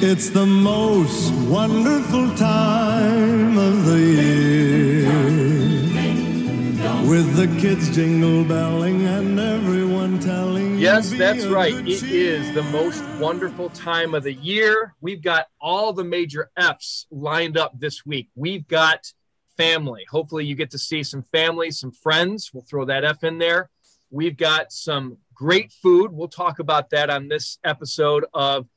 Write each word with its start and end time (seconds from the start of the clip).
It's 0.00 0.30
the 0.30 0.46
most 0.46 1.32
wonderful 1.48 2.32
time 2.36 3.58
of 3.58 3.84
the 3.84 3.98
year. 3.98 5.08
With 7.10 7.34
the 7.34 7.48
kids 7.60 7.92
jingle 7.92 8.44
belling 8.44 9.06
and 9.06 9.40
everyone 9.40 10.20
telling 10.20 10.78
Yes, 10.78 11.10
that's 11.10 11.46
right. 11.46 11.74
It 11.74 12.04
is 12.04 12.54
the 12.54 12.62
most 12.62 13.02
wonderful 13.18 13.70
time 13.70 14.14
of 14.14 14.22
the 14.22 14.34
year. 14.34 14.94
We've 15.00 15.20
got 15.20 15.48
all 15.60 15.92
the 15.92 16.04
major 16.04 16.52
F's 16.56 17.08
lined 17.10 17.58
up 17.58 17.80
this 17.80 18.06
week. 18.06 18.28
We've 18.36 18.68
got 18.68 19.12
family. 19.56 20.06
Hopefully, 20.08 20.44
you 20.44 20.54
get 20.54 20.70
to 20.70 20.78
see 20.78 21.02
some 21.02 21.22
family, 21.32 21.72
some 21.72 21.90
friends. 21.90 22.52
We'll 22.54 22.62
throw 22.62 22.84
that 22.84 23.04
F 23.04 23.24
in 23.24 23.38
there. 23.38 23.68
We've 24.10 24.36
got 24.36 24.70
some 24.70 25.18
great 25.34 25.72
food. 25.72 26.12
We'll 26.12 26.28
talk 26.28 26.60
about 26.60 26.90
that 26.90 27.10
on 27.10 27.26
this 27.26 27.58
episode 27.64 28.26
of 28.32 28.68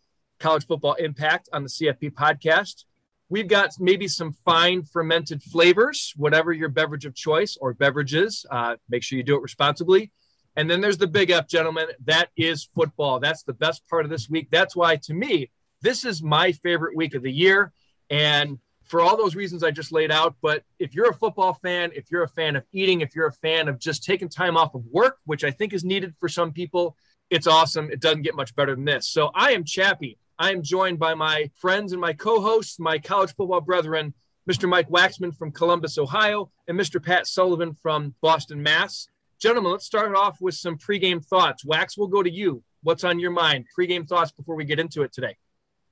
College 0.41 0.65
Football 0.65 0.95
Impact 0.95 1.47
on 1.53 1.63
the 1.63 1.69
CFP 1.69 2.13
podcast. 2.13 2.85
We've 3.29 3.47
got 3.47 3.71
maybe 3.79 4.07
some 4.07 4.33
fine 4.43 4.83
fermented 4.83 5.41
flavors, 5.41 6.13
whatever 6.17 6.51
your 6.51 6.67
beverage 6.67 7.05
of 7.05 7.15
choice 7.15 7.57
or 7.61 7.73
beverages. 7.73 8.45
Uh, 8.51 8.75
make 8.89 9.03
sure 9.03 9.17
you 9.17 9.23
do 9.23 9.37
it 9.37 9.41
responsibly. 9.41 10.11
And 10.57 10.69
then 10.69 10.81
there's 10.81 10.97
the 10.97 11.07
big 11.07 11.29
F, 11.29 11.47
gentlemen. 11.47 11.87
That 12.03 12.29
is 12.35 12.67
football. 12.75 13.19
That's 13.19 13.43
the 13.43 13.53
best 13.53 13.87
part 13.87 14.03
of 14.03 14.11
this 14.11 14.29
week. 14.29 14.49
That's 14.51 14.75
why, 14.75 14.97
to 15.03 15.13
me, 15.13 15.49
this 15.81 16.03
is 16.03 16.21
my 16.21 16.51
favorite 16.51 16.95
week 16.95 17.15
of 17.15 17.23
the 17.23 17.31
year. 17.31 17.71
And 18.09 18.59
for 18.83 18.99
all 18.99 19.15
those 19.15 19.35
reasons 19.35 19.63
I 19.63 19.71
just 19.71 19.93
laid 19.93 20.11
out. 20.11 20.35
But 20.41 20.63
if 20.77 20.93
you're 20.93 21.09
a 21.09 21.15
football 21.15 21.53
fan, 21.53 21.91
if 21.95 22.11
you're 22.11 22.23
a 22.23 22.29
fan 22.29 22.57
of 22.57 22.65
eating, 22.73 22.99
if 22.99 23.15
you're 23.15 23.27
a 23.27 23.31
fan 23.31 23.69
of 23.69 23.79
just 23.79 24.03
taking 24.03 24.27
time 24.27 24.57
off 24.57 24.75
of 24.75 24.83
work, 24.91 25.19
which 25.23 25.45
I 25.45 25.51
think 25.51 25.71
is 25.71 25.85
needed 25.85 26.13
for 26.19 26.27
some 26.27 26.51
people, 26.51 26.97
it's 27.29 27.47
awesome. 27.47 27.89
It 27.89 28.01
doesn't 28.01 28.23
get 28.23 28.35
much 28.35 28.53
better 28.53 28.75
than 28.75 28.83
this. 28.83 29.07
So 29.07 29.31
I 29.33 29.53
am 29.53 29.63
Chappy. 29.63 30.17
I 30.41 30.49
am 30.49 30.63
joined 30.63 30.97
by 30.97 31.13
my 31.13 31.51
friends 31.53 31.91
and 31.91 32.01
my 32.01 32.13
co 32.13 32.41
hosts, 32.41 32.79
my 32.79 32.97
college 32.97 33.31
football 33.35 33.61
brethren, 33.61 34.15
Mr. 34.49 34.67
Mike 34.67 34.89
Waxman 34.89 35.37
from 35.37 35.51
Columbus, 35.51 35.99
Ohio, 35.99 36.49
and 36.67 36.79
Mr. 36.79 36.99
Pat 37.01 37.27
Sullivan 37.27 37.75
from 37.75 38.15
Boston, 38.21 38.63
Mass. 38.63 39.07
Gentlemen, 39.39 39.71
let's 39.71 39.85
start 39.85 40.15
off 40.15 40.41
with 40.41 40.55
some 40.55 40.79
pregame 40.79 41.23
thoughts. 41.23 41.63
Wax, 41.63 41.95
we'll 41.95 42.07
go 42.07 42.23
to 42.23 42.29
you. 42.31 42.63
What's 42.81 43.03
on 43.03 43.19
your 43.19 43.29
mind? 43.29 43.65
Pregame 43.77 44.07
thoughts 44.07 44.31
before 44.31 44.55
we 44.55 44.65
get 44.65 44.79
into 44.79 45.03
it 45.03 45.13
today. 45.13 45.37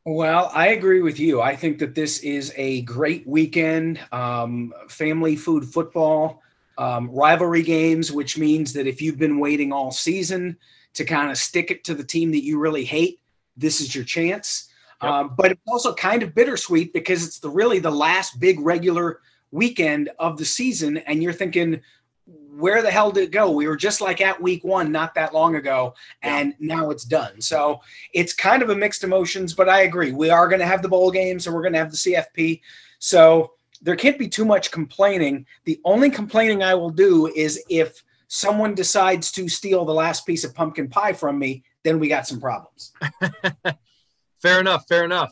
Well, 0.04 0.50
I 0.52 0.70
agree 0.70 1.04
with 1.04 1.20
you. 1.20 1.42
I 1.42 1.56
think 1.56 1.78
that 1.78 1.94
this 1.94 2.18
is 2.22 2.52
a 2.58 2.82
great 2.82 3.28
weekend. 3.28 4.00
Um, 4.12 4.74
family 4.88 5.36
food 5.36 5.64
football, 5.64 6.42
um, 6.80 7.12
rivalry 7.12 7.62
games, 7.62 8.12
which 8.12 8.36
means 8.36 8.74
that 8.74 8.88
if 8.88 9.00
you've 9.00 9.20
been 9.20 9.38
waiting 9.38 9.72
all 9.72 9.92
season 9.92 10.58
to 10.96 11.06
kind 11.06 11.30
of 11.30 11.38
stick 11.38 11.70
it 11.70 11.84
to 11.84 11.94
the 11.94 12.04
team 12.04 12.32
that 12.32 12.44
you 12.44 12.58
really 12.58 12.84
hate, 12.84 13.19
this 13.60 13.82
is 13.82 13.94
your 13.94 14.04
chance. 14.04 14.70
Yep. 15.02 15.12
Um, 15.12 15.34
but 15.38 15.52
it's 15.52 15.62
also 15.68 15.94
kind 15.94 16.24
of 16.24 16.36
bittersweet 16.36 16.94
because 16.94 17.26
it's 17.26 17.40
the 17.40 17.50
really 17.50 17.80
the 17.80 17.92
last 17.92 18.40
big 18.40 18.60
regular 18.60 19.22
weekend 19.52 20.10
of 20.20 20.38
the 20.38 20.46
season, 20.46 20.98
and 20.98 21.24
you're 21.24 21.34
thinking, 21.34 21.82
where 22.26 22.82
the 22.82 22.92
hell 22.92 23.12
did 23.12 23.24
it 23.24 23.32
go? 23.32 23.50
We 23.50 23.68
were 23.68 23.78
just 23.78 24.02
like 24.02 24.22
at 24.22 24.42
week 24.42 24.64
one 24.64 24.92
not 24.92 25.16
that 25.16 25.34
long 25.34 25.56
ago, 25.56 25.96
and 26.22 26.54
yeah. 26.60 26.76
now 26.76 26.90
it's 26.90 27.06
done. 27.06 27.40
So 27.42 27.80
it's 28.14 28.34
kind 28.34 28.62
of 28.62 28.70
a 28.70 28.76
mixed 28.76 29.04
emotions, 29.04 29.54
but 29.54 29.70
I 29.70 29.82
agree. 29.82 30.12
We 30.12 30.30
are 30.30 30.48
going 30.48 30.60
to 30.60 30.68
have 30.68 30.82
the 30.82 30.90
bowl 30.90 31.12
games 31.12 31.48
and 31.48 31.56
we're 31.56 31.62
going 31.62 31.74
to 31.74 31.80
have 31.80 31.92
the 31.92 31.98
CFP. 31.98 32.62
So 33.00 33.54
there 33.82 33.96
can't 33.96 34.20
be 34.20 34.28
too 34.28 34.46
much 34.46 34.72
complaining. 34.72 35.46
The 35.64 35.80
only 35.86 36.10
complaining 36.10 36.62
I 36.62 36.76
will 36.76 36.90
do 36.90 37.28
is 37.28 37.64
if 37.70 38.04
someone 38.28 38.76
decides 38.76 39.32
to 39.32 39.48
steal 39.48 39.86
the 39.86 39.94
last 39.94 40.26
piece 40.26 40.44
of 40.44 40.54
pumpkin 40.54 40.90
pie 40.90 41.14
from 41.14 41.40
me 41.40 41.64
then 41.90 42.00
we 42.00 42.08
got 42.08 42.28
some 42.28 42.40
problems. 42.40 42.94
fair 44.42 44.60
enough. 44.60 44.88
Fair 44.88 45.04
enough. 45.04 45.32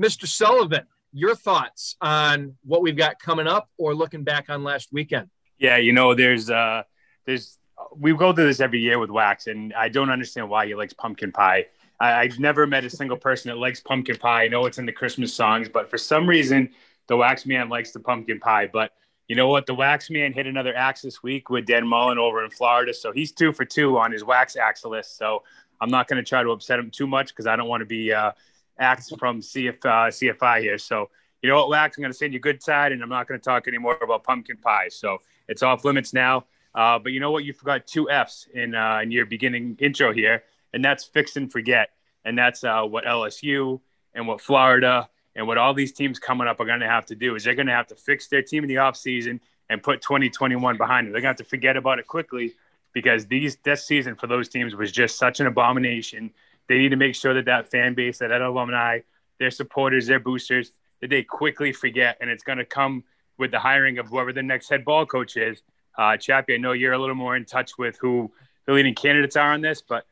Mr. 0.00 0.26
Sullivan, 0.26 0.86
your 1.12 1.34
thoughts 1.34 1.96
on 2.00 2.56
what 2.64 2.80
we've 2.80 2.96
got 2.96 3.20
coming 3.20 3.46
up 3.46 3.68
or 3.76 3.94
looking 3.94 4.24
back 4.24 4.48
on 4.48 4.64
last 4.64 4.88
weekend? 4.90 5.28
Yeah, 5.58 5.76
you 5.76 5.92
know, 5.92 6.14
there's, 6.14 6.48
uh, 6.48 6.84
there's, 7.26 7.58
we 7.94 8.14
go 8.14 8.32
through 8.32 8.46
this 8.46 8.60
every 8.60 8.80
year 8.80 8.98
with 8.98 9.10
Wax, 9.10 9.48
and 9.48 9.74
I 9.74 9.88
don't 9.88 10.10
understand 10.10 10.48
why 10.48 10.66
he 10.66 10.74
likes 10.74 10.94
pumpkin 10.94 11.30
pie. 11.30 11.66
I, 12.00 12.22
have 12.22 12.38
never 12.38 12.66
met 12.66 12.84
a 12.84 12.90
single 12.90 13.16
person 13.16 13.50
that 13.50 13.58
likes 13.58 13.80
pumpkin 13.80 14.16
pie. 14.16 14.44
I 14.44 14.48
know 14.48 14.66
it's 14.66 14.78
in 14.78 14.86
the 14.86 14.92
Christmas 14.92 15.34
songs, 15.34 15.68
but 15.68 15.90
for 15.90 15.98
some 15.98 16.28
reason, 16.28 16.70
the 17.08 17.16
Wax 17.16 17.44
Man 17.44 17.68
likes 17.68 17.90
the 17.90 18.00
pumpkin 18.00 18.38
pie. 18.38 18.68
But 18.72 18.92
you 19.26 19.36
know 19.36 19.48
what? 19.48 19.66
The 19.66 19.74
Wax 19.74 20.08
Man 20.10 20.32
hit 20.32 20.46
another 20.46 20.74
axe 20.74 21.02
this 21.02 21.22
week 21.22 21.50
with 21.50 21.66
Dan 21.66 21.86
Mullen 21.86 22.18
over 22.18 22.44
in 22.44 22.50
Florida. 22.50 22.94
So 22.94 23.12
he's 23.12 23.32
two 23.32 23.52
for 23.52 23.64
two 23.64 23.98
on 23.98 24.12
his 24.12 24.24
Wax 24.24 24.56
axe 24.56 24.84
list. 24.84 25.18
So 25.18 25.42
I'm 25.80 25.90
not 25.90 26.08
going 26.08 26.22
to 26.22 26.28
try 26.28 26.42
to 26.42 26.50
upset 26.50 26.78
him 26.78 26.90
too 26.90 27.06
much 27.06 27.28
because 27.28 27.46
I 27.46 27.56
don't 27.56 27.68
want 27.68 27.80
to 27.80 27.86
be 27.86 28.12
uh, 28.12 28.32
acts 28.78 29.12
from 29.18 29.40
CF, 29.40 29.84
uh, 29.84 30.10
CFI 30.10 30.60
here. 30.60 30.78
So, 30.78 31.10
you 31.42 31.48
know 31.48 31.56
what, 31.56 31.68
Wax, 31.68 31.96
I'm 31.96 32.02
going 32.02 32.12
to 32.12 32.18
send 32.18 32.32
you 32.32 32.40
good 32.40 32.62
side, 32.62 32.92
and 32.92 33.02
I'm 33.02 33.08
not 33.08 33.28
going 33.28 33.38
to 33.38 33.44
talk 33.44 33.68
anymore 33.68 33.98
about 34.02 34.24
pumpkin 34.24 34.56
pie. 34.56 34.88
So 34.88 35.18
it's 35.48 35.62
off 35.62 35.84
limits 35.84 36.12
now. 36.12 36.44
Uh, 36.74 36.98
but 36.98 37.12
you 37.12 37.20
know 37.20 37.30
what? 37.30 37.44
You 37.44 37.52
forgot 37.52 37.86
two 37.86 38.10
F's 38.10 38.46
in, 38.54 38.74
uh, 38.74 39.00
in 39.02 39.10
your 39.10 39.26
beginning 39.26 39.76
intro 39.80 40.12
here, 40.12 40.44
and 40.72 40.84
that's 40.84 41.04
fix 41.04 41.36
and 41.36 41.50
forget. 41.50 41.90
And 42.24 42.36
that's 42.36 42.64
uh, 42.64 42.82
what 42.82 43.04
LSU 43.04 43.80
and 44.14 44.26
what 44.26 44.40
Florida 44.40 45.08
and 45.34 45.46
what 45.46 45.56
all 45.56 45.72
these 45.72 45.92
teams 45.92 46.18
coming 46.18 46.48
up 46.48 46.60
are 46.60 46.66
going 46.66 46.80
to 46.80 46.88
have 46.88 47.06
to 47.06 47.14
do 47.14 47.36
is 47.36 47.44
they're 47.44 47.54
going 47.54 47.68
to 47.68 47.72
have 47.72 47.86
to 47.86 47.94
fix 47.94 48.26
their 48.28 48.42
team 48.42 48.64
in 48.64 48.68
the 48.68 48.74
offseason 48.74 49.40
and 49.70 49.82
put 49.82 50.02
2021 50.02 50.76
behind 50.76 51.06
them. 51.06 51.12
They're 51.12 51.22
going 51.22 51.34
to 51.34 51.42
have 51.42 51.46
to 51.46 51.50
forget 51.50 51.76
about 51.76 51.98
it 51.98 52.06
quickly 52.06 52.54
because 52.92 53.26
these 53.26 53.56
this 53.64 53.84
season 53.84 54.14
for 54.14 54.26
those 54.26 54.48
teams 54.48 54.74
was 54.74 54.92
just 54.92 55.18
such 55.18 55.40
an 55.40 55.46
abomination. 55.46 56.30
They 56.68 56.78
need 56.78 56.90
to 56.90 56.96
make 56.96 57.14
sure 57.14 57.34
that 57.34 57.46
that 57.46 57.70
fan 57.70 57.94
base, 57.94 58.18
that, 58.18 58.28
that 58.28 58.42
alumni, 58.42 59.00
their 59.38 59.50
supporters, 59.50 60.06
their 60.06 60.20
boosters, 60.20 60.72
that 61.00 61.10
they 61.10 61.22
quickly 61.22 61.72
forget, 61.72 62.18
and 62.20 62.28
it's 62.28 62.42
going 62.42 62.58
to 62.58 62.64
come 62.64 63.04
with 63.38 63.50
the 63.50 63.58
hiring 63.58 63.98
of 63.98 64.08
whoever 64.08 64.32
the 64.32 64.42
next 64.42 64.68
head 64.68 64.84
ball 64.84 65.06
coach 65.06 65.36
is. 65.36 65.62
Uh, 65.96 66.16
Chappy, 66.16 66.54
I 66.54 66.58
know 66.58 66.72
you're 66.72 66.92
a 66.92 66.98
little 66.98 67.14
more 67.14 67.36
in 67.36 67.44
touch 67.44 67.78
with 67.78 67.96
who 67.98 68.30
the 68.66 68.72
leading 68.72 68.94
candidates 68.94 69.36
are 69.36 69.52
on 69.52 69.60
this, 69.60 69.80
but 69.80 70.06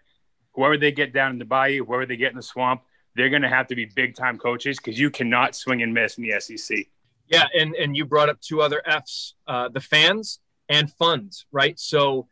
whoever 0.53 0.77
they 0.77 0.93
get 0.93 1.13
down 1.13 1.33
in 1.33 1.39
the 1.39 1.45
bayou, 1.45 1.85
whoever 1.85 2.07
they 2.07 2.17
get 2.17 2.31
in 2.31 2.37
the 2.37 2.43
swamp, 2.43 2.83
they're 3.15 3.31
going 3.31 3.43
to 3.43 3.49
have 3.49 3.67
to 3.69 3.75
be 3.75 3.85
big 3.85 4.15
time 4.15 4.39
coaches 4.39 4.79
because 4.79 4.99
you 4.99 5.11
cannot 5.11 5.55
swing 5.55 5.83
and 5.83 5.93
miss 5.93 6.19
in 6.19 6.25
the 6.25 6.41
SEC. 6.41 6.87
Yeah, 7.29 7.47
and 7.59 7.75
and 7.75 7.97
you 7.97 8.05
brought 8.05 8.29
up 8.29 8.41
two 8.41 8.63
other 8.63 8.83
Fs: 8.87 9.35
uh, 9.47 9.69
the 9.69 9.81
fans 9.81 10.39
and 10.69 10.93
funds, 10.93 11.47
right? 11.51 11.79
So 11.79 12.29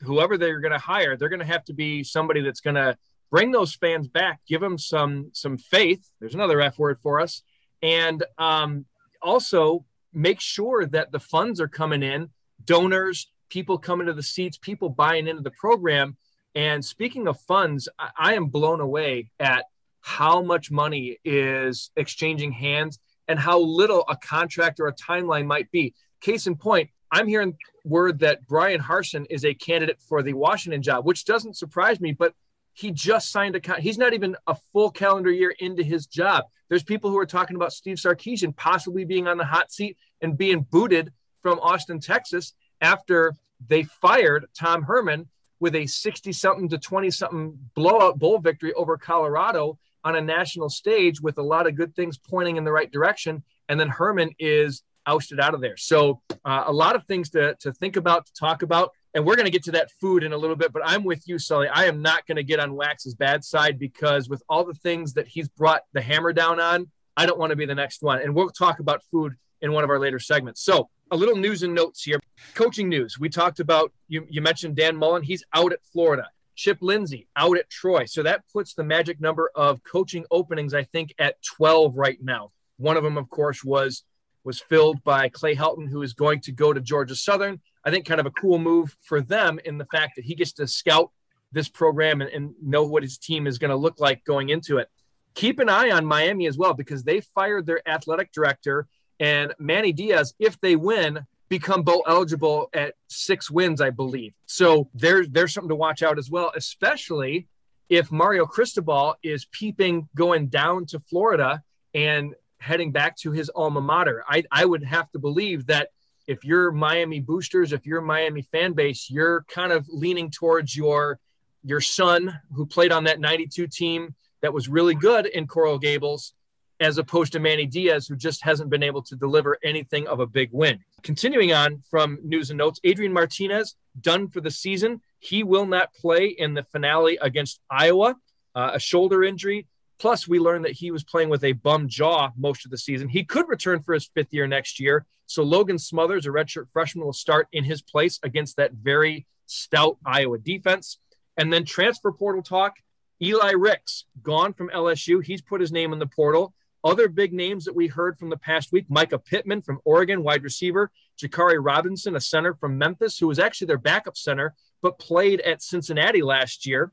whoever 0.00 0.36
they're 0.36 0.60
going 0.60 0.72
to 0.72 0.78
hire, 0.78 1.16
they're 1.16 1.28
going 1.28 1.40
to 1.40 1.46
have 1.46 1.64
to 1.64 1.72
be 1.72 2.04
somebody 2.04 2.40
that's 2.40 2.60
going 2.60 2.76
to 2.76 2.96
bring 3.30 3.50
those 3.50 3.74
fans 3.74 4.08
back, 4.08 4.40
give 4.48 4.60
them 4.60 4.78
some 4.78 5.30
some 5.32 5.58
faith. 5.58 6.08
There's 6.20 6.34
another 6.34 6.60
F 6.60 6.78
word 6.78 6.98
for 7.00 7.20
us, 7.20 7.42
and 7.82 8.24
um, 8.38 8.86
also 9.22 9.84
make 10.12 10.40
sure 10.40 10.86
that 10.86 11.12
the 11.12 11.20
funds 11.20 11.60
are 11.60 11.68
coming 11.68 12.02
in, 12.02 12.30
donors, 12.64 13.30
people 13.50 13.78
coming 13.78 14.06
to 14.06 14.12
the 14.12 14.22
seats, 14.22 14.56
people 14.56 14.88
buying 14.88 15.26
into 15.26 15.42
the 15.42 15.50
program. 15.52 16.16
And 16.54 16.84
speaking 16.84 17.28
of 17.28 17.40
funds, 17.42 17.88
I, 17.98 18.10
I 18.16 18.34
am 18.34 18.46
blown 18.46 18.80
away 18.80 19.30
at 19.38 19.66
how 20.00 20.42
much 20.42 20.70
money 20.70 21.18
is 21.24 21.90
exchanging 21.96 22.52
hands 22.52 22.98
and 23.26 23.38
how 23.38 23.58
little 23.58 24.04
a 24.08 24.16
contract 24.16 24.80
or 24.80 24.88
a 24.88 24.94
timeline 24.94 25.46
might 25.46 25.70
be. 25.70 25.94
Case 26.20 26.46
in 26.46 26.56
point, 26.56 26.90
I'm 27.10 27.26
hearing 27.26 27.56
word 27.84 28.18
that 28.20 28.46
Bryan 28.46 28.80
Harsin 28.80 29.26
is 29.30 29.44
a 29.44 29.54
candidate 29.54 30.00
for 30.00 30.22
the 30.22 30.34
Washington 30.34 30.82
job, 30.82 31.04
which 31.04 31.24
doesn't 31.24 31.56
surprise 31.56 32.00
me, 32.00 32.12
but 32.12 32.34
he 32.74 32.90
just 32.92 33.32
signed 33.32 33.56
a 33.56 33.60
con- 33.60 33.80
he's 33.80 33.98
not 33.98 34.14
even 34.14 34.36
a 34.46 34.54
full 34.72 34.90
calendar 34.90 35.30
year 35.30 35.54
into 35.58 35.82
his 35.82 36.06
job. 36.06 36.44
There's 36.68 36.84
people 36.84 37.10
who 37.10 37.18
are 37.18 37.26
talking 37.26 37.56
about 37.56 37.72
Steve 37.72 37.96
Sarkisian 37.96 38.54
possibly 38.54 39.04
being 39.04 39.26
on 39.26 39.38
the 39.38 39.44
hot 39.44 39.72
seat 39.72 39.96
and 40.20 40.38
being 40.38 40.66
booted 40.70 41.12
from 41.42 41.58
Austin, 41.60 41.98
Texas 41.98 42.54
after 42.80 43.34
they 43.66 43.82
fired 43.82 44.46
Tom 44.56 44.82
Herman 44.82 45.28
with 45.60 45.74
a 45.74 45.86
60 45.86 46.32
something 46.32 46.68
to 46.68 46.78
20 46.78 47.10
something 47.10 47.58
blowout 47.74 48.18
bowl 48.18 48.38
victory 48.38 48.72
over 48.74 48.96
Colorado 48.96 49.78
on 50.04 50.14
a 50.14 50.20
national 50.20 50.68
stage 50.68 51.20
with 51.20 51.38
a 51.38 51.42
lot 51.42 51.66
of 51.66 51.74
good 51.74 51.94
things 51.96 52.18
pointing 52.18 52.56
in 52.56 52.64
the 52.64 52.72
right 52.72 52.92
direction. 52.92 53.42
And 53.68 53.80
then 53.80 53.88
Herman 53.88 54.30
is 54.38 54.82
ousted 55.08 55.40
out 55.40 55.54
of 55.54 55.60
there. 55.60 55.76
So 55.76 56.20
uh, 56.44 56.64
a 56.66 56.72
lot 56.72 56.94
of 56.94 57.04
things 57.06 57.30
to, 57.30 57.56
to 57.60 57.72
think 57.72 57.96
about, 57.96 58.26
to 58.26 58.32
talk 58.34 58.62
about. 58.62 58.92
And 59.14 59.24
we're 59.24 59.36
going 59.36 59.46
to 59.46 59.50
get 59.50 59.64
to 59.64 59.72
that 59.72 59.90
food 60.00 60.22
in 60.22 60.32
a 60.32 60.36
little 60.36 60.54
bit, 60.54 60.72
but 60.72 60.82
I'm 60.84 61.02
with 61.02 61.26
you, 61.26 61.38
Sully. 61.38 61.66
I 61.66 61.86
am 61.86 62.02
not 62.02 62.26
going 62.26 62.36
to 62.36 62.42
get 62.42 62.60
on 62.60 62.74
Wax's 62.74 63.14
bad 63.14 63.42
side 63.42 63.78
because 63.78 64.28
with 64.28 64.42
all 64.48 64.64
the 64.64 64.74
things 64.74 65.14
that 65.14 65.26
he's 65.26 65.48
brought 65.48 65.82
the 65.94 66.02
hammer 66.02 66.32
down 66.32 66.60
on, 66.60 66.88
I 67.16 67.26
don't 67.26 67.38
want 67.38 67.50
to 67.50 67.56
be 67.56 67.66
the 67.66 67.74
next 67.74 68.02
one. 68.02 68.20
And 68.20 68.34
we'll 68.34 68.50
talk 68.50 68.78
about 68.78 69.02
food 69.10 69.34
in 69.62 69.72
one 69.72 69.82
of 69.82 69.90
our 69.90 69.98
later 69.98 70.18
segments. 70.18 70.62
So 70.62 70.88
a 71.10 71.16
little 71.16 71.36
news 71.36 71.62
and 71.62 71.74
notes 71.74 72.02
here. 72.02 72.20
Coaching 72.54 72.88
news. 72.88 73.18
We 73.18 73.28
talked 73.28 73.60
about, 73.60 73.92
you, 74.08 74.26
you 74.28 74.42
mentioned 74.42 74.76
Dan 74.76 74.96
Mullen. 74.96 75.22
He's 75.22 75.42
out 75.54 75.72
at 75.72 75.80
Florida. 75.92 76.28
Chip 76.54 76.78
Lindsey 76.80 77.28
out 77.36 77.56
at 77.56 77.70
Troy. 77.70 78.04
So 78.04 78.22
that 78.24 78.42
puts 78.52 78.74
the 78.74 78.84
magic 78.84 79.20
number 79.20 79.50
of 79.54 79.82
coaching 79.84 80.26
openings, 80.30 80.74
I 80.74 80.84
think, 80.84 81.14
at 81.18 81.42
12 81.42 81.96
right 81.96 82.18
now. 82.20 82.50
One 82.76 82.96
of 82.96 83.04
them, 83.04 83.16
of 83.16 83.28
course, 83.30 83.64
was 83.64 84.04
was 84.44 84.60
filled 84.60 85.02
by 85.04 85.28
Clay 85.28 85.54
Helton, 85.54 85.88
who 85.88 86.02
is 86.02 86.12
going 86.12 86.40
to 86.40 86.52
go 86.52 86.72
to 86.72 86.80
Georgia 86.80 87.14
Southern. 87.16 87.60
I 87.84 87.90
think 87.90 88.06
kind 88.06 88.20
of 88.20 88.26
a 88.26 88.30
cool 88.30 88.58
move 88.58 88.96
for 89.02 89.20
them 89.20 89.58
in 89.64 89.78
the 89.78 89.86
fact 89.86 90.14
that 90.16 90.24
he 90.24 90.34
gets 90.34 90.52
to 90.54 90.66
scout 90.66 91.10
this 91.52 91.68
program 91.68 92.20
and, 92.20 92.30
and 92.30 92.54
know 92.62 92.84
what 92.84 93.02
his 93.02 93.18
team 93.18 93.46
is 93.46 93.58
going 93.58 93.70
to 93.70 93.76
look 93.76 94.00
like 94.00 94.24
going 94.24 94.50
into 94.50 94.78
it. 94.78 94.88
keep 95.34 95.60
an 95.60 95.68
eye 95.68 95.90
on 95.90 96.04
Miami 96.04 96.46
as 96.46 96.58
well 96.58 96.74
because 96.74 97.04
they 97.04 97.20
fired 97.20 97.66
their 97.66 97.86
athletic 97.88 98.32
director 98.32 98.86
and 99.20 99.54
Manny 99.58 99.92
Diaz. 99.92 100.34
If 100.38 100.60
they 100.60 100.76
win, 100.76 101.26
become 101.48 101.82
bowl 101.82 102.04
eligible 102.06 102.68
at 102.74 102.94
six 103.08 103.50
wins, 103.50 103.80
I 103.80 103.90
believe. 103.90 104.34
So 104.46 104.90
there's 104.94 105.28
there's 105.30 105.52
something 105.54 105.70
to 105.70 105.76
watch 105.76 106.02
out 106.02 106.18
as 106.18 106.30
well, 106.30 106.52
especially 106.54 107.48
if 107.88 108.12
Mario 108.12 108.44
Cristobal 108.46 109.14
is 109.22 109.46
peeping 109.46 110.08
going 110.14 110.48
down 110.48 110.86
to 110.86 111.00
Florida 111.00 111.62
and 111.94 112.34
heading 112.58 112.92
back 112.92 113.16
to 113.18 113.32
his 113.32 113.50
alma 113.54 113.80
mater. 113.80 114.24
I, 114.28 114.44
I 114.50 114.64
would 114.64 114.84
have 114.84 115.10
to 115.12 115.18
believe 115.18 115.66
that 115.66 115.88
if 116.26 116.44
you're 116.44 116.70
Miami 116.70 117.20
boosters, 117.20 117.72
if 117.72 117.86
you're 117.86 118.00
Miami 118.00 118.42
fan 118.42 118.74
base, 118.74 119.10
you're 119.10 119.44
kind 119.48 119.72
of 119.72 119.86
leaning 119.88 120.30
towards 120.30 120.76
your 120.76 121.18
your 121.64 121.80
son 121.80 122.38
who 122.54 122.64
played 122.64 122.92
on 122.92 123.04
that 123.04 123.18
92 123.18 123.66
team 123.66 124.14
that 124.40 124.52
was 124.52 124.68
really 124.68 124.94
good 124.94 125.26
in 125.26 125.46
Coral 125.46 125.78
Gables, 125.78 126.34
as 126.80 126.98
opposed 126.98 127.32
to 127.32 127.40
Manny 127.40 127.66
Diaz, 127.66 128.06
who 128.06 128.14
just 128.14 128.44
hasn't 128.44 128.70
been 128.70 128.82
able 128.82 129.02
to 129.02 129.16
deliver 129.16 129.58
anything 129.64 130.06
of 130.06 130.20
a 130.20 130.26
big 130.26 130.50
win. 130.52 130.78
Continuing 131.02 131.52
on 131.52 131.82
from 131.90 132.18
news 132.22 132.50
and 132.50 132.58
notes, 132.58 132.80
Adrian 132.84 133.12
Martinez 133.12 133.74
done 134.00 134.28
for 134.28 134.40
the 134.40 134.50
season. 134.50 135.00
He 135.18 135.42
will 135.42 135.66
not 135.66 135.92
play 135.94 136.28
in 136.28 136.54
the 136.54 136.62
finale 136.62 137.18
against 137.20 137.60
Iowa, 137.68 138.16
uh, 138.54 138.70
a 138.74 138.78
shoulder 138.78 139.24
injury. 139.24 139.66
Plus, 139.98 140.28
we 140.28 140.38
learned 140.38 140.64
that 140.64 140.72
he 140.72 140.90
was 140.90 141.02
playing 141.02 141.28
with 141.28 141.42
a 141.44 141.52
bum 141.52 141.88
jaw 141.88 142.30
most 142.36 142.64
of 142.64 142.70
the 142.70 142.78
season. 142.78 143.08
He 143.08 143.24
could 143.24 143.48
return 143.48 143.82
for 143.82 143.94
his 143.94 144.10
fifth 144.14 144.32
year 144.32 144.46
next 144.46 144.78
year. 144.78 145.06
So 145.26 145.42
Logan 145.42 145.78
Smothers, 145.78 146.26
a 146.26 146.30
redshirt 146.30 146.70
freshman, 146.72 147.04
will 147.04 147.12
start 147.12 147.48
in 147.52 147.64
his 147.64 147.82
place 147.82 148.18
against 148.22 148.56
that 148.56 148.72
very 148.72 149.26
stout 149.46 149.98
Iowa 150.06 150.38
defense. 150.38 150.98
And 151.36 151.52
then 151.52 151.64
transfer 151.64 152.12
portal 152.12 152.42
talk. 152.42 152.76
Eli 153.20 153.52
Ricks 153.52 154.04
gone 154.22 154.52
from 154.52 154.70
LSU. 154.70 155.24
He's 155.24 155.42
put 155.42 155.60
his 155.60 155.72
name 155.72 155.92
in 155.92 155.98
the 155.98 156.06
portal. 156.06 156.54
Other 156.84 157.08
big 157.08 157.32
names 157.32 157.64
that 157.64 157.74
we 157.74 157.88
heard 157.88 158.18
from 158.18 158.30
the 158.30 158.36
past 158.36 158.70
week 158.72 158.88
Mycah 158.88 159.24
Pittman 159.24 159.62
from 159.62 159.80
Oregon, 159.84 160.22
wide 160.22 160.44
receiver, 160.44 160.92
Jakari 161.20 161.58
Robinson, 161.60 162.14
a 162.14 162.20
center 162.20 162.54
from 162.54 162.78
Memphis, 162.78 163.18
who 163.18 163.26
was 163.26 163.40
actually 163.40 163.66
their 163.66 163.78
backup 163.78 164.16
center, 164.16 164.54
but 164.80 164.98
played 164.98 165.40
at 165.40 165.62
Cincinnati 165.62 166.22
last 166.22 166.66
year. 166.66 166.92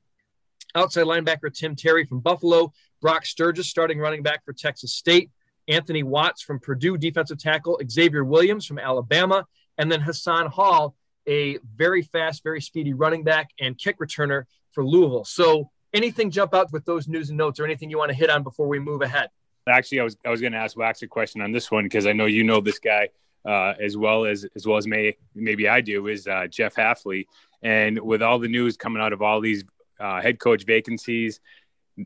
Outside 0.73 1.05
linebacker 1.05 1.53
Tim 1.53 1.75
Terry 1.75 2.05
from 2.05 2.19
Buffalo, 2.19 2.73
Brock 3.05 3.23
Sturges, 3.23 3.69
starting 3.69 3.99
running 3.99 4.23
back 4.23 4.43
for 4.43 4.51
Texas 4.51 4.91
State, 4.91 5.29
Anthony 5.67 6.01
Watts 6.01 6.41
from 6.41 6.59
Purdue, 6.59 6.97
defensive 6.97 7.37
tackle, 7.37 7.79
Xavier 7.87 8.23
Williams 8.23 8.65
from 8.65 8.79
Alabama, 8.79 9.45
and 9.77 9.91
then 9.91 10.01
Hassan 10.01 10.47
Hall, 10.47 10.95
a 11.27 11.59
very 11.75 12.01
fast, 12.01 12.41
very 12.41 12.59
speedy 12.59 12.93
running 12.93 13.23
back 13.23 13.51
and 13.59 13.77
kick 13.77 13.99
returner 13.99 14.45
for 14.71 14.83
Louisville. 14.83 15.23
So, 15.23 15.69
anything 15.93 16.31
jump 16.31 16.55
out 16.55 16.73
with 16.73 16.83
those 16.85 17.07
news 17.07 17.29
and 17.29 17.37
notes 17.37 17.59
or 17.59 17.65
anything 17.65 17.91
you 17.91 17.99
want 17.99 18.09
to 18.09 18.15
hit 18.15 18.31
on 18.31 18.41
before 18.41 18.67
we 18.67 18.79
move 18.79 19.03
ahead? 19.03 19.29
Actually, 19.69 19.99
I 19.99 20.03
was 20.03 20.17
I 20.25 20.31
was 20.31 20.41
going 20.41 20.53
to 20.53 20.57
ask 20.57 20.75
Wax 20.75 21.03
a 21.03 21.07
question 21.07 21.41
on 21.41 21.51
this 21.51 21.69
one 21.69 21.83
because 21.83 22.07
I 22.07 22.13
know 22.13 22.25
you 22.25 22.43
know 22.43 22.59
this 22.59 22.79
guy 22.79 23.09
uh, 23.47 23.75
as 23.79 23.95
well 23.95 24.25
as 24.25 24.47
as 24.55 24.65
well 24.65 24.77
as 24.77 24.87
may 24.87 25.15
maybe 25.35 25.69
I 25.69 25.81
do 25.81 26.07
is 26.07 26.25
uh, 26.25 26.47
Jeff 26.47 26.73
Hafley, 26.73 27.27
and 27.61 27.99
with 27.99 28.23
all 28.23 28.39
the 28.39 28.47
news 28.47 28.77
coming 28.77 29.03
out 29.03 29.13
of 29.13 29.21
all 29.21 29.41
these 29.41 29.63
uh, 29.99 30.21
head 30.21 30.39
coach 30.39 30.65
vacancies, 30.65 31.39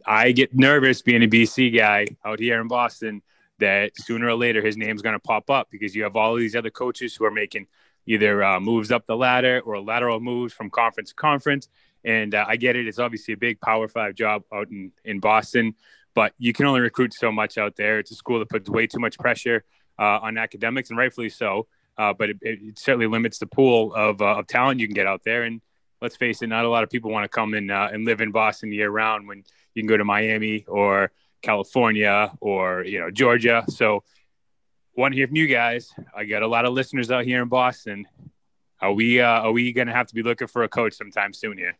I 0.05 0.31
get 0.31 0.55
nervous 0.55 1.01
being 1.01 1.23
a 1.23 1.27
BC 1.27 1.75
guy 1.75 2.07
out 2.23 2.39
here 2.39 2.61
in 2.61 2.67
Boston 2.67 3.21
that 3.59 3.91
sooner 3.95 4.27
or 4.27 4.35
later 4.35 4.61
his 4.61 4.77
name's 4.77 5.01
going 5.01 5.15
to 5.15 5.19
pop 5.19 5.49
up 5.49 5.67
because 5.69 5.95
you 5.95 6.03
have 6.03 6.15
all 6.15 6.35
these 6.35 6.55
other 6.55 6.69
coaches 6.69 7.15
who 7.15 7.25
are 7.25 7.31
making 7.31 7.67
either 8.05 8.43
uh, 8.43 8.59
moves 8.59 8.91
up 8.91 9.05
the 9.05 9.17
ladder 9.17 9.61
or 9.65 9.81
lateral 9.81 10.19
moves 10.19 10.53
from 10.53 10.69
conference 10.69 11.09
to 11.09 11.15
conference. 11.15 11.67
And 12.03 12.33
uh, 12.33 12.45
I 12.47 12.55
get 12.55 12.75
it; 12.75 12.87
it's 12.87 12.99
obviously 12.99 13.33
a 13.33 13.37
big 13.37 13.59
Power 13.59 13.87
Five 13.87 14.15
job 14.15 14.43
out 14.53 14.69
in 14.69 14.91
in 15.03 15.19
Boston 15.19 15.75
but 16.13 16.33
you 16.37 16.53
can 16.53 16.65
only 16.65 16.81
recruit 16.81 17.13
so 17.13 17.31
much 17.31 17.57
out 17.57 17.75
there. 17.75 17.99
It's 17.99 18.11
a 18.11 18.15
school 18.15 18.39
that 18.39 18.49
puts 18.49 18.69
way 18.69 18.87
too 18.87 18.99
much 18.99 19.17
pressure 19.17 19.63
uh, 19.97 20.19
on 20.21 20.37
academics, 20.37 20.89
and 20.89 20.99
rightfully 20.99 21.29
so. 21.29 21.67
Uh, 21.97 22.13
but 22.13 22.29
it, 22.29 22.37
it, 22.41 22.79
certainly 22.79 23.07
limits 23.07 23.39
the 23.39 23.45
pool 23.45 23.93
of, 23.93 24.21
uh, 24.21 24.37
of 24.37 24.47
talent 24.47 24.79
you 24.79 24.87
can 24.87 24.93
get 24.93 25.07
out 25.07 25.23
there. 25.23 25.43
And 25.43 25.61
let's 26.01 26.15
face 26.15 26.41
it, 26.41 26.47
not 26.47 26.63
a 26.63 26.69
lot 26.69 26.83
of 26.83 26.89
people 26.89 27.11
want 27.11 27.25
to 27.25 27.29
come 27.29 27.53
in 27.53 27.69
uh, 27.69 27.89
and 27.91 28.05
live 28.05 28.21
in 28.21 28.31
Boston 28.31 28.71
year 28.71 28.89
round 28.89 29.27
when 29.27 29.43
you 29.73 29.83
can 29.83 29.87
go 29.87 29.97
to 29.97 30.05
Miami 30.05 30.65
or 30.67 31.11
California 31.41 32.31
or 32.41 32.83
you 32.83 32.99
know 32.99 33.11
Georgia. 33.11 33.63
So, 33.69 34.03
want 34.95 35.13
to 35.13 35.17
hear 35.17 35.27
from 35.27 35.37
you 35.37 35.47
guys. 35.47 35.93
I 36.15 36.25
got 36.25 36.43
a 36.43 36.47
lot 36.47 36.65
of 36.65 36.73
listeners 36.73 37.11
out 37.11 37.25
here 37.25 37.41
in 37.41 37.47
Boston. 37.47 38.05
Are 38.81 38.93
we 38.93 39.19
uh, 39.19 39.41
are 39.41 39.51
we 39.51 39.71
going 39.73 39.87
to 39.87 39.93
have 39.93 40.07
to 40.07 40.15
be 40.15 40.23
looking 40.23 40.47
for 40.47 40.63
a 40.63 40.69
coach 40.69 40.93
sometime 40.93 41.33
soon 41.33 41.57
here? 41.57 41.75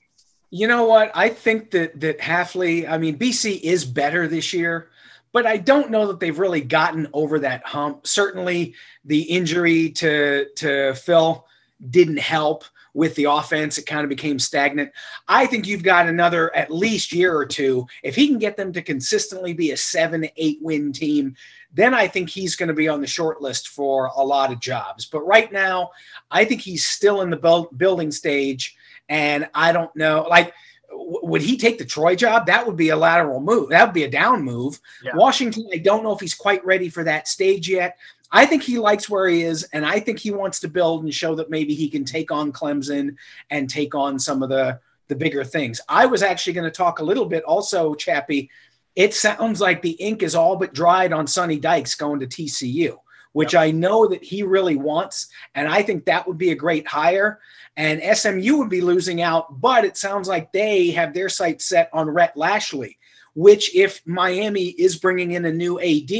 You 0.49 0.67
know 0.67 0.85
what? 0.85 1.11
I 1.13 1.29
think 1.29 1.71
that 1.71 1.99
that 1.99 2.19
Hafley. 2.19 2.89
I 2.89 2.97
mean, 2.97 3.17
BC 3.17 3.61
is 3.61 3.85
better 3.85 4.27
this 4.27 4.53
year, 4.53 4.89
but 5.31 5.45
I 5.45 5.57
don't 5.57 5.91
know 5.91 6.07
that 6.07 6.19
they've 6.19 6.37
really 6.37 6.61
gotten 6.61 7.07
over 7.13 7.39
that 7.39 7.65
hump. 7.65 8.07
Certainly, 8.07 8.75
the 9.05 9.21
injury 9.21 9.91
to 9.91 10.47
to 10.57 10.95
Phil 10.95 11.45
didn't 11.87 12.19
help 12.19 12.65
with 12.99 13.15
the 13.15 13.23
offense. 13.23 13.77
It 13.77 13.85
kind 13.85 14.03
of 14.03 14.09
became 14.09 14.37
stagnant. 14.37 14.91
I 15.29 15.45
think 15.45 15.65
you've 15.65 15.83
got 15.83 16.09
another 16.09 16.53
at 16.53 16.69
least 16.69 17.13
year 17.13 17.33
or 17.33 17.45
two. 17.45 17.87
If 18.03 18.13
he 18.13 18.27
can 18.27 18.39
get 18.39 18.57
them 18.57 18.73
to 18.73 18.81
consistently 18.81 19.53
be 19.53 19.71
a 19.71 19.77
seven, 19.77 20.27
eight 20.35 20.59
win 20.61 20.91
team, 20.91 21.37
then 21.73 21.93
I 21.93 22.09
think 22.09 22.29
he's 22.29 22.57
going 22.57 22.67
to 22.67 22.73
be 22.73 22.89
on 22.89 22.99
the 22.99 23.07
short 23.07 23.41
list 23.41 23.69
for 23.69 24.11
a 24.17 24.21
lot 24.21 24.51
of 24.51 24.59
jobs. 24.59 25.05
But 25.05 25.21
right 25.21 25.49
now, 25.49 25.91
I 26.29 26.43
think 26.43 26.59
he's 26.59 26.85
still 26.85 27.21
in 27.21 27.29
the 27.29 27.67
building 27.77 28.11
stage 28.11 28.75
and 29.07 29.47
I 29.55 29.71
don't 29.71 29.95
know, 29.95 30.27
like, 30.29 30.53
would 30.91 31.41
he 31.41 31.55
take 31.55 31.77
the 31.77 31.85
Troy 31.85 32.17
job? 32.17 32.47
That 32.47 32.67
would 32.67 32.75
be 32.75 32.89
a 32.89 32.97
lateral 32.97 33.39
move. 33.39 33.69
That 33.69 33.85
would 33.85 33.93
be 33.93 34.03
a 34.03 34.11
down 34.11 34.43
move. 34.43 34.81
Yeah. 35.01 35.15
Washington, 35.15 35.69
I 35.71 35.77
don't 35.77 36.03
know 36.03 36.11
if 36.11 36.19
he's 36.19 36.35
quite 36.35 36.65
ready 36.65 36.89
for 36.89 37.05
that 37.05 37.29
stage 37.29 37.69
yet. 37.69 37.97
I 38.31 38.45
think 38.45 38.63
he 38.63 38.77
likes 38.77 39.09
where 39.09 39.27
he 39.27 39.43
is, 39.43 39.63
and 39.73 39.85
I 39.85 39.99
think 39.99 40.19
he 40.19 40.31
wants 40.31 40.59
to 40.61 40.67
build 40.67 41.03
and 41.03 41.13
show 41.13 41.35
that 41.35 41.49
maybe 41.49 41.73
he 41.73 41.89
can 41.89 42.05
take 42.05 42.31
on 42.31 42.51
Clemson 42.51 43.15
and 43.49 43.69
take 43.69 43.95
on 43.95 44.19
some 44.19 44.43
of 44.43 44.49
the 44.49 44.79
the 45.07 45.15
bigger 45.15 45.43
things. 45.43 45.81
I 45.89 46.05
was 46.05 46.21
actually 46.21 46.53
going 46.53 46.69
to 46.69 46.71
talk 46.71 46.99
a 46.99 47.03
little 47.03 47.25
bit 47.25 47.43
also, 47.43 47.95
Chappy. 47.95 48.51
It 48.95 49.15
sounds 49.15 49.59
like 49.59 49.81
the 49.81 49.91
ink 49.91 50.21
is 50.21 50.35
all 50.35 50.55
but 50.55 50.73
dried 50.73 51.13
on 51.13 51.25
Sonny 51.25 51.59
Dykes 51.59 51.95
going 51.95 52.19
to 52.19 52.27
TCU, 52.27 52.95
which 53.31 53.53
yep. 53.53 53.61
I 53.63 53.71
know 53.71 54.07
that 54.07 54.23
he 54.23 54.43
really 54.43 54.75
wants, 54.75 55.29
and 55.55 55.67
I 55.67 55.81
think 55.81 56.05
that 56.05 56.27
would 56.27 56.37
be 56.37 56.51
a 56.51 56.55
great 56.55 56.87
hire 56.87 57.39
and 57.79 58.17
SMU 58.17 58.57
would 58.57 58.69
be 58.69 58.81
losing 58.81 59.21
out. 59.21 59.61
But 59.61 59.85
it 59.85 59.95
sounds 59.95 60.27
like 60.27 60.51
they 60.51 60.91
have 60.91 61.13
their 61.13 61.29
sights 61.29 61.65
set 61.65 61.89
on 61.93 62.09
Rhett 62.09 62.35
Lashlee, 62.35 62.97
which, 63.33 63.73
if 63.73 64.05
Miami 64.05 64.65
is 64.65 64.97
bringing 64.97 65.31
in 65.31 65.45
a 65.45 65.51
new 65.51 65.79
AD, 65.79 66.11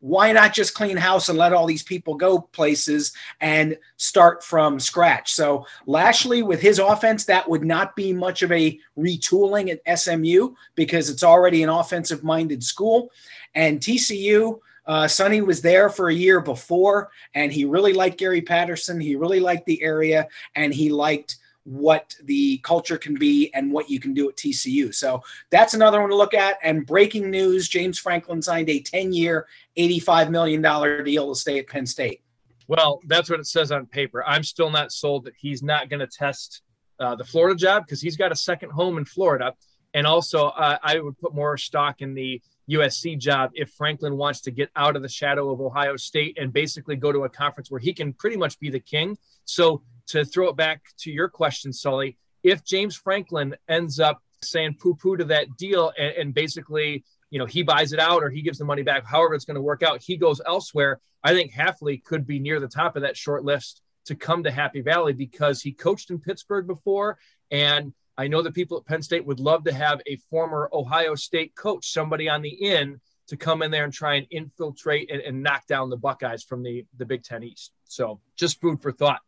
why 0.00 0.32
not 0.32 0.54
just 0.54 0.74
clean 0.74 0.96
house 0.96 1.28
and 1.28 1.38
let 1.38 1.52
all 1.52 1.66
these 1.66 1.82
people 1.82 2.14
go 2.14 2.38
places 2.38 3.12
and 3.40 3.76
start 3.96 4.44
from 4.44 4.78
scratch? 4.78 5.32
So, 5.32 5.66
Lashlee 5.86 6.42
with 6.42 6.60
his 6.60 6.78
offense, 6.78 7.24
that 7.24 7.48
would 7.48 7.64
not 7.64 7.96
be 7.96 8.12
much 8.12 8.42
of 8.42 8.52
a 8.52 8.78
retooling 8.98 9.70
at 9.70 9.98
SMU 9.98 10.54
because 10.74 11.08
it's 11.08 11.24
already 11.24 11.62
an 11.62 11.70
offensive 11.70 12.22
minded 12.22 12.62
school. 12.62 13.10
And 13.54 13.80
TCU, 13.80 14.60
uh, 14.86 15.08
Sonny 15.08 15.40
was 15.40 15.62
there 15.62 15.88
for 15.88 16.08
a 16.08 16.14
year 16.14 16.40
before, 16.40 17.10
and 17.34 17.52
he 17.52 17.64
really 17.64 17.92
liked 17.92 18.18
Gary 18.18 18.42
Patterson. 18.42 19.00
He 19.00 19.16
really 19.16 19.40
liked 19.40 19.66
the 19.66 19.82
area, 19.82 20.28
and 20.54 20.72
he 20.72 20.90
liked 20.90 21.36
what 21.66 22.14
the 22.24 22.58
culture 22.58 22.96
can 22.96 23.14
be 23.14 23.52
and 23.52 23.72
what 23.72 23.90
you 23.90 23.98
can 23.98 24.14
do 24.14 24.28
at 24.28 24.36
TCU. 24.36 24.94
So 24.94 25.20
that's 25.50 25.74
another 25.74 26.00
one 26.00 26.10
to 26.10 26.16
look 26.16 26.32
at. 26.32 26.58
And 26.62 26.86
breaking 26.86 27.28
news 27.28 27.68
James 27.68 27.98
Franklin 27.98 28.40
signed 28.40 28.70
a 28.70 28.80
10 28.80 29.12
year, 29.12 29.48
$85 29.76 30.30
million 30.30 30.62
deal 31.04 31.34
to 31.34 31.38
stay 31.38 31.58
at 31.58 31.66
Penn 31.66 31.84
State. 31.84 32.22
Well, 32.68 33.00
that's 33.06 33.28
what 33.28 33.40
it 33.40 33.46
says 33.46 33.72
on 33.72 33.86
paper. 33.86 34.24
I'm 34.24 34.44
still 34.44 34.70
not 34.70 34.92
sold 34.92 35.24
that 35.24 35.34
he's 35.36 35.62
not 35.62 35.88
going 35.88 36.00
to 36.00 36.06
test 36.06 36.62
uh, 36.98 37.16
the 37.16 37.24
Florida 37.24 37.56
job 37.56 37.84
because 37.84 38.00
he's 38.00 38.16
got 38.16 38.32
a 38.32 38.36
second 38.36 38.70
home 38.70 38.96
in 38.98 39.04
Florida. 39.04 39.54
And 39.92 40.06
also, 40.06 40.48
uh, 40.48 40.78
I 40.82 40.98
would 40.98 41.18
put 41.18 41.34
more 41.34 41.56
stock 41.56 42.00
in 42.00 42.14
the 42.14 42.40
USC 42.70 43.18
job 43.18 43.50
if 43.54 43.70
Franklin 43.70 44.16
wants 44.16 44.40
to 44.42 44.50
get 44.50 44.70
out 44.76 44.96
of 44.96 45.02
the 45.02 45.08
shadow 45.08 45.50
of 45.50 45.60
Ohio 45.60 45.96
State 45.96 46.38
and 46.40 46.52
basically 46.52 46.96
go 46.96 47.12
to 47.12 47.24
a 47.24 47.28
conference 47.28 47.70
where 47.70 47.80
he 47.80 47.92
can 47.92 48.12
pretty 48.12 48.36
much 48.36 48.58
be 48.58 48.70
the 48.70 48.80
king. 48.80 49.16
So, 49.44 49.82
to 50.08 50.24
throw 50.24 50.48
it 50.48 50.56
back 50.56 50.82
to 51.00 51.10
your 51.10 51.28
question, 51.28 51.72
Sully, 51.72 52.16
if 52.42 52.64
James 52.64 52.96
Franklin 52.96 53.56
ends 53.68 53.98
up 53.98 54.22
saying 54.42 54.76
poo 54.80 54.94
poo 54.94 55.16
to 55.16 55.24
that 55.24 55.56
deal 55.56 55.92
and, 55.98 56.14
and, 56.16 56.34
basically, 56.34 57.04
you 57.30 57.38
know, 57.38 57.46
he 57.46 57.62
buys 57.62 57.92
it 57.92 57.98
out 57.98 58.22
or 58.22 58.30
he 58.30 58.42
gives 58.42 58.58
the 58.58 58.64
money 58.64 58.82
back, 58.82 59.04
however 59.04 59.34
it's 59.34 59.44
going 59.44 59.56
to 59.56 59.62
work 59.62 59.82
out, 59.82 60.02
he 60.02 60.16
goes 60.16 60.40
elsewhere. 60.46 61.00
I 61.24 61.34
think 61.34 61.52
Hafley 61.52 62.02
could 62.04 62.26
be 62.26 62.38
near 62.38 62.60
the 62.60 62.68
top 62.68 62.96
of 62.96 63.02
that 63.02 63.16
short 63.16 63.44
list 63.44 63.82
to 64.04 64.14
come 64.14 64.44
to 64.44 64.50
Happy 64.50 64.82
Valley 64.82 65.12
because 65.12 65.60
he 65.60 65.72
coached 65.72 66.10
in 66.10 66.20
Pittsburgh 66.20 66.66
before 66.66 67.18
and 67.50 67.92
I 68.18 68.28
know 68.28 68.42
that 68.42 68.54
people 68.54 68.78
at 68.78 68.86
Penn 68.86 69.02
State 69.02 69.26
would 69.26 69.40
love 69.40 69.64
to 69.64 69.72
have 69.72 70.00
a 70.06 70.16
former 70.30 70.70
Ohio 70.72 71.14
State 71.14 71.54
coach, 71.54 71.92
somebody 71.92 72.28
on 72.28 72.42
the 72.42 72.48
in, 72.48 73.00
to 73.28 73.36
come 73.36 73.62
in 73.62 73.70
there 73.70 73.84
and 73.84 73.92
try 73.92 74.14
and 74.14 74.26
infiltrate 74.30 75.10
and, 75.10 75.20
and 75.20 75.42
knock 75.42 75.66
down 75.66 75.90
the 75.90 75.96
Buckeyes 75.96 76.42
from 76.42 76.62
the, 76.62 76.86
the 76.96 77.04
Big 77.04 77.24
Ten 77.24 77.42
East. 77.42 77.72
So 77.84 78.20
just 78.36 78.60
food 78.60 78.80
for 78.80 78.92
thought. 78.92 79.20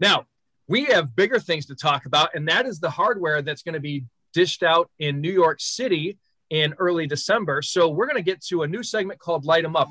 Now, 0.00 0.24
we 0.66 0.86
have 0.86 1.14
bigger 1.14 1.38
things 1.38 1.66
to 1.66 1.74
talk 1.74 2.06
about, 2.06 2.34
and 2.34 2.48
that 2.48 2.64
is 2.64 2.80
the 2.80 2.88
hardware 2.88 3.42
that's 3.42 3.62
going 3.62 3.74
to 3.74 3.80
be 3.80 4.04
dished 4.32 4.62
out 4.62 4.90
in 4.98 5.20
New 5.20 5.30
York 5.30 5.60
City 5.60 6.16
in 6.48 6.74
early 6.78 7.06
December. 7.06 7.60
So 7.60 7.88
we're 7.88 8.06
going 8.06 8.16
to 8.16 8.22
get 8.22 8.42
to 8.46 8.62
a 8.62 8.66
new 8.66 8.82
segment 8.82 9.20
called 9.20 9.44
Light 9.44 9.64
'em 9.64 9.76
Up. 9.76 9.88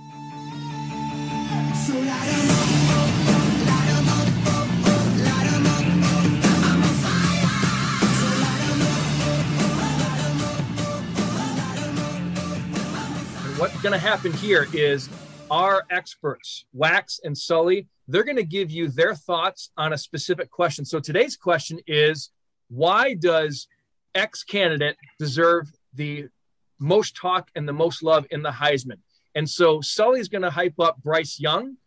what's 13.57 13.81
going 13.81 13.91
to 13.91 13.99
happen 13.99 14.31
here 14.31 14.67
is 14.71 15.09
our 15.51 15.83
experts, 15.89 16.63
Wax 16.71 17.19
and 17.25 17.37
Sully, 17.37 17.87
they're 18.09 18.23
going 18.23 18.35
to 18.37 18.43
give 18.43 18.71
you 18.71 18.89
their 18.89 19.13
thoughts 19.13 19.69
on 19.77 19.93
a 19.93 19.97
specific 19.97 20.49
question. 20.49 20.83
So 20.83 20.99
today's 20.99 21.37
question 21.37 21.79
is 21.85 22.31
why 22.69 23.13
does 23.13 23.67
X 24.15 24.43
candidate 24.43 24.97
deserve 25.19 25.71
the 25.93 26.27
most 26.79 27.15
talk 27.15 27.49
and 27.55 27.67
the 27.67 27.73
most 27.73 28.01
love 28.01 28.25
in 28.31 28.41
the 28.41 28.49
Heisman? 28.49 28.97
And 29.35 29.47
so 29.47 29.79
Sully 29.81 30.19
is 30.19 30.27
going 30.27 30.41
to 30.41 30.49
hype 30.49 30.79
up 30.79 31.01
Bryce 31.03 31.39
Young. 31.39 31.77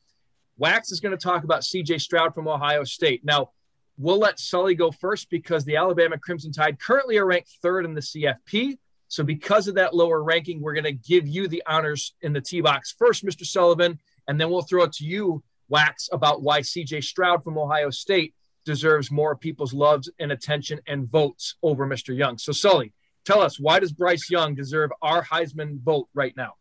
Wax 0.58 0.92
is 0.92 1.00
going 1.00 1.16
to 1.16 1.22
talk 1.22 1.42
about 1.42 1.62
CJ 1.62 2.00
Stroud 2.00 2.34
from 2.34 2.46
Ohio 2.46 2.84
State. 2.84 3.24
Now, 3.24 3.50
we'll 3.98 4.18
let 4.18 4.38
Sully 4.38 4.76
go 4.76 4.92
first 4.92 5.28
because 5.28 5.64
the 5.64 5.76
Alabama 5.76 6.18
Crimson 6.18 6.52
Tide 6.52 6.78
currently 6.78 7.18
are 7.18 7.26
ranked 7.26 7.50
third 7.60 7.84
in 7.84 7.94
the 7.94 8.00
CFP. 8.00 8.78
So, 9.08 9.24
because 9.24 9.66
of 9.66 9.74
that 9.74 9.94
lower 9.94 10.22
ranking, 10.22 10.60
we're 10.60 10.72
going 10.72 10.84
to 10.84 10.92
give 10.92 11.26
you 11.26 11.48
the 11.48 11.64
honors 11.66 12.14
in 12.22 12.32
the 12.32 12.40
T 12.40 12.60
box 12.60 12.94
first, 12.96 13.26
Mr. 13.26 13.44
Sullivan, 13.44 13.98
and 14.28 14.40
then 14.40 14.50
we'll 14.50 14.62
throw 14.62 14.84
it 14.84 14.92
to 14.94 15.04
you, 15.04 15.42
Wax, 15.72 16.10
about 16.12 16.42
why 16.42 16.60
CJ 16.60 17.02
Stroud 17.02 17.42
from 17.42 17.56
Ohio 17.56 17.88
State 17.88 18.34
deserves 18.66 19.10
more 19.10 19.34
people's 19.34 19.72
loves 19.72 20.10
and 20.20 20.30
attention 20.30 20.78
and 20.86 21.08
votes 21.08 21.56
over 21.62 21.86
Mr. 21.86 22.16
Young. 22.16 22.36
So, 22.36 22.52
Sully, 22.52 22.92
tell 23.24 23.40
us 23.40 23.58
why 23.58 23.80
does 23.80 23.90
Bryce 23.90 24.30
Young 24.30 24.54
deserve 24.54 24.90
our 25.00 25.24
Heisman 25.24 25.80
vote 25.80 26.08
right 26.14 26.36
now? 26.36 26.54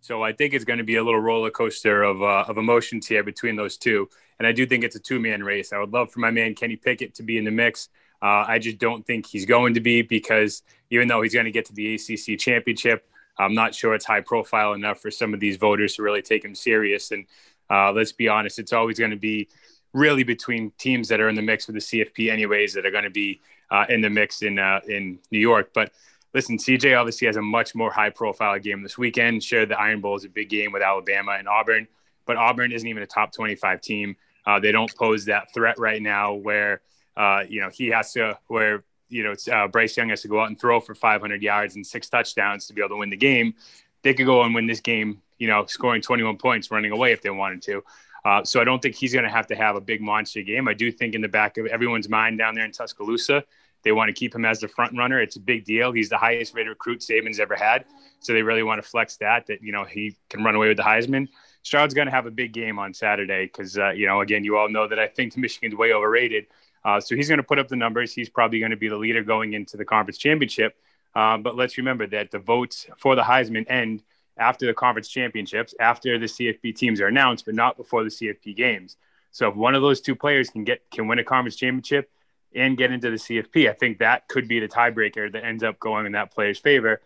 So 0.00 0.22
I 0.22 0.32
think 0.32 0.54
it's 0.54 0.64
going 0.64 0.78
to 0.78 0.84
be 0.84 0.96
a 0.96 1.02
little 1.02 1.20
roller 1.20 1.50
coaster 1.50 2.02
of, 2.02 2.22
uh, 2.22 2.44
of 2.46 2.56
emotions 2.56 3.06
here 3.06 3.24
between 3.24 3.56
those 3.56 3.76
two. 3.76 4.08
And 4.38 4.46
I 4.46 4.52
do 4.52 4.64
think 4.64 4.84
it's 4.84 4.96
a 4.96 5.00
two 5.00 5.18
man 5.18 5.42
race. 5.42 5.72
I 5.72 5.78
would 5.78 5.92
love 5.92 6.12
for 6.12 6.20
my 6.20 6.30
man 6.30 6.54
Kenny 6.54 6.76
Pickett 6.76 7.14
to 7.16 7.22
be 7.22 7.36
in 7.36 7.44
the 7.44 7.50
mix. 7.50 7.88
Uh, 8.22 8.44
I 8.46 8.58
just 8.58 8.78
don't 8.78 9.06
think 9.06 9.26
he's 9.26 9.46
going 9.46 9.74
to 9.74 9.80
be 9.80 10.02
because 10.02 10.62
even 10.90 11.08
though 11.08 11.22
he's 11.22 11.34
going 11.34 11.46
to 11.46 11.50
get 11.50 11.66
to 11.66 11.72
the 11.72 11.94
ACC 11.94 12.38
championship, 12.38 13.08
I'm 13.38 13.54
not 13.54 13.74
sure 13.74 13.94
it's 13.94 14.04
high 14.04 14.20
profile 14.20 14.72
enough 14.72 15.00
for 15.00 15.10
some 15.10 15.34
of 15.34 15.40
these 15.40 15.56
voters 15.56 15.94
to 15.94 16.02
really 16.02 16.22
take 16.22 16.44
him 16.44 16.54
serious. 16.54 17.10
And 17.12 17.26
uh, 17.70 17.92
let's 17.92 18.12
be 18.12 18.28
honest, 18.28 18.58
it's 18.58 18.72
always 18.72 18.98
going 18.98 19.10
to 19.10 19.16
be 19.16 19.48
really 19.92 20.22
between 20.22 20.70
teams 20.78 21.08
that 21.08 21.20
are 21.20 21.28
in 21.28 21.34
the 21.34 21.42
mix 21.42 21.66
with 21.66 21.74
the 21.74 21.80
CFP, 21.80 22.30
anyways, 22.30 22.74
that 22.74 22.86
are 22.86 22.90
going 22.90 23.04
to 23.04 23.10
be 23.10 23.40
uh, 23.70 23.86
in 23.88 24.00
the 24.00 24.10
mix 24.10 24.42
in 24.42 24.58
uh, 24.58 24.80
in 24.88 25.18
New 25.30 25.38
York. 25.38 25.70
But 25.74 25.92
listen, 26.34 26.58
CJ 26.58 26.98
obviously 26.98 27.26
has 27.26 27.36
a 27.36 27.42
much 27.42 27.74
more 27.74 27.90
high 27.90 28.10
profile 28.10 28.58
game 28.58 28.82
this 28.82 28.98
weekend. 28.98 29.42
Sure, 29.42 29.66
the 29.66 29.78
Iron 29.78 30.00
Bowl 30.00 30.16
is 30.16 30.24
a 30.24 30.28
big 30.28 30.48
game 30.48 30.72
with 30.72 30.82
Alabama 30.82 31.36
and 31.38 31.48
Auburn, 31.48 31.88
but 32.26 32.36
Auburn 32.36 32.72
isn't 32.72 32.88
even 32.88 33.02
a 33.02 33.06
top 33.06 33.32
25 33.32 33.80
team. 33.80 34.16
Uh, 34.46 34.58
they 34.58 34.72
don't 34.72 34.94
pose 34.96 35.26
that 35.26 35.52
threat 35.52 35.78
right 35.78 36.00
now 36.00 36.32
where 36.32 36.80
uh, 37.18 37.42
you 37.48 37.60
know, 37.60 37.68
he 37.68 37.88
has 37.88 38.12
to 38.12 38.38
where 38.46 38.84
you 39.08 39.24
know 39.24 39.34
uh, 39.52 39.66
Bryce 39.66 39.96
Young 39.96 40.08
has 40.10 40.22
to 40.22 40.28
go 40.28 40.40
out 40.40 40.48
and 40.48 40.58
throw 40.58 40.78
for 40.80 40.94
500 40.94 41.42
yards 41.42 41.74
and 41.74 41.84
six 41.84 42.08
touchdowns 42.08 42.68
to 42.68 42.72
be 42.72 42.80
able 42.80 42.90
to 42.90 42.96
win 42.96 43.10
the 43.10 43.16
game. 43.16 43.54
They 44.02 44.14
could 44.14 44.26
go 44.26 44.42
and 44.42 44.54
win 44.54 44.68
this 44.68 44.80
game, 44.80 45.20
you 45.38 45.48
know, 45.48 45.66
scoring 45.66 46.02
21 46.02 46.36
points, 46.36 46.70
running 46.70 46.92
away 46.92 47.12
if 47.12 47.22
they 47.22 47.30
wanted 47.30 47.62
to. 47.62 47.82
Uh, 48.24 48.44
so 48.44 48.60
I 48.60 48.64
don't 48.64 48.82
think 48.82 48.94
he's 48.94 49.12
going 49.12 49.24
to 49.24 49.30
have 49.30 49.46
to 49.46 49.56
have 49.56 49.76
a 49.76 49.80
big 49.80 50.00
monster 50.00 50.42
game. 50.42 50.68
I 50.68 50.74
do 50.74 50.90
think 50.90 51.14
in 51.14 51.20
the 51.20 51.28
back 51.28 51.56
of 51.56 51.66
everyone's 51.66 52.08
mind 52.08 52.38
down 52.38 52.54
there 52.54 52.64
in 52.64 52.72
Tuscaloosa, 52.72 53.44
they 53.84 53.92
want 53.92 54.08
to 54.08 54.12
keep 54.12 54.34
him 54.34 54.44
as 54.44 54.60
the 54.60 54.68
front 54.68 54.96
runner. 54.96 55.20
It's 55.20 55.36
a 55.36 55.40
big 55.40 55.64
deal. 55.64 55.92
He's 55.92 56.08
the 56.08 56.18
highest 56.18 56.54
rated 56.54 56.70
recruit 56.70 57.00
Saban's 57.00 57.38
ever 57.38 57.54
had, 57.54 57.84
so 58.20 58.32
they 58.32 58.42
really 58.42 58.62
want 58.62 58.82
to 58.82 58.88
flex 58.88 59.16
that. 59.18 59.46
That 59.46 59.62
you 59.62 59.72
know 59.72 59.84
he 59.84 60.16
can 60.28 60.42
run 60.42 60.56
away 60.56 60.68
with 60.68 60.76
the 60.76 60.82
Heisman. 60.82 61.28
Stroud's 61.62 61.94
going 61.94 62.06
to 62.06 62.12
have 62.12 62.26
a 62.26 62.30
big 62.30 62.52
game 62.52 62.78
on 62.78 62.92
Saturday 62.92 63.46
because 63.46 63.78
uh, 63.78 63.90
you 63.90 64.06
know 64.06 64.20
again 64.20 64.42
you 64.42 64.56
all 64.56 64.68
know 64.68 64.88
that 64.88 64.98
I 64.98 65.06
think 65.06 65.36
Michigan's 65.36 65.76
way 65.76 65.92
overrated. 65.92 66.46
Uh, 66.84 67.00
so 67.00 67.14
he's 67.14 67.28
going 67.28 67.38
to 67.38 67.44
put 67.44 67.58
up 67.58 67.68
the 67.68 67.76
numbers. 67.76 68.12
He's 68.12 68.28
probably 68.28 68.58
going 68.58 68.70
to 68.70 68.76
be 68.76 68.88
the 68.88 68.96
leader 68.96 69.22
going 69.22 69.52
into 69.52 69.76
the 69.76 69.84
conference 69.84 70.18
championship. 70.18 70.76
Uh, 71.14 71.36
but 71.36 71.56
let's 71.56 71.78
remember 71.78 72.06
that 72.06 72.30
the 72.30 72.38
votes 72.38 72.86
for 72.96 73.14
the 73.14 73.22
Heisman 73.22 73.68
end 73.70 74.02
after 74.38 74.66
the 74.66 74.74
conference 74.74 75.08
championships, 75.08 75.74
after 75.80 76.18
the 76.18 76.26
CFP 76.26 76.74
teams 76.76 77.00
are 77.00 77.06
announced, 77.06 77.44
but 77.44 77.54
not 77.54 77.76
before 77.76 78.04
the 78.04 78.10
CFP 78.10 78.56
games. 78.56 78.96
So 79.30 79.48
if 79.48 79.56
one 79.56 79.74
of 79.74 79.82
those 79.82 80.00
two 80.00 80.14
players 80.14 80.50
can 80.50 80.64
get 80.64 80.82
can 80.90 81.08
win 81.08 81.18
a 81.18 81.24
conference 81.24 81.56
championship 81.56 82.10
and 82.54 82.76
get 82.76 82.90
into 82.90 83.10
the 83.10 83.16
CFP, 83.16 83.68
I 83.68 83.74
think 83.74 83.98
that 83.98 84.28
could 84.28 84.48
be 84.48 84.60
the 84.60 84.68
tiebreaker 84.68 85.30
that 85.32 85.44
ends 85.44 85.62
up 85.62 85.78
going 85.78 86.06
in 86.06 86.12
that 86.12 86.32
player's 86.32 86.58
favor. 86.58 87.00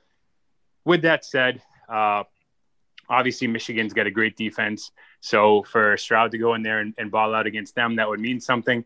With 0.85 1.03
that 1.03 1.25
said, 1.25 1.63
uh, 1.89 2.25
obviously 3.09 3.49
Michigan's 3.49 3.93
got 3.93 4.07
a 4.07 4.11
great 4.11 4.37
defense. 4.37 4.91
So 5.21 5.63
for 5.65 5.97
Stroud 5.97 6.33
to 6.33 6.39
go 6.39 6.55
in 6.55 6.63
there 6.63 6.81
and, 6.81 6.95
and 6.97 7.11
ball 7.11 7.35
out 7.35 7.47
against 7.47 7.75
them, 7.75 7.97
that 7.97 8.09
would 8.09 8.21
mean 8.21 8.41
something. 8.41 8.85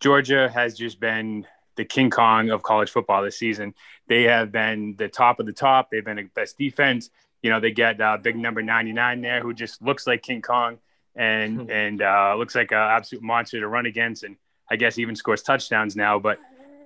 Georgia 0.00 0.50
has 0.52 0.76
just 0.76 0.98
been 0.98 1.46
the 1.76 1.84
King 1.84 2.10
Kong 2.10 2.50
of 2.50 2.62
college 2.62 2.90
football 2.90 3.22
this 3.22 3.38
season. 3.38 3.74
They 4.08 4.24
have 4.24 4.52
been 4.52 4.96
the 4.96 5.08
top 5.08 5.40
of 5.40 5.46
the 5.46 5.52
top. 5.52 5.90
They've 5.90 6.04
been 6.04 6.16
the 6.16 6.28
best 6.34 6.58
defense. 6.58 7.10
You 7.42 7.50
know, 7.50 7.60
they 7.60 7.72
get 7.72 8.00
uh, 8.00 8.16
big 8.16 8.36
number 8.36 8.62
99 8.62 9.20
there 9.20 9.40
who 9.40 9.52
just 9.52 9.82
looks 9.82 10.06
like 10.06 10.22
King 10.22 10.42
Kong 10.42 10.78
and 11.14 11.70
and 11.70 12.02
uh, 12.02 12.34
looks 12.36 12.54
like 12.54 12.72
an 12.72 12.78
absolute 12.78 13.22
monster 13.22 13.60
to 13.60 13.68
run 13.68 13.86
against. 13.86 14.22
And 14.22 14.36
I 14.70 14.76
guess 14.76 14.98
even 14.98 15.16
scores 15.16 15.42
touchdowns 15.42 15.96
now. 15.96 16.18
But, 16.18 16.38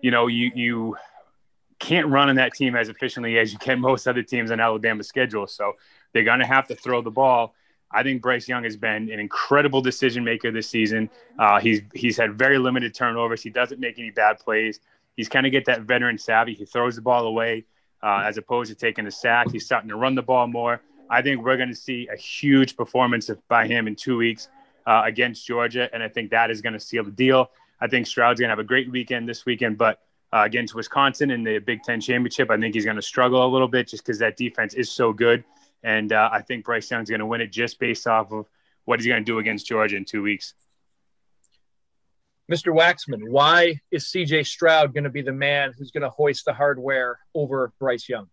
you 0.02 0.10
know, 0.10 0.26
you, 0.26 0.50
you 0.54 0.96
can't 1.78 2.08
run 2.08 2.28
on 2.28 2.36
that 2.36 2.54
team 2.54 2.75
as 2.75 2.88
efficiently 2.88 3.38
as 3.38 3.52
you 3.52 3.58
can 3.58 3.80
most 3.80 4.06
other 4.06 4.22
teams 4.22 4.50
on 4.50 4.60
Alabama's 4.60 5.08
schedule. 5.08 5.46
So 5.46 5.75
they're 6.12 6.25
going 6.25 6.40
to 6.40 6.46
have 6.46 6.66
to 6.68 6.75
throw 6.75 7.02
the 7.02 7.10
ball. 7.10 7.54
I 7.90 8.02
think 8.02 8.22
Bryce 8.22 8.48
Young 8.48 8.64
has 8.64 8.76
been 8.76 9.10
an 9.10 9.20
incredible 9.20 9.80
decision 9.80 10.25
maker 10.25 10.50
this 10.50 10.68
season. 10.68 11.08
Uh, 11.38 11.60
he's 11.60 11.82
he's 11.94 12.16
had 12.16 12.36
very 12.36 12.58
limited 12.58 12.94
turnovers. 12.94 13.42
He 13.42 13.50
doesn't 13.50 13.78
make 13.78 13.98
any 13.98 14.10
bad 14.10 14.38
plays. 14.40 14.80
He's 15.16 15.28
kind 15.28 15.46
of 15.46 15.52
get 15.52 15.66
that 15.66 15.82
veteran 15.82 16.18
savvy. 16.18 16.54
He 16.54 16.64
throws 16.64 16.96
the 16.96 17.02
ball 17.02 17.26
away 17.26 17.64
uh, 18.06 18.22
as 18.25 18.38
opposed 18.38 18.70
to 18.70 18.76
taking 18.76 19.04
a 19.08 19.10
sack. 19.10 19.50
He's 19.50 19.64
starting 19.64 19.88
to 19.88 19.96
run 19.96 20.14
the 20.14 20.22
ball 20.22 20.46
more. 20.46 20.80
I 21.10 21.22
think 21.22 21.44
we're 21.44 21.56
going 21.56 21.70
to 21.70 21.75
see 21.75 22.08
a 22.12 22.16
huge 22.16 22.76
performance 22.76 23.28
by 23.48 23.66
him 23.66 23.88
in 23.88 23.96
two 23.96 24.16
weeks 24.16 24.48
uh, 24.86 25.02
against 25.04 25.44
Georgia, 25.44 25.90
and 25.92 26.02
I 26.02 26.08
think 26.08 26.30
that 26.30 26.50
is 26.52 26.60
going 26.62 26.75
to 26.75 26.80
seal 26.80 27.02
the 27.02 27.10
deal. 27.10 27.50
I 27.80 27.88
think 27.88 28.06
Stroud's 28.06 28.38
going 28.38 28.48
to 28.48 28.52
have 28.52 28.60
a 28.60 28.64
great 28.64 28.88
weekend 28.90 29.28
this 29.28 29.44
weekend, 29.44 29.76
but 29.76 30.02
uh, 30.32 30.42
against 30.44 30.75
Wisconsin 30.75 31.32
in 31.32 31.42
the 31.42 31.58
Big 31.58 31.82
Ten 31.82 32.00
championship, 32.00 32.48
I 32.48 32.56
think 32.58 32.75
he's 32.75 32.84
going 32.84 32.96
to 32.96 33.02
struggle 33.02 33.44
a 33.44 33.50
little 33.50 33.68
bit 33.68 33.88
just 33.88 34.04
because 34.04 34.20
that 34.20 34.36
defense 34.36 34.75
is 34.75 34.88
so 34.90 35.12
good. 35.12 35.42
And 35.82 36.12
uh, 36.12 36.30
I 36.32 36.42
think 36.42 36.64
Bryce 36.64 36.88
Young's 36.88 37.10
going 37.10 37.20
to 37.20 37.26
win 37.26 37.40
it 37.40 37.50
just 37.50 37.78
based 37.80 38.06
off 38.06 38.32
of 38.32 38.46
what 38.84 39.00
he's 39.00 39.08
going 39.08 39.20
to 39.20 39.25
do 39.25 39.40
against 39.40 39.66
Georgia 39.66 39.96
in 39.96 40.04
two 40.04 40.22
weeks. 40.22 40.54
Mr. 42.50 42.72
Waxman, 42.72 43.28
why 43.28 43.80
is 43.90 44.04
CJ 44.04 44.46
Stroud 44.46 44.94
going 44.94 45.04
to 45.04 45.10
be 45.10 45.22
the 45.22 45.32
man 45.32 45.72
who's 45.76 45.90
going 45.90 46.02
to 46.02 46.10
hoist 46.10 46.44
the 46.44 46.52
hardware 46.52 47.18
over 47.34 47.72
Bryce 47.80 48.08
Young? 48.08 48.28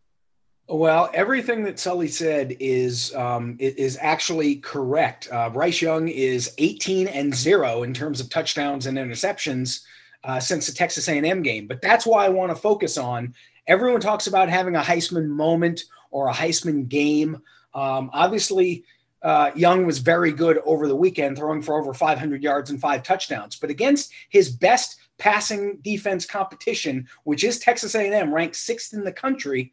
Well, 0.70 1.10
everything 1.14 1.64
that 1.64 1.80
Sully 1.80 2.08
said 2.08 2.56
is 2.60 3.14
um, 3.16 3.58
is 3.60 3.98
actually 4.00 4.58
correct. 4.58 5.28
Uh, 5.32 5.50
Bryce 5.50 5.82
Young 5.82 6.08
is 6.08 6.54
18 6.58 7.08
and 7.08 7.36
zero 7.36 7.84
in 7.84 7.94
terms 7.94 8.22
of 8.22 8.30
touchdowns 8.30 8.86
and 8.86 8.98
interceptions 8.98 9.82
uh, 10.24 10.40
since 10.40 10.68
the 10.68 10.72
Texas 10.72 11.10
A&M 11.10 11.42
game. 11.42 11.68
But 11.68 11.82
that's 11.82 12.06
why 12.06 12.26
I 12.26 12.30
want 12.30 12.52
to 12.52 12.56
focus 12.56 12.98
on. 12.98 13.34
Everyone 13.68 14.00
talks 14.00 14.28
about 14.28 14.48
having 14.48 14.76
a 14.76 14.82
Heisman 14.82 15.28
moment 15.28 15.84
or 16.12 16.30
a 16.30 16.34
Heisman 16.34 16.88
game. 16.88 17.42
Um, 17.74 18.10
obviously, 18.14 18.86
uh, 19.24 19.52
Young 19.56 19.86
was 19.86 20.00
very 20.00 20.32
good 20.32 20.60
over 20.66 20.88
the 20.88 20.96
weekend, 20.96 21.38
throwing 21.38 21.62
for 21.62 21.80
over 21.80 21.94
500 21.94 22.44
yards 22.44 22.70
and 22.70 22.80
five 22.80 23.04
touchdowns. 23.04 23.56
But 23.56 23.70
against 23.70 24.12
his 24.30 24.50
best 24.50 25.00
passing 25.18 25.80
defense 25.82 26.26
competition, 26.26 27.08
which 27.24 27.44
is 27.44 27.60
Texas 27.60 27.96
A&M, 27.96 28.34
ranked 28.34 28.58
sixth 28.58 28.94
in 28.94 29.04
the 29.04 29.12
country, 29.12 29.72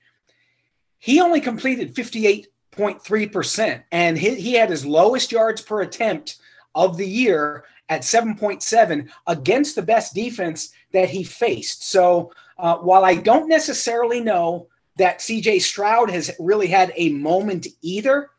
he 0.98 1.20
only 1.20 1.40
completed 1.40 1.94
58.3%, 1.94 3.82
and 3.90 4.18
he, 4.18 4.34
he 4.36 4.52
had 4.52 4.70
his 4.70 4.86
lowest 4.86 5.32
yards 5.32 5.62
per 5.62 5.80
attempt 5.80 6.36
of 6.74 6.96
the 6.96 7.08
year 7.08 7.64
at 7.88 8.02
7.7 8.02 9.10
against 9.26 9.74
the 9.74 9.82
best 9.82 10.14
defense 10.14 10.72
that 10.92 11.10
he 11.10 11.24
faced. 11.24 11.90
So 11.90 12.32
uh, 12.58 12.76
while 12.76 13.04
I 13.04 13.16
don't 13.16 13.48
necessarily 13.48 14.20
know 14.20 14.68
that 14.96 15.18
CJ 15.18 15.62
Stroud 15.62 16.10
has 16.10 16.30
really 16.38 16.68
had 16.68 16.92
a 16.94 17.10
moment 17.10 17.66
either. 17.82 18.30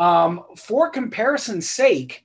Um, 0.00 0.42
for 0.56 0.90
comparison's 0.90 1.68
sake, 1.68 2.24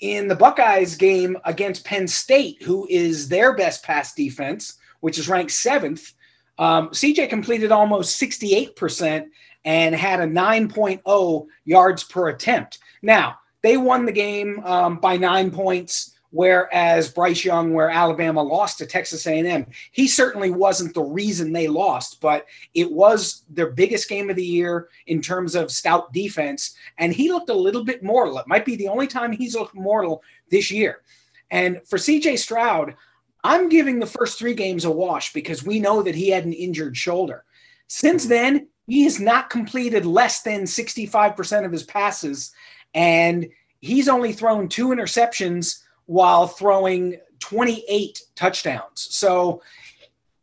in 0.00 0.28
the 0.28 0.34
Buckeyes 0.34 0.96
game 0.96 1.36
against 1.44 1.84
Penn 1.84 2.08
State, 2.08 2.62
who 2.62 2.86
is 2.88 3.28
their 3.28 3.54
best 3.54 3.84
pass 3.84 4.14
defense, 4.14 4.78
which 5.00 5.18
is 5.18 5.28
ranked 5.28 5.52
seventh, 5.52 6.14
um, 6.58 6.88
CJ 6.88 7.28
completed 7.28 7.70
almost 7.70 8.20
68% 8.20 9.26
and 9.64 9.94
had 9.94 10.20
a 10.20 10.26
9.0 10.26 11.46
yards 11.64 12.04
per 12.04 12.28
attempt. 12.28 12.78
Now, 13.02 13.38
they 13.62 13.76
won 13.76 14.06
the 14.06 14.12
game 14.12 14.60
um, 14.64 14.96
by 14.96 15.18
nine 15.18 15.50
points 15.50 16.18
Whereas 16.32 17.10
Bryce 17.10 17.44
Young, 17.44 17.74
where 17.74 17.90
Alabama 17.90 18.42
lost 18.42 18.78
to 18.78 18.86
Texas 18.86 19.26
A&M, 19.26 19.66
he 19.90 20.06
certainly 20.06 20.50
wasn't 20.50 20.94
the 20.94 21.02
reason 21.02 21.52
they 21.52 21.66
lost, 21.66 22.20
but 22.20 22.46
it 22.72 22.90
was 22.90 23.44
their 23.50 23.70
biggest 23.70 24.08
game 24.08 24.30
of 24.30 24.36
the 24.36 24.44
year 24.44 24.88
in 25.08 25.20
terms 25.20 25.56
of 25.56 25.72
stout 25.72 26.12
defense, 26.12 26.76
and 26.98 27.12
he 27.12 27.32
looked 27.32 27.50
a 27.50 27.54
little 27.54 27.84
bit 27.84 28.04
mortal. 28.04 28.38
It 28.38 28.46
might 28.46 28.64
be 28.64 28.76
the 28.76 28.88
only 28.88 29.08
time 29.08 29.32
he's 29.32 29.56
looked 29.56 29.74
mortal 29.74 30.22
this 30.50 30.70
year. 30.70 31.02
And 31.50 31.80
for 31.88 31.98
CJ 31.98 32.38
Stroud, 32.38 32.94
I'm 33.42 33.68
giving 33.68 33.98
the 33.98 34.06
first 34.06 34.38
three 34.38 34.54
games 34.54 34.84
a 34.84 34.90
wash 34.90 35.32
because 35.32 35.64
we 35.64 35.80
know 35.80 36.02
that 36.02 36.14
he 36.14 36.28
had 36.28 36.44
an 36.44 36.52
injured 36.52 36.96
shoulder. 36.96 37.44
Since 37.88 38.26
then, 38.26 38.68
he 38.86 39.02
has 39.02 39.18
not 39.18 39.50
completed 39.50 40.06
less 40.06 40.42
than 40.42 40.62
65% 40.62 41.64
of 41.64 41.72
his 41.72 41.82
passes, 41.82 42.52
and 42.94 43.48
he's 43.80 44.08
only 44.08 44.32
thrown 44.32 44.68
two 44.68 44.88
interceptions 44.88 45.80
while 46.06 46.46
throwing 46.46 47.18
28 47.40 48.22
touchdowns. 48.34 49.08
So 49.10 49.62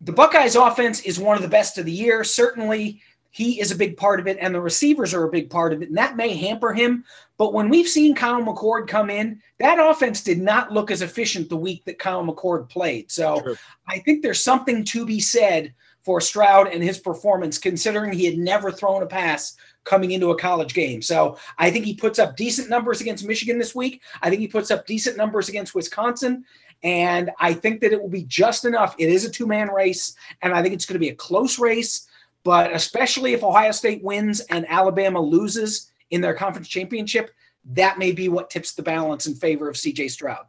the 0.01 0.11
Buckeyes 0.11 0.55
offense 0.55 1.01
is 1.01 1.19
one 1.19 1.35
of 1.35 1.41
the 1.41 1.49
best 1.49 1.77
of 1.77 1.85
the 1.85 1.91
year. 1.91 2.23
Certainly, 2.23 3.01
he 3.31 3.59
is 3.61 3.71
a 3.71 3.75
big 3.75 3.97
part 3.97 4.19
of 4.19 4.27
it, 4.27 4.37
and 4.41 4.53
the 4.53 4.61
receivers 4.61 5.13
are 5.13 5.25
a 5.25 5.29
big 5.29 5.49
part 5.49 5.71
of 5.71 5.81
it, 5.81 5.89
and 5.89 5.97
that 5.97 6.15
may 6.15 6.35
hamper 6.35 6.73
him. 6.73 7.03
But 7.37 7.53
when 7.53 7.69
we've 7.69 7.87
seen 7.87 8.15
Kyle 8.15 8.41
McCord 8.41 8.87
come 8.87 9.11
in, 9.11 9.41
that 9.59 9.79
offense 9.79 10.23
did 10.23 10.39
not 10.39 10.71
look 10.71 10.89
as 10.89 11.03
efficient 11.03 11.49
the 11.49 11.55
week 11.57 11.85
that 11.85 11.99
Kyle 11.99 12.25
McCord 12.25 12.67
played. 12.67 13.11
So 13.11 13.41
True. 13.41 13.55
I 13.87 13.99
think 13.99 14.23
there's 14.23 14.43
something 14.43 14.83
to 14.85 15.05
be 15.05 15.19
said 15.19 15.73
for 16.01 16.19
Stroud 16.19 16.67
and 16.67 16.81
his 16.81 16.97
performance, 16.97 17.57
considering 17.57 18.11
he 18.11 18.25
had 18.25 18.37
never 18.37 18.71
thrown 18.71 19.03
a 19.03 19.07
pass 19.07 19.55
coming 19.87 20.11
into 20.11 20.31
a 20.31 20.37
college 20.37 20.73
game. 20.73 21.01
So 21.01 21.37
I 21.57 21.71
think 21.71 21.85
he 21.85 21.95
puts 21.95 22.19
up 22.19 22.35
decent 22.35 22.69
numbers 22.69 23.01
against 23.01 23.25
Michigan 23.25 23.57
this 23.57 23.73
week. 23.73 24.01
I 24.21 24.29
think 24.29 24.41
he 24.41 24.47
puts 24.47 24.69
up 24.69 24.85
decent 24.85 25.17
numbers 25.17 25.49
against 25.49 25.73
Wisconsin. 25.73 26.45
And 26.83 27.31
I 27.39 27.53
think 27.53 27.81
that 27.81 27.93
it 27.93 28.01
will 28.01 28.09
be 28.09 28.23
just 28.23 28.65
enough. 28.65 28.95
It 28.99 29.09
is 29.09 29.25
a 29.25 29.31
two 29.31 29.47
man 29.47 29.69
race, 29.69 30.15
and 30.41 30.53
I 30.53 30.61
think 30.61 30.75
it's 30.75 30.85
going 30.85 30.95
to 30.95 30.99
be 30.99 31.09
a 31.09 31.15
close 31.15 31.57
race. 31.57 32.07
But 32.43 32.71
especially 32.73 33.33
if 33.33 33.43
Ohio 33.43 33.71
State 33.71 34.03
wins 34.03 34.41
and 34.41 34.65
Alabama 34.69 35.19
loses 35.19 35.91
in 36.11 36.21
their 36.21 36.35
conference 36.35 36.67
championship, 36.67 37.31
that 37.71 37.97
may 37.97 38.11
be 38.11 38.29
what 38.29 38.49
tips 38.49 38.73
the 38.73 38.83
balance 38.83 39.25
in 39.25 39.35
favor 39.35 39.67
of 39.67 39.75
CJ 39.75 40.11
Stroud. 40.11 40.45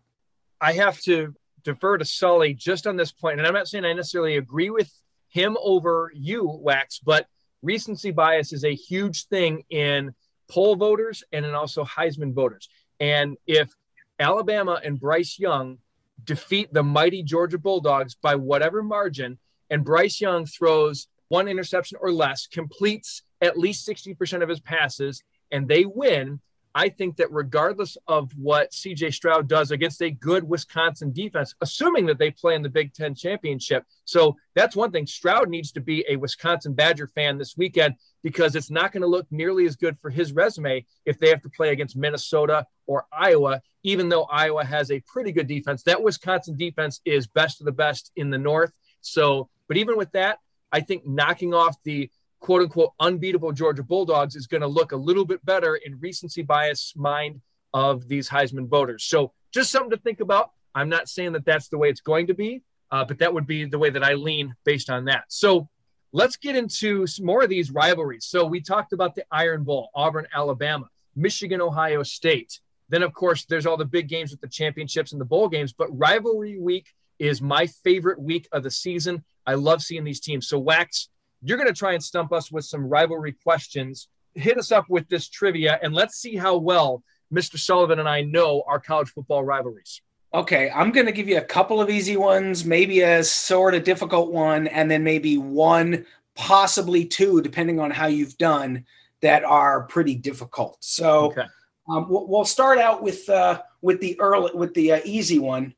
I 0.61 0.75
have 0.75 1.01
to 1.03 1.35
defer 1.65 1.99
to 1.99 2.05
Sully 2.05 2.55
just 2.55 2.87
on 2.87 2.97
this 2.97 3.11
point, 3.11 3.39
and 3.39 3.47
I'm 3.47 3.55
not 3.55 3.69
saying 3.69 3.85
I 3.85 3.93
necessarily 3.95 4.37
agree 4.37 4.71
with 4.71 4.93
him 5.29 5.57
over 5.63 6.13
you, 6.15 6.47
Wax, 6.47 7.01
but 7.05 7.27
recency 7.63 8.11
bias 8.11 8.53
is 8.53 8.65
a 8.65 8.75
huge 8.75 9.27
thing 9.27 9.65
in 9.71 10.15
poll 10.51 10.77
voters 10.77 11.23
and 11.33 11.45
in 11.45 11.55
also 11.55 11.85
Heisman 11.85 12.35
voters. 12.35 12.69
And 13.01 13.37
if 13.47 13.73
Alabama 14.19 14.81
and 14.83 14.99
Bryce 14.99 15.39
Young 15.39 15.79
defeat 16.25 16.73
the 16.73 16.83
mighty 16.83 17.23
Georgia 17.23 17.59
Bulldogs 17.59 18.15
by 18.15 18.35
whatever 18.35 18.83
margin, 18.83 19.39
and 19.71 19.85
Bryce 19.85 20.21
Young 20.21 20.47
throws 20.47 21.09
one 21.29 21.49
interception 21.49 21.99
or 22.01 22.11
less, 22.11 22.47
completes 22.47 23.23
at 23.41 23.59
least 23.59 23.87
60% 23.87 24.43
of 24.43 24.49
his 24.49 24.61
passes, 24.61 25.23
and 25.53 25.69
they 25.69 25.85
win, 25.85 26.41
I 26.79 26.89
think 26.89 27.17
that 27.17 27.33
regardless 27.33 27.97
of 28.07 28.31
what 28.39 28.71
CJ 28.71 29.13
Stroud 29.13 29.49
does 29.49 29.73
against 29.73 30.01
a 30.01 30.13
good 30.13 30.45
Wisconsin 30.45 31.13
defense, 31.13 31.53
assuming 31.61 32.07
that 32.07 32.21
they 32.21 32.31
play 32.31 32.55
in 32.55 32.63
the 32.63 32.69
Big 32.69 32.95
Ten 32.95 33.17
championship. 33.17 33.83
So 34.05 34.37
that's 34.55 34.77
one 34.77 34.93
thing. 34.93 35.05
Stroud 35.05 35.49
needs 35.49 35.73
to 35.73 35.81
be 35.81 36.05
a 36.09 36.15
Wisconsin 36.15 36.75
Badger 36.75 37.09
fan 37.09 37.37
this 37.37 37.57
weekend 37.57 37.97
because 38.23 38.55
it's 38.55 38.71
not 38.71 38.93
going 38.93 39.01
to 39.01 39.09
look 39.09 39.27
nearly 39.33 39.67
as 39.67 39.75
good 39.75 39.99
for 39.99 40.09
his 40.09 40.31
resume 40.31 40.87
if 41.05 41.19
they 41.19 41.31
have 41.31 41.43
to 41.43 41.51
play 41.51 41.71
against 41.71 41.97
Minnesota 41.97 42.65
or 42.87 43.07
Iowa, 43.13 43.61
even 43.83 44.09
though 44.09 44.29
Iowa 44.31 44.65
has 44.65 44.93
a 44.93 45.01
pretty 45.01 45.33
good 45.33 45.49
defense. 45.49 45.83
That 45.83 46.01
Wisconsin 46.01 46.57
defense 46.57 47.01
is 47.05 47.27
best 47.27 47.61
of 47.61 47.65
the 47.65 47.73
best 47.73 48.13
in 48.15 48.31
the 48.31 48.39
North. 48.39 48.71
So, 49.01 49.49
but 49.67 49.79
even 49.79 49.97
with 49.97 50.13
that, 50.13 50.39
I 50.71 50.83
think 50.83 51.05
knocking 51.05 51.55
off 51.55 51.77
the 51.83 52.09
quote 52.41 52.63
unquote 52.63 52.93
unbeatable 53.01 53.53
Georgia 53.53 53.83
Bulldogs 53.83 54.37
is 54.37 54.47
going 54.47 54.61
to 54.61 54.67
look 54.67 54.93
a 54.93 54.97
little 54.97 55.25
bit 55.25 55.45
better 55.45 55.77
in 55.77 55.99
recency 56.01 56.43
bias 56.43 56.93
mind 56.97 57.41
of 57.75 58.09
these 58.09 58.29
Heisman 58.29 58.69
voters. 58.69 59.05
So 59.05 59.33
just 59.53 59.71
something 59.71 59.91
to 59.91 59.97
think 59.99 60.21
about. 60.21 60.51
I'm 60.75 60.89
not 60.89 61.09
saying 61.09 61.33
that 61.33 61.45
that's 61.45 61.69
the 61.69 61.79
way 61.79 61.89
it's 61.89 62.01
going 62.01 62.29
to 62.29 62.35
be, 62.35 62.63
uh, 62.91 63.05
but 63.05 63.19
that 63.19 63.33
would 63.33 63.47
be 63.47 63.65
the 63.65 63.79
way 63.79 63.91
that 63.91 64.05
I 64.05 64.15
lean 64.15 64.55
based 64.65 64.91
on 64.91 65.07
that. 65.07 65.25
So 65.29 65.69
let's 66.13 66.37
get 66.37 66.57
into 66.57 67.07
more 67.21 67.43
of 67.43 67.51
these 67.51 67.71
rivalries. 67.71 68.27
So 68.27 68.47
we 68.47 68.61
talked 68.61 68.93
about 68.93 69.15
the 69.15 69.25
Iron 69.31 69.65
Bowl, 69.65 69.91
Auburn, 69.95 70.27
Alabama, 70.33 70.89
Michigan, 71.17 71.61
Ohio 71.61 72.03
State. 72.03 72.61
Then, 72.89 73.03
of 73.03 73.13
course, 73.13 73.45
there's 73.45 73.67
all 73.67 73.77
the 73.77 73.85
big 73.85 74.09
games 74.09 74.31
with 74.31 74.41
the 74.41 74.49
championships 74.49 75.13
and 75.13 75.21
the 75.21 75.27
bowl 75.27 75.49
games, 75.49 75.73
but 75.73 75.89
rivalry 75.97 76.59
week 76.59 76.87
is 77.19 77.43
my 77.43 77.67
favorite 77.67 78.21
week 78.21 78.49
of 78.53 78.63
the 78.63 78.71
season. 78.71 79.25
I 79.47 79.55
love 79.55 79.83
seeing 79.83 80.05
these 80.05 80.21
teams. 80.21 80.49
So, 80.49 80.59
Wax, 80.59 81.09
you're 81.43 81.59
going 81.59 81.69
to 81.69 81.75
try 81.75 81.93
and 81.93 82.03
stump 82.03 82.33
us 82.33 82.51
with 82.51 82.65
some 82.65 82.89
rivalry 82.89 83.33
questions. 83.33 84.09
Hit 84.35 84.59
us 84.59 84.73
up 84.73 84.87
with 84.89 85.09
this 85.09 85.29
trivia, 85.29 85.79
and 85.83 85.95
let's 85.95 86.17
see 86.17 86.37
how 86.37 86.57
well 86.57 87.03
Mr. 87.33 87.59
Sullivan 87.59 87.99
and 87.99 88.09
I 88.09 88.23
know 88.23 88.63
our 88.67 88.81
college 88.81 89.11
football 89.11 89.45
rivalries. 89.45 90.01
Okay, 90.35 90.71
I'm 90.71 90.93
going 90.93 91.07
to 91.07 91.13
give 91.13 91.29
you 91.29 91.39
a 91.39 91.43
couple 91.43 91.81
of 91.81 91.89
easy 91.89 92.17
ones, 92.17 92.65
maybe 92.65 93.01
a 93.01 93.25
sort 93.25 93.75
of 93.75 93.85
difficult 93.85 94.31
one, 94.31 94.67
and 94.67 94.91
then 94.91 95.03
maybe 95.03 95.39
one, 95.39 96.05
possibly 96.35 97.05
two, 97.05 97.41
depending 97.41 97.81
on 97.81 97.91
how 97.91 98.07
you've 98.07 98.37
done, 98.37 98.85
that 99.23 99.43
are 99.45 99.85
pretty 99.85 100.15
difficult. 100.15 100.77
So 100.81 101.27
okay. 101.29 101.47
um, 101.89 102.07
we'll 102.09 102.45
start 102.45 102.79
out 102.79 103.03
with 103.03 103.29
uh, 103.29 103.63
with 103.81 104.01
the 104.01 104.21
early 104.21 104.51
with 104.55 104.75
the 104.75 104.93
uh, 104.93 105.01
easy 105.05 105.39
one. 105.39 105.75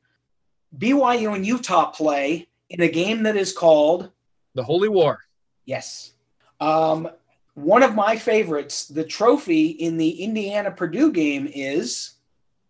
BYU 0.77 1.35
and 1.35 1.45
Utah 1.45 1.89
play 1.91 2.47
in 2.69 2.81
a 2.81 2.89
game 2.89 3.23
that 3.23 3.35
is 3.35 3.53
called 3.53 4.11
the 4.53 4.63
Holy 4.63 4.89
War. 4.89 5.19
Yes. 5.65 6.13
Um, 6.59 7.09
one 7.53 7.83
of 7.83 7.95
my 7.95 8.15
favorites, 8.15 8.87
the 8.87 9.03
trophy 9.03 9.67
in 9.67 9.97
the 9.97 10.23
Indiana 10.23 10.71
Purdue 10.71 11.11
game 11.11 11.49
is. 11.53 12.13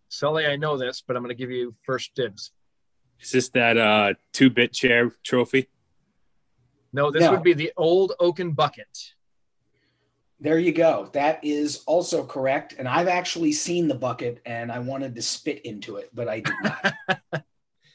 Sully, 0.08 0.46
I 0.46 0.56
know 0.56 0.76
this, 0.76 1.02
but 1.06 1.16
I'm 1.16 1.22
going 1.22 1.34
to 1.34 1.40
give 1.40 1.50
you 1.50 1.74
first 1.84 2.14
dibs. 2.14 2.52
Is 3.20 3.30
this 3.30 3.48
that 3.50 3.78
uh, 3.78 4.14
two 4.32 4.50
bit 4.50 4.72
chair 4.72 5.12
trophy? 5.22 5.68
No, 6.92 7.10
this 7.10 7.22
no. 7.22 7.30
would 7.30 7.42
be 7.42 7.54
the 7.54 7.72
old 7.76 8.12
oaken 8.18 8.52
bucket. 8.52 9.14
There 10.40 10.58
you 10.58 10.72
go. 10.72 11.08
That 11.12 11.38
is 11.44 11.84
also 11.86 12.26
correct. 12.26 12.74
And 12.76 12.88
I've 12.88 13.06
actually 13.06 13.52
seen 13.52 13.86
the 13.86 13.94
bucket 13.94 14.42
and 14.44 14.72
I 14.72 14.80
wanted 14.80 15.14
to 15.14 15.22
spit 15.22 15.60
into 15.64 15.96
it, 15.96 16.10
but 16.12 16.28
I 16.28 16.40
did 16.40 16.54
not. 16.62 17.44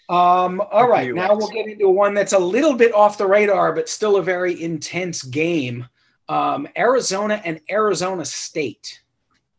Um, 0.10 0.62
all 0.72 0.88
right, 0.88 1.14
now 1.14 1.36
we'll 1.36 1.50
get 1.50 1.68
into 1.68 1.90
one 1.90 2.14
that's 2.14 2.32
a 2.32 2.40
little 2.40 2.74
bit 2.74 2.94
off 2.94 3.18
the 3.18 3.28
radar, 3.28 3.74
but 3.74 3.90
still 3.90 4.16
a 4.16 4.24
very 4.24 4.62
intense 4.62 5.22
game. 5.22 5.86
Um, 6.30 6.68
Arizona 6.78 7.42
and 7.44 7.60
Arizona 7.70 8.24
State. 8.24 9.02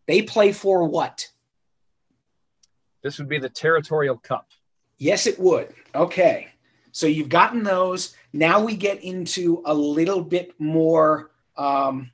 They 0.07 0.23
play 0.23 0.53
for 0.53 0.85
what? 0.85 1.29
This 3.03 3.19
would 3.19 3.29
be 3.29 3.39
the 3.39 3.51
Territorial 3.51 4.17
Cup. 4.17 4.49
Yes, 4.97 5.27
it 5.27 5.39
would. 5.39 5.75
Okay. 5.95 6.49
So 6.93 7.07
you've 7.07 7.29
gotten 7.29 7.63
those. 7.63 8.15
Now 8.33 8.65
we 8.65 8.75
get 8.75 9.03
into 9.05 9.63
a 9.67 9.75
little 9.75 10.23
bit 10.23 10.59
more, 10.59 11.31
um, 11.57 12.11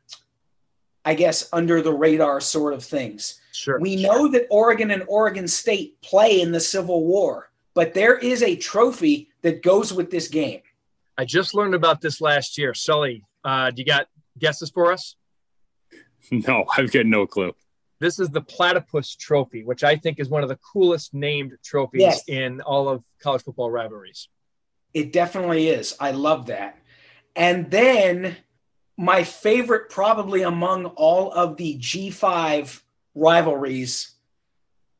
I 1.04 1.14
guess, 1.14 1.48
under 1.52 1.80
the 1.82 1.92
radar 1.92 2.40
sort 2.40 2.74
of 2.74 2.84
things. 2.84 3.40
Sure. 3.52 3.78
We 3.78 3.96
know 3.96 4.28
that 4.28 4.46
Oregon 4.50 4.90
and 4.90 5.04
Oregon 5.06 5.46
State 5.46 6.00
play 6.02 6.40
in 6.40 6.50
the 6.50 6.60
Civil 6.60 7.04
War 7.04 7.50
but 7.74 7.92
there 7.92 8.16
is 8.16 8.42
a 8.42 8.56
trophy 8.56 9.30
that 9.42 9.62
goes 9.62 9.92
with 9.92 10.10
this 10.10 10.28
game. 10.28 10.62
I 11.18 11.24
just 11.24 11.54
learned 11.54 11.74
about 11.74 12.00
this 12.00 12.20
last 12.20 12.56
year. 12.56 12.74
Sully, 12.74 13.24
uh, 13.44 13.70
do 13.70 13.82
you 13.82 13.86
got 13.86 14.06
guesses 14.38 14.70
for 14.70 14.92
us? 14.92 15.16
No, 16.30 16.64
I've 16.74 16.90
got 16.90 17.04
no 17.04 17.26
clue. 17.26 17.52
This 18.00 18.18
is 18.18 18.30
the 18.30 18.40
Platypus 18.40 19.14
Trophy, 19.14 19.62
which 19.62 19.84
I 19.84 19.96
think 19.96 20.18
is 20.18 20.30
one 20.30 20.42
of 20.42 20.48
the 20.48 20.58
coolest 20.72 21.12
named 21.12 21.52
trophies 21.62 22.00
yes. 22.00 22.22
in 22.26 22.62
all 22.62 22.88
of 22.88 23.04
college 23.20 23.42
football 23.42 23.70
rivalries. 23.70 24.28
It 24.94 25.12
definitely 25.12 25.68
is. 25.68 25.94
I 26.00 26.12
love 26.12 26.46
that. 26.46 26.78
And 27.36 27.70
then 27.70 28.36
my 28.96 29.22
favorite, 29.22 29.90
probably 29.90 30.42
among 30.42 30.86
all 30.86 31.30
of 31.32 31.58
the 31.58 31.78
G5 31.78 32.80
rivalries, 33.14 34.14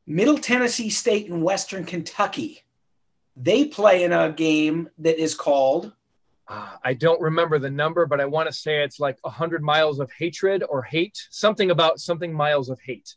Middle 0.05 0.37
Tennessee 0.37 0.91
State 0.91 1.29
and 1.29 1.41
Western 1.41 1.85
Kentucky 1.85 2.64
they 3.35 3.65
play 3.65 4.03
in 4.03 4.11
a 4.11 4.31
game 4.31 4.89
that 4.99 5.21
is 5.21 5.35
called. 5.35 5.91
Uh, 6.47 6.69
I 6.83 6.93
don't 6.93 7.19
remember 7.19 7.59
the 7.59 7.69
number, 7.69 8.05
but 8.05 8.21
I 8.21 8.25
want 8.25 8.47
to 8.47 8.53
say 8.53 8.83
it's 8.83 8.99
like 8.99 9.17
100 9.21 9.63
miles 9.63 9.99
of 9.99 10.11
hatred 10.11 10.63
or 10.67 10.83
hate, 10.83 11.27
something 11.31 11.71
about 11.71 11.99
something 11.99 12.33
miles 12.33 12.69
of 12.69 12.79
hate. 12.79 13.15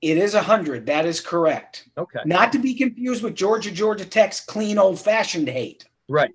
It 0.00 0.16
is 0.16 0.32
100. 0.34 0.86
That 0.86 1.04
is 1.04 1.20
correct. 1.20 1.88
Okay. 1.98 2.20
Not 2.24 2.52
to 2.52 2.58
be 2.58 2.74
confused 2.74 3.22
with 3.22 3.34
Georgia, 3.34 3.70
Georgia 3.70 4.06
Tech's 4.06 4.40
clean 4.40 4.78
old 4.78 4.98
fashioned 4.98 5.48
hate. 5.48 5.84
Right. 6.08 6.30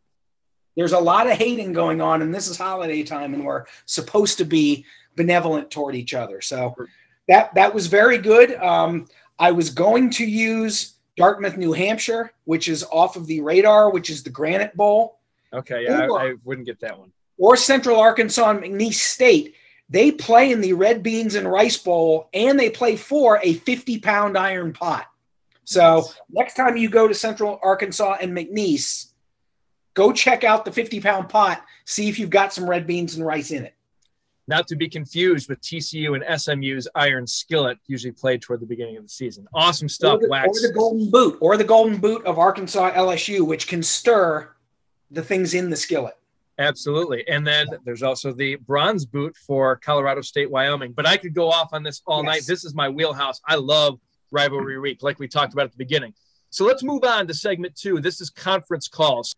There's 0.76 0.94
a 0.94 1.00
lot 1.00 1.28
of 1.28 1.38
hating 1.38 1.74
going 1.74 2.02
on, 2.02 2.22
and 2.22 2.34
this 2.34 2.48
is 2.48 2.58
holiday 2.58 3.02
time, 3.02 3.34
and 3.34 3.46
we're 3.46 3.66
supposed 3.86 4.38
to 4.38 4.46
be 4.46 4.86
benevolent 5.16 5.72
toward 5.72 5.96
each 5.96 6.14
other. 6.14 6.42
So 6.42 6.76
that 7.28 7.56
that 7.56 7.74
was 7.74 7.88
very 7.88 8.18
good. 8.18 8.56
Um, 8.56 9.08
I 9.40 9.52
was 9.52 9.70
going 9.70 10.10
to 10.12 10.26
use 10.26 10.95
Dartmouth, 11.18 11.58
New 11.58 11.74
Hampshire, 11.74 12.32
which 12.44 12.68
is 12.68 12.84
off 12.92 13.16
of 13.16 13.28
the 13.28 13.42
radar, 13.42 13.90
which 13.90 14.10
is 14.10 14.24
the 14.24 14.30
Granite 14.30 14.76
Bowl. 14.76 15.20
Okay, 15.54 15.84
yeah, 15.84 16.08
I, 16.12 16.28
I 16.30 16.34
wouldn't 16.44 16.68
get 16.68 16.80
that 16.82 17.00
one. 17.00 17.12
Or 17.38 17.56
Central 17.56 18.00
Arkansas 18.00 18.50
and 18.50 18.62
McNeese 18.62 18.96
State. 18.96 19.56
They 19.90 20.12
play 20.12 20.52
in 20.52 20.62
the 20.62 20.74
Red 20.74 21.04
Beans 21.04 21.36
and 21.36 21.50
Rice 21.50 21.78
Bowl, 21.78 22.30
and 22.34 22.60
they 22.60 22.70
play 22.70 22.96
for 22.96 23.40
a 23.44 23.54
50 23.54 24.00
pound 24.00 24.38
iron 24.38 24.74
pot. 24.74 25.06
So 25.64 26.04
next 26.30 26.56
time 26.56 26.78
you 26.78 26.90
go 26.90 27.08
to 27.08 27.14
Central 27.14 27.60
Arkansas 27.62 28.18
and 28.22 28.36
McNeese, 28.36 29.12
go 29.94 30.12
check 30.12 30.44
out 30.44 30.66
the 30.66 30.72
50 30.72 31.02
pound 31.02 31.30
pot, 31.30 31.64
see 31.86 32.08
if 32.08 32.20
you've 32.20 32.30
got 32.30 32.54
some 32.54 32.70
red 32.70 32.86
beans 32.86 33.16
and 33.16 33.26
rice 33.26 33.52
in 33.52 33.64
it. 33.64 33.74
Not 34.48 34.68
to 34.68 34.76
be 34.76 34.88
confused 34.88 35.50
with 35.50 35.60
TCU 35.62 36.16
and 36.16 36.40
SMU's 36.40 36.88
iron 36.94 37.26
skillet, 37.26 37.80
usually 37.88 38.12
played 38.12 38.44
toward 38.44 38.60
the 38.60 38.68
beginning 38.68 38.98
of 38.98 39.04
the 39.04 39.10
season. 39.10 39.48
Awesome 39.56 39.90
stuff, 39.90 40.18
or 40.18 40.22
the, 40.22 40.28
Wax. 40.30 40.48
Or 40.64 40.68
the 40.68 40.74
golden 40.74 41.10
boot, 41.10 41.38
or 41.42 41.58
the 41.58 41.64
golden 41.64 41.98
boot 41.98 42.24
of 42.26 42.38
Arkansas 42.38 42.92
LSU, 42.92 43.46
which 43.46 43.68
can 43.68 43.82
stir 43.82 44.52
the 45.10 45.24
things 45.24 45.56
in 45.56 45.70
the 45.70 45.76
skillet. 45.76 46.16
Absolutely. 46.60 47.28
And 47.28 47.46
then 47.46 47.68
there's 47.84 48.04
also 48.04 48.32
the 48.32 48.56
bronze 48.56 49.06
boot 49.06 49.36
for 49.36 49.76
Colorado 49.78 50.22
State, 50.22 50.50
Wyoming. 50.50 50.94
But 50.94 51.06
I 51.06 51.18
could 51.18 51.34
go 51.34 51.50
off 51.50 51.74
on 51.74 51.84
this 51.84 52.02
all 52.06 52.24
yes. 52.24 52.26
night. 52.26 52.44
This 52.48 52.64
is 52.64 52.74
my 52.74 52.88
wheelhouse. 52.88 53.42
I 53.46 53.56
love 53.56 54.00
rivalry 54.32 54.80
week, 54.80 55.04
like 55.04 55.20
we 55.20 55.28
talked 55.28 55.54
about 55.54 55.66
at 55.66 55.72
the 55.72 55.78
beginning. 55.78 56.14
So 56.50 56.66
let's 56.66 56.84
move 56.84 57.04
on 57.04 57.28
to 57.28 57.34
segment 57.34 57.76
two. 57.76 58.00
This 58.00 58.22
is 58.22 58.30
conference 58.30 58.88
calls. 58.88 59.36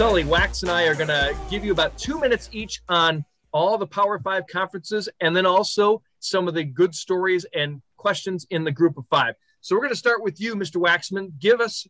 Sully, 0.00 0.24
Wax, 0.24 0.62
and 0.62 0.70
I 0.70 0.84
are 0.84 0.94
going 0.94 1.08
to 1.08 1.36
give 1.50 1.62
you 1.62 1.72
about 1.72 1.98
two 1.98 2.18
minutes 2.18 2.48
each 2.52 2.80
on 2.88 3.22
all 3.52 3.76
the 3.76 3.86
Power 3.86 4.18
Five 4.18 4.46
conferences 4.46 5.10
and 5.20 5.36
then 5.36 5.44
also 5.44 6.00
some 6.20 6.48
of 6.48 6.54
the 6.54 6.64
good 6.64 6.94
stories 6.94 7.44
and 7.54 7.82
questions 7.98 8.46
in 8.48 8.64
the 8.64 8.72
group 8.72 8.96
of 8.96 9.04
five. 9.08 9.34
So 9.60 9.76
we're 9.76 9.82
going 9.82 9.92
to 9.92 9.96
start 9.96 10.22
with 10.22 10.40
you, 10.40 10.56
Mr. 10.56 10.80
Waxman. 10.80 11.38
Give 11.38 11.60
us 11.60 11.86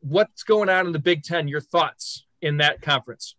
what's 0.00 0.42
going 0.42 0.68
on 0.68 0.84
in 0.84 0.92
the 0.92 0.98
Big 0.98 1.22
Ten, 1.22 1.48
your 1.48 1.62
thoughts 1.62 2.26
in 2.42 2.58
that 2.58 2.82
conference. 2.82 3.34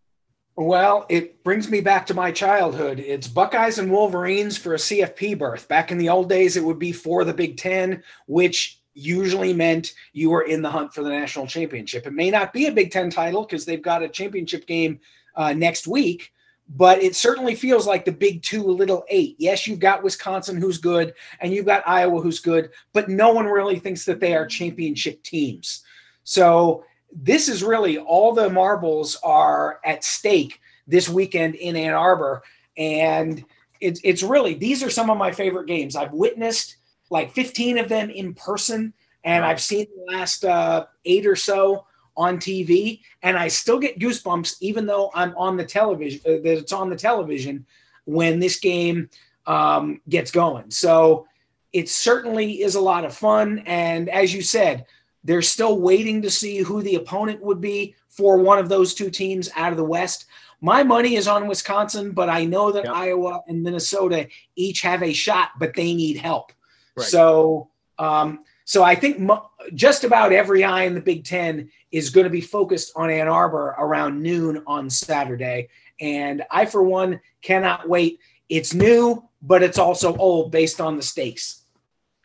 Well, 0.56 1.06
it 1.08 1.43
brings 1.43 1.69
me 1.69 1.79
back 1.79 2.08
to 2.08 2.15
my 2.15 2.32
childhood. 2.32 2.99
It's 2.99 3.27
Buckeyes 3.27 3.77
and 3.77 3.91
Wolverines 3.91 4.58
for 4.58 4.73
a 4.73 4.77
CFP 4.77 5.38
berth. 5.38 5.67
Back 5.67 5.91
in 5.91 5.99
the 5.99 6.10
old 6.10 6.29
days, 6.29 6.58
it 6.58 6.63
would 6.63 6.79
be 6.79 6.93
for 6.93 7.23
the 7.23 7.34
Big 7.34 7.58
Ten, 7.58 8.01
which 8.25 8.82
usually 8.93 9.53
meant 9.53 9.93
you 10.13 10.29
were 10.29 10.43
in 10.43 10.62
the 10.62 10.69
hunt 10.69 10.93
for 10.93 11.03
the 11.03 11.10
national 11.10 11.47
championship. 11.47 12.06
It 12.06 12.13
may 12.13 12.29
not 12.29 12.53
be 12.53 12.67
a 12.67 12.71
Big 12.71 12.91
Ten 12.91 13.10
title 13.10 13.43
because 13.43 13.65
they've 13.65 13.82
got 13.82 14.03
a 14.03 14.10
championship 14.10 14.67
game 14.67 14.99
uh, 15.36 15.53
next 15.53 15.88
week, 15.88 16.32
but 16.69 17.01
it 17.01 17.15
certainly 17.15 17.56
feels 17.56 17.88
like 17.88 18.06
the 18.06 18.12
Big 18.12 18.43
Two, 18.43 18.63
Little 18.63 19.03
Eight. 19.10 19.36
Yes, 19.39 19.67
you've 19.67 19.79
got 19.79 20.03
Wisconsin, 20.03 20.58
who's 20.58 20.77
good, 20.77 21.13
and 21.39 21.53
you've 21.53 21.65
got 21.65 21.88
Iowa, 21.88 22.21
who's 22.21 22.39
good, 22.39 22.69
but 22.93 23.10
no 23.10 23.34
one 23.34 23.45
really 23.45 23.79
thinks 23.79 24.06
that 24.06 24.19
they 24.19 24.36
are 24.36 24.45
championship 24.45 25.23
teams. 25.23 25.84
So 26.23 26.86
this 27.12 27.47
is 27.47 27.63
really 27.63 27.97
all 27.97 28.34
the 28.34 28.49
marbles 28.49 29.17
are 29.23 29.79
at 29.86 30.03
stake 30.03 30.60
this 30.88 31.10
weekend 31.10 31.56
in 31.56 31.75
Ann 31.75 31.93
Arbor. 31.93 32.41
And 32.77 33.43
it's, 33.79 33.99
it's 34.03 34.23
really, 34.23 34.53
these 34.53 34.84
are 34.84 34.89
some 34.89 35.10
of 35.10 35.17
my 35.17 35.32
favorite 35.32 35.67
games. 35.67 35.95
I've 35.95 36.13
witnessed 36.13 36.77
like 37.13 37.32
15 37.32 37.78
of 37.78 37.88
them 37.88 38.10
in 38.10 38.34
person, 38.34 38.91
and 39.23 39.45
I've 39.45 39.62
seen 39.62 39.86
the 39.95 40.12
last 40.12 40.43
uh, 40.43 40.88
eight 41.06 41.26
or 41.26 41.36
so 41.36 41.86
on 42.17 42.38
TV, 42.38 43.02
and 43.21 43.38
I 43.38 43.47
still 43.47 43.80
get 43.80 43.99
goosebumps 43.99 44.58
even 44.62 44.86
though 44.86 45.12
I'm 45.13 45.36
on 45.38 45.56
the 45.56 45.63
television, 45.63 46.19
uh, 46.26 46.41
that 46.43 46.58
it's 46.58 46.73
on 46.73 46.89
the 46.89 46.95
television 46.95 47.65
when 48.06 48.39
this 48.39 48.60
game 48.60 49.10
um, 49.45 50.02
gets 50.10 50.32
going. 50.32 50.71
So 50.71 51.28
it 51.71 51.88
certainly 51.88 52.62
is 52.63 52.76
a 52.76 52.82
lot 52.82 53.06
of 53.06 53.15
fun. 53.15 53.60
And 53.65 54.10
as 54.10 54.34
you 54.34 54.41
said, 54.41 54.86
they're 55.23 55.41
still 55.41 55.80
waiting 55.80 56.21
to 56.23 56.30
see 56.30 56.58
who 56.58 56.82
the 56.82 56.95
opponent 56.95 57.41
would 57.41 57.62
be 57.62 57.95
for 58.10 58.38
one 58.38 58.58
of 58.58 58.69
those 58.69 58.93
two 58.93 59.10
teams 59.10 59.49
out 59.56 59.71
of 59.71 59.78
the 59.78 59.84
West. 59.84 60.26
My 60.62 60.84
money 60.84 61.15
is 61.15 61.28
on 61.28 61.47
Wisconsin, 61.47 62.12
but 62.12 62.30
I 62.30 62.45
know 62.45 62.71
that 62.71 62.86
yep. 62.86 62.93
Iowa 62.93 63.41
and 63.47 63.62
Minnesota 63.62 64.28
each 64.56 64.82
have 64.82 65.04
a 65.04 65.13
shot, 65.13 65.49
but 65.60 65.73
they 65.73 65.93
need 65.93 66.17
help. 66.17 66.52
Right. 66.95 67.08
So, 67.08 67.69
um, 67.99 68.43
so 68.65 68.84
I 68.84 68.95
think 68.95 69.19
mo- 69.19 69.49
just 69.73 70.03
about 70.03 70.32
every 70.32 70.63
eye 70.63 70.84
in 70.84 70.93
the 70.93 71.01
Big 71.01 71.25
Ten 71.25 71.69
is 71.91 72.10
going 72.10 72.23
to 72.23 72.29
be 72.29 72.41
focused 72.41 72.93
on 72.95 73.10
Ann 73.10 73.27
Arbor 73.27 73.75
around 73.77 74.21
noon 74.21 74.63
on 74.67 74.89
Saturday, 74.89 75.69
and 75.99 76.43
I, 76.49 76.65
for 76.65 76.84
one, 76.84 77.19
cannot 77.41 77.88
wait. 77.88 78.19
It's 78.49 78.73
new, 78.73 79.27
but 79.41 79.63
it's 79.63 79.77
also 79.77 80.15
old 80.17 80.51
based 80.51 80.79
on 80.79 80.95
the 80.95 81.03
stakes. 81.03 81.63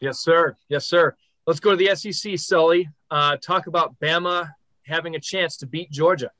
Yes, 0.00 0.20
sir. 0.20 0.56
Yes, 0.68 0.86
sir. 0.86 1.16
Let's 1.46 1.60
go 1.60 1.70
to 1.70 1.76
the 1.76 1.94
SEC, 1.94 2.38
Sully. 2.38 2.88
Uh, 3.10 3.36
talk 3.36 3.66
about 3.66 3.98
Bama 4.00 4.50
having 4.82 5.16
a 5.16 5.20
chance 5.20 5.56
to 5.58 5.66
beat 5.66 5.90
Georgia. 5.90 6.30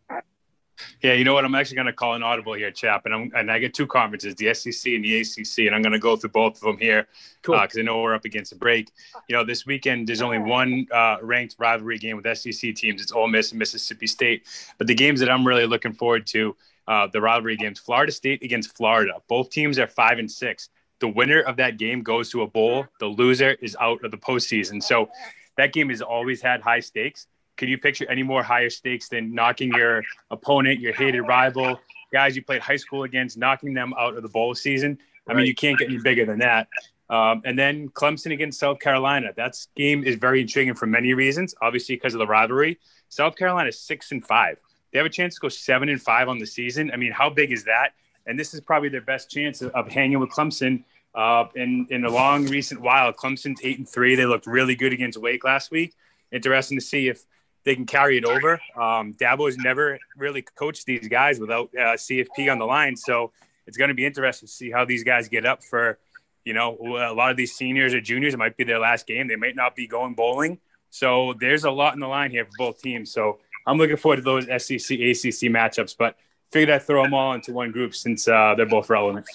Yeah, 1.02 1.14
you 1.14 1.24
know 1.24 1.34
what? 1.34 1.44
I'm 1.44 1.54
actually 1.54 1.76
going 1.76 1.86
to 1.86 1.92
call 1.92 2.14
an 2.14 2.22
audible 2.22 2.54
here, 2.54 2.70
chap, 2.70 3.06
and 3.06 3.14
I'm 3.14 3.32
and 3.34 3.50
I 3.50 3.58
get 3.58 3.74
two 3.74 3.86
conferences, 3.86 4.34
the 4.34 4.52
SEC 4.54 4.92
and 4.92 5.04
the 5.04 5.20
ACC, 5.20 5.66
and 5.66 5.74
I'm 5.74 5.82
going 5.82 5.92
to 5.92 5.98
go 5.98 6.16
through 6.16 6.30
both 6.30 6.56
of 6.56 6.60
them 6.62 6.78
here 6.78 7.06
because 7.42 7.72
cool. 7.72 7.80
uh, 7.80 7.80
I 7.80 7.82
know 7.82 8.02
we're 8.02 8.14
up 8.14 8.24
against 8.24 8.52
a 8.52 8.56
break. 8.56 8.90
You 9.28 9.36
know, 9.36 9.44
this 9.44 9.66
weekend 9.66 10.08
there's 10.08 10.22
only 10.22 10.38
one 10.38 10.86
uh, 10.92 11.18
ranked 11.22 11.56
rivalry 11.58 11.98
game 11.98 12.16
with 12.16 12.38
SEC 12.38 12.74
teams. 12.74 13.02
It's 13.02 13.12
Ole 13.12 13.28
Miss 13.28 13.52
and 13.52 13.58
Mississippi 13.58 14.06
State. 14.06 14.46
But 14.78 14.86
the 14.86 14.94
games 14.94 15.20
that 15.20 15.30
I'm 15.30 15.46
really 15.46 15.66
looking 15.66 15.92
forward 15.92 16.26
to, 16.28 16.56
uh, 16.86 17.08
the 17.12 17.20
rivalry 17.20 17.56
games, 17.56 17.78
Florida 17.78 18.12
State 18.12 18.42
against 18.42 18.76
Florida. 18.76 19.14
Both 19.28 19.50
teams 19.50 19.78
are 19.78 19.86
five 19.86 20.18
and 20.18 20.30
six 20.30 20.70
the 21.00 21.08
winner 21.08 21.40
of 21.40 21.56
that 21.56 21.78
game 21.78 22.02
goes 22.02 22.30
to 22.30 22.42
a 22.42 22.46
bowl. 22.46 22.86
The 23.00 23.06
loser 23.06 23.52
is 23.60 23.76
out 23.80 24.04
of 24.04 24.10
the 24.10 24.18
postseason. 24.18 24.82
So 24.82 25.10
that 25.56 25.72
game 25.72 25.90
has 25.90 26.02
always 26.02 26.42
had 26.42 26.60
high 26.60 26.80
stakes. 26.80 27.26
Could 27.58 27.68
you 27.68 27.76
picture 27.76 28.10
any 28.10 28.22
more 28.22 28.42
higher 28.42 28.70
stakes 28.70 29.08
than 29.08 29.34
knocking 29.34 29.70
your 29.74 30.02
opponent, 30.30 30.80
your 30.80 30.94
hated 30.94 31.22
rival, 31.22 31.78
guys 32.12 32.34
you 32.34 32.42
played 32.42 32.62
high 32.62 32.76
school 32.76 33.02
against, 33.02 33.36
knocking 33.36 33.74
them 33.74 33.92
out 33.98 34.16
of 34.16 34.22
the 34.22 34.28
bowl 34.28 34.54
season? 34.54 34.98
I 35.28 35.34
mean, 35.34 35.44
you 35.44 35.54
can't 35.54 35.78
get 35.78 35.88
any 35.88 35.98
bigger 35.98 36.24
than 36.24 36.38
that. 36.38 36.68
Um, 37.10 37.42
and 37.44 37.58
then 37.58 37.90
Clemson 37.90 38.32
against 38.32 38.58
South 38.58 38.78
Carolina. 38.78 39.32
That 39.36 39.54
game 39.76 40.04
is 40.04 40.16
very 40.16 40.40
intriguing 40.40 40.74
for 40.74 40.86
many 40.86 41.12
reasons. 41.12 41.54
Obviously, 41.60 41.96
because 41.96 42.14
of 42.14 42.18
the 42.18 42.26
rivalry. 42.26 42.78
South 43.10 43.36
Carolina 43.36 43.68
is 43.68 43.78
six 43.78 44.12
and 44.12 44.24
five. 44.24 44.56
They 44.92 44.98
have 44.98 45.06
a 45.06 45.10
chance 45.10 45.34
to 45.34 45.40
go 45.40 45.48
seven 45.50 45.90
and 45.90 46.00
five 46.00 46.28
on 46.28 46.38
the 46.38 46.46
season. 46.46 46.90
I 46.92 46.96
mean, 46.96 47.12
how 47.12 47.28
big 47.28 47.52
is 47.52 47.64
that? 47.64 47.92
and 48.28 48.38
this 48.38 48.54
is 48.54 48.60
probably 48.60 48.90
their 48.90 49.00
best 49.00 49.30
chance 49.30 49.62
of, 49.62 49.72
of 49.72 49.88
hanging 49.88 50.20
with 50.20 50.30
Clemson. 50.30 50.84
Uh, 51.14 51.46
in 51.56 51.86
in 51.90 52.04
a 52.04 52.10
long 52.10 52.46
recent 52.46 52.80
while, 52.80 53.12
Clemson's 53.12 53.60
eight 53.64 53.78
and 53.78 53.88
three. 53.88 54.14
They 54.14 54.26
looked 54.26 54.46
really 54.46 54.76
good 54.76 54.92
against 54.92 55.18
Wake 55.18 55.42
last 55.42 55.70
week. 55.72 55.94
Interesting 56.30 56.78
to 56.78 56.84
see 56.84 57.08
if 57.08 57.24
they 57.68 57.74
can 57.74 57.84
carry 57.84 58.16
it 58.16 58.24
over. 58.24 58.54
Um, 58.74 59.12
Dabo 59.12 59.44
has 59.44 59.58
never 59.58 59.98
really 60.16 60.40
coached 60.40 60.86
these 60.86 61.06
guys 61.06 61.38
without 61.38 61.68
uh, 61.74 61.96
CFP 61.96 62.50
on 62.50 62.58
the 62.58 62.64
line, 62.64 62.96
so 62.96 63.30
it's 63.66 63.76
going 63.76 63.88
to 63.88 63.94
be 63.94 64.06
interesting 64.06 64.46
to 64.46 64.52
see 64.52 64.70
how 64.70 64.86
these 64.86 65.04
guys 65.04 65.28
get 65.28 65.44
up 65.44 65.62
for. 65.62 65.98
You 66.46 66.54
know, 66.54 66.78
a 66.80 67.12
lot 67.12 67.30
of 67.30 67.36
these 67.36 67.54
seniors 67.54 67.92
or 67.92 68.00
juniors, 68.00 68.32
it 68.32 68.38
might 68.38 68.56
be 68.56 68.64
their 68.64 68.78
last 68.78 69.06
game. 69.06 69.28
They 69.28 69.36
might 69.36 69.54
not 69.54 69.76
be 69.76 69.86
going 69.86 70.14
bowling. 70.14 70.60
So 70.88 71.34
there's 71.38 71.64
a 71.64 71.70
lot 71.70 71.92
in 71.92 72.00
the 72.00 72.06
line 72.06 72.30
here 72.30 72.46
for 72.46 72.52
both 72.56 72.80
teams. 72.80 73.12
So 73.12 73.40
I'm 73.66 73.76
looking 73.76 73.98
forward 73.98 74.16
to 74.16 74.22
those 74.22 74.44
SEC 74.46 74.96
ACC 74.96 75.52
matchups. 75.52 75.94
But 75.98 76.16
figured 76.50 76.70
I'd 76.70 76.84
throw 76.84 77.02
them 77.02 77.12
all 77.12 77.34
into 77.34 77.52
one 77.52 77.70
group 77.70 77.94
since 77.94 78.26
uh, 78.26 78.54
they're 78.56 78.64
both 78.64 78.88
relevant. 78.88 79.26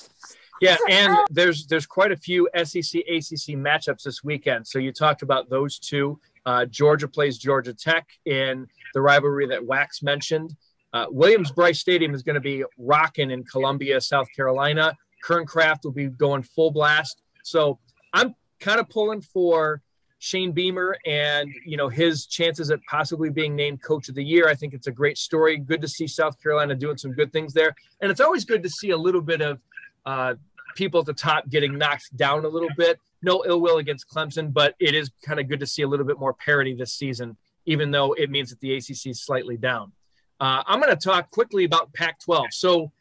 Yeah, 0.59 0.77
and 0.89 1.15
there's 1.29 1.67
there's 1.67 1.85
quite 1.85 2.11
a 2.11 2.17
few 2.17 2.49
SEC 2.55 3.01
ACC 3.01 3.53
matchups 3.59 4.03
this 4.03 4.23
weekend. 4.23 4.65
So 4.65 4.79
you 4.79 4.91
talked 4.91 5.21
about 5.21 5.51
those 5.51 5.77
two. 5.77 6.19
Uh, 6.45 6.65
Georgia 6.65 7.07
plays 7.07 7.37
Georgia 7.37 7.73
Tech 7.73 8.07
in 8.25 8.67
the 8.93 9.01
rivalry 9.01 9.47
that 9.47 9.65
Wax 9.65 10.03
mentioned. 10.03 10.55
Uh, 10.93 11.05
Williams-Brice 11.09 11.79
Stadium 11.79 12.13
is 12.13 12.21
going 12.21 12.35
to 12.35 12.41
be 12.41 12.63
rocking 12.77 13.31
in 13.31 13.43
Columbia, 13.45 13.99
South 13.99 14.27
Carolina. 14.35 14.95
Kern 15.23 15.45
Craft 15.45 15.85
will 15.85 15.91
be 15.91 16.07
going 16.07 16.43
full 16.43 16.69
blast. 16.71 17.21
So 17.43 17.79
I'm 18.13 18.35
kind 18.59 18.79
of 18.79 18.89
pulling 18.89 19.21
for 19.21 19.81
Shane 20.19 20.53
Beamer 20.53 20.97
and 21.05 21.53
you 21.65 21.75
know 21.75 21.89
his 21.89 22.27
chances 22.27 22.71
at 22.71 22.79
possibly 22.89 23.29
being 23.29 23.55
named 23.55 23.83
coach 23.83 24.07
of 24.07 24.15
the 24.15 24.23
year. 24.23 24.47
I 24.47 24.55
think 24.55 24.73
it's 24.73 24.87
a 24.87 24.91
great 24.91 25.17
story. 25.17 25.57
Good 25.57 25.81
to 25.81 25.87
see 25.87 26.07
South 26.07 26.41
Carolina 26.41 26.75
doing 26.75 26.97
some 26.97 27.11
good 27.11 27.33
things 27.33 27.53
there, 27.53 27.75
and 27.99 28.09
it's 28.09 28.21
always 28.21 28.45
good 28.45 28.63
to 28.63 28.69
see 28.69 28.91
a 28.91 28.97
little 28.97 29.19
bit 29.19 29.41
of 29.41 29.59
uh, 30.05 30.35
people 30.75 31.01
at 31.01 31.05
the 31.05 31.13
top 31.13 31.49
getting 31.49 31.77
knocked 31.77 32.15
down 32.15 32.45
a 32.45 32.47
little 32.47 32.69
bit. 32.77 32.99
No 33.23 33.43
ill 33.45 33.61
will 33.61 33.77
against 33.77 34.09
Clemson, 34.09 34.53
but 34.53 34.75
it 34.79 34.93
is 34.93 35.11
kind 35.23 35.39
of 35.39 35.47
good 35.47 35.59
to 35.61 35.67
see 35.67 35.81
a 35.81 35.87
little 35.87 36.05
bit 36.05 36.19
more 36.19 36.33
parity 36.33 36.75
this 36.75 36.93
season, 36.93 37.37
even 37.65 37.91
though 37.91 38.13
it 38.13 38.29
means 38.29 38.49
that 38.49 38.59
the 38.59 38.75
ACC 38.75 39.07
is 39.07 39.21
slightly 39.21 39.57
down. 39.57 39.91
Uh, 40.39 40.63
I'm 40.65 40.81
going 40.81 40.95
to 40.95 41.01
talk 41.01 41.31
quickly 41.31 41.63
about 41.63 41.93
Pac-12. 41.93 42.47
So, 42.51 42.91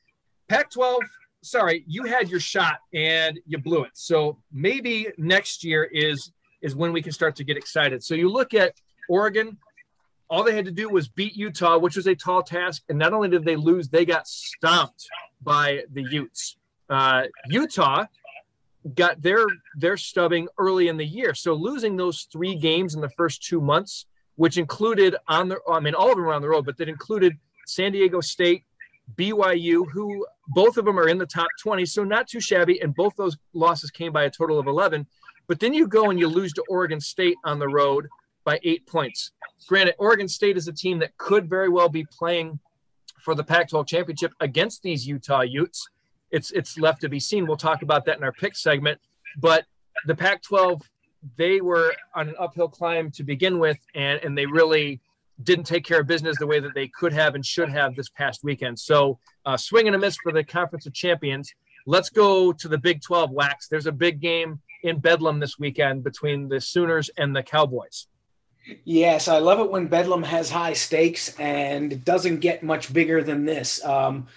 Pac-12 0.48 1.00
sorry, 1.42 1.84
you 1.86 2.04
had 2.04 2.30
your 2.30 2.40
shot 2.40 2.78
and 2.94 3.38
you 3.46 3.58
blew 3.58 3.84
it. 3.84 3.90
So 3.94 4.38
maybe 4.52 5.08
next 5.18 5.64
year 5.64 5.84
is 5.84 6.32
is 6.62 6.76
when 6.76 6.92
we 6.92 7.02
can 7.02 7.10
start 7.10 7.34
to 7.36 7.44
get 7.44 7.56
excited. 7.56 8.04
So 8.04 8.14
you 8.14 8.28
look 8.28 8.54
at 8.54 8.74
Oregon, 9.08 9.58
all 10.30 10.44
they 10.44 10.54
had 10.54 10.64
to 10.66 10.70
do 10.70 10.88
was 10.88 11.08
beat 11.08 11.36
Utah, 11.36 11.76
which 11.76 11.96
was 11.96 12.06
a 12.06 12.14
tall 12.14 12.42
task. 12.42 12.84
And 12.88 12.98
not 12.98 13.12
only 13.12 13.28
did 13.28 13.44
they 13.44 13.56
lose, 13.56 13.88
they 13.88 14.04
got 14.04 14.28
stomped 14.28 15.08
by 15.42 15.82
the 15.92 16.04
Utes. 16.08 16.56
Uh, 16.88 17.24
Utah 17.48 18.04
got 18.94 19.22
their 19.22 19.46
their 19.76 19.96
stubbing 19.96 20.48
early 20.58 20.88
in 20.88 20.96
the 20.96 21.06
year, 21.06 21.34
so 21.34 21.54
losing 21.54 21.96
those 21.96 22.26
three 22.32 22.54
games 22.54 22.94
in 22.94 23.00
the 23.00 23.10
first 23.10 23.42
two 23.42 23.60
months, 23.60 24.06
which 24.36 24.58
included 24.58 25.16
on 25.28 25.48
the 25.48 25.58
I 25.70 25.80
mean 25.80 25.94
all 25.94 26.10
of 26.10 26.16
them 26.16 26.26
were 26.26 26.34
on 26.34 26.42
the 26.42 26.48
road, 26.48 26.66
but 26.66 26.76
that 26.78 26.88
included 26.88 27.36
San 27.66 27.92
Diego 27.92 28.20
State, 28.20 28.64
BYU, 29.16 29.84
who 29.90 30.26
both 30.48 30.76
of 30.76 30.84
them 30.84 30.98
are 30.98 31.08
in 31.08 31.18
the 31.18 31.26
top 31.26 31.48
20, 31.60 31.86
so 31.86 32.04
not 32.04 32.28
too 32.28 32.40
shabby. 32.40 32.80
And 32.80 32.94
both 32.94 33.14
those 33.16 33.36
losses 33.52 33.90
came 33.90 34.12
by 34.12 34.24
a 34.24 34.30
total 34.30 34.58
of 34.58 34.66
11. 34.66 35.06
But 35.48 35.60
then 35.60 35.74
you 35.74 35.86
go 35.86 36.10
and 36.10 36.18
you 36.18 36.28
lose 36.28 36.52
to 36.54 36.64
Oregon 36.68 37.00
State 37.00 37.36
on 37.44 37.58
the 37.58 37.68
road 37.68 38.08
by 38.44 38.58
eight 38.62 38.86
points. 38.86 39.32
Granted, 39.68 39.94
Oregon 39.98 40.28
State 40.28 40.56
is 40.56 40.68
a 40.68 40.72
team 40.72 40.98
that 41.00 41.16
could 41.16 41.48
very 41.48 41.68
well 41.68 41.88
be 41.88 42.04
playing 42.04 42.58
for 43.20 43.34
the 43.34 43.44
Pac-12 43.44 43.86
championship 43.86 44.32
against 44.40 44.82
these 44.82 45.06
Utah 45.06 45.42
Utes. 45.42 45.88
It's 46.32 46.50
it's 46.50 46.78
left 46.78 47.00
to 47.02 47.08
be 47.08 47.20
seen. 47.20 47.46
We'll 47.46 47.56
talk 47.56 47.82
about 47.82 48.04
that 48.06 48.16
in 48.16 48.24
our 48.24 48.32
pick 48.32 48.56
segment. 48.56 49.00
But 49.38 49.64
the 50.06 50.14
Pac-12, 50.14 50.82
they 51.36 51.60
were 51.60 51.94
on 52.14 52.28
an 52.28 52.34
uphill 52.38 52.68
climb 52.68 53.10
to 53.12 53.22
begin 53.22 53.58
with, 53.58 53.78
and 53.94 54.20
and 54.24 54.36
they 54.36 54.46
really 54.46 55.00
didn't 55.42 55.64
take 55.64 55.84
care 55.84 56.00
of 56.00 56.06
business 56.06 56.38
the 56.38 56.46
way 56.46 56.60
that 56.60 56.74
they 56.74 56.88
could 56.88 57.12
have 57.12 57.34
and 57.34 57.44
should 57.44 57.68
have 57.68 57.94
this 57.94 58.08
past 58.08 58.44
weekend. 58.44 58.78
So, 58.78 59.18
uh, 59.44 59.56
swing 59.56 59.86
and 59.86 59.96
a 59.96 59.98
miss 59.98 60.16
for 60.22 60.32
the 60.32 60.44
Conference 60.44 60.86
of 60.86 60.92
Champions. 60.92 61.52
Let's 61.86 62.10
go 62.10 62.52
to 62.52 62.68
the 62.68 62.78
Big 62.78 63.02
12 63.02 63.30
wax. 63.30 63.68
There's 63.68 63.86
a 63.86 63.92
big 63.92 64.20
game 64.20 64.60
in 64.82 64.98
Bedlam 64.98 65.40
this 65.40 65.58
weekend 65.58 66.04
between 66.04 66.48
the 66.48 66.60
Sooners 66.60 67.10
and 67.16 67.34
the 67.34 67.42
Cowboys. 67.42 68.06
Yes, 68.84 69.26
I 69.26 69.38
love 69.38 69.58
it 69.58 69.70
when 69.70 69.88
Bedlam 69.88 70.22
has 70.22 70.48
high 70.48 70.74
stakes 70.74 71.36
and 71.38 71.92
it 71.92 72.04
doesn't 72.04 72.38
get 72.38 72.62
much 72.62 72.92
bigger 72.92 73.22
than 73.22 73.44
this. 73.44 73.84
Um, 73.84 74.28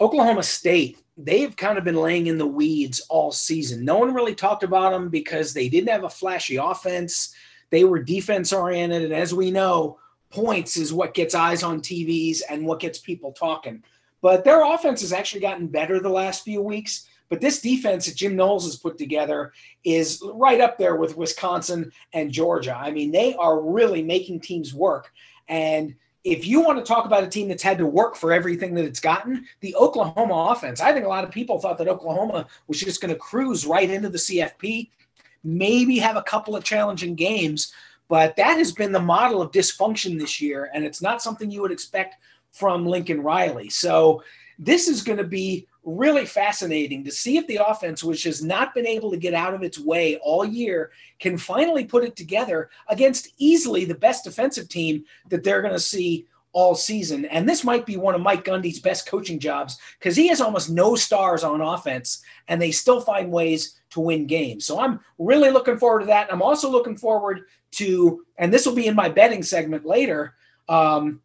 Oklahoma 0.00 0.44
State, 0.44 0.98
they've 1.16 1.54
kind 1.56 1.78
of 1.78 1.84
been 1.84 1.96
laying 1.96 2.26
in 2.26 2.38
the 2.38 2.46
weeds 2.46 3.00
all 3.08 3.32
season. 3.32 3.84
No 3.84 3.98
one 3.98 4.14
really 4.14 4.34
talked 4.34 4.62
about 4.62 4.92
them 4.92 5.08
because 5.08 5.52
they 5.52 5.68
didn't 5.68 5.90
have 5.90 6.04
a 6.04 6.10
flashy 6.10 6.56
offense. 6.56 7.34
They 7.70 7.84
were 7.84 8.02
defense 8.02 8.52
oriented. 8.52 9.02
And 9.02 9.12
as 9.12 9.34
we 9.34 9.50
know, 9.50 9.98
points 10.30 10.76
is 10.76 10.92
what 10.92 11.14
gets 11.14 11.34
eyes 11.34 11.62
on 11.62 11.80
TVs 11.80 12.40
and 12.48 12.66
what 12.66 12.80
gets 12.80 12.98
people 12.98 13.32
talking. 13.32 13.82
But 14.22 14.44
their 14.44 14.64
offense 14.64 15.00
has 15.02 15.12
actually 15.12 15.42
gotten 15.42 15.66
better 15.66 16.00
the 16.00 16.08
last 16.08 16.44
few 16.44 16.62
weeks. 16.62 17.08
But 17.28 17.40
this 17.40 17.60
defense 17.62 18.06
that 18.06 18.16
Jim 18.16 18.36
Knowles 18.36 18.64
has 18.64 18.76
put 18.76 18.98
together 18.98 19.52
is 19.84 20.22
right 20.34 20.60
up 20.60 20.76
there 20.76 20.96
with 20.96 21.16
Wisconsin 21.16 21.90
and 22.12 22.30
Georgia. 22.30 22.76
I 22.76 22.90
mean, 22.90 23.10
they 23.10 23.34
are 23.34 23.60
really 23.60 24.02
making 24.02 24.40
teams 24.40 24.74
work. 24.74 25.10
And 25.48 25.94
if 26.24 26.46
you 26.46 26.60
want 26.60 26.78
to 26.78 26.84
talk 26.84 27.04
about 27.04 27.24
a 27.24 27.28
team 27.28 27.48
that's 27.48 27.62
had 27.62 27.78
to 27.78 27.86
work 27.86 28.14
for 28.14 28.32
everything 28.32 28.74
that 28.74 28.84
it's 28.84 29.00
gotten, 29.00 29.44
the 29.60 29.74
Oklahoma 29.74 30.52
offense, 30.52 30.80
I 30.80 30.92
think 30.92 31.04
a 31.04 31.08
lot 31.08 31.24
of 31.24 31.30
people 31.30 31.58
thought 31.58 31.78
that 31.78 31.88
Oklahoma 31.88 32.46
was 32.68 32.78
just 32.78 33.00
going 33.00 33.12
to 33.12 33.18
cruise 33.18 33.66
right 33.66 33.90
into 33.90 34.08
the 34.08 34.18
CFP, 34.18 34.90
maybe 35.42 35.98
have 35.98 36.16
a 36.16 36.22
couple 36.22 36.54
of 36.54 36.62
challenging 36.62 37.14
games. 37.14 37.72
But 38.08 38.36
that 38.36 38.58
has 38.58 38.72
been 38.72 38.92
the 38.92 39.00
model 39.00 39.42
of 39.42 39.52
dysfunction 39.52 40.18
this 40.18 40.40
year, 40.40 40.70
and 40.74 40.84
it's 40.84 41.02
not 41.02 41.22
something 41.22 41.50
you 41.50 41.62
would 41.62 41.72
expect 41.72 42.16
from 42.52 42.86
Lincoln 42.86 43.22
Riley. 43.22 43.70
So 43.70 44.22
this 44.58 44.86
is 44.86 45.02
going 45.02 45.18
to 45.18 45.24
be 45.24 45.66
really 45.84 46.26
fascinating 46.26 47.04
to 47.04 47.10
see 47.10 47.36
if 47.36 47.46
the 47.46 47.60
offense, 47.66 48.04
which 48.04 48.22
has 48.24 48.42
not 48.42 48.74
been 48.74 48.86
able 48.86 49.10
to 49.10 49.16
get 49.16 49.34
out 49.34 49.54
of 49.54 49.62
its 49.62 49.78
way 49.78 50.16
all 50.22 50.44
year, 50.44 50.92
can 51.18 51.36
finally 51.36 51.84
put 51.84 52.04
it 52.04 52.16
together 52.16 52.70
against 52.88 53.28
easily 53.38 53.84
the 53.84 53.94
best 53.94 54.24
defensive 54.24 54.68
team 54.68 55.04
that 55.28 55.42
they're 55.42 55.62
going 55.62 55.74
to 55.74 55.80
see 55.80 56.26
all 56.52 56.74
season. 56.74 57.24
And 57.26 57.48
this 57.48 57.64
might 57.64 57.86
be 57.86 57.96
one 57.96 58.14
of 58.14 58.20
Mike 58.20 58.44
Gundy's 58.44 58.78
best 58.78 59.06
coaching 59.06 59.38
jobs 59.38 59.78
because 59.98 60.14
he 60.14 60.28
has 60.28 60.40
almost 60.40 60.70
no 60.70 60.94
stars 60.94 61.44
on 61.44 61.60
offense 61.60 62.22
and 62.48 62.60
they 62.60 62.70
still 62.70 63.00
find 63.00 63.32
ways 63.32 63.80
to 63.90 64.00
win 64.00 64.26
games. 64.26 64.66
So 64.66 64.78
I'm 64.80 65.00
really 65.18 65.50
looking 65.50 65.78
forward 65.78 66.00
to 66.00 66.06
that. 66.06 66.32
I'm 66.32 66.42
also 66.42 66.70
looking 66.70 66.96
forward 66.96 67.46
to, 67.72 68.24
and 68.36 68.52
this 68.52 68.66
will 68.66 68.74
be 68.74 68.86
in 68.86 68.94
my 68.94 69.08
betting 69.08 69.42
segment 69.42 69.86
later, 69.86 70.34
um, 70.68 71.20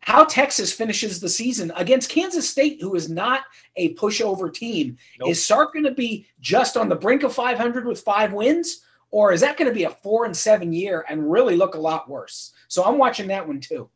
how 0.00 0.24
Texas 0.24 0.72
finishes 0.72 1.20
the 1.20 1.28
season 1.28 1.72
against 1.76 2.10
Kansas 2.10 2.48
State, 2.48 2.80
who 2.80 2.94
is 2.94 3.10
not 3.10 3.42
a 3.76 3.94
pushover 3.94 4.52
team. 4.52 4.96
Nope. 5.18 5.30
Is 5.30 5.44
Sark 5.44 5.74
going 5.74 5.84
to 5.84 5.92
be 5.92 6.26
just 6.40 6.76
on 6.76 6.88
the 6.88 6.96
brink 6.96 7.22
of 7.22 7.34
500 7.34 7.86
with 7.86 8.00
five 8.00 8.32
wins, 8.32 8.82
or 9.10 9.32
is 9.32 9.42
that 9.42 9.56
going 9.56 9.68
to 9.68 9.74
be 9.74 9.84
a 9.84 9.90
four 9.90 10.24
and 10.24 10.36
seven 10.36 10.72
year 10.72 11.04
and 11.08 11.30
really 11.30 11.56
look 11.56 11.74
a 11.74 11.80
lot 11.80 12.08
worse? 12.08 12.52
So 12.68 12.84
I'm 12.84 12.98
watching 12.98 13.28
that 13.28 13.46
one 13.46 13.60
too. 13.60 13.90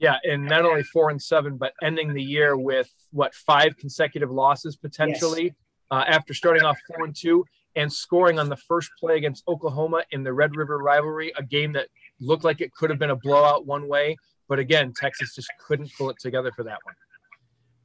Yeah, 0.00 0.16
and 0.24 0.44
not 0.44 0.64
only 0.64 0.82
four 0.82 1.10
and 1.10 1.22
seven, 1.22 1.56
but 1.56 1.72
ending 1.82 2.12
the 2.12 2.22
year 2.22 2.56
with 2.56 2.92
what 3.12 3.34
five 3.34 3.76
consecutive 3.76 4.30
losses 4.30 4.76
potentially 4.76 5.44
yes. 5.44 5.52
uh, 5.90 6.04
after 6.06 6.34
starting 6.34 6.64
off 6.64 6.76
four 6.88 7.04
and 7.04 7.14
two 7.14 7.44
and 7.76 7.92
scoring 7.92 8.38
on 8.38 8.48
the 8.48 8.56
first 8.56 8.90
play 8.98 9.16
against 9.16 9.46
Oklahoma 9.46 10.02
in 10.10 10.24
the 10.24 10.32
Red 10.32 10.56
River 10.56 10.78
rivalry, 10.78 11.32
a 11.36 11.42
game 11.42 11.72
that 11.72 11.88
looked 12.20 12.44
like 12.44 12.60
it 12.60 12.72
could 12.74 12.90
have 12.90 12.98
been 12.98 13.10
a 13.10 13.16
blowout 13.16 13.66
one 13.66 13.88
way 13.88 14.16
but 14.48 14.58
again, 14.58 14.92
Texas 14.94 15.34
just 15.34 15.48
couldn't 15.66 15.90
pull 15.96 16.10
it 16.10 16.16
together 16.20 16.52
for 16.54 16.64
that 16.64 16.78
one. 16.84 16.94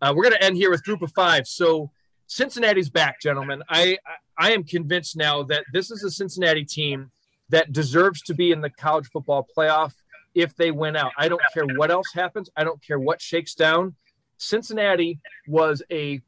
Uh, 0.01 0.13
we're 0.15 0.23
going 0.23 0.35
to 0.35 0.43
end 0.43 0.55
here 0.55 0.69
with 0.69 0.83
group 0.83 1.01
of 1.01 1.11
five. 1.13 1.47
So 1.47 1.91
Cincinnati's 2.27 2.89
back, 2.89 3.19
gentlemen. 3.21 3.63
I, 3.69 3.97
I 4.37 4.51
am 4.51 4.63
convinced 4.63 5.17
now 5.17 5.43
that 5.43 5.65
this 5.73 5.91
is 5.91 6.03
a 6.03 6.11
Cincinnati 6.11 6.63
team 6.63 7.11
that 7.49 7.73
deserves 7.73 8.21
to 8.23 8.33
be 8.33 8.51
in 8.51 8.61
the 8.61 8.69
college 8.69 9.07
football 9.11 9.47
playoff 9.57 9.93
if 10.35 10.55
they 10.55 10.71
win 10.71 10.95
out. 10.95 11.11
I 11.17 11.27
don't 11.27 11.41
care 11.53 11.65
what 11.65 11.91
else 11.91 12.07
happens. 12.13 12.49
I 12.55 12.63
don't 12.63 12.81
care 12.81 12.99
what 12.99 13.21
shakes 13.21 13.55
down. 13.55 13.95
Cincinnati 14.37 15.19
was 15.47 15.81
a 15.91 16.21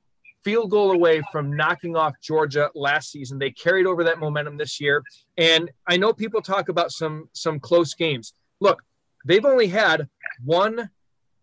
field 0.43 0.71
goal 0.71 0.91
away 0.91 1.21
from 1.31 1.55
knocking 1.55 1.95
off 1.95 2.13
Georgia 2.21 2.69
last 2.73 3.11
season. 3.11 3.37
They 3.37 3.51
carried 3.51 3.85
over 3.85 4.03
that 4.03 4.19
momentum 4.19 4.57
this 4.57 4.81
year. 4.81 5.03
And 5.37 5.69
I 5.87 5.97
know 5.97 6.13
people 6.13 6.41
talk 6.41 6.69
about 6.69 6.91
some 6.91 7.29
some 7.33 7.59
close 7.59 7.93
games. 7.93 8.33
Look, 8.59 8.81
they've 9.25 9.45
only 9.45 9.67
had 9.67 10.07
one 10.43 10.89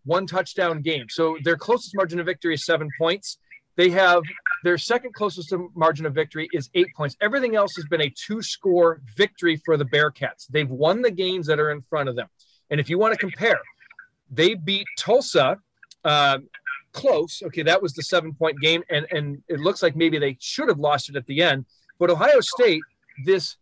one 0.05 0.25
touchdown 0.25 0.81
game. 0.81 1.05
So 1.09 1.37
their 1.43 1.57
closest 1.57 1.95
margin 1.95 2.19
of 2.19 2.25
victory 2.25 2.53
is 2.53 2.65
seven 2.65 2.89
points. 2.97 3.37
They 3.75 3.89
have 3.91 4.23
their 4.63 4.77
second 4.77 5.13
closest 5.13 5.53
margin 5.75 6.05
of 6.05 6.13
victory 6.13 6.49
is 6.51 6.69
eight 6.73 6.87
points. 6.97 7.15
Everything 7.21 7.55
else 7.55 7.75
has 7.75 7.85
been 7.85 8.01
a 8.01 8.09
two 8.09 8.41
score 8.41 9.01
victory 9.15 9.61
for 9.65 9.77
the 9.77 9.85
Bearcats. 9.85 10.47
They've 10.49 10.69
won 10.69 11.01
the 11.01 11.11
games 11.11 11.47
that 11.47 11.59
are 11.59 11.71
in 11.71 11.81
front 11.81 12.09
of 12.09 12.15
them. 12.15 12.27
And 12.69 12.79
if 12.79 12.89
you 12.89 12.97
want 12.97 13.13
to 13.13 13.19
compare, 13.19 13.59
they 14.29 14.55
beat 14.55 14.85
Tulsa 14.97 15.59
uh, 16.03 16.39
close. 16.91 17.41
Okay, 17.47 17.63
that 17.63 17.81
was 17.81 17.93
the 17.93 18.03
seven 18.03 18.33
point 18.33 18.59
game. 18.59 18.83
And, 18.89 19.07
and 19.11 19.43
it 19.47 19.59
looks 19.59 19.81
like 19.81 19.95
maybe 19.95 20.19
they 20.19 20.37
should 20.39 20.67
have 20.67 20.79
lost 20.79 21.09
it 21.09 21.15
at 21.15 21.25
the 21.25 21.41
end. 21.41 21.65
But 21.99 22.09
Ohio 22.09 22.41
State, 22.41 22.81
this 23.25 23.55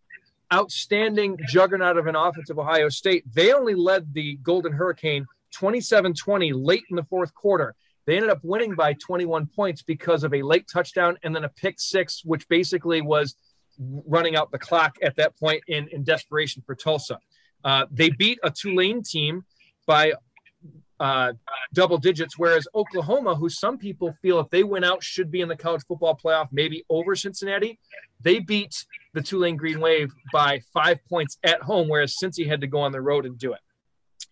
outstanding 0.54 1.38
juggernaut 1.48 1.98
of 1.98 2.08
an 2.08 2.16
offense 2.16 2.50
of 2.50 2.60
Ohio 2.60 2.90
State, 2.90 3.24
they 3.34 3.54
only 3.54 3.76
led 3.76 4.14
the 4.14 4.38
Golden 4.38 4.72
Hurricane 4.72 5.26
27 5.54 6.14
20 6.14 6.54
late 6.54 6.84
in 6.90 6.96
the 6.96 7.04
fourth 7.04 7.34
quarter. 7.34 7.76
They 8.06 8.16
ended 8.16 8.32
up 8.32 8.40
winning 8.42 8.76
by 8.76 8.94
21 8.94 9.48
points 9.48 9.82
because 9.82 10.24
of 10.24 10.34
a 10.34 10.42
late 10.42 10.66
touchdown 10.72 11.18
and 11.24 11.36
then 11.36 11.44
a 11.44 11.50
pick 11.50 11.80
six, 11.80 12.22
which 12.24 12.48
basically 12.48 13.02
was 13.02 13.36
running 13.78 14.36
out 14.36 14.52
the 14.52 14.60
clock 14.60 14.98
at 15.04 15.16
that 15.18 15.38
point 15.38 15.62
in, 15.68 15.88
in 15.90 16.04
desperation 16.04 16.64
for 16.66 16.74
Tulsa. 16.74 17.20
Uh, 17.64 17.86
they 17.92 18.10
beat 18.10 18.40
a 18.44 18.52
Tulane 18.52 19.04
team 19.04 19.44
by 19.86 20.14
uh, 21.00 21.34
double 21.74 21.98
digits, 21.98 22.38
whereas 22.38 22.68
Oklahoma, 22.74 23.36
who 23.36 23.50
some 23.50 23.78
people 23.78 24.14
feel 24.22 24.40
if 24.40 24.50
they 24.50 24.64
win 24.64 24.84
out 24.84 25.04
should 25.04 25.30
be 25.30 25.42
in 25.42 25.48
the 25.48 25.56
college 25.56 25.84
football 25.88 26.20
playoff, 26.22 26.48
maybe 26.52 26.84
over 26.90 27.16
Cincinnati, 27.16 27.80
they 28.22 28.40
beat 28.40 28.86
the 29.14 29.22
Tulane 29.22 29.58
Green 29.58 29.80
Wave 29.80 30.12
by 30.34 30.62
five 30.74 31.00
points 31.08 31.38
at 31.44 31.62
home, 31.62 31.88
whereas 31.88 32.16
Cincy 32.22 32.48
had 32.48 32.62
to 32.62 32.68
go 32.68 32.80
on 32.80 32.92
the 32.92 33.02
road 33.02 33.26
and 33.26 33.38
do 33.38 33.54
it. 33.54 33.60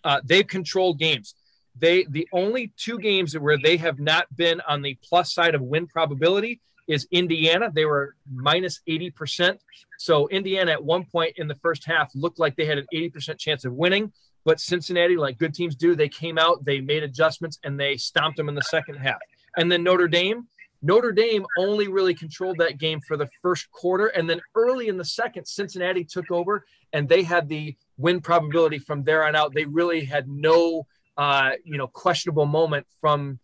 Uh, 0.04 0.22
they've 0.24 0.48
controlled 0.48 1.00
games. 1.00 1.36
They 1.78 2.06
the 2.10 2.28
only 2.32 2.74
two 2.78 3.00
games 3.00 3.38
where 3.38 3.58
they 3.58 3.78
have 3.78 4.00
not 4.00 4.34
been 4.36 4.62
on 4.68 4.82
the 4.82 4.98
plus 5.04 5.34
side 5.34 5.56
of 5.56 5.62
win 5.62 5.88
probability 5.88 6.62
is 6.88 7.08
Indiana. 7.12 7.72
They 7.74 7.86
were 7.86 8.16
minus 8.32 8.82
80%. 8.88 9.58
So 9.98 10.28
Indiana 10.28 10.72
at 10.72 10.84
one 10.84 11.06
point 11.06 11.34
in 11.38 11.48
the 11.48 11.56
first 11.56 11.86
half 11.86 12.12
looked 12.16 12.40
like 12.40 12.56
they 12.56 12.66
had 12.66 12.78
an 12.78 12.86
80% 12.94 13.38
chance 13.40 13.66
of 13.66 13.74
winning. 13.74 14.12
But 14.46 14.60
Cincinnati, 14.60 15.18
like 15.18 15.38
good 15.40 15.54
teams 15.54 15.76
do, 15.76 15.96
they 15.96 16.08
came 16.08 16.38
out, 16.38 16.64
they 16.64 16.80
made 16.80 17.04
adjustments, 17.04 17.60
and 17.64 17.80
they 17.80 17.98
stomped 17.98 18.38
them 18.38 18.48
in 18.48 18.56
the 18.56 18.62
second 18.62 18.96
half. 18.96 19.18
And 19.58 19.72
then 19.72 19.84
Notre 19.84 20.08
Dame, 20.08 20.48
Notre 20.82 21.12
Dame 21.12 21.46
only 21.58 21.88
really 21.88 22.14
controlled 22.14 22.60
that 22.60 22.78
game 22.78 23.02
for 23.02 23.18
the 23.18 23.28
first 23.42 23.72
quarter. 23.72 24.08
And 24.08 24.30
then 24.30 24.40
early 24.54 24.88
in 24.88 24.98
the 24.98 25.06
second, 25.06 25.46
Cincinnati 25.48 26.04
took 26.04 26.30
over 26.30 26.64
and 26.94 27.10
they 27.10 27.24
had 27.24 27.50
the 27.50 27.76
win 27.98 28.22
probability 28.22 28.78
from 28.78 29.04
there 29.04 29.26
on 29.26 29.36
out. 29.36 29.54
They 29.54 29.66
really 29.66 30.06
had 30.06 30.30
no, 30.30 30.86
uh, 31.18 31.52
you 31.64 31.78
know, 31.78 31.88
questionable 31.88 32.46
moment 32.46 32.86
from 33.02 33.40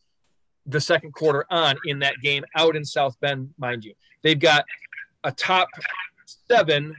the 0.68 0.80
second 0.80 1.14
quarter 1.14 1.46
on 1.50 1.78
in 1.86 2.00
that 2.00 2.14
game 2.22 2.44
out 2.56 2.76
in 2.76 2.86
South 2.86 3.20
Bend, 3.20 3.52
mind 3.58 3.84
you. 3.84 3.96
They've 4.22 4.40
got 4.40 4.66
a 5.24 5.32
top 5.32 5.68
seven 6.48 6.96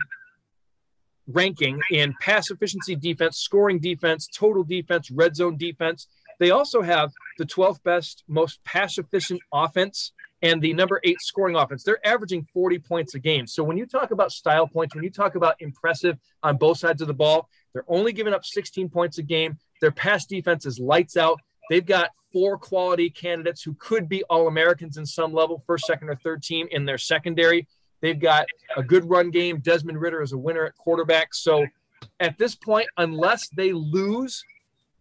ranking 1.27 1.81
in 1.91 2.15
pass 2.21 2.51
efficiency 2.51 2.97
defense, 2.97 3.39
scoring 3.39 3.79
defense, 3.79 4.29
total 4.35 4.65
defense, 4.65 5.11
red 5.11 5.37
zone 5.37 5.57
defense. 5.57 6.07
They 6.39 6.51
also 6.51 6.83
have 6.83 7.13
the 7.39 7.47
12th 7.47 7.83
best, 7.83 8.25
most 8.27 8.63
pass 8.65 8.99
efficient 8.99 9.41
offense 9.53 10.13
and 10.43 10.61
the 10.61 10.75
number 10.75 11.01
eight 11.05 11.21
scoring 11.21 11.55
offense. 11.55 11.85
They're 11.85 12.05
averaging 12.05 12.43
40 12.53 12.81
points 12.81 13.15
a 13.15 13.21
game. 13.21 13.47
So 13.47 13.63
when 13.63 13.77
you 13.77 13.87
talk 13.87 14.11
about 14.11 14.33
style 14.33 14.67
points, 14.67 14.95
when 14.95 15.05
you 15.05 15.11
talk 15.11 15.37
about 15.37 15.55
impressive 15.61 16.19
on 16.43 16.57
both 16.57 16.79
sides 16.79 17.01
of 17.01 17.09
the 17.09 17.15
ball, 17.15 17.49
they're 17.73 17.85
only 17.89 18.13
giving 18.13 18.35
up 18.35 18.45
16 18.45 18.89
points 18.89 19.19
a 19.19 19.23
game. 19.23 19.59
Their 19.81 19.93
pass 19.93 20.27
defense 20.27 20.67
is 20.67 20.79
lights 20.79 21.17
out. 21.17 21.41
They've 21.71 21.87
got 21.87 22.11
four 22.33 22.59
quality 22.59 23.09
candidates 23.09 23.63
who 23.63 23.75
could 23.75 24.09
be 24.09 24.25
All 24.25 24.49
Americans 24.49 24.97
in 24.97 25.07
some 25.07 25.33
level, 25.33 25.63
first, 25.67 25.87
second, 25.87 26.09
or 26.09 26.17
third 26.17 26.43
team 26.43 26.67
in 26.71 26.85
their 26.85 26.99
secondary. 26.99 27.69
They've 28.03 28.19
got 28.19 28.47
a 28.77 28.83
good 28.83 29.09
run 29.09 29.31
game. 29.31 29.61
Desmond 29.61 30.01
Ridder 30.01 30.21
is 30.23 30.33
a 30.33 30.39
winner 30.39 30.67
at 30.67 30.77
quarterback. 30.77 31.33
So 31.35 31.65
at 32.21 32.37
this 32.37 32.55
point, 32.55 32.89
unless 32.99 33.49
they 33.57 33.73
lose 33.73 34.45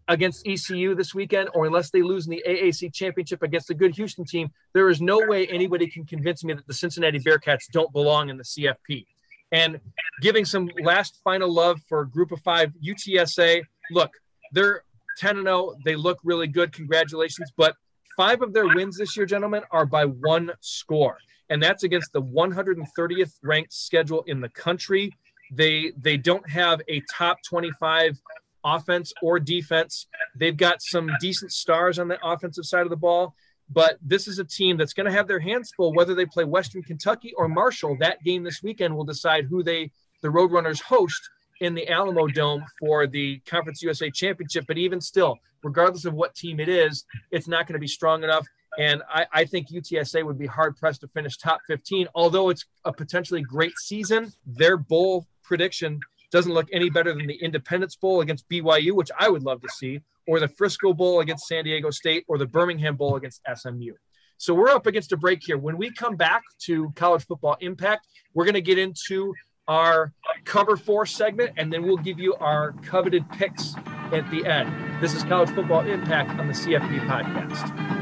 against 0.08 0.48
ECU 0.48 0.94
this 0.94 1.16
weekend, 1.16 1.50
or 1.54 1.66
unless 1.66 1.90
they 1.90 2.02
lose 2.02 2.28
in 2.28 2.32
the 2.32 2.44
AAC 2.48 2.94
championship 2.94 3.42
against 3.44 3.70
a 3.70 3.74
good 3.74 3.96
Houston 3.96 4.24
team, 4.24 4.50
there 4.74 4.90
is 4.90 5.02
no 5.02 5.20
way 5.26 5.48
anybody 5.48 5.88
can 5.88 6.06
convince 6.06 6.44
me 6.44 6.54
that 6.54 6.68
the 6.68 6.74
Cincinnati 6.74 7.20
Bearcats 7.20 7.70
don't 7.72 7.92
belong 7.92 8.30
in 8.30 8.38
the 8.38 8.44
CFP. 8.44 9.06
And 9.52 9.80
giving 10.22 10.46
some 10.46 10.70
last 10.82 11.20
final 11.24 11.52
love 11.52 11.82
for 11.90 12.06
group 12.06 12.32
of 12.32 12.40
five 12.42 12.72
UTSA. 12.86 13.64
Look, 13.92 14.12
they're 14.54 14.84
10 15.18 15.38
and 15.38 15.48
0. 15.48 15.76
They 15.84 15.96
look 15.96 16.20
really 16.24 16.48
good. 16.48 16.72
Congratulations. 16.72 17.52
But 17.58 17.76
five 18.16 18.42
of 18.42 18.54
their 18.54 18.68
wins 18.68 18.98
this 18.98 19.18
year, 19.18 19.26
gentlemen, 19.26 19.64
are 19.72 19.86
by 19.86 20.06
one 20.06 20.52
score. 20.62 21.18
And 21.52 21.62
that's 21.62 21.84
against 21.84 22.14
the 22.14 22.22
130th 22.22 23.34
ranked 23.44 23.74
schedule 23.74 24.24
in 24.26 24.40
the 24.40 24.50
country. 24.50 25.12
They 25.52 25.92
they 25.98 26.16
don't 26.16 26.50
have 26.50 26.82
a 26.88 27.04
top 27.14 27.40
25 27.48 28.18
offense 28.64 29.12
or 29.22 29.38
defense. 29.38 30.08
They've 30.34 30.56
got 30.56 30.82
some 30.82 31.12
decent 31.20 31.52
stars 31.52 32.00
on 32.00 32.08
the 32.08 32.18
offensive 32.24 32.66
side 32.66 32.84
of 32.84 32.90
the 32.90 32.96
ball, 32.96 33.36
but 33.70 33.98
this 34.02 34.30
is 34.30 34.40
a 34.40 34.46
team 34.46 34.78
that's 34.78 34.94
going 34.94 35.08
to 35.08 35.12
have 35.12 35.28
their 35.28 35.42
hands 35.42 35.72
full 35.76 35.94
whether 35.94 36.16
they 36.16 36.26
play 36.26 36.46
Western 36.46 36.84
Kentucky 36.84 37.34
or 37.36 37.50
Marshall. 37.50 37.98
That 38.00 38.24
game 38.24 38.44
this 38.44 38.64
weekend 38.64 38.96
will 38.96 39.04
decide 39.04 39.46
who 39.46 39.62
they 39.62 39.92
the 40.22 40.30
Roadrunners 40.30 40.82
host 40.82 41.22
in 41.60 41.74
the 41.76 41.88
Alamo 41.90 42.28
Dome 42.28 42.64
for 42.80 43.08
the 43.08 43.40
Conference 43.46 43.82
USA 43.82 44.10
Championship. 44.10 44.66
But 44.68 44.78
even 44.78 45.02
still, 45.02 45.38
regardless 45.64 46.06
of 46.06 46.14
what 46.14 46.34
team 46.34 46.62
it 46.62 46.70
is, 46.70 47.04
it's 47.30 47.50
not 47.50 47.68
going 47.68 47.74
to 47.74 47.80
be 47.80 47.88
strong 47.88 48.24
enough. 48.24 48.48
And 48.78 49.04
I, 49.10 49.26
I, 49.34 49.46
think 49.46 49.70
UTSA 49.70 50.26
would 50.26 50.38
be 50.38 50.48
hard 50.48 50.78
pressed 50.78 51.02
to 51.02 51.08
finish 51.10 51.38
top 51.38 51.60
15. 51.68 52.08
Although 52.16 52.50
it's 52.50 52.66
a 52.86 52.94
potentially 52.94 53.42
great 53.42 53.74
season, 53.78 54.32
their 54.46 54.78
bowl 54.78 55.28
prediction 55.44 56.00
doesn't 56.32 56.54
look 56.54 56.68
any 56.72 56.90
better 56.90 57.14
than 57.14 57.28
the 57.28 57.36
Independence 57.36 57.98
Bowl 57.98 58.22
against 58.22 58.48
BYU, 58.50 58.94
which 58.94 59.12
I 59.20 59.30
would 59.30 59.44
love 59.44 59.62
to 59.62 59.70
see, 59.70 60.00
or 60.26 60.40
the 60.40 60.48
Frisco 60.48 60.94
Bowl 60.94 61.20
against 61.20 61.48
San 61.48 61.66
Diego 61.66 61.92
State, 61.92 62.24
or 62.30 62.38
the 62.38 62.46
Birmingham 62.46 62.96
Bowl 62.96 63.18
against 63.18 63.42
SMU. 63.54 63.94
So 64.38 64.54
we're 64.54 64.70
up 64.70 64.88
against 64.88 65.12
a 65.12 65.18
break 65.18 65.44
here. 65.44 65.58
When 65.58 65.78
we 65.78 65.92
come 65.92 66.16
back 66.16 66.42
to 66.64 66.92
college 66.96 67.26
football 67.26 67.58
impact, 67.60 68.08
we're 68.34 68.46
going 68.46 68.56
to 68.56 68.62
get 68.62 68.80
into 68.80 69.34
our 69.68 70.14
cover 70.46 70.78
four 70.78 71.06
segment, 71.06 71.52
and 71.58 71.72
then 71.72 71.84
we'll 71.84 71.98
give 71.98 72.20
you 72.20 72.34
our 72.36 72.72
coveted 72.84 73.30
picks 73.32 73.76
at 74.12 74.30
the 74.32 74.46
end. 74.46 75.02
This 75.02 75.14
is 75.14 75.24
College 75.24 75.50
Football 75.52 75.82
Impact 75.82 76.40
on 76.40 76.48
the 76.48 76.54
CFP 76.54 77.08
podcast. 77.08 78.01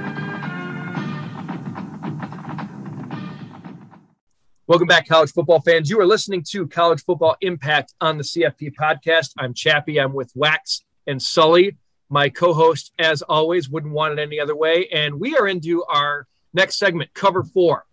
Welcome 4.69 4.87
back, 4.87 5.07
college 5.07 5.31
football 5.31 5.61
fans. 5.61 5.89
You 5.89 5.99
are 5.99 6.05
listening 6.05 6.43
to 6.51 6.67
College 6.67 7.03
Football 7.03 7.35
Impact 7.41 7.95
on 8.01 8.19
the 8.19 8.23
CFP 8.23 8.75
podcast. 8.79 9.31
I'm 9.39 9.51
Chappy. 9.51 9.99
I'm 9.99 10.13
with 10.13 10.31
Wax 10.35 10.85
and 11.07 11.19
Sully. 11.19 11.75
My 12.09 12.29
co 12.29 12.53
host, 12.53 12.93
as 12.99 13.23
always, 13.23 13.67
wouldn't 13.67 13.91
want 13.91 14.13
it 14.13 14.21
any 14.21 14.39
other 14.39 14.55
way. 14.55 14.87
And 14.89 15.19
we 15.19 15.35
are 15.35 15.47
into 15.47 15.83
our 15.85 16.27
next 16.53 16.77
segment, 16.77 17.11
Cover 17.15 17.43
Four. 17.43 17.87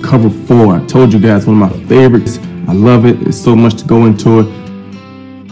Cover 0.00 0.30
Four. 0.30 0.76
I 0.76 0.86
told 0.86 1.12
you 1.12 1.18
guys, 1.18 1.48
one 1.48 1.60
of 1.60 1.72
my 1.72 1.86
favorites. 1.88 2.38
I 2.68 2.72
love 2.72 3.04
it. 3.04 3.20
It's 3.26 3.36
so 3.36 3.56
much 3.56 3.74
to 3.80 3.84
go 3.84 4.04
into 4.04 4.38
it. 4.42 5.50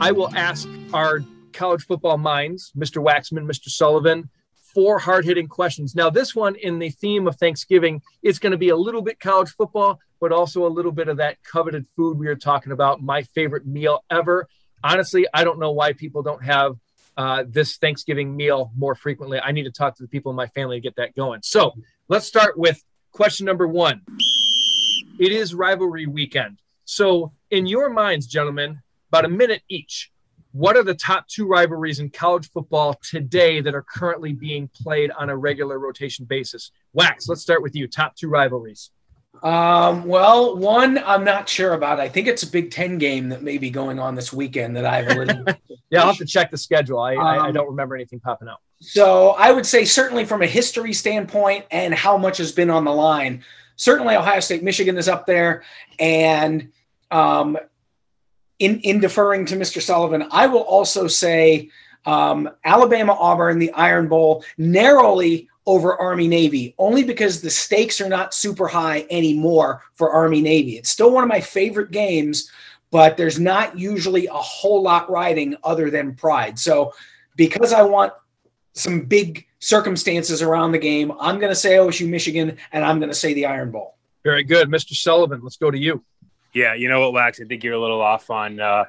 I 0.00 0.12
will 0.12 0.32
ask 0.36 0.68
our 0.94 1.18
college 1.52 1.84
football 1.84 2.16
minds, 2.16 2.70
Mr. 2.76 3.04
Waxman, 3.04 3.44
Mr. 3.44 3.70
Sullivan, 3.70 4.30
four 4.76 4.98
hard 4.98 5.24
hitting 5.24 5.48
questions. 5.48 5.94
Now, 5.94 6.10
this 6.10 6.34
one, 6.34 6.54
in 6.54 6.78
the 6.78 6.90
theme 6.90 7.26
of 7.26 7.36
Thanksgiving, 7.36 8.02
is 8.22 8.38
going 8.38 8.50
to 8.50 8.58
be 8.58 8.68
a 8.68 8.76
little 8.76 9.00
bit 9.00 9.18
college 9.18 9.48
football, 9.48 10.00
but 10.20 10.32
also 10.32 10.66
a 10.66 10.68
little 10.68 10.92
bit 10.92 11.08
of 11.08 11.16
that 11.16 11.42
coveted 11.42 11.86
food 11.96 12.18
we 12.18 12.26
are 12.26 12.36
talking 12.36 12.72
about. 12.72 13.02
My 13.02 13.22
favorite 13.22 13.66
meal 13.66 14.04
ever. 14.10 14.46
Honestly, 14.84 15.26
I 15.32 15.44
don't 15.44 15.58
know 15.58 15.72
why 15.72 15.94
people 15.94 16.22
don't 16.22 16.44
have 16.44 16.76
uh, 17.16 17.44
this 17.48 17.78
Thanksgiving 17.78 18.36
meal 18.36 18.70
more 18.76 18.94
frequently. 18.94 19.40
I 19.40 19.50
need 19.52 19.62
to 19.62 19.70
talk 19.70 19.96
to 19.96 20.02
the 20.02 20.08
people 20.10 20.28
in 20.28 20.36
my 20.36 20.48
family 20.48 20.76
to 20.76 20.82
get 20.82 20.96
that 20.96 21.16
going. 21.16 21.40
So 21.42 21.72
let's 22.08 22.26
start 22.26 22.58
with 22.58 22.84
question 23.12 23.46
number 23.46 23.66
one. 23.66 24.02
It 25.18 25.32
is 25.32 25.54
rivalry 25.54 26.04
weekend. 26.04 26.58
So, 26.84 27.32
in 27.50 27.64
your 27.64 27.88
minds, 27.88 28.26
gentlemen, 28.26 28.82
about 29.08 29.24
a 29.24 29.30
minute 29.30 29.62
each, 29.70 30.12
what 30.56 30.74
are 30.74 30.82
the 30.82 30.94
top 30.94 31.28
two 31.28 31.46
rivalries 31.46 31.98
in 31.98 32.08
college 32.08 32.50
football 32.50 32.94
today 33.02 33.60
that 33.60 33.74
are 33.74 33.82
currently 33.82 34.32
being 34.32 34.68
played 34.68 35.10
on 35.10 35.28
a 35.28 35.36
regular 35.36 35.78
rotation 35.78 36.24
basis? 36.24 36.70
Wax, 36.94 37.28
let's 37.28 37.42
start 37.42 37.62
with 37.62 37.76
you. 37.76 37.86
Top 37.86 38.16
two 38.16 38.28
rivalries. 38.28 38.90
Um, 39.42 40.06
well, 40.06 40.56
one 40.56 40.96
I'm 40.96 41.24
not 41.24 41.46
sure 41.46 41.74
about. 41.74 42.00
I 42.00 42.08
think 42.08 42.26
it's 42.26 42.42
a 42.42 42.46
Big 42.46 42.70
Ten 42.70 42.96
game 42.96 43.28
that 43.28 43.42
may 43.42 43.58
be 43.58 43.68
going 43.68 43.98
on 43.98 44.14
this 44.14 44.32
weekend 44.32 44.74
that 44.76 44.86
I've 44.86 45.08
already. 45.08 45.38
yeah, 45.90 46.00
I'll 46.00 46.06
have 46.06 46.16
to 46.16 46.24
check 46.26 46.50
the 46.50 46.56
schedule. 46.56 47.00
I, 47.00 47.16
um, 47.16 47.20
I, 47.20 47.38
I, 47.48 47.50
don't 47.52 47.68
remember 47.68 47.94
anything 47.94 48.18
popping 48.18 48.48
out. 48.48 48.60
So 48.80 49.32
I 49.32 49.52
would 49.52 49.66
say 49.66 49.84
certainly 49.84 50.24
from 50.24 50.40
a 50.40 50.46
history 50.46 50.94
standpoint 50.94 51.66
and 51.70 51.92
how 51.92 52.16
much 52.16 52.38
has 52.38 52.50
been 52.50 52.70
on 52.70 52.84
the 52.84 52.92
line, 52.92 53.44
certainly 53.76 54.16
Ohio 54.16 54.40
State, 54.40 54.62
Michigan 54.62 54.96
is 54.96 55.06
up 55.06 55.26
there, 55.26 55.64
and 55.98 56.72
um, 57.10 57.58
in, 58.58 58.80
in 58.80 59.00
deferring 59.00 59.46
to 59.46 59.56
Mr. 59.56 59.80
Sullivan, 59.80 60.26
I 60.30 60.46
will 60.46 60.62
also 60.62 61.06
say 61.06 61.70
um, 62.04 62.48
Alabama 62.64 63.16
Auburn, 63.18 63.58
the 63.58 63.72
Iron 63.72 64.08
Bowl, 64.08 64.44
narrowly 64.56 65.48
over 65.66 65.96
Army 65.96 66.28
Navy, 66.28 66.74
only 66.78 67.02
because 67.02 67.40
the 67.40 67.50
stakes 67.50 68.00
are 68.00 68.08
not 68.08 68.32
super 68.32 68.68
high 68.68 69.04
anymore 69.10 69.82
for 69.94 70.12
Army 70.12 70.40
Navy. 70.40 70.76
It's 70.78 70.90
still 70.90 71.10
one 71.10 71.24
of 71.24 71.28
my 71.28 71.40
favorite 71.40 71.90
games, 71.90 72.50
but 72.92 73.16
there's 73.16 73.40
not 73.40 73.76
usually 73.76 74.28
a 74.28 74.32
whole 74.32 74.80
lot 74.80 75.10
riding 75.10 75.56
other 75.64 75.90
than 75.90 76.14
pride. 76.14 76.58
So, 76.58 76.92
because 77.34 77.72
I 77.72 77.82
want 77.82 78.12
some 78.74 79.02
big 79.02 79.46
circumstances 79.58 80.40
around 80.40 80.70
the 80.70 80.78
game, 80.78 81.12
I'm 81.18 81.40
going 81.40 81.50
to 81.50 81.56
say 81.56 81.72
OSU 81.72 82.08
Michigan, 82.08 82.56
and 82.72 82.84
I'm 82.84 82.98
going 83.00 83.10
to 83.10 83.14
say 83.14 83.34
the 83.34 83.46
Iron 83.46 83.72
Bowl. 83.72 83.96
Very 84.22 84.44
good. 84.44 84.68
Mr. 84.68 84.94
Sullivan, 84.94 85.40
let's 85.42 85.56
go 85.56 85.70
to 85.70 85.78
you. 85.78 86.04
Yeah, 86.56 86.72
you 86.72 86.88
know 86.88 87.00
what, 87.00 87.12
Wax? 87.12 87.38
I 87.38 87.44
think 87.44 87.62
you're 87.62 87.74
a 87.74 87.78
little 87.78 88.00
off 88.00 88.30
on 88.30 88.60
uh, 88.60 88.86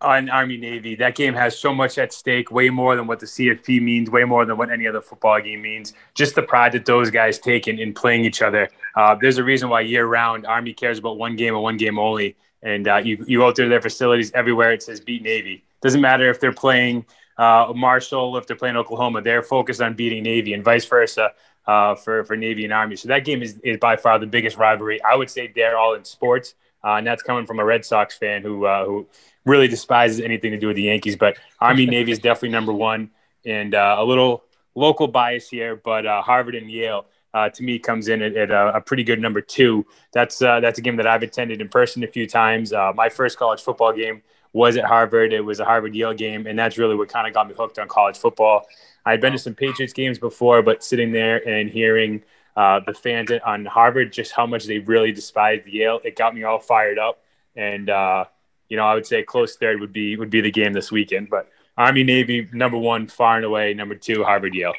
on 0.00 0.30
Army 0.30 0.56
Navy. 0.56 0.94
That 0.94 1.14
game 1.14 1.34
has 1.34 1.58
so 1.58 1.74
much 1.74 1.98
at 1.98 2.14
stake, 2.14 2.50
way 2.50 2.70
more 2.70 2.96
than 2.96 3.06
what 3.06 3.20
the 3.20 3.26
CFP 3.26 3.82
means, 3.82 4.08
way 4.08 4.24
more 4.24 4.46
than 4.46 4.56
what 4.56 4.70
any 4.70 4.86
other 4.88 5.02
football 5.02 5.38
game 5.38 5.60
means. 5.60 5.92
Just 6.14 6.34
the 6.34 6.42
pride 6.42 6.72
that 6.72 6.86
those 6.86 7.10
guys 7.10 7.38
take 7.38 7.68
in, 7.68 7.78
in 7.78 7.92
playing 7.92 8.24
each 8.24 8.40
other. 8.40 8.70
Uh, 8.96 9.14
there's 9.20 9.36
a 9.36 9.44
reason 9.44 9.68
why 9.68 9.82
year 9.82 10.06
round 10.06 10.46
Army 10.46 10.72
cares 10.72 10.98
about 10.98 11.18
one 11.18 11.36
game 11.36 11.52
and 11.52 11.62
one 11.62 11.76
game 11.76 11.98
only. 11.98 12.36
And 12.62 12.88
uh, 12.88 12.96
you 12.96 13.22
you 13.28 13.44
out 13.44 13.56
there, 13.56 13.68
their 13.68 13.82
facilities 13.82 14.32
everywhere. 14.32 14.72
It 14.72 14.82
says 14.82 14.98
beat 14.98 15.22
Navy. 15.22 15.64
Doesn't 15.82 16.00
matter 16.00 16.30
if 16.30 16.40
they're 16.40 16.54
playing 16.54 17.04
uh, 17.36 17.70
Marshall, 17.76 18.38
if 18.38 18.46
they're 18.46 18.56
playing 18.56 18.76
Oklahoma. 18.76 19.20
They're 19.20 19.42
focused 19.42 19.82
on 19.82 19.92
beating 19.92 20.22
Navy, 20.22 20.54
and 20.54 20.64
vice 20.64 20.86
versa. 20.86 21.32
Uh, 21.66 21.94
for 21.94 22.24
for 22.24 22.34
Navy 22.34 22.64
and 22.64 22.72
Army, 22.72 22.96
so 22.96 23.08
that 23.08 23.26
game 23.26 23.42
is, 23.42 23.58
is 23.62 23.76
by 23.76 23.94
far 23.94 24.18
the 24.18 24.26
biggest 24.26 24.56
rivalry. 24.56 25.02
I 25.02 25.14
would 25.14 25.28
say 25.28 25.52
they're 25.54 25.76
all 25.76 25.92
in 25.92 26.02
sports. 26.02 26.54
Uh, 26.84 26.94
and 26.94 27.06
that's 27.06 27.22
coming 27.22 27.46
from 27.46 27.58
a 27.58 27.64
Red 27.64 27.84
Sox 27.84 28.16
fan 28.16 28.42
who 28.42 28.64
uh, 28.64 28.84
who 28.84 29.06
really 29.44 29.68
despises 29.68 30.20
anything 30.20 30.52
to 30.52 30.58
do 30.58 30.68
with 30.68 30.76
the 30.76 30.82
Yankees. 30.82 31.16
But 31.16 31.36
Army 31.60 31.86
Navy 31.96 32.12
is 32.12 32.18
definitely 32.18 32.50
number 32.50 32.72
one, 32.72 33.10
and 33.44 33.74
uh, 33.74 33.96
a 33.98 34.04
little 34.04 34.44
local 34.74 35.08
bias 35.08 35.48
here, 35.48 35.76
but 35.76 36.06
uh, 36.06 36.22
Harvard 36.22 36.54
and 36.54 36.70
Yale. 36.70 37.06
Uh, 37.34 37.50
to 37.50 37.62
me, 37.62 37.78
comes 37.78 38.08
in 38.08 38.22
at, 38.22 38.34
at 38.36 38.50
a, 38.50 38.76
a, 38.76 38.80
pretty 38.80 39.04
good 39.04 39.20
number 39.20 39.42
two. 39.42 39.84
That's 40.12 40.40
uh, 40.40 40.60
that's 40.60 40.78
a 40.78 40.82
game 40.82 40.96
that 40.96 41.06
I've 41.06 41.22
attended 41.22 41.60
in 41.60 41.68
person 41.68 42.02
a 42.02 42.06
few 42.06 42.26
times. 42.26 42.72
my 42.94 43.10
first 43.10 43.38
college 43.38 43.60
football 43.60 43.92
game 43.92 44.22
was 44.54 44.78
at 44.78 44.84
Harvard. 44.84 45.34
It 45.34 45.42
was 45.42 45.60
a 45.60 45.64
Harvard 45.64 45.94
Yale 45.94 46.14
game, 46.14 46.46
and 46.46 46.58
that's 46.58 46.78
really 46.78 46.96
what 46.96 47.10
kind 47.10 47.26
of 47.26 47.34
got 47.34 47.46
me 47.46 47.54
hooked 47.54 47.78
on 47.78 47.86
college 47.86 48.16
football. 48.16 48.66
I'd 49.04 49.20
been 49.20 49.32
to 49.32 49.38
some 49.38 49.54
Patriots 49.54 49.92
games 49.92 50.18
before, 50.18 50.62
but 50.62 50.82
sitting 50.82 51.12
there 51.12 51.46
and 51.46 51.68
hearing 51.70 52.22
uh, 52.58 52.80
the 52.84 52.92
fans 52.92 53.30
on 53.46 53.64
Harvard, 53.64 54.12
just 54.12 54.32
how 54.32 54.44
much 54.44 54.64
they 54.64 54.80
really 54.80 55.12
despised 55.12 55.64
Yale. 55.68 56.00
It 56.02 56.16
got 56.16 56.34
me 56.34 56.42
all 56.42 56.58
fired 56.58 56.98
up, 56.98 57.22
and 57.54 57.88
uh, 57.88 58.24
you 58.68 58.76
know, 58.76 58.84
I 58.84 58.94
would 58.94 59.06
say 59.06 59.22
close 59.22 59.54
third 59.54 59.78
would 59.78 59.92
be 59.92 60.16
would 60.16 60.28
be 60.28 60.40
the 60.40 60.50
game 60.50 60.72
this 60.72 60.90
weekend. 60.90 61.30
But 61.30 61.48
Army 61.76 62.02
Navy 62.02 62.48
number 62.52 62.76
one, 62.76 63.06
far 63.06 63.36
and 63.36 63.44
away. 63.44 63.74
Number 63.74 63.94
two, 63.94 64.24
Harvard 64.24 64.56
Yale. 64.56 64.74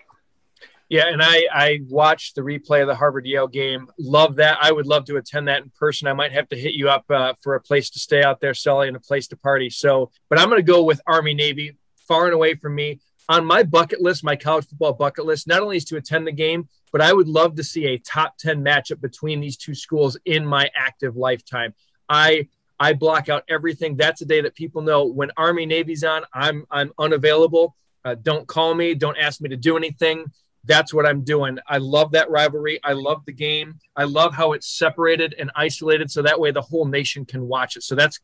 Yeah, 0.89 1.07
and 1.07 1.21
I 1.23 1.47
I 1.53 1.79
watched 1.87 2.35
the 2.35 2.41
replay 2.41 2.81
of 2.81 2.87
the 2.87 2.95
Harvard 2.95 3.25
Yale 3.25 3.47
game. 3.47 3.87
Love 3.97 4.35
that. 4.35 4.57
I 4.59 4.73
would 4.73 4.85
love 4.85 5.05
to 5.05 5.15
attend 5.15 5.47
that 5.47 5.63
in 5.63 5.69
person. 5.69 6.09
I 6.09 6.13
might 6.13 6.33
have 6.33 6.49
to 6.49 6.57
hit 6.57 6.73
you 6.73 6.89
up 6.89 7.05
uh, 7.09 7.35
for 7.41 7.55
a 7.55 7.61
place 7.61 7.89
to 7.91 7.99
stay 7.99 8.21
out 8.21 8.41
there, 8.41 8.53
Sully, 8.53 8.89
and 8.89 8.97
a 8.97 8.99
place 8.99 9.27
to 9.27 9.37
party. 9.37 9.69
So, 9.69 10.11
but 10.27 10.37
I'm 10.37 10.49
going 10.49 10.59
to 10.59 10.63
go 10.63 10.83
with 10.83 10.99
Army 11.07 11.33
Navy, 11.33 11.77
far 12.09 12.25
and 12.25 12.33
away 12.33 12.55
from 12.55 12.75
me. 12.75 12.99
On 13.29 13.45
my 13.45 13.63
bucket 13.63 14.01
list, 14.01 14.23
my 14.23 14.35
college 14.35 14.67
football 14.67 14.93
bucket 14.93 15.25
list, 15.25 15.47
not 15.47 15.61
only 15.61 15.77
is 15.77 15.85
to 15.85 15.97
attend 15.97 16.27
the 16.27 16.31
game, 16.31 16.67
but 16.91 16.99
I 16.99 17.13
would 17.13 17.27
love 17.27 17.55
to 17.55 17.63
see 17.63 17.85
a 17.85 17.97
top 17.99 18.37
10 18.37 18.63
matchup 18.63 18.99
between 18.99 19.39
these 19.39 19.55
two 19.55 19.75
schools 19.75 20.17
in 20.25 20.45
my 20.45 20.69
active 20.75 21.15
lifetime. 21.15 21.73
I 22.09 22.47
I 22.81 22.93
block 22.93 23.29
out 23.29 23.43
everything. 23.49 23.95
That's 23.95 24.21
a 24.21 24.25
day 24.25 24.41
that 24.41 24.55
people 24.55 24.81
know 24.81 25.05
when 25.05 25.31
Army 25.37 25.65
Navy's 25.65 26.03
on, 26.03 26.23
I'm 26.33 26.65
I'm 26.71 26.91
unavailable. 26.97 27.75
Uh, 28.03 28.15
don't 28.15 28.47
call 28.47 28.73
me. 28.73 28.95
Don't 28.95 29.17
ask 29.17 29.41
me 29.41 29.49
to 29.49 29.57
do 29.57 29.77
anything 29.77 30.25
that's 30.65 30.93
what 30.93 31.05
I'm 31.05 31.23
doing. 31.23 31.57
I 31.67 31.77
love 31.77 32.11
that 32.11 32.29
rivalry. 32.29 32.79
I 32.83 32.93
love 32.93 33.25
the 33.25 33.33
game. 33.33 33.79
I 33.95 34.03
love 34.03 34.33
how 34.33 34.53
it's 34.53 34.67
separated 34.67 35.33
and 35.39 35.51
isolated 35.55 36.11
so 36.11 36.21
that 36.21 36.39
way 36.39 36.51
the 36.51 36.61
whole 36.61 36.85
nation 36.85 37.25
can 37.25 37.47
watch 37.47 37.75
it. 37.75 37.83
So 37.83 37.95
that's 37.95 38.19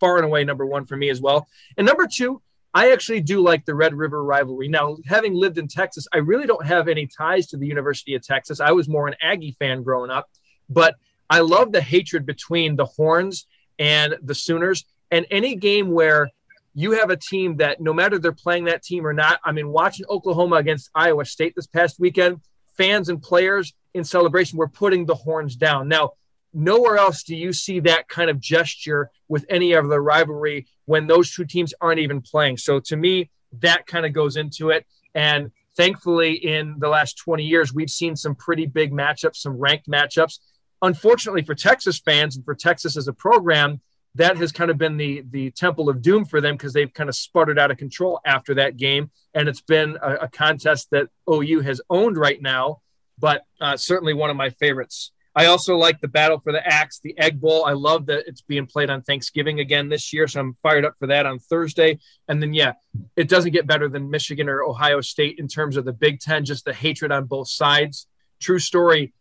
far 0.00 0.16
and 0.16 0.24
away 0.24 0.44
number 0.44 0.66
one 0.66 0.84
for 0.84 0.96
me 0.96 1.08
as 1.10 1.20
well. 1.20 1.48
And 1.76 1.86
number 1.86 2.06
two, 2.06 2.42
I 2.74 2.92
actually 2.92 3.20
do 3.20 3.40
like 3.40 3.64
the 3.64 3.74
Red 3.74 3.94
River 3.94 4.22
rivalry. 4.22 4.68
Now, 4.68 4.98
having 5.06 5.34
lived 5.34 5.58
in 5.58 5.68
Texas, 5.68 6.06
I 6.12 6.18
really 6.18 6.46
don't 6.46 6.66
have 6.66 6.88
any 6.88 7.06
ties 7.06 7.46
to 7.48 7.56
the 7.56 7.66
University 7.66 8.14
of 8.14 8.22
Texas. 8.22 8.60
I 8.60 8.72
was 8.72 8.88
more 8.88 9.08
an 9.08 9.14
Aggie 9.22 9.56
fan 9.58 9.82
growing 9.82 10.10
up, 10.10 10.28
but 10.68 10.96
I 11.30 11.40
love 11.40 11.72
the 11.72 11.80
hatred 11.80 12.26
between 12.26 12.76
the 12.76 12.84
Horns 12.84 13.46
and 13.78 14.16
the 14.22 14.34
Sooners. 14.34 14.84
And 15.10 15.26
any 15.30 15.54
game 15.56 15.90
where 15.90 16.30
you 16.74 16.92
have 16.92 17.10
a 17.10 17.16
team 17.16 17.56
that 17.56 17.80
no 17.80 17.94
matter 17.94 18.18
they're 18.18 18.32
playing 18.32 18.64
that 18.64 18.82
team 18.82 19.06
or 19.06 19.14
not, 19.14 19.40
I 19.44 19.52
mean, 19.52 19.68
watching 19.68 20.06
Oklahoma 20.10 20.56
against 20.56 20.90
Iowa 20.94 21.24
State 21.24 21.54
this 21.56 21.66
past 21.66 21.98
weekend, 21.98 22.40
fans 22.76 23.08
and 23.08 23.22
players 23.22 23.72
in 23.94 24.04
celebration 24.04 24.58
were 24.58 24.68
putting 24.68 25.06
the 25.06 25.14
horns 25.14 25.56
down. 25.56 25.88
Now, 25.88 26.12
nowhere 26.52 26.98
else 26.98 27.22
do 27.22 27.34
you 27.34 27.52
see 27.52 27.80
that 27.80 28.08
kind 28.08 28.28
of 28.28 28.40
gesture 28.40 29.10
with 29.28 29.46
any 29.48 29.72
of 29.72 29.88
the 29.88 30.00
rivalry 30.00 30.66
when 30.86 31.06
those 31.06 31.32
two 31.32 31.44
teams 31.44 31.74
aren't 31.80 32.00
even 32.00 32.20
playing. 32.22 32.56
So 32.56 32.80
to 32.80 32.96
me, 32.96 33.30
that 33.60 33.86
kind 33.86 34.06
of 34.06 34.12
goes 34.12 34.36
into 34.36 34.70
it. 34.70 34.86
And 35.14 35.50
thankfully, 35.76 36.32
in 36.32 36.76
the 36.78 36.88
last 36.88 37.18
20 37.18 37.44
years, 37.44 37.72
we've 37.72 37.90
seen 37.90 38.16
some 38.16 38.34
pretty 38.34 38.66
big 38.66 38.92
matchups, 38.92 39.36
some 39.36 39.56
ranked 39.58 39.88
matchups. 39.88 40.38
Unfortunately 40.82 41.42
for 41.42 41.54
Texas 41.54 41.98
fans 41.98 42.36
and 42.36 42.44
for 42.44 42.54
Texas 42.54 42.96
as 42.96 43.08
a 43.08 43.12
program, 43.12 43.80
that 44.16 44.38
has 44.38 44.50
kind 44.50 44.70
of 44.70 44.78
been 44.78 44.96
the 44.96 45.22
the 45.30 45.50
temple 45.52 45.88
of 45.88 46.02
doom 46.02 46.24
for 46.24 46.40
them 46.40 46.54
because 46.54 46.72
they've 46.72 46.92
kind 46.92 47.08
of 47.08 47.14
sputtered 47.14 47.58
out 47.58 47.70
of 47.70 47.76
control 47.76 48.20
after 48.24 48.54
that 48.54 48.76
game, 48.76 49.10
and 49.34 49.48
it's 49.48 49.60
been 49.60 49.98
a, 50.02 50.14
a 50.22 50.28
contest 50.28 50.88
that 50.90 51.08
OU 51.30 51.60
has 51.60 51.80
owned 51.90 52.16
right 52.16 52.40
now, 52.40 52.80
but 53.18 53.42
uh, 53.60 53.76
certainly 53.76 54.14
one 54.14 54.30
of 54.30 54.36
my 54.36 54.50
favorites. 54.50 55.12
I 55.36 55.46
also 55.46 55.76
like 55.76 56.00
the 56.00 56.08
battle 56.08 56.40
for 56.40 56.50
the 56.50 56.66
axe, 56.66 56.98
the 56.98 57.16
Egg 57.18 57.40
Bowl. 57.40 57.66
I 57.66 57.72
love 57.72 58.06
that 58.06 58.24
it's 58.26 58.40
being 58.40 58.66
played 58.66 58.88
on 58.88 59.02
Thanksgiving 59.02 59.60
again 59.60 59.90
this 59.90 60.12
year, 60.12 60.26
so 60.26 60.40
I'm 60.40 60.54
fired 60.54 60.86
up 60.86 60.94
for 60.98 61.06
that 61.08 61.26
on 61.26 61.38
Thursday. 61.38 61.98
And 62.26 62.42
then, 62.42 62.54
yeah, 62.54 62.72
it 63.16 63.28
doesn't 63.28 63.52
get 63.52 63.66
better 63.66 63.88
than 63.88 64.10
Michigan 64.10 64.48
or 64.48 64.62
Ohio 64.62 65.02
State 65.02 65.38
in 65.38 65.46
terms 65.46 65.76
of 65.76 65.84
the 65.84 65.92
Big 65.92 66.20
Ten, 66.20 66.46
just 66.46 66.64
the 66.64 66.72
hatred 66.72 67.12
on 67.12 67.26
both 67.26 67.48
sides. 67.48 68.06
True 68.40 68.58
story 68.58 69.12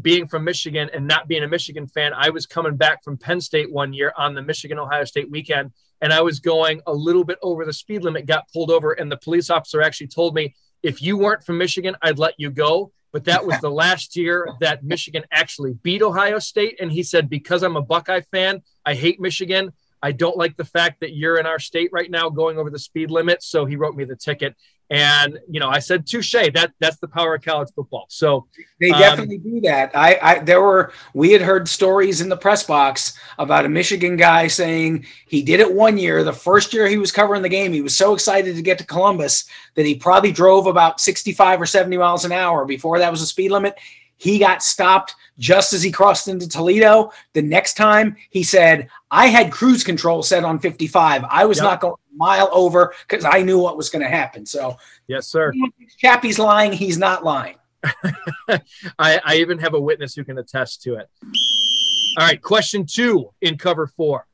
being 0.00 0.26
from 0.26 0.44
Michigan 0.44 0.90
and 0.92 1.06
not 1.06 1.28
being 1.28 1.42
a 1.42 1.48
Michigan 1.48 1.86
fan, 1.86 2.12
I 2.14 2.30
was 2.30 2.46
coming 2.46 2.76
back 2.76 3.02
from 3.02 3.18
Penn 3.18 3.40
State 3.40 3.70
one 3.70 3.92
year 3.92 4.12
on 4.16 4.34
the 4.34 4.42
Michigan 4.42 4.78
Ohio 4.78 5.04
State 5.04 5.30
weekend, 5.30 5.72
and 6.00 6.12
I 6.12 6.22
was 6.22 6.40
going 6.40 6.80
a 6.86 6.92
little 6.92 7.24
bit 7.24 7.38
over 7.42 7.64
the 7.64 7.72
speed 7.72 8.02
limit, 8.02 8.26
got 8.26 8.50
pulled 8.52 8.70
over, 8.70 8.92
and 8.92 9.10
the 9.10 9.18
police 9.18 9.50
officer 9.50 9.82
actually 9.82 10.08
told 10.08 10.34
me, 10.34 10.54
if 10.82 11.02
you 11.02 11.16
weren't 11.16 11.44
from 11.44 11.58
Michigan, 11.58 11.94
I'd 12.02 12.18
let 12.18 12.34
you 12.38 12.50
go. 12.50 12.92
But 13.12 13.24
that 13.24 13.46
was 13.46 13.60
the 13.60 13.70
last 13.70 14.16
year 14.16 14.48
that 14.60 14.82
Michigan 14.82 15.24
actually 15.30 15.74
beat 15.82 16.02
Ohio 16.02 16.38
State. 16.38 16.78
And 16.80 16.90
he 16.90 17.02
said, 17.02 17.28
because 17.28 17.62
I'm 17.62 17.76
a 17.76 17.82
Buckeye 17.82 18.22
fan, 18.30 18.62
I 18.86 18.94
hate 18.94 19.20
Michigan. 19.20 19.72
I 20.02 20.12
don't 20.12 20.36
like 20.36 20.56
the 20.56 20.64
fact 20.64 21.00
that 21.00 21.14
you're 21.14 21.36
in 21.36 21.46
our 21.46 21.58
state 21.58 21.90
right 21.92 22.10
now 22.10 22.28
going 22.28 22.58
over 22.58 22.70
the 22.70 22.78
speed 22.78 23.10
limit. 23.10 23.42
So 23.42 23.66
he 23.66 23.76
wrote 23.76 23.94
me 23.94 24.04
the 24.04 24.16
ticket. 24.16 24.56
And 24.92 25.38
you 25.48 25.58
know, 25.58 25.70
I 25.70 25.78
said 25.78 26.06
touche. 26.06 26.32
That 26.32 26.72
that's 26.78 26.98
the 26.98 27.08
power 27.08 27.34
of 27.34 27.42
college 27.42 27.70
football. 27.74 28.04
So 28.10 28.46
they 28.78 28.90
um, 28.90 29.00
definitely 29.00 29.36
um, 29.36 29.42
do 29.42 29.60
that. 29.62 29.90
I, 29.94 30.18
I 30.20 30.38
there 30.40 30.60
were 30.60 30.92
we 31.14 31.32
had 31.32 31.40
heard 31.40 31.66
stories 31.66 32.20
in 32.20 32.28
the 32.28 32.36
press 32.36 32.62
box 32.62 33.18
about 33.38 33.64
a 33.64 33.70
Michigan 33.70 34.18
guy 34.18 34.48
saying 34.48 35.06
he 35.26 35.40
did 35.40 35.60
it 35.60 35.72
one 35.72 35.96
year. 35.96 36.22
The 36.22 36.32
first 36.34 36.74
year 36.74 36.86
he 36.88 36.98
was 36.98 37.10
covering 37.10 37.40
the 37.40 37.48
game, 37.48 37.72
he 37.72 37.80
was 37.80 37.96
so 37.96 38.12
excited 38.12 38.54
to 38.54 38.60
get 38.60 38.76
to 38.78 38.84
Columbus 38.84 39.46
that 39.76 39.86
he 39.86 39.94
probably 39.94 40.30
drove 40.30 40.66
about 40.66 41.00
65 41.00 41.62
or 41.62 41.66
70 41.66 41.96
miles 41.96 42.26
an 42.26 42.32
hour 42.32 42.66
before 42.66 42.98
that 42.98 43.10
was 43.10 43.22
a 43.22 43.26
speed 43.26 43.50
limit. 43.50 43.78
He 44.18 44.38
got 44.38 44.62
stopped 44.62 45.14
just 45.38 45.72
as 45.72 45.82
he 45.82 45.90
crossed 45.90 46.28
into 46.28 46.46
Toledo. 46.46 47.12
The 47.32 47.40
next 47.40 47.78
time 47.78 48.14
he 48.28 48.42
said, 48.42 48.90
I 49.10 49.28
had 49.28 49.50
cruise 49.50 49.82
control 49.82 50.22
set 50.22 50.44
on 50.44 50.58
55. 50.58 51.24
I 51.30 51.46
was 51.46 51.56
yep. 51.56 51.64
not 51.64 51.80
going 51.80 51.94
mile 52.14 52.48
over 52.52 52.94
because 53.08 53.24
I 53.24 53.42
knew 53.42 53.58
what 53.58 53.76
was 53.76 53.90
going 53.90 54.02
to 54.02 54.08
happen. 54.08 54.46
So, 54.46 54.76
yes, 55.06 55.26
sir. 55.26 55.52
Chappy's 55.98 56.38
lying. 56.38 56.72
He's 56.72 56.98
not 56.98 57.24
lying. 57.24 57.56
I, 58.98 59.20
I 59.24 59.36
even 59.36 59.58
have 59.58 59.74
a 59.74 59.80
witness 59.80 60.14
who 60.14 60.24
can 60.24 60.38
attest 60.38 60.82
to 60.82 60.94
it. 60.94 61.08
All 62.18 62.26
right, 62.26 62.40
question 62.40 62.86
two 62.86 63.30
in 63.40 63.58
cover 63.58 63.86
four. 63.86 64.26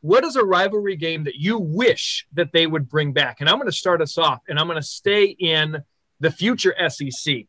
What 0.00 0.24
is 0.24 0.36
a 0.36 0.44
rivalry 0.44 0.96
game 0.96 1.24
that 1.24 1.36
you 1.36 1.58
wish 1.58 2.26
that 2.34 2.52
they 2.52 2.66
would 2.66 2.88
bring 2.88 3.12
back? 3.12 3.40
And 3.40 3.48
I'm 3.48 3.56
going 3.56 3.66
to 3.66 3.72
start 3.72 4.00
us 4.00 4.18
off, 4.18 4.40
and 4.48 4.58
I'm 4.58 4.66
going 4.66 4.80
to 4.80 4.86
stay 4.86 5.24
in 5.24 5.82
the 6.20 6.30
future 6.30 6.74
SEC 6.88 7.46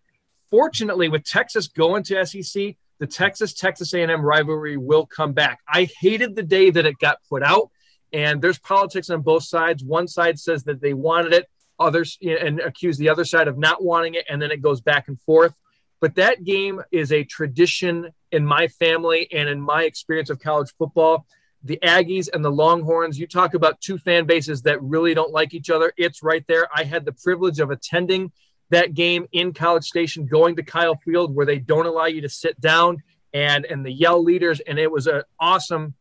fortunately, 0.50 1.10
with 1.10 1.24
Texas 1.24 1.68
going 1.68 2.04
to 2.04 2.26
SEC, 2.26 2.76
the 3.00 3.08
Texas 3.08 3.54
Texas 3.54 3.94
A&M 3.94 4.22
rivalry 4.22 4.78
will 4.78 5.06
come 5.06 5.34
back. 5.34 5.60
I 5.68 5.88
hated 6.00 6.36
the 6.36 6.44
day 6.44 6.70
that 6.72 6.86
it 6.86 6.98
got 7.00 7.20
put 7.30 7.44
out, 7.44 7.70
and 8.14 8.41
there's 8.41 8.60
politics 8.60 9.10
on 9.10 9.22
both 9.22 9.43
sides. 9.43 9.84
One 9.84 10.08
side 10.08 10.39
says 10.39 10.64
that 10.66 10.82
they 10.82 10.93
wanted 10.93 11.34
it, 11.34 11.49
others 11.80 12.18
and 12.22 12.60
accuse 12.60 12.97
the 12.97 13.10
other 13.10 13.26
side 13.26 13.47
of 13.47 13.58
not 13.58 13.84
wanting 13.84 14.16
it, 14.16 14.26
and 14.30 14.41
then 14.41 14.51
it 14.51 14.62
goes 14.62 14.82
back 14.82 15.08
and 15.08 15.20
forth. 15.22 15.53
But 15.99 16.16
that 16.16 16.43
game 16.43 16.82
is 16.91 17.12
a 17.12 17.24
tradition 17.24 18.12
in 18.32 18.45
my 18.45 18.68
family 18.68 19.28
and 19.32 19.49
in 19.49 19.60
my 19.60 19.84
experience 19.84 20.30
of 20.30 20.39
college 20.39 20.72
football. 20.78 21.26
The 21.64 21.80
Aggies 21.82 22.30
and 22.32 22.45
the 22.45 22.51
Longhorns, 22.51 23.18
you 23.18 23.26
talk 23.26 23.55
about 23.55 23.82
two 23.82 23.97
fan 23.97 24.26
bases 24.26 24.62
that 24.62 24.82
really 24.82 25.14
don't 25.14 25.32
like 25.32 25.53
each 25.53 25.70
other. 25.70 25.91
It's 25.97 26.22
right 26.22 26.45
there. 26.47 26.68
I 26.74 26.84
had 26.84 27.03
the 27.03 27.14
privilege 27.14 27.60
of 27.60 27.72
attending 27.72 28.32
that 28.70 28.93
game 28.93 29.28
in 29.32 29.53
College 29.53 29.86
Station, 29.86 30.28
going 30.28 30.55
to 30.58 30.64
Kyle 30.64 30.95
Field 30.95 31.36
where 31.36 31.45
they 31.45 31.58
don't 31.58 31.86
allow 31.88 32.05
you 32.05 32.22
to 32.22 32.30
sit 32.30 32.60
down 32.62 33.01
and 33.34 33.66
and 33.66 33.86
the 33.86 33.91
yell 33.91 34.24
leaders, 34.24 34.60
and 34.62 34.80
it 34.80 34.91
was 34.91 35.08
an 35.08 35.24
awesome 35.39 35.93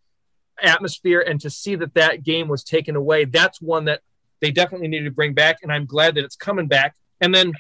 atmosphere. 0.63 1.21
And 1.21 1.41
to 1.41 1.51
see 1.51 1.75
that 1.77 1.95
that 1.95 2.23
game 2.23 2.49
was 2.49 2.65
taken 2.65 2.97
away, 2.97 3.25
that's 3.25 3.61
one 3.61 3.85
that 3.87 4.01
they 4.41 4.51
definitely 4.51 4.89
needed 4.89 5.05
to 5.05 5.11
bring 5.11 5.33
back, 5.33 5.59
and 5.63 5.73
I'm 5.73 5.87
glad 5.87 6.15
that 6.17 6.25
it's 6.25 6.37
coming 6.37 6.67
back. 6.67 6.95
And 7.21 7.35
then 7.35 7.53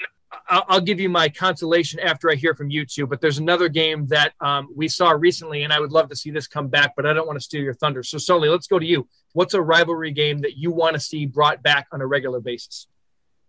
I'll, 0.49 0.64
I'll 0.68 0.80
give 0.80 1.01
you 1.01 1.09
my 1.09 1.28
consolation 1.28 2.01
after 2.01 2.30
I 2.30 2.34
hear 2.34 2.55
from 2.55 2.70
you 2.70 2.84
two. 2.84 3.07
But 3.07 3.20
there's 3.20 3.38
another 3.38 3.68
game 3.68 4.07
that 4.09 4.34
um, 4.40 4.68
we 4.74 4.88
saw 4.88 5.11
recently, 5.11 5.62
and 5.62 5.72
I 5.72 5.80
would 5.80 5.92
love 5.92 6.09
to 6.11 6.16
see 6.16 6.30
this 6.30 6.47
come 6.47 6.68
back, 6.68 6.94
but 6.97 7.07
I 7.07 7.12
don't 7.12 7.26
want 7.26 7.38
to 7.38 7.44
steal 7.44 7.62
your 7.62 7.74
thunder. 7.74 8.03
So, 8.03 8.18
Sully, 8.18 8.49
let's 8.49 8.66
go 8.66 8.78
to 8.78 8.86
you. 8.86 9.09
What's 9.32 9.55
a 9.55 9.62
rivalry 9.62 10.12
game 10.12 10.38
that 10.38 10.57
you 10.57 10.70
want 10.70 10.94
to 10.94 11.01
see 11.01 11.26
brought 11.26 11.62
back 11.62 11.86
on 11.92 12.01
a 12.01 12.07
regular 12.07 12.40
basis? 12.40 12.86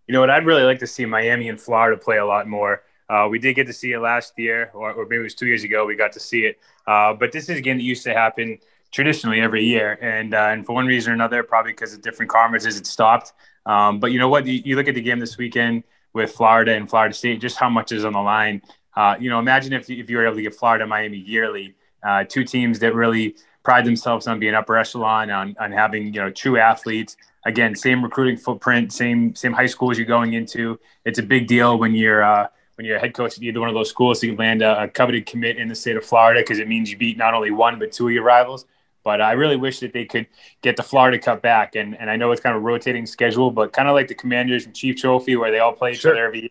You 0.08 0.14
know 0.14 0.22
what? 0.22 0.30
I'd 0.30 0.46
really 0.46 0.64
like 0.64 0.80
to 0.80 0.88
see 0.88 1.06
Miami 1.06 1.50
and 1.50 1.60
Florida 1.60 2.02
play 2.02 2.18
a 2.18 2.26
lot 2.26 2.48
more. 2.48 2.84
Uh, 3.10 3.28
we 3.30 3.40
did 3.40 3.56
get 3.56 3.68
to 3.68 3.74
see 3.74 3.94
it 3.94 4.00
last 4.00 4.34
year, 4.38 4.70
or, 4.74 4.92
or, 4.92 5.06
maybe 5.06 5.22
it 5.22 5.24
was 5.24 5.34
two 5.34 5.48
years 5.48 5.64
ago. 5.64 5.86
We 5.86 5.96
got 5.96 6.12
to 6.14 6.20
see 6.20 6.42
it, 6.42 6.60
uh, 6.88 7.14
but 7.14 7.32
this 7.32 7.48
is 7.48 7.58
a 7.58 7.62
game 7.62 7.78
that 7.78 7.84
used 7.84 8.04
to 8.04 8.14
happen 8.14 8.58
traditionally 8.92 9.42
every 9.42 9.64
year, 9.64 9.98
and 10.02 10.34
uh, 10.34 10.50
and 10.52 10.66
for 10.66 10.74
one 10.74 10.86
reason 10.86 11.12
or 11.12 11.14
another, 11.16 11.44
probably 11.44 11.72
because 11.72 11.94
of 11.94 12.02
different 12.02 12.32
conferences, 12.32 12.78
it 12.78 12.88
stopped. 12.88 13.34
Um, 13.66 14.00
but 14.00 14.12
you 14.12 14.20
know 14.20 14.30
what? 14.30 14.46
You, 14.46 14.62
you, 14.64 14.76
look 14.76 14.88
at 14.88 14.96
the 14.96 15.02
game 15.02 15.20
this 15.20 15.38
weekend 15.38 15.84
with 16.14 16.32
Florida 16.32 16.74
and 16.74 16.90
Florida 16.90 17.14
State, 17.14 17.42
just 17.42 17.58
how 17.58 17.70
much 17.70 17.92
is 17.92 18.06
on 18.06 18.14
the 18.14 18.22
line. 18.22 18.62
Uh, 18.96 19.16
you 19.20 19.30
know, 19.30 19.40
imagine 19.40 19.74
if 19.74 19.90
if 19.90 20.10
you 20.10 20.18
were 20.18 20.26
able 20.26 20.38
to 20.38 20.42
get 20.42 20.56
Florida 20.56 20.88
Miami 20.88 21.18
yearly, 21.18 21.76
uh, 22.04 22.24
two 22.24 22.44
teams 22.44 22.80
that 22.80 22.96
really 22.96 23.36
pride 23.64 23.86
themselves 23.86 24.28
on 24.28 24.40
being 24.40 24.54
upper 24.54 24.78
echelon, 24.78 25.30
on 25.30 25.56
on 25.60 25.72
having 25.72 26.14
you 26.14 26.22
know 26.22 26.30
true 26.30 26.58
athletes 26.58 27.18
again, 27.48 27.76
same 27.76 28.04
recruiting 28.04 28.38
footprint, 28.38 28.92
same 28.92 29.34
same 29.34 29.54
high 29.54 29.66
schools 29.66 29.98
you're 29.98 30.06
going 30.06 30.34
into. 30.34 30.80
It's 31.06 31.18
a 31.18 31.24
big 31.24 31.48
deal 31.48 31.80
when 31.80 31.96
you're 31.96 32.24
uh, 32.24 32.48
when 32.76 32.86
you're 32.86 32.98
a 32.98 33.00
head 33.00 33.14
coach 33.14 33.38
at 33.38 33.44
either 33.44 33.60
one 33.60 33.70
of 33.70 33.76
those 33.76 33.90
schools 33.90 34.20
to 34.20 34.36
land 34.36 34.62
a, 34.62 34.84
a 34.84 34.88
coveted 34.88 35.26
commit 35.26 35.58
in 35.58 35.68
the 35.68 35.76
state 35.76 35.96
of 35.96 36.06
Florida 36.06 36.42
because 36.42 36.60
it 36.60 36.68
means 36.68 36.92
you 36.92 36.98
beat 36.98 37.18
not 37.18 37.34
only 37.34 37.50
one 37.50 37.80
but 37.80 37.92
two 37.92 38.08
of 38.08 38.14
your 38.14 38.24
rivals. 38.24 38.66
But 39.08 39.22
I 39.22 39.32
really 39.32 39.56
wish 39.56 39.80
that 39.80 39.94
they 39.94 40.04
could 40.04 40.28
get 40.62 40.76
the 40.76 40.84
Florida 40.84 41.18
Cup 41.18 41.42
back, 41.42 41.78
and 41.78 41.98
and 41.98 42.10
I 42.10 42.18
know 42.18 42.30
it's 42.34 42.42
kind 42.42 42.54
of 42.58 42.62
a 42.62 42.66
rotating 42.66 43.06
schedule, 43.06 43.52
but 43.52 43.72
kind 43.72 43.88
of 43.88 43.96
like 43.96 44.10
the 44.10 44.16
Commanders 44.16 44.66
and 44.66 44.76
Chief 44.76 44.98
Trophy 44.98 45.38
where 45.38 45.50
they 45.50 45.60
all 45.60 45.72
play 45.72 45.94
each 45.94 46.02
sure. 46.02 46.12
other 46.12 46.26
every 46.26 46.42
year. 46.42 46.50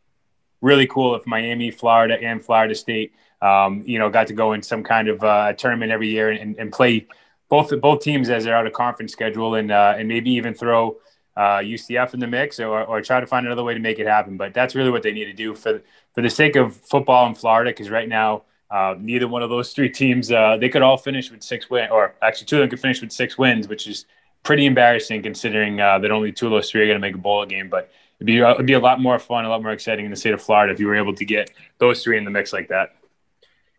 Really 0.63 0.87
cool 0.87 1.15
if 1.17 1.27
Miami, 1.27 1.71
Florida, 1.71 2.15
and 2.19 2.43
Florida 2.43 2.75
State, 2.75 3.13
um, 3.43 3.83
you 3.85 3.99
know, 3.99 4.09
got 4.09 4.29
to 4.29 4.33
go 4.33 4.55
in 4.55 4.63
some 4.63 4.83
kind 4.83 5.09
of 5.09 5.23
uh, 5.23 5.53
tournament 5.53 5.93
every 5.93 6.09
year 6.09 6.31
and, 6.31 6.57
and 6.59 6.73
play 6.73 7.07
both 7.51 7.79
both 7.83 8.01
teams 8.01 8.31
as 8.31 8.45
they're 8.45 8.57
out 8.57 8.67
of 8.67 8.73
conference 8.73 9.13
schedule, 9.13 9.57
and 9.57 9.71
uh, 9.71 9.95
and 9.99 10.09
maybe 10.09 10.31
even 10.31 10.55
throw 10.55 10.97
uh, 11.37 11.59
UCF 11.59 12.15
in 12.15 12.21
the 12.21 12.27
mix 12.27 12.59
or, 12.59 12.85
or 12.85 13.03
try 13.03 13.21
to 13.21 13.27
find 13.27 13.45
another 13.45 13.65
way 13.65 13.75
to 13.75 13.81
make 13.81 13.99
it 13.99 14.07
happen. 14.07 14.39
But 14.39 14.55
that's 14.55 14.75
really 14.75 14.91
what 14.91 15.03
they 15.03 15.13
need 15.13 15.27
to 15.27 15.35
do 15.35 15.55
for 15.55 15.83
for 16.15 16.23
the 16.23 16.31
sake 16.31 16.57
of 16.57 16.75
football 16.75 17.27
in 17.27 17.35
Florida, 17.35 17.71
because 17.71 17.91
right 17.91 18.09
now 18.09 18.45
uh, 18.71 18.95
neither 18.99 19.29
one 19.29 19.43
of 19.43 19.51
those 19.51 19.73
three 19.73 19.89
teams 19.89 20.31
uh, 20.33 20.57
they 20.59 20.69
could 20.69 20.83
all 20.83 20.97
finish 20.97 21.31
with 21.31 21.43
six 21.43 21.71
wins, 21.71 21.91
or 21.93 22.15
actually 22.23 22.47
two 22.47 22.57
of 22.57 22.61
them 22.61 22.71
could 22.71 22.81
finish 22.81 23.01
with 23.01 23.13
six 23.13 23.39
wins, 23.39 23.69
which 23.69 23.87
is 23.87 24.07
pretty 24.43 24.67
embarrassing 24.67 25.23
considering 25.23 25.81
uh, 25.81 25.99
that 25.99 26.11
only 26.11 26.33
two 26.33 26.47
of 26.47 26.53
those 26.53 26.71
three 26.71 26.83
are 26.83 26.87
going 26.87 26.97
to 26.97 27.01
make 27.01 27.15
a 27.15 27.19
bowl 27.19 27.45
game. 27.47 27.69
But 27.69 27.91
it'd 28.19 28.27
be 28.27 28.39
it'd 28.39 28.67
be 28.67 28.73
a 28.73 28.81
lot 28.81 29.01
more 29.01 29.19
fun, 29.19 29.45
a 29.45 29.49
lot 29.49 29.63
more 29.63 29.73
exciting 29.73 30.05
in 30.05 30.11
the 30.11 30.17
state 30.17 30.35
of 30.35 30.43
Florida 30.43 30.73
if 30.73 30.81
you 30.81 30.87
were 30.87 30.97
able 30.97 31.15
to 31.15 31.25
get 31.25 31.51
those 31.79 32.03
three 32.03 32.19
in 32.19 32.25
the 32.25 32.31
mix 32.31 32.53
like 32.53 32.69
that. 32.69 32.97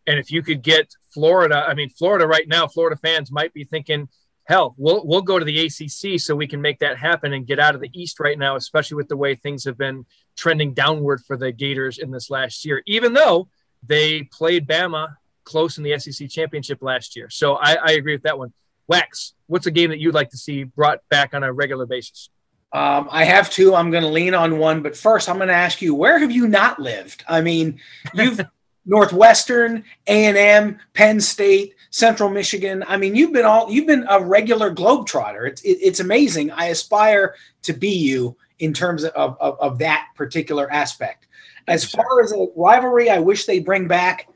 And 0.05 0.17
if 0.17 0.31
you 0.31 0.41
could 0.41 0.61
get 0.61 0.93
Florida, 1.11 1.65
I 1.67 1.73
mean, 1.73 1.89
Florida 1.89 2.25
right 2.25 2.47
now, 2.47 2.67
Florida 2.67 2.95
fans 2.95 3.29
might 3.29 3.53
be 3.53 3.65
thinking, 3.65 4.07
hell, 4.45 4.73
we'll 4.77 5.05
we'll 5.05 5.21
go 5.21 5.37
to 5.37 5.43
the 5.43 5.65
ACC 5.65 6.19
so 6.19 6.33
we 6.33 6.47
can 6.47 6.61
make 6.61 6.79
that 6.79 6.97
happen 6.97 7.33
and 7.33 7.45
get 7.45 7.59
out 7.59 7.75
of 7.75 7.81
the 7.81 7.91
East 7.93 8.19
right 8.19 8.39
now, 8.39 8.55
especially 8.55 8.95
with 8.95 9.09
the 9.09 9.17
way 9.17 9.35
things 9.35 9.65
have 9.65 9.77
been 9.77 10.05
trending 10.37 10.73
downward 10.73 11.21
for 11.25 11.35
the 11.35 11.51
Gators 11.51 11.97
in 11.97 12.11
this 12.11 12.29
last 12.29 12.63
year. 12.63 12.81
Even 12.87 13.13
though 13.13 13.49
they 13.87 14.23
played 14.23 14.67
Bama 14.67 15.15
close 15.43 15.77
in 15.77 15.83
the 15.83 15.97
SEC 15.99 16.29
championship 16.29 16.81
last 16.81 17.15
year, 17.15 17.29
so 17.29 17.55
I, 17.55 17.75
I 17.75 17.91
agree 17.93 18.13
with 18.13 18.23
that 18.23 18.37
one. 18.37 18.53
Wax, 18.87 19.33
what's 19.47 19.65
a 19.65 19.71
game 19.71 19.89
that 19.89 19.99
you'd 19.99 20.13
like 20.13 20.29
to 20.29 20.37
see 20.37 20.63
brought 20.63 20.99
back 21.09 21.33
on 21.33 21.43
a 21.43 21.51
regular 21.51 21.85
basis? 21.85 22.29
Um, 22.73 23.07
I 23.11 23.23
have 23.23 23.49
two. 23.49 23.73
I'm 23.73 23.91
going 23.91 24.03
to 24.03 24.09
lean 24.09 24.33
on 24.33 24.59
one, 24.59 24.81
but 24.81 24.95
first, 24.95 25.29
I'm 25.29 25.37
going 25.37 25.47
to 25.47 25.53
ask 25.53 25.81
you: 25.81 25.95
Where 25.95 26.19
have 26.19 26.31
you 26.31 26.47
not 26.47 26.79
lived? 26.79 27.23
I 27.27 27.41
mean, 27.41 27.79
you've 28.13 28.41
Northwestern, 28.87 29.83
A&M, 30.07 30.79
Penn 30.93 31.19
State, 31.19 31.75
Central 31.91 32.29
Michigan. 32.29 32.83
I 32.87 32.97
mean, 32.97 33.15
you've 33.15 33.33
been 33.33 33.45
all 33.45 33.69
you've 33.69 33.85
been 33.85 34.05
a 34.09 34.23
regular 34.23 34.73
globetrotter. 34.73 35.47
It's 35.47 35.61
it, 35.61 35.77
it's 35.81 35.99
amazing. 35.99 36.51
I 36.51 36.67
aspire 36.67 37.35
to 37.63 37.73
be 37.73 37.89
you 37.89 38.35
in 38.59 38.73
terms 38.73 39.03
of, 39.03 39.37
of, 39.39 39.59
of 39.59 39.77
that 39.79 40.07
particular 40.15 40.71
aspect. 40.71 41.26
As 41.67 41.83
far 41.83 42.21
as 42.23 42.31
a 42.31 42.47
rivalry, 42.55 43.09
I 43.09 43.19
wish 43.19 43.45
they 43.45 43.59
bring 43.59 43.87
back. 43.87 44.27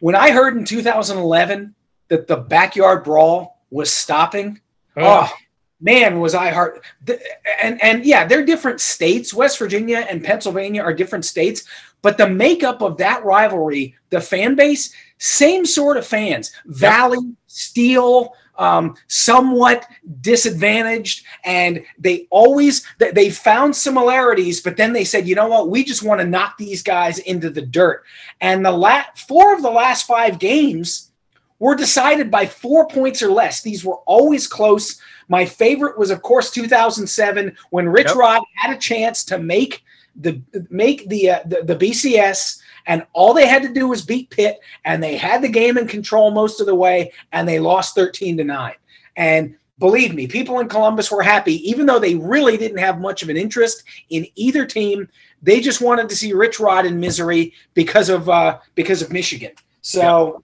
When 0.00 0.14
I 0.14 0.30
heard 0.30 0.56
in 0.56 0.64
2011 0.64 1.74
that 2.08 2.26
the 2.26 2.36
backyard 2.36 3.04
brawl 3.04 3.60
was 3.70 3.92
stopping, 3.92 4.60
oh, 4.96 5.28
oh 5.30 5.36
man, 5.80 6.20
was 6.20 6.34
I 6.34 6.50
hard. 6.50 6.80
And 7.62 7.82
and 7.82 8.04
yeah, 8.04 8.26
they're 8.26 8.44
different 8.44 8.80
states. 8.80 9.32
West 9.32 9.58
Virginia 9.58 10.06
and 10.08 10.24
Pennsylvania 10.24 10.82
are 10.82 10.92
different 10.92 11.24
states, 11.24 11.64
but 12.02 12.18
the 12.18 12.28
makeup 12.28 12.82
of 12.82 12.98
that 12.98 13.24
rivalry, 13.24 13.94
the 14.10 14.20
fan 14.20 14.54
base, 14.54 14.92
same 15.18 15.64
sort 15.64 15.96
of 15.96 16.06
fans. 16.06 16.52
Valley, 16.66 17.34
Steel, 17.46 18.34
um, 18.58 18.96
somewhat 19.08 19.86
disadvantaged, 20.20 21.24
and 21.44 21.84
they 21.98 22.26
always 22.30 22.86
they 22.98 23.30
found 23.30 23.74
similarities, 23.74 24.60
but 24.60 24.76
then 24.76 24.92
they 24.92 25.04
said, 25.04 25.28
you 25.28 25.34
know 25.34 25.48
what, 25.48 25.70
we 25.70 25.84
just 25.84 26.02
want 26.02 26.20
to 26.20 26.26
knock 26.26 26.56
these 26.58 26.82
guys 26.82 27.18
into 27.20 27.50
the 27.50 27.62
dirt. 27.62 28.04
And 28.40 28.64
the 28.64 28.72
last 28.72 29.26
four 29.26 29.54
of 29.54 29.62
the 29.62 29.70
last 29.70 30.06
five 30.06 30.38
games 30.38 31.10
were 31.58 31.74
decided 31.74 32.30
by 32.30 32.46
four 32.46 32.86
points 32.88 33.22
or 33.22 33.30
less. 33.30 33.62
These 33.62 33.84
were 33.84 33.98
always 34.06 34.46
close. 34.46 35.00
My 35.28 35.44
favorite 35.44 35.98
was, 35.98 36.10
of 36.10 36.22
course, 36.22 36.50
2007 36.50 37.56
when 37.70 37.88
Rich 37.88 38.08
yep. 38.08 38.16
Rod 38.16 38.42
had 38.54 38.76
a 38.76 38.78
chance 38.78 39.24
to 39.24 39.38
make 39.38 39.82
the 40.18 40.40
make 40.70 41.08
the, 41.08 41.30
uh, 41.30 41.40
the 41.44 41.62
the 41.62 41.76
BCS, 41.76 42.60
and 42.86 43.06
all 43.12 43.34
they 43.34 43.46
had 43.46 43.62
to 43.62 43.72
do 43.72 43.88
was 43.88 44.04
beat 44.04 44.30
Pitt, 44.30 44.58
and 44.84 45.02
they 45.02 45.16
had 45.16 45.42
the 45.42 45.48
game 45.48 45.78
in 45.78 45.86
control 45.86 46.30
most 46.30 46.60
of 46.60 46.66
the 46.66 46.74
way, 46.74 47.12
and 47.32 47.48
they 47.48 47.58
lost 47.58 47.94
thirteen 47.94 48.36
to 48.36 48.44
nine. 48.44 48.74
And 49.16 49.56
believe 49.78 50.14
me, 50.14 50.26
people 50.26 50.60
in 50.60 50.68
Columbus 50.68 51.10
were 51.10 51.22
happy, 51.22 51.68
even 51.68 51.86
though 51.86 51.98
they 51.98 52.14
really 52.14 52.56
didn't 52.56 52.78
have 52.78 53.00
much 53.00 53.22
of 53.22 53.28
an 53.28 53.36
interest 53.36 53.84
in 54.10 54.26
either 54.34 54.66
team. 54.66 55.08
They 55.42 55.60
just 55.60 55.80
wanted 55.80 56.08
to 56.08 56.16
see 56.16 56.32
Rich 56.32 56.60
Rod 56.60 56.86
in 56.86 56.98
misery 56.98 57.52
because 57.74 58.08
of 58.08 58.28
uh, 58.28 58.58
because 58.74 59.02
of 59.02 59.12
Michigan. 59.12 59.52
So. 59.82 60.42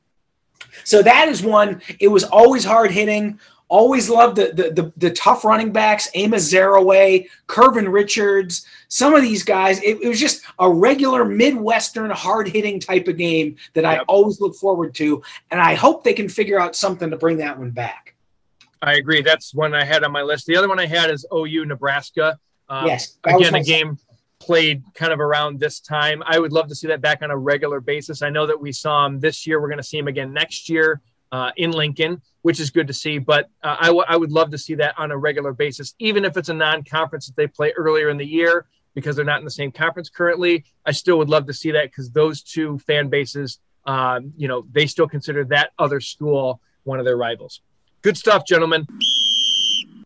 So 0.84 1.02
that 1.02 1.28
is 1.28 1.42
one. 1.42 1.82
It 2.00 2.08
was 2.08 2.24
always 2.24 2.64
hard 2.64 2.90
hitting. 2.90 3.38
Always 3.72 4.10
loved 4.10 4.36
the, 4.36 4.52
the 4.52 4.82
the, 4.82 4.92
the, 4.98 5.10
tough 5.12 5.46
running 5.46 5.72
backs, 5.72 6.06
Amos 6.12 6.52
Zereoué, 6.52 7.26
Kervin 7.46 7.90
Richards, 7.90 8.66
some 8.88 9.14
of 9.14 9.22
these 9.22 9.42
guys. 9.42 9.82
It, 9.82 9.98
it 10.02 10.08
was 10.08 10.20
just 10.20 10.42
a 10.58 10.70
regular 10.70 11.24
Midwestern 11.24 12.10
hard 12.10 12.48
hitting 12.48 12.78
type 12.78 13.08
of 13.08 13.16
game 13.16 13.56
that 13.72 13.84
yep. 13.84 14.00
I 14.00 14.02
always 14.02 14.42
look 14.42 14.54
forward 14.56 14.94
to. 14.96 15.22
And 15.50 15.58
I 15.58 15.72
hope 15.72 16.04
they 16.04 16.12
can 16.12 16.28
figure 16.28 16.60
out 16.60 16.76
something 16.76 17.08
to 17.08 17.16
bring 17.16 17.38
that 17.38 17.58
one 17.58 17.70
back. 17.70 18.14
I 18.82 18.96
agree. 18.96 19.22
That's 19.22 19.54
one 19.54 19.72
I 19.72 19.84
had 19.84 20.04
on 20.04 20.12
my 20.12 20.22
list. 20.22 20.44
The 20.44 20.56
other 20.56 20.68
one 20.68 20.78
I 20.78 20.84
had 20.84 21.10
is 21.10 21.24
OU 21.32 21.64
Nebraska. 21.64 22.38
Um, 22.68 22.88
yes. 22.88 23.16
Again, 23.24 23.54
a 23.54 23.64
game 23.64 23.98
played 24.38 24.82
kind 24.92 25.14
of 25.14 25.20
around 25.20 25.60
this 25.60 25.80
time. 25.80 26.22
I 26.26 26.38
would 26.38 26.52
love 26.52 26.68
to 26.68 26.74
see 26.74 26.88
that 26.88 27.00
back 27.00 27.22
on 27.22 27.30
a 27.30 27.36
regular 27.38 27.80
basis. 27.80 28.20
I 28.20 28.28
know 28.28 28.46
that 28.46 28.60
we 28.60 28.70
saw 28.70 29.06
him 29.06 29.18
this 29.18 29.46
year. 29.46 29.62
We're 29.62 29.68
going 29.68 29.78
to 29.78 29.82
see 29.82 29.96
him 29.96 30.08
again 30.08 30.34
next 30.34 30.68
year 30.68 31.00
uh, 31.32 31.50
in 31.56 31.72
Lincoln 31.72 32.22
which 32.42 32.60
is 32.60 32.70
good 32.70 32.86
to 32.88 32.92
see. 32.92 33.18
But 33.18 33.48
uh, 33.62 33.76
I, 33.80 33.86
w- 33.86 34.04
I 34.06 34.16
would 34.16 34.30
love 34.30 34.50
to 34.50 34.58
see 34.58 34.74
that 34.74 34.94
on 34.98 35.10
a 35.10 35.16
regular 35.16 35.52
basis, 35.52 35.94
even 35.98 36.24
if 36.24 36.36
it's 36.36 36.48
a 36.48 36.54
non 36.54 36.84
conference 36.84 37.26
that 37.26 37.36
they 37.36 37.46
play 37.46 37.72
earlier 37.76 38.10
in 38.10 38.18
the 38.18 38.26
year 38.26 38.66
because 38.94 39.16
they're 39.16 39.24
not 39.24 39.38
in 39.38 39.44
the 39.44 39.50
same 39.50 39.72
conference 39.72 40.10
currently. 40.10 40.64
I 40.84 40.92
still 40.92 41.16
would 41.18 41.30
love 41.30 41.46
to 41.46 41.54
see 41.54 41.70
that 41.70 41.84
because 41.84 42.10
those 42.10 42.42
two 42.42 42.78
fan 42.80 43.08
bases, 43.08 43.58
um, 43.86 44.34
you 44.36 44.48
know, 44.48 44.66
they 44.70 44.86
still 44.86 45.08
consider 45.08 45.44
that 45.46 45.70
other 45.78 46.00
school 46.00 46.60
one 46.84 46.98
of 46.98 47.06
their 47.06 47.16
rivals. 47.16 47.62
Good 48.02 48.18
stuff, 48.18 48.44
gentlemen. 48.46 48.86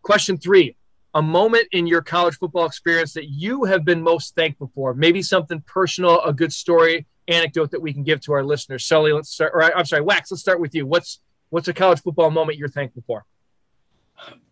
Question 0.02 0.38
three 0.38 0.76
a 1.14 1.22
moment 1.22 1.66
in 1.72 1.86
your 1.86 2.02
college 2.02 2.36
football 2.36 2.66
experience 2.66 3.14
that 3.14 3.30
you 3.30 3.64
have 3.64 3.86
been 3.86 4.02
most 4.02 4.34
thankful 4.34 4.70
for, 4.74 4.92
maybe 4.92 5.22
something 5.22 5.62
personal, 5.62 6.20
a 6.20 6.32
good 6.32 6.52
story, 6.52 7.06
anecdote 7.28 7.70
that 7.72 7.82
we 7.82 7.92
can 7.92 8.02
give 8.02 8.20
to 8.22 8.32
our 8.32 8.44
listeners. 8.44 8.84
Sully, 8.84 9.12
let's 9.12 9.30
start, 9.30 9.52
or 9.54 9.62
I'm 9.62 9.84
sorry, 9.84 10.02
Wax, 10.02 10.30
let's 10.30 10.40
start 10.40 10.60
with 10.60 10.74
you. 10.74 10.86
What's 10.86 11.20
What's 11.50 11.68
a 11.68 11.74
college 11.74 12.02
football 12.02 12.30
moment 12.30 12.58
you're 12.58 12.68
thankful 12.68 13.02
for? 13.06 13.24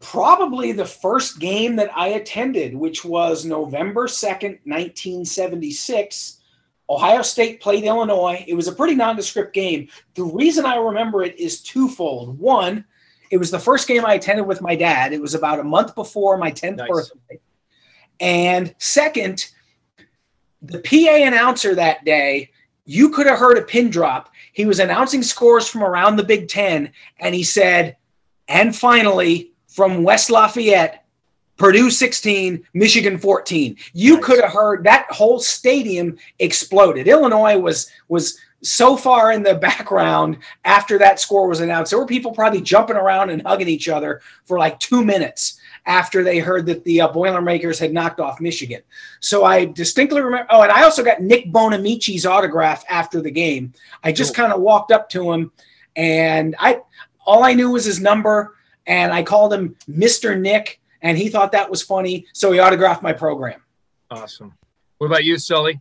Probably 0.00 0.72
the 0.72 0.84
first 0.84 1.40
game 1.40 1.76
that 1.76 1.90
I 1.96 2.08
attended, 2.08 2.74
which 2.74 3.04
was 3.04 3.44
November 3.44 4.06
2nd, 4.06 4.60
1976. 4.64 6.40
Ohio 6.88 7.22
State 7.22 7.60
played 7.60 7.84
Illinois. 7.84 8.44
It 8.46 8.54
was 8.54 8.68
a 8.68 8.72
pretty 8.72 8.94
nondescript 8.94 9.54
game. 9.54 9.88
The 10.14 10.24
reason 10.24 10.66
I 10.66 10.76
remember 10.76 11.22
it 11.22 11.38
is 11.38 11.62
twofold. 11.62 12.38
One, 12.38 12.84
it 13.30 13.38
was 13.38 13.50
the 13.50 13.58
first 13.58 13.88
game 13.88 14.04
I 14.04 14.14
attended 14.14 14.46
with 14.46 14.60
my 14.60 14.76
dad. 14.76 15.14
It 15.14 15.20
was 15.20 15.34
about 15.34 15.60
a 15.60 15.64
month 15.64 15.94
before 15.94 16.36
my 16.36 16.52
10th 16.52 16.76
nice. 16.76 16.88
birthday. 16.88 17.40
And 18.20 18.74
second, 18.78 19.50
the 20.60 20.78
PA 20.80 21.26
announcer 21.26 21.74
that 21.74 22.04
day, 22.04 22.50
you 22.84 23.10
could 23.10 23.26
have 23.26 23.38
heard 23.38 23.58
a 23.58 23.62
pin 23.62 23.90
drop 23.90 24.30
he 24.54 24.66
was 24.66 24.78
announcing 24.78 25.22
scores 25.22 25.68
from 25.68 25.82
around 25.82 26.16
the 26.16 26.22
Big 26.22 26.48
Ten, 26.48 26.92
and 27.18 27.34
he 27.34 27.42
said, 27.42 27.96
and 28.46 28.74
finally, 28.74 29.50
from 29.66 30.04
West 30.04 30.30
Lafayette, 30.30 31.04
Purdue 31.56 31.90
16, 31.90 32.64
Michigan 32.72 33.18
14. 33.18 33.76
You 33.92 34.14
nice. 34.14 34.24
could 34.24 34.40
have 34.40 34.52
heard 34.52 34.84
that 34.84 35.06
whole 35.10 35.40
stadium 35.40 36.16
exploded. 36.38 37.08
Illinois 37.08 37.58
was 37.58 37.90
was 38.08 38.38
so 38.62 38.96
far 38.96 39.32
in 39.32 39.42
the 39.42 39.54
background 39.54 40.38
after 40.64 40.96
that 40.98 41.18
score 41.18 41.48
was 41.48 41.60
announced. 41.60 41.90
There 41.90 41.98
were 41.98 42.06
people 42.06 42.32
probably 42.32 42.60
jumping 42.60 42.96
around 42.96 43.30
and 43.30 43.42
hugging 43.42 43.68
each 43.68 43.88
other 43.88 44.20
for 44.46 44.58
like 44.58 44.78
two 44.78 45.04
minutes 45.04 45.60
after 45.86 46.24
they 46.24 46.38
heard 46.38 46.64
that 46.66 46.82
the 46.84 47.00
uh, 47.02 47.08
Boilermakers 47.08 47.78
had 47.78 47.92
knocked 47.92 48.18
off 48.18 48.40
Michigan. 48.40 48.82
So 49.20 49.44
I 49.44 49.66
distinctly 49.66 50.22
remember. 50.22 50.46
Oh, 50.50 50.62
and 50.62 50.72
I 50.72 50.82
also 50.82 51.04
got 51.04 51.20
Nick 51.20 51.52
Buonamici's 51.52 52.24
autograph 52.24 52.84
after 52.88 53.20
the 53.20 53.30
game. 53.30 53.72
I 54.02 54.12
just 54.12 54.34
kind 54.34 54.52
of 54.52 54.60
walked 54.60 54.92
up 54.92 55.08
to 55.10 55.32
him, 55.32 55.52
and 55.96 56.56
I 56.58 56.80
all 57.26 57.44
I 57.44 57.54
knew 57.54 57.70
was 57.70 57.84
his 57.84 58.00
number, 58.00 58.54
and 58.86 59.12
I 59.12 59.22
called 59.22 59.52
him 59.52 59.76
Mister 59.86 60.34
Nick, 60.34 60.80
and 61.02 61.18
he 61.18 61.28
thought 61.28 61.52
that 61.52 61.70
was 61.70 61.82
funny, 61.82 62.26
so 62.32 62.52
he 62.52 62.60
autographed 62.60 63.02
my 63.02 63.12
program. 63.12 63.60
Awesome. 64.10 64.54
What 64.98 65.08
about 65.08 65.24
you, 65.24 65.38
Sully? 65.38 65.80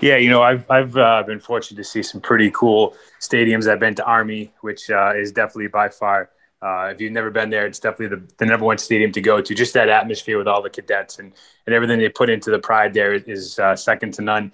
Yeah, 0.00 0.16
you 0.16 0.28
know, 0.28 0.42
I've 0.42 0.70
I've 0.70 0.96
uh, 0.96 1.22
been 1.26 1.40
fortunate 1.40 1.78
to 1.78 1.84
see 1.84 2.02
some 2.02 2.20
pretty 2.20 2.50
cool 2.50 2.94
stadiums. 3.20 3.70
I've 3.70 3.80
been 3.80 3.94
to 3.96 4.04
Army, 4.04 4.52
which 4.60 4.90
uh, 4.90 5.12
is 5.16 5.32
definitely 5.32 5.68
by 5.68 5.88
far 5.88 6.30
uh, 6.62 6.90
if 6.92 7.00
you've 7.00 7.12
never 7.12 7.30
been 7.30 7.48
there, 7.48 7.66
it's 7.66 7.78
definitely 7.78 8.18
the, 8.18 8.32
the 8.36 8.44
number 8.44 8.66
one 8.66 8.76
stadium 8.76 9.10
to 9.12 9.20
go 9.20 9.40
to. 9.40 9.54
Just 9.54 9.72
that 9.74 9.88
atmosphere 9.88 10.36
with 10.36 10.46
all 10.46 10.60
the 10.62 10.68
cadets 10.68 11.18
and, 11.18 11.32
and 11.66 11.74
everything 11.74 11.98
they 11.98 12.08
put 12.08 12.28
into 12.28 12.50
the 12.50 12.58
pride 12.58 12.92
there 12.92 13.14
is 13.14 13.58
uh, 13.58 13.74
second 13.74 14.12
to 14.14 14.22
none. 14.22 14.52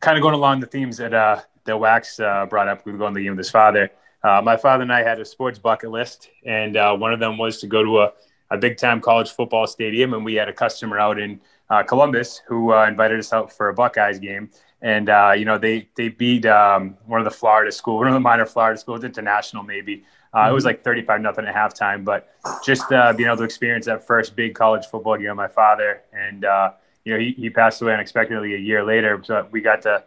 Kind 0.00 0.18
of 0.18 0.22
going 0.22 0.34
along 0.34 0.60
the 0.60 0.66
themes 0.66 0.96
that 0.96 1.14
uh, 1.14 1.40
that 1.64 1.78
Wax 1.78 2.18
uh, 2.18 2.46
brought 2.46 2.66
up. 2.66 2.84
We 2.84 2.92
were 2.92 2.98
going 2.98 3.14
to 3.14 3.18
the 3.18 3.24
game 3.24 3.32
with 3.32 3.38
his 3.38 3.50
father. 3.50 3.90
Uh, 4.24 4.42
my 4.42 4.56
father 4.56 4.82
and 4.82 4.92
I 4.92 5.02
had 5.02 5.20
a 5.20 5.24
sports 5.24 5.58
bucket 5.58 5.90
list, 5.90 6.30
and 6.44 6.76
uh, 6.76 6.96
one 6.96 7.12
of 7.12 7.20
them 7.20 7.38
was 7.38 7.60
to 7.60 7.66
go 7.66 7.82
to 7.84 8.00
a, 8.00 8.12
a 8.50 8.58
big 8.58 8.76
time 8.76 9.00
college 9.00 9.30
football 9.30 9.66
stadium. 9.66 10.14
And 10.14 10.24
we 10.24 10.34
had 10.34 10.48
a 10.48 10.52
customer 10.52 10.98
out 10.98 11.18
in 11.18 11.40
Columbus 11.86 12.42
who 12.48 12.74
invited 12.74 13.20
us 13.20 13.32
out 13.32 13.52
for 13.52 13.68
a 13.68 13.74
Buckeyes 13.74 14.18
game 14.18 14.50
and 14.82 15.06
you 15.38 15.44
know 15.44 15.56
they 15.56 15.88
they 15.94 16.08
beat 16.08 16.44
um, 16.46 16.96
one 17.06 17.20
of 17.20 17.24
the 17.24 17.30
Florida 17.30 17.70
schools, 17.70 17.98
one 17.98 18.08
of 18.08 18.14
the 18.14 18.20
minor 18.20 18.46
Florida 18.46 18.76
schools, 18.80 19.04
international 19.04 19.62
maybe, 19.62 20.02
Uh, 20.34 20.48
It 20.50 20.52
was 20.52 20.64
like 20.64 20.84
35 20.84 21.20
nothing 21.20 21.44
at 21.46 21.54
halftime, 21.54 22.04
but 22.04 22.28
just 22.64 22.90
uh, 22.92 23.12
being 23.12 23.28
able 23.28 23.38
to 23.38 23.42
experience 23.44 23.86
that 23.86 24.06
first 24.06 24.36
big 24.36 24.54
college 24.54 24.86
football 24.86 25.16
game 25.16 25.28
with 25.28 25.36
my 25.36 25.48
father, 25.48 26.02
and 26.12 26.44
uh, 26.44 26.70
you 27.04 27.12
know 27.12 27.18
he, 27.18 27.32
he 27.32 27.50
passed 27.50 27.82
away 27.82 27.92
unexpectedly 27.94 28.54
a 28.54 28.58
year 28.58 28.84
later, 28.84 29.20
so 29.24 29.46
we 29.50 29.60
got 29.60 29.82
to 29.82 30.04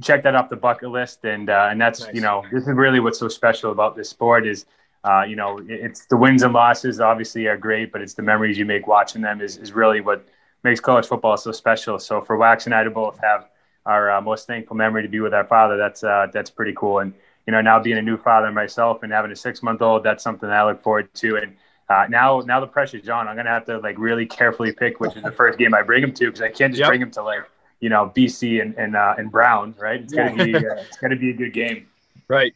check 0.00 0.22
that 0.22 0.34
off 0.34 0.48
the 0.48 0.56
bucket 0.56 0.90
list, 0.90 1.24
and 1.24 1.50
uh, 1.50 1.68
and 1.70 1.80
that's 1.80 2.00
Nice. 2.00 2.14
you 2.14 2.20
know 2.20 2.42
this 2.52 2.62
is 2.62 2.74
really 2.74 3.00
what's 3.00 3.18
so 3.18 3.28
special 3.28 3.70
about 3.72 3.96
this 3.96 4.08
sport 4.08 4.46
is. 4.46 4.66
Uh, 5.02 5.22
you 5.26 5.34
know, 5.34 5.56
it- 5.60 5.64
it's 5.70 6.04
the 6.04 6.16
wins 6.16 6.42
and 6.42 6.52
losses 6.52 7.00
obviously 7.00 7.46
are 7.46 7.56
great, 7.56 7.90
but 7.90 8.02
it's 8.02 8.12
the 8.12 8.20
memories 8.22 8.58
you 8.58 8.66
make 8.66 8.86
watching 8.86 9.22
them 9.22 9.40
is, 9.40 9.56
is 9.56 9.72
really 9.72 10.02
what 10.02 10.28
makes 10.62 10.78
college 10.78 11.06
football 11.06 11.38
so 11.38 11.50
special. 11.52 11.98
So 11.98 12.20
for 12.20 12.36
Wax 12.36 12.66
and 12.66 12.74
I 12.74 12.84
to 12.84 12.90
both 12.90 13.18
have 13.22 13.48
our 13.86 14.10
uh, 14.10 14.20
most 14.20 14.46
thankful 14.46 14.76
memory 14.76 15.02
to 15.02 15.08
be 15.08 15.20
with 15.20 15.32
our 15.32 15.46
father, 15.46 15.78
that's 15.78 16.04
uh, 16.04 16.26
that's 16.34 16.50
pretty 16.50 16.74
cool. 16.76 16.98
And 16.98 17.14
you 17.50 17.56
know, 17.56 17.60
now 17.60 17.80
being 17.80 17.98
a 17.98 18.02
new 18.02 18.16
father 18.16 18.52
myself 18.52 19.02
and 19.02 19.12
having 19.12 19.32
a 19.32 19.34
six 19.36 19.60
month 19.60 19.82
old, 19.82 20.04
that's 20.04 20.22
something 20.22 20.48
that 20.48 20.56
I 20.56 20.64
look 20.64 20.80
forward 20.80 21.12
to. 21.14 21.36
And 21.38 21.56
uh, 21.88 22.06
now 22.08 22.38
now 22.46 22.60
the 22.60 22.66
pressure's 22.68 23.08
on. 23.08 23.26
I'm 23.26 23.34
gonna 23.34 23.50
have 23.50 23.64
to 23.64 23.78
like 23.78 23.98
really 23.98 24.24
carefully 24.24 24.70
pick 24.72 25.00
which 25.00 25.16
is 25.16 25.24
the 25.24 25.32
first 25.32 25.58
game 25.58 25.74
I 25.74 25.82
bring 25.82 26.04
him 26.04 26.12
to 26.12 26.26
because 26.26 26.42
I 26.42 26.48
can't 26.50 26.72
just 26.72 26.78
Yep. 26.78 26.88
bring 26.88 27.02
him 27.02 27.10
to 27.10 27.22
like 27.24 27.40
you 27.80 27.88
know 27.88 28.12
BC 28.14 28.62
and 28.62 28.76
and, 28.78 28.94
uh, 28.94 29.16
and 29.18 29.32
Brown, 29.32 29.74
right? 29.80 30.00
It's 30.00 30.12
gonna 30.12 30.36
be 30.36 30.54
uh, 30.70 30.74
it's 30.74 30.98
gonna 30.98 31.16
be 31.16 31.30
a 31.30 31.34
good 31.34 31.52
game. 31.52 31.88
Right. 32.28 32.54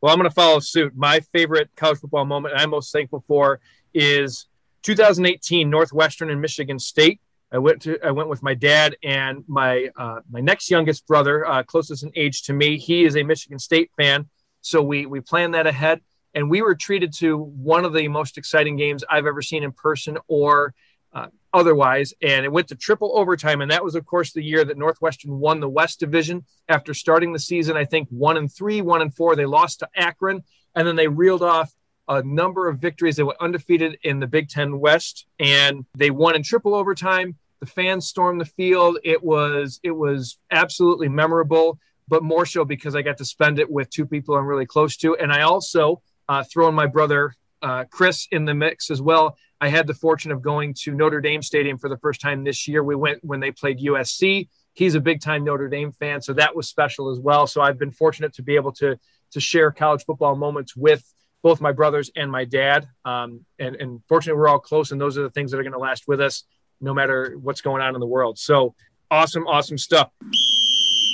Well, 0.00 0.12
I'm 0.12 0.20
going 0.20 0.30
to 0.30 0.34
follow 0.34 0.60
suit. 0.60 0.94
My 0.94 1.18
favorite 1.18 1.70
college 1.74 1.98
football 1.98 2.24
moment 2.24 2.54
I'm 2.56 2.70
most 2.70 2.92
thankful 2.92 3.24
for 3.26 3.58
is 3.94 4.46
2018 4.82 5.68
Northwestern 5.68 6.30
and 6.30 6.40
Michigan 6.40 6.78
State. 6.78 7.18
I 7.50 7.58
went 7.58 7.82
to 7.82 7.98
I 8.04 8.12
went 8.12 8.28
with 8.28 8.42
my 8.42 8.54
dad 8.54 8.96
and 9.02 9.42
my 9.48 9.88
uh, 9.96 10.20
my 10.30 10.40
next 10.40 10.70
youngest 10.70 11.06
brother, 11.08 11.44
uh, 11.46 11.64
closest 11.64 12.04
in 12.04 12.12
age 12.14 12.42
to 12.44 12.52
me. 12.52 12.78
He 12.78 13.04
is 13.04 13.16
a 13.16 13.22
Michigan 13.24 13.58
State 13.58 13.90
fan, 13.96 14.28
so 14.66 14.82
we 14.82 15.06
we 15.06 15.20
planned 15.20 15.54
that 15.54 15.68
ahead, 15.68 16.00
and 16.34 16.50
we 16.50 16.60
were 16.60 16.74
treated 16.74 17.12
to 17.18 17.38
one 17.38 17.84
of 17.84 17.92
the 17.92 18.08
most 18.08 18.36
exciting 18.36 18.76
games 18.76 19.04
I've 19.08 19.26
ever 19.26 19.40
seen 19.40 19.62
in 19.62 19.70
person 19.70 20.18
or 20.26 20.74
uh, 21.12 21.28
otherwise. 21.54 22.12
And 22.20 22.44
it 22.44 22.50
went 22.50 22.66
to 22.68 22.74
triple 22.74 23.16
overtime, 23.16 23.60
and 23.60 23.70
that 23.70 23.84
was, 23.84 23.94
of 23.94 24.04
course, 24.04 24.32
the 24.32 24.42
year 24.42 24.64
that 24.64 24.76
Northwestern 24.76 25.38
won 25.38 25.60
the 25.60 25.68
West 25.68 26.00
Division 26.00 26.44
after 26.68 26.94
starting 26.94 27.32
the 27.32 27.38
season. 27.38 27.76
I 27.76 27.84
think 27.84 28.08
one 28.10 28.36
and 28.36 28.52
three, 28.52 28.80
one 28.82 29.02
and 29.02 29.14
four. 29.14 29.36
They 29.36 29.46
lost 29.46 29.78
to 29.78 29.88
Akron, 29.94 30.42
and 30.74 30.86
then 30.86 30.96
they 30.96 31.06
reeled 31.06 31.44
off 31.44 31.72
a 32.08 32.24
number 32.24 32.68
of 32.68 32.80
victories. 32.80 33.14
They 33.14 33.22
were 33.22 33.40
undefeated 33.40 33.98
in 34.02 34.18
the 34.18 34.26
Big 34.26 34.48
Ten 34.48 34.80
West, 34.80 35.26
and 35.38 35.86
they 35.96 36.10
won 36.10 36.34
in 36.34 36.42
triple 36.42 36.74
overtime. 36.74 37.36
The 37.60 37.66
fans 37.66 38.08
stormed 38.08 38.40
the 38.40 38.46
field. 38.46 38.98
It 39.04 39.22
was 39.22 39.78
it 39.84 39.92
was 39.92 40.38
absolutely 40.50 41.08
memorable, 41.08 41.78
but 42.08 42.22
more 42.22 42.46
so 42.46 42.64
because 42.64 42.94
I 42.94 43.02
got 43.02 43.18
to 43.18 43.24
spend 43.24 43.58
it 43.58 43.70
with 43.70 43.90
two 43.90 44.06
people 44.06 44.36
I'm 44.36 44.46
really 44.46 44.66
close 44.66 44.96
to, 44.98 45.16
and 45.16 45.32
I 45.32 45.42
also 45.42 46.02
uh, 46.28 46.44
throw 46.44 46.68
in 46.68 46.74
my 46.74 46.86
brother 46.86 47.34
uh, 47.62 47.84
Chris 47.90 48.28
in 48.30 48.44
the 48.44 48.54
mix 48.54 48.90
as 48.90 49.00
well. 49.00 49.36
I 49.60 49.68
had 49.68 49.86
the 49.86 49.94
fortune 49.94 50.30
of 50.30 50.42
going 50.42 50.74
to 50.82 50.92
Notre 50.92 51.20
Dame 51.20 51.42
Stadium 51.42 51.78
for 51.78 51.88
the 51.88 51.96
first 51.98 52.20
time 52.20 52.44
this 52.44 52.68
year. 52.68 52.84
We 52.84 52.94
went 52.94 53.24
when 53.24 53.40
they 53.40 53.50
played 53.50 53.78
USC. 53.80 54.48
He's 54.74 54.94
a 54.94 55.00
big 55.00 55.20
time 55.20 55.44
Notre 55.44 55.68
Dame 55.68 55.92
fan, 55.92 56.20
so 56.20 56.34
that 56.34 56.54
was 56.54 56.68
special 56.68 57.10
as 57.10 57.18
well. 57.18 57.46
So 57.46 57.62
I've 57.62 57.78
been 57.78 57.90
fortunate 57.90 58.34
to 58.34 58.42
be 58.42 58.56
able 58.56 58.72
to 58.72 58.98
to 59.32 59.40
share 59.40 59.70
college 59.70 60.04
football 60.04 60.36
moments 60.36 60.76
with 60.76 61.02
both 61.42 61.60
my 61.60 61.72
brothers 61.72 62.10
and 62.16 62.30
my 62.30 62.44
dad. 62.44 62.88
Um, 63.04 63.44
and, 63.58 63.76
and 63.76 64.00
fortunately, 64.08 64.38
we're 64.38 64.48
all 64.48 64.58
close, 64.58 64.92
and 64.92 65.00
those 65.00 65.18
are 65.18 65.22
the 65.22 65.30
things 65.30 65.50
that 65.50 65.58
are 65.58 65.62
going 65.62 65.72
to 65.72 65.78
last 65.78 66.06
with 66.06 66.20
us 66.20 66.44
no 66.80 66.92
matter 66.92 67.36
what's 67.40 67.60
going 67.60 67.82
on 67.82 67.94
in 67.94 68.00
the 68.00 68.06
world. 68.06 68.38
So 68.38 68.74
awesome, 69.10 69.46
awesome 69.46 69.78
stuff. 69.78 70.10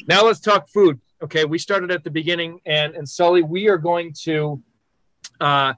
Now 0.07 0.25
let's 0.25 0.41
talk 0.41 0.69
food. 0.69 1.01
Okay, 1.23 1.45
we 1.45 1.59
started 1.59 1.91
at 1.91 2.03
the 2.03 2.11
beginning, 2.11 2.61
and 2.67 2.95
and 2.95 3.09
Sully, 3.09 3.43
we 3.43 3.69
are 3.69 3.79
going 3.79 4.13
to 4.23 4.61
uh, 5.41 5.75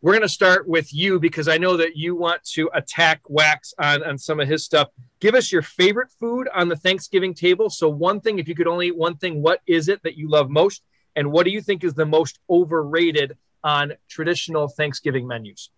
we're 0.00 0.12
going 0.12 0.22
to 0.22 0.28
start 0.28 0.68
with 0.68 0.92
you 0.92 1.18
because 1.18 1.48
I 1.48 1.58
know 1.58 1.76
that 1.76 1.96
you 1.96 2.16
want 2.16 2.42
to 2.54 2.70
attack 2.74 3.20
Wax 3.28 3.74
on 3.78 4.02
on 4.02 4.18
some 4.18 4.40
of 4.40 4.48
his 4.48 4.64
stuff. 4.64 4.88
Give 5.20 5.34
us 5.34 5.52
your 5.52 5.62
favorite 5.62 6.10
food 6.18 6.48
on 6.54 6.68
the 6.68 6.76
Thanksgiving 6.76 7.34
table. 7.34 7.70
So 7.70 7.88
one 7.88 8.20
thing, 8.20 8.38
if 8.38 8.48
you 8.48 8.54
could 8.54 8.66
only 8.66 8.88
eat 8.88 8.96
one 8.96 9.16
thing, 9.16 9.42
what 9.42 9.60
is 9.66 9.88
it 9.88 10.02
that 10.02 10.16
you 10.16 10.28
love 10.28 10.50
most, 10.50 10.82
and 11.14 11.30
what 11.30 11.44
do 11.44 11.50
you 11.50 11.60
think 11.60 11.84
is 11.84 11.94
the 11.94 12.06
most 12.06 12.40
overrated 12.50 13.36
on 13.62 13.92
traditional 14.08 14.68
Thanksgiving 14.68 15.26
menus? 15.26 15.70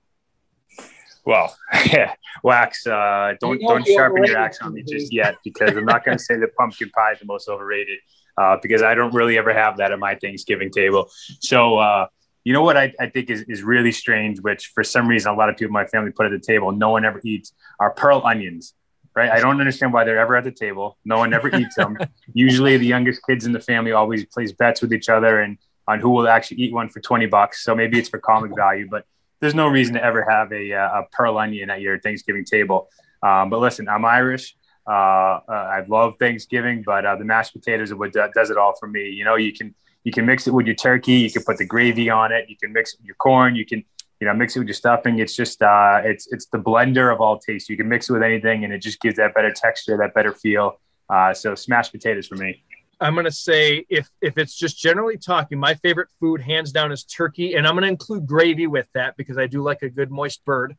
Well, 1.25 1.57
wax. 2.43 2.87
Uh, 2.87 3.35
don't 3.41 3.61
don't 3.61 3.87
sharpen 3.87 4.25
your 4.25 4.39
axe 4.39 4.59
on 4.63 4.75
me 4.75 4.83
just 4.83 5.13
yet 5.13 5.37
because 5.45 5.77
I'm 5.77 5.85
not 5.85 6.05
going 6.05 6.19
to 6.19 6.23
say 6.23 6.37
that 6.37 6.55
pumpkin 6.57 6.91
pie 6.91 7.13
is 7.13 7.21
the 7.21 7.27
most 7.27 7.49
overrated 7.49 7.99
uh, 8.37 8.57
because 8.63 8.83
I 8.83 8.95
don't 8.95 9.15
really 9.15 9.39
ever 9.39 9.53
have 9.53 9.77
that 9.79 9.93
at 9.93 9.99
my 9.99 10.15
Thanksgiving 10.15 10.71
table. 10.71 11.11
So 11.41 11.79
uh, 11.79 12.07
you 12.45 12.53
know 12.53 12.63
what 12.63 12.77
I, 12.77 12.93
I 12.99 13.09
think 13.09 13.31
is, 13.31 13.43
is 13.43 13.63
really 13.63 13.93
strange, 13.93 14.41
which 14.41 14.69
for 14.69 14.83
some 14.83 15.07
reason 15.07 15.33
a 15.33 15.37
lot 15.37 15.49
of 15.49 15.57
people 15.57 15.69
in 15.69 15.73
my 15.75 15.87
family 15.87 16.11
put 16.11 16.27
at 16.27 16.33
the 16.33 16.39
table, 16.39 16.73
no 16.73 16.91
one 16.91 17.05
ever 17.05 17.21
eats, 17.25 17.53
are 17.79 17.91
pearl 17.91 18.23
onions. 18.25 18.75
Right? 19.15 19.29
I 19.29 19.41
don't 19.41 19.59
understand 19.59 19.93
why 19.93 20.05
they're 20.05 20.21
ever 20.21 20.37
at 20.37 20.45
the 20.45 20.53
table. 20.53 20.97
No 21.05 21.19
one 21.19 21.35
ever 21.35 21.49
eats 21.55 21.75
them. 21.75 21.99
Usually, 22.33 22.77
the 22.77 22.87
youngest 22.87 23.27
kids 23.27 23.45
in 23.45 23.53
the 23.53 23.61
family 23.61 23.91
always 23.91 24.25
plays 24.25 24.53
bets 24.53 24.81
with 24.81 24.93
each 24.93 25.09
other 25.09 25.41
and 25.41 25.59
on 25.89 25.99
who 25.99 26.11
will 26.11 26.29
actually 26.29 26.59
eat 26.59 26.73
one 26.73 26.89
for 26.89 27.01
twenty 27.01 27.27
bucks. 27.27 27.65
So 27.65 27.75
maybe 27.75 27.99
it's 27.99 28.09
for 28.09 28.21
comic 28.21 28.55
value, 28.55 28.87
but 28.89 29.05
there's 29.41 29.55
no 29.55 29.69
reason 29.69 29.95
to 29.95 30.05
ever 30.05 30.27
have 30.29 30.53
a, 30.53 30.73
uh, 30.73 31.01
a 31.01 31.03
pearl 31.13 31.39
onion 31.39 31.71
at 31.71 31.81
your 31.81 31.99
Thanksgiving 31.99 32.45
table. 32.45 32.89
Um, 33.23 33.51
but 33.51 33.61
listen, 33.61 33.89
I'm 33.89 34.05
Irish. 34.05 34.57
Uh, 34.87 35.41
uh, 35.49 35.53
I 35.53 35.85
love 35.89 36.15
Thanksgiving, 36.19 36.83
but 36.85 37.05
uh, 37.05 37.17
the 37.17 37.25
mashed 37.25 37.53
potatoes 37.53 37.93
are 37.93 37.97
what 37.97 38.13
do- 38.13 38.29
does 38.35 38.51
it 38.51 38.57
all 38.57 38.75
for 38.79 38.87
me. 38.87 39.09
You 39.09 39.25
know, 39.25 39.37
you 39.37 39.53
can 39.53 39.75
you 40.05 40.13
can 40.13 40.25
mix 40.25 40.47
it 40.47 40.55
with 40.55 40.67
your 40.67 40.75
turkey, 40.75 41.13
you 41.13 41.31
can 41.31 41.43
put 41.43 41.59
the 41.59 41.67
gravy 41.67 42.09
on 42.09 42.33
it, 42.33 42.49
you 42.49 42.57
can 42.57 42.73
mix 42.73 42.95
it 42.95 43.01
with 43.01 43.07
your 43.07 43.17
corn, 43.17 43.55
you 43.55 43.67
can 43.67 43.85
you 44.21 44.27
know 44.27 44.35
mix 44.35 44.57
it 44.57 44.61
with 44.61 44.69
your 44.69 44.75
stuffing. 44.75 45.19
It's 45.19 45.37
just 45.37 45.63
uh, 45.63 46.01
it's 46.05 46.33
it's 46.33 46.47
the 46.47 46.59
blender 46.59 47.13
of 47.13 47.21
all 47.21 47.39
tastes. 47.39 47.69
You 47.69 47.77
can 47.77 47.89
mix 47.89 48.09
it 48.09 48.15
with 48.15 48.23
anything, 48.23 48.65
and 48.65 48.73
it 48.73 48.79
just 48.79 49.01
gives 49.01 49.17
that 49.17 49.35
better 49.35 49.53
texture, 49.53 49.97
that 49.99 50.15
better 50.15 50.33
feel. 50.33 50.81
Uh, 51.09 51.35
so 51.35 51.55
smashed 51.55 51.93
potatoes 51.93 52.27
for 52.27 52.37
me. 52.37 52.63
I'm 53.01 53.15
gonna 53.15 53.31
say 53.31 53.87
if 53.89 54.09
if 54.21 54.37
it's 54.37 54.55
just 54.55 54.79
generally 54.79 55.17
talking, 55.17 55.59
my 55.59 55.75
favorite 55.75 56.09
food 56.21 56.41
hands 56.41 56.71
down 56.71 56.93
is 56.93 57.05
turkey, 57.05 57.55
and 57.55 57.67
I'm 57.67 57.75
gonna 57.75 57.87
include 57.87 58.27
gravy 58.27 58.67
with 58.67 58.89
that 58.95 59.17
because 59.17 59.39
I 59.39 59.47
do 59.47 59.63
like 59.63 59.83
a 59.83 59.89
good 59.89 60.11
moist 60.11 60.45
bird. 60.45 60.77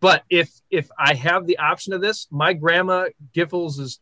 But 0.00 0.22
if 0.30 0.50
if 0.70 0.88
I 0.98 1.14
have 1.14 1.46
the 1.46 1.58
option 1.58 1.92
of 1.92 2.00
this, 2.00 2.26
my 2.30 2.52
grandma 2.54 3.06
Giffels' 3.34 3.98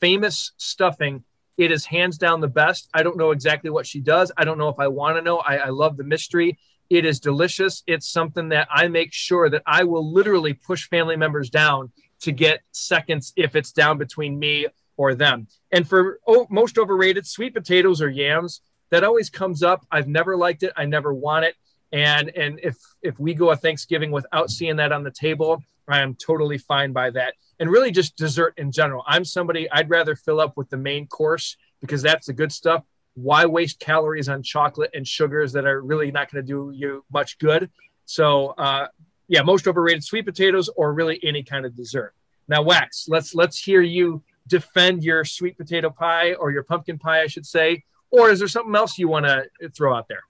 famous 0.00 0.52
stuffing, 0.56 1.24
it 1.58 1.70
is 1.70 1.84
hands 1.84 2.16
down 2.16 2.40
the 2.40 2.48
best. 2.48 2.88
I 2.94 3.02
don't 3.02 3.18
know 3.18 3.32
exactly 3.32 3.70
what 3.70 3.86
she 3.86 4.00
does. 4.00 4.32
I 4.36 4.44
don't 4.44 4.58
know 4.58 4.68
if 4.68 4.78
I 4.78 4.88
want 4.88 5.16
to 5.16 5.22
know. 5.22 5.38
I, 5.38 5.56
I 5.56 5.68
love 5.68 5.96
the 5.96 6.04
mystery. 6.04 6.58
It 6.88 7.04
is 7.04 7.20
delicious. 7.20 7.82
It's 7.86 8.08
something 8.08 8.50
that 8.50 8.68
I 8.70 8.88
make 8.88 9.12
sure 9.12 9.50
that 9.50 9.62
I 9.66 9.84
will 9.84 10.12
literally 10.12 10.54
push 10.54 10.88
family 10.88 11.16
members 11.16 11.50
down 11.50 11.92
to 12.20 12.32
get 12.32 12.60
seconds 12.70 13.32
if 13.36 13.56
it's 13.56 13.72
down 13.72 13.98
between 13.98 14.38
me 14.38 14.66
or 14.96 15.14
them. 15.14 15.46
And 15.70 15.88
for 15.88 16.20
oh, 16.26 16.46
most 16.50 16.78
overrated, 16.78 17.26
sweet 17.26 17.54
potatoes 17.54 18.00
or 18.02 18.10
yams, 18.10 18.60
that 18.90 19.04
always 19.04 19.30
comes 19.30 19.62
up. 19.62 19.86
I've 19.90 20.08
never 20.08 20.36
liked 20.36 20.62
it. 20.62 20.72
I 20.76 20.84
never 20.84 21.14
want 21.14 21.44
it. 21.44 21.54
And 21.92 22.30
and 22.36 22.60
if 22.62 22.76
if 23.02 23.18
we 23.18 23.34
go 23.34 23.50
a 23.50 23.56
Thanksgiving 23.56 24.10
without 24.10 24.50
seeing 24.50 24.76
that 24.76 24.92
on 24.92 25.02
the 25.02 25.10
table, 25.10 25.62
I 25.88 26.00
am 26.00 26.14
totally 26.14 26.58
fine 26.58 26.92
by 26.92 27.10
that. 27.10 27.34
And 27.58 27.70
really 27.70 27.90
just 27.90 28.16
dessert 28.16 28.54
in 28.56 28.72
general. 28.72 29.04
I'm 29.06 29.24
somebody 29.24 29.70
I'd 29.70 29.90
rather 29.90 30.16
fill 30.16 30.40
up 30.40 30.56
with 30.56 30.70
the 30.70 30.76
main 30.76 31.06
course 31.06 31.56
because 31.80 32.02
that's 32.02 32.26
the 32.26 32.32
good 32.32 32.52
stuff. 32.52 32.84
Why 33.14 33.44
waste 33.44 33.78
calories 33.78 34.28
on 34.28 34.42
chocolate 34.42 34.90
and 34.94 35.06
sugars 35.06 35.52
that 35.52 35.66
are 35.66 35.82
really 35.82 36.10
not 36.10 36.30
going 36.30 36.44
to 36.44 36.46
do 36.46 36.72
you 36.74 37.04
much 37.12 37.38
good? 37.38 37.70
So 38.06 38.48
uh, 38.58 38.88
yeah, 39.28 39.42
most 39.42 39.66
overrated 39.66 40.04
sweet 40.04 40.26
potatoes 40.26 40.68
or 40.76 40.92
really 40.92 41.18
any 41.22 41.42
kind 41.42 41.64
of 41.64 41.76
dessert. 41.76 42.14
Now, 42.48 42.62
Wax, 42.62 43.06
let's 43.08 43.34
let's 43.34 43.58
hear 43.58 43.80
you 43.80 44.22
defend 44.46 45.04
your 45.04 45.24
sweet 45.24 45.56
potato 45.56 45.90
pie 45.90 46.34
or 46.34 46.50
your 46.50 46.62
pumpkin 46.62 46.98
pie, 46.98 47.22
I 47.22 47.26
should 47.26 47.46
say. 47.46 47.84
Or 48.10 48.30
is 48.30 48.38
there 48.38 48.48
something 48.48 48.74
else 48.74 48.98
you 48.98 49.08
want 49.08 49.26
to 49.26 49.46
throw 49.70 49.94
out 49.94 50.08
there? 50.08 50.22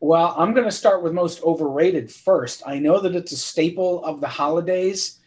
Well, 0.00 0.34
I'm 0.36 0.54
going 0.54 0.64
to 0.64 0.72
start 0.72 1.02
with 1.02 1.12
most 1.12 1.42
overrated 1.42 2.10
first. 2.10 2.62
I 2.66 2.78
know 2.78 3.00
that 3.00 3.14
it's 3.14 3.32
a 3.32 3.36
staple 3.36 4.04
of 4.04 4.20
the 4.20 4.28
holidays. 4.28 5.18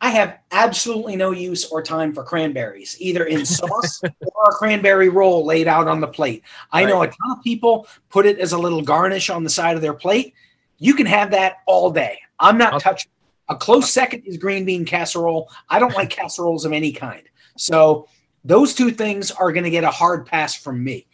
I 0.00 0.10
have 0.10 0.38
absolutely 0.50 1.16
no 1.16 1.30
use 1.30 1.66
or 1.70 1.82
time 1.82 2.12
for 2.12 2.24
cranberries, 2.24 2.96
either 3.00 3.24
in 3.24 3.46
sauce 3.46 4.00
or 4.02 4.44
a 4.48 4.52
cranberry 4.52 5.08
roll 5.08 5.44
laid 5.44 5.68
out 5.68 5.88
on 5.88 6.00
the 6.00 6.08
plate. 6.08 6.42
I 6.72 6.84
know 6.84 7.02
a 7.02 7.06
ton 7.06 7.30
of 7.30 7.42
people 7.42 7.86
put 8.10 8.26
it 8.26 8.38
as 8.38 8.52
a 8.52 8.58
little 8.58 8.82
garnish 8.82 9.30
on 9.30 9.44
the 9.44 9.50
side 9.50 9.76
of 9.76 9.82
their 9.82 9.94
plate. 9.94 10.34
You 10.78 10.94
can 10.94 11.06
have 11.06 11.30
that 11.30 11.58
all 11.66 11.90
day. 11.90 12.18
I'm 12.40 12.58
not 12.58 12.74
I'll- 12.74 12.80
touching. 12.80 13.10
A 13.50 13.56
close 13.56 13.92
second 13.92 14.22
is 14.24 14.38
green 14.38 14.64
bean 14.64 14.86
casserole. 14.86 15.50
I 15.68 15.78
don't 15.78 15.94
like 15.94 16.08
casseroles 16.08 16.64
of 16.64 16.72
any 16.72 16.92
kind. 16.92 17.22
So 17.56 18.08
those 18.44 18.74
two 18.74 18.90
things 18.90 19.30
are 19.30 19.52
going 19.52 19.64
to 19.64 19.70
get 19.70 19.84
a 19.84 19.90
hard 19.90 20.26
pass 20.26 20.54
from 20.54 20.82
me. 20.82 21.06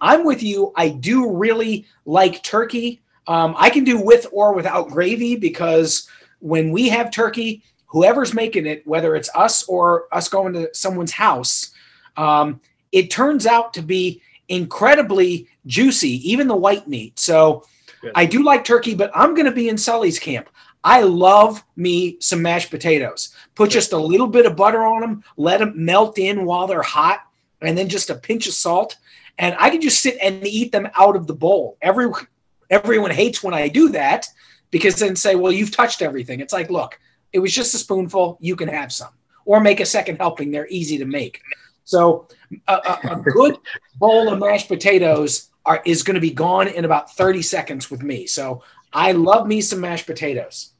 I'm 0.00 0.24
with 0.24 0.42
you. 0.42 0.72
I 0.76 0.88
do 0.88 1.30
really 1.30 1.86
like 2.06 2.42
turkey. 2.42 3.02
Um, 3.26 3.54
I 3.58 3.70
can 3.70 3.84
do 3.84 4.00
with 4.00 4.26
or 4.32 4.54
without 4.54 4.88
gravy 4.88 5.36
because 5.36 6.08
when 6.38 6.70
we 6.70 6.88
have 6.88 7.10
turkey, 7.10 7.62
whoever's 7.86 8.32
making 8.32 8.66
it, 8.66 8.86
whether 8.86 9.14
it's 9.14 9.30
us 9.34 9.62
or 9.68 10.06
us 10.12 10.28
going 10.28 10.54
to 10.54 10.70
someone's 10.72 11.12
house, 11.12 11.72
um, 12.16 12.60
it 12.92 13.10
turns 13.10 13.46
out 13.46 13.74
to 13.74 13.82
be 13.82 14.22
incredibly 14.48 15.48
juicy, 15.66 16.28
even 16.30 16.48
the 16.48 16.56
white 16.56 16.88
meat. 16.88 17.18
So 17.18 17.64
Good. 18.00 18.12
I 18.14 18.24
do 18.24 18.42
like 18.42 18.64
turkey, 18.64 18.94
but 18.94 19.10
I'm 19.14 19.34
going 19.34 19.46
to 19.46 19.52
be 19.52 19.68
in 19.68 19.76
Sully's 19.76 20.18
camp. 20.18 20.48
I 20.82 21.02
love 21.02 21.62
me 21.76 22.16
some 22.20 22.40
mashed 22.40 22.70
potatoes. 22.70 23.34
Put 23.54 23.70
just 23.70 23.92
a 23.92 23.98
little 23.98 24.26
bit 24.26 24.46
of 24.46 24.56
butter 24.56 24.82
on 24.84 25.00
them, 25.00 25.24
let 25.36 25.60
them 25.60 25.72
melt 25.76 26.18
in 26.18 26.44
while 26.44 26.66
they're 26.66 26.82
hot, 26.82 27.20
and 27.60 27.76
then 27.76 27.88
just 27.88 28.10
a 28.10 28.14
pinch 28.14 28.46
of 28.46 28.54
salt. 28.54 28.96
And 29.38 29.56
I 29.58 29.70
can 29.70 29.80
just 29.80 30.02
sit 30.02 30.18
and 30.22 30.46
eat 30.46 30.72
them 30.72 30.88
out 30.94 31.16
of 31.16 31.26
the 31.26 31.34
bowl. 31.34 31.76
Every 31.82 32.10
everyone 32.68 33.10
hates 33.10 33.42
when 33.42 33.54
I 33.54 33.68
do 33.68 33.90
that 33.90 34.26
because 34.70 34.96
then 34.96 35.16
say, 35.16 35.34
"Well, 35.34 35.52
you've 35.52 35.74
touched 35.74 36.02
everything." 36.02 36.40
It's 36.40 36.52
like, 36.52 36.70
look, 36.70 36.98
it 37.32 37.38
was 37.38 37.54
just 37.54 37.74
a 37.74 37.78
spoonful. 37.78 38.38
You 38.40 38.56
can 38.56 38.68
have 38.68 38.92
some, 38.92 39.12
or 39.44 39.60
make 39.60 39.80
a 39.80 39.86
second 39.86 40.16
helping. 40.16 40.50
They're 40.50 40.68
easy 40.68 40.98
to 40.98 41.04
make. 41.04 41.40
So 41.84 42.28
a, 42.68 42.74
a, 42.74 43.12
a 43.12 43.16
good 43.32 43.56
bowl 43.96 44.32
of 44.32 44.38
mashed 44.38 44.68
potatoes 44.68 45.50
are, 45.66 45.82
is 45.84 46.02
going 46.02 46.14
to 46.14 46.20
be 46.20 46.30
gone 46.30 46.68
in 46.68 46.84
about 46.84 47.12
30 47.16 47.42
seconds 47.42 47.90
with 47.90 48.02
me. 48.02 48.26
So 48.26 48.62
I 48.92 49.12
love 49.12 49.46
me 49.46 49.60
some 49.60 49.80
mashed 49.80 50.06
potatoes. 50.06 50.72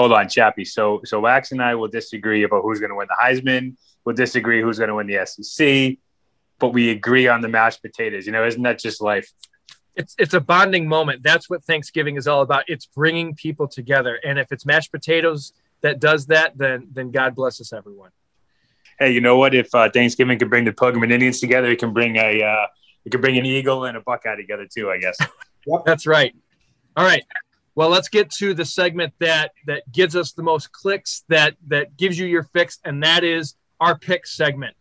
Hold 0.00 0.12
on, 0.12 0.30
Chappy. 0.30 0.64
So 0.64 1.02
so 1.04 1.20
Wax 1.20 1.52
and 1.52 1.62
I 1.62 1.74
will 1.74 1.88
disagree 1.88 2.42
about 2.44 2.62
who's 2.62 2.80
going 2.80 2.88
to 2.88 2.96
win 2.96 3.06
the 3.06 3.16
Heisman. 3.22 3.76
We'll 4.02 4.16
disagree 4.16 4.62
who's 4.62 4.78
going 4.78 4.88
to 4.88 4.94
win 4.94 5.06
the 5.06 5.26
SEC, 5.26 5.98
but 6.58 6.68
we 6.68 6.88
agree 6.88 7.28
on 7.28 7.42
the 7.42 7.48
mashed 7.48 7.82
potatoes. 7.82 8.24
You 8.24 8.32
know, 8.32 8.46
isn't 8.46 8.62
that 8.62 8.78
just 8.78 9.02
life? 9.02 9.30
It's 9.96 10.14
it's 10.18 10.32
a 10.32 10.40
bonding 10.40 10.88
moment. 10.88 11.22
That's 11.22 11.50
what 11.50 11.62
Thanksgiving 11.66 12.16
is 12.16 12.26
all 12.26 12.40
about. 12.40 12.64
It's 12.66 12.86
bringing 12.86 13.34
people 13.34 13.68
together. 13.68 14.18
And 14.24 14.38
if 14.38 14.50
it's 14.52 14.64
mashed 14.64 14.90
potatoes 14.90 15.52
that 15.82 16.00
does 16.00 16.28
that, 16.28 16.56
then 16.56 16.88
then 16.90 17.10
God 17.10 17.34
bless 17.34 17.60
us, 17.60 17.70
everyone. 17.70 18.12
Hey, 18.98 19.12
you 19.12 19.20
know 19.20 19.36
what? 19.36 19.54
If 19.54 19.68
uh, 19.74 19.90
Thanksgiving 19.90 20.38
can 20.38 20.48
bring 20.48 20.64
the 20.64 20.72
Pokemon 20.72 21.12
Indians 21.12 21.40
together, 21.40 21.70
it 21.70 21.78
can 21.78 21.92
bring 21.92 22.16
a 22.16 22.42
uh, 22.42 22.66
it 23.04 23.10
can 23.10 23.20
bring 23.20 23.36
an 23.36 23.44
eagle 23.44 23.84
and 23.84 23.98
a 23.98 24.00
buckeye 24.00 24.36
together 24.36 24.66
too. 24.66 24.90
I 24.90 24.96
guess. 24.96 25.18
That's 25.84 26.06
right. 26.06 26.34
All 26.96 27.04
right. 27.04 27.22
Well, 27.76 27.88
let's 27.88 28.08
get 28.08 28.30
to 28.32 28.52
the 28.52 28.64
segment 28.64 29.14
that 29.20 29.52
that 29.66 29.90
gives 29.92 30.16
us 30.16 30.32
the 30.32 30.42
most 30.42 30.72
clicks, 30.72 31.24
that 31.28 31.54
that 31.68 31.96
gives 31.96 32.18
you 32.18 32.26
your 32.26 32.42
fix, 32.42 32.80
and 32.84 33.02
that 33.04 33.22
is 33.22 33.54
our 33.78 33.96
pick 33.96 34.26
segment. 34.26 34.76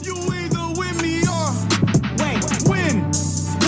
You 0.00 0.16
either 0.16 0.80
win 0.80 0.96
me 1.02 1.20
or 1.28 1.52
win. 2.16 3.10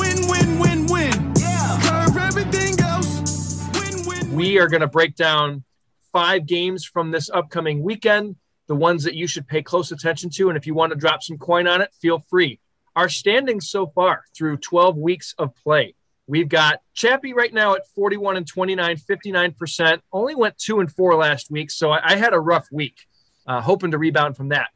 Win, 0.00 0.26
win, 0.26 0.58
win, 0.58 0.86
win. 0.86 1.32
Yeah. 1.38 1.78
Curve 1.82 2.16
everything 2.16 2.80
else. 2.80 3.68
Win, 3.74 4.06
win, 4.06 4.34
We 4.34 4.58
are 4.58 4.68
going 4.68 4.80
to 4.80 4.86
break 4.86 5.16
down 5.16 5.64
five 6.12 6.46
games 6.46 6.86
from 6.86 7.10
this 7.10 7.28
upcoming 7.28 7.82
weekend, 7.82 8.36
the 8.68 8.74
ones 8.74 9.04
that 9.04 9.14
you 9.14 9.26
should 9.26 9.46
pay 9.46 9.60
close 9.60 9.92
attention 9.92 10.30
to, 10.30 10.48
and 10.48 10.56
if 10.56 10.66
you 10.66 10.72
want 10.72 10.92
to 10.92 10.96
drop 10.96 11.22
some 11.22 11.36
coin 11.36 11.66
on 11.66 11.82
it, 11.82 11.90
feel 12.00 12.20
free. 12.30 12.58
Our 12.96 13.10
standings 13.10 13.68
so 13.68 13.86
far 13.88 14.24
through 14.34 14.56
12 14.58 14.96
weeks 14.96 15.34
of 15.36 15.54
play. 15.56 15.94
We've 16.26 16.48
got 16.48 16.80
Chappy 16.94 17.34
right 17.34 17.52
now 17.52 17.74
at 17.74 17.86
41 17.94 18.36
and 18.38 18.46
29, 18.46 18.96
59%. 18.96 20.00
Only 20.12 20.34
went 20.34 20.56
two 20.58 20.80
and 20.80 20.90
four 20.90 21.14
last 21.16 21.50
week, 21.50 21.70
so 21.70 21.90
I, 21.90 22.12
I 22.12 22.16
had 22.16 22.32
a 22.32 22.40
rough 22.40 22.66
week. 22.72 23.06
Uh, 23.46 23.60
hoping 23.60 23.90
to 23.90 23.98
rebound 23.98 24.36
from 24.36 24.48
that. 24.48 24.68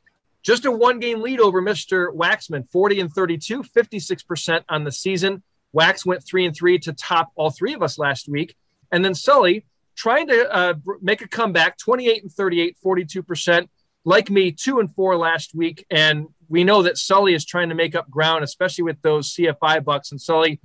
Just 0.43 0.67
a 0.67 0.71
one 0.71 1.01
game 1.01 1.23
lead 1.23 1.41
over 1.41 1.63
Mr. 1.63 2.15
Waxman, 2.15 2.69
40 2.71 3.01
and 3.01 3.13
32, 3.13 3.63
56% 3.63 4.65
on 4.69 4.85
the 4.85 4.93
season. 4.93 5.43
Wax 5.73 6.05
went 6.05 6.25
three 6.25 6.47
and 6.47 6.55
three 6.55 6.79
to 6.81 6.93
top 6.93 7.33
all 7.35 7.51
three 7.51 7.75
of 7.75 7.83
us 7.83 7.99
last 7.99 8.29
week. 8.29 8.55
And 8.93 9.05
then 9.05 9.15
Sully 9.15 9.65
trying 9.97 10.29
to 10.29 10.51
uh, 10.55 10.75
make 11.03 11.23
a 11.23 11.29
comeback, 11.29 11.77
28 11.79 12.23
and 12.23 12.33
38, 12.33 12.77
42%. 12.85 13.69
Like 14.05 14.31
me, 14.31 14.53
two 14.53 14.81
and 14.81 14.95
four 14.95 15.17
last 15.17 15.55
week. 15.55 15.85
And 15.91 16.29
we 16.49 16.65
know 16.65 16.83
that 16.83 16.97
Sully 16.97 17.35
is 17.35 17.45
trying 17.45 17.69
to 17.69 17.75
make 17.75 17.95
up 17.95 18.09
ground, 18.11 18.45
especially 18.45 18.85
with 18.85 19.03
those 19.03 19.35
CFI 19.35 19.85
bucks. 19.85 20.13
And 20.13 20.21
Sully, 20.21 20.61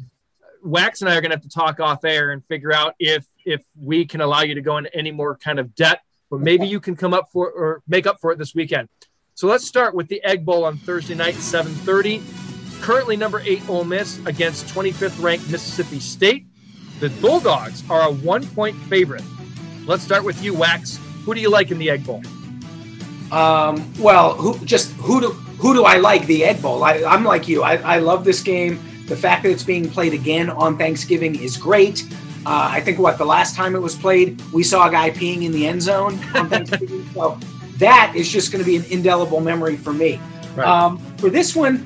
Wax 0.63 1.01
and 1.01 1.09
I 1.09 1.15
are 1.15 1.21
going 1.21 1.31
to 1.31 1.35
have 1.35 1.43
to 1.43 1.49
talk 1.49 1.79
off 1.79 2.03
air 2.05 2.31
and 2.31 2.43
figure 2.45 2.73
out 2.73 2.95
if 2.99 3.25
if 3.45 3.61
we 3.77 4.05
can 4.05 4.21
allow 4.21 4.41
you 4.41 4.55
to 4.55 4.61
go 4.61 4.77
into 4.77 4.93
any 4.95 5.11
more 5.11 5.35
kind 5.35 5.59
of 5.59 5.75
debt, 5.75 5.99
but 6.31 6.39
maybe 6.39 6.65
you 6.65 6.79
can 6.79 6.95
come 6.95 7.13
up 7.13 7.29
for 7.31 7.51
or 7.51 7.81
make 7.87 8.07
up 8.07 8.19
for 8.21 8.31
it 8.31 8.37
this 8.37 8.55
weekend. 8.55 8.87
So 9.35 9.47
let's 9.47 9.65
start 9.65 9.93
with 9.93 10.07
the 10.07 10.23
Egg 10.23 10.45
Bowl 10.45 10.63
on 10.63 10.77
Thursday 10.77 11.15
night, 11.15 11.35
7:30. 11.35 12.21
Currently 12.81 13.17
number 13.17 13.41
eight 13.45 13.67
Ole 13.69 13.83
Miss 13.83 14.19
against 14.25 14.67
25th 14.67 15.21
ranked 15.21 15.49
Mississippi 15.49 15.99
State. 15.99 16.45
The 16.99 17.09
Bulldogs 17.09 17.83
are 17.89 18.01
a 18.01 18.11
one-point 18.11 18.75
favorite. 18.83 19.23
Let's 19.85 20.03
start 20.03 20.23
with 20.23 20.41
you, 20.43 20.53
Wax. 20.53 20.99
Who 21.25 21.33
do 21.33 21.41
you 21.41 21.49
like 21.49 21.71
in 21.71 21.77
the 21.77 21.89
Egg 21.89 22.05
Bowl? 22.05 22.21
Um, 23.31 23.91
well, 23.99 24.35
who 24.35 24.57
just 24.65 24.91
who 24.93 25.19
do 25.19 25.29
who 25.29 25.73
do 25.73 25.85
I 25.85 25.97
like 25.97 26.25
the 26.27 26.45
Egg 26.45 26.61
Bowl? 26.61 26.83
I, 26.83 27.03
I'm 27.03 27.23
like 27.23 27.47
you. 27.47 27.63
I, 27.63 27.77
I 27.77 27.99
love 27.99 28.23
this 28.23 28.41
game. 28.41 28.79
The 29.07 29.15
fact 29.15 29.43
that 29.43 29.49
it's 29.49 29.63
being 29.63 29.89
played 29.89 30.13
again 30.13 30.49
on 30.49 30.77
Thanksgiving 30.77 31.39
is 31.39 31.57
great. 31.57 32.03
Uh, 32.45 32.69
I 32.71 32.81
think 32.81 32.99
what 32.99 33.17
the 33.17 33.25
last 33.25 33.55
time 33.55 33.75
it 33.75 33.81
was 33.81 33.95
played, 33.95 34.41
we 34.51 34.63
saw 34.63 34.87
a 34.87 34.91
guy 34.91 35.11
peeing 35.11 35.43
in 35.43 35.51
the 35.51 35.65
end 35.67 35.81
zone 35.81 36.19
on 36.35 36.49
Thanksgiving. 36.49 37.09
so 37.13 37.37
that 37.77 38.13
is 38.15 38.29
just 38.29 38.51
going 38.51 38.63
to 38.63 38.69
be 38.69 38.77
an 38.77 38.85
indelible 38.89 39.39
memory 39.39 39.77
for 39.77 39.93
me. 39.93 40.19
Right. 40.55 40.67
Um, 40.67 40.97
for 41.17 41.29
this 41.29 41.55
one, 41.55 41.79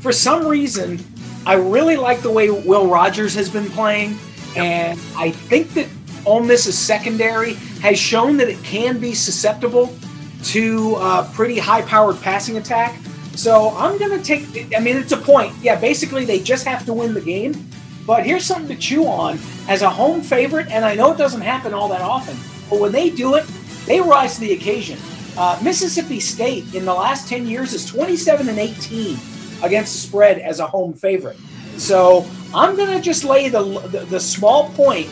for 0.00 0.12
some 0.12 0.46
reason, 0.46 1.00
I 1.46 1.54
really 1.54 1.96
like 1.96 2.20
the 2.20 2.30
way 2.30 2.50
Will 2.50 2.88
Rogers 2.88 3.34
has 3.34 3.48
been 3.48 3.70
playing, 3.70 4.18
and 4.56 5.00
I 5.16 5.30
think 5.30 5.72
that 5.74 5.88
Ole 6.24 6.42
Miss's 6.42 6.76
secondary 6.76 7.54
has 7.80 7.98
shown 7.98 8.36
that 8.38 8.48
it 8.48 8.62
can 8.64 8.98
be 8.98 9.14
susceptible 9.14 9.96
to 10.44 10.96
uh, 10.96 11.32
pretty 11.32 11.58
high-powered 11.58 12.20
passing 12.20 12.56
attack. 12.56 12.98
So 13.36 13.76
I'm 13.76 13.98
going 13.98 14.18
to 14.18 14.24
take. 14.24 14.74
I 14.74 14.80
mean, 14.80 14.96
it's 14.96 15.12
a 15.12 15.16
point. 15.16 15.54
Yeah, 15.60 15.78
basically 15.78 16.24
they 16.24 16.40
just 16.40 16.66
have 16.66 16.84
to 16.86 16.92
win 16.92 17.14
the 17.14 17.20
game. 17.20 17.68
But 18.06 18.24
here's 18.24 18.44
something 18.44 18.74
to 18.74 18.80
chew 18.80 19.06
on 19.06 19.38
as 19.68 19.82
a 19.82 19.90
home 19.90 20.22
favorite, 20.22 20.68
and 20.70 20.84
I 20.84 20.94
know 20.94 21.12
it 21.12 21.18
doesn't 21.18 21.40
happen 21.40 21.74
all 21.74 21.88
that 21.88 22.02
often, 22.02 22.36
but 22.70 22.78
when 22.78 22.92
they 22.92 23.10
do 23.10 23.34
it, 23.34 23.44
they 23.84 24.00
rise 24.00 24.34
to 24.34 24.40
the 24.40 24.52
occasion. 24.52 24.98
Uh, 25.36 25.58
Mississippi 25.62 26.20
State 26.20 26.72
in 26.72 26.84
the 26.84 26.94
last 26.94 27.28
10 27.28 27.46
years 27.48 27.72
is 27.72 27.84
27 27.84 28.48
and 28.48 28.58
18 28.58 29.18
against 29.64 29.92
the 29.92 30.08
spread 30.08 30.38
as 30.38 30.60
a 30.60 30.66
home 30.66 30.94
favorite. 30.94 31.36
So 31.76 32.24
I'm 32.54 32.76
going 32.76 32.96
to 32.96 33.02
just 33.02 33.24
lay 33.24 33.48
the, 33.48 33.62
the, 33.88 34.06
the 34.06 34.20
small 34.20 34.70
point 34.70 35.10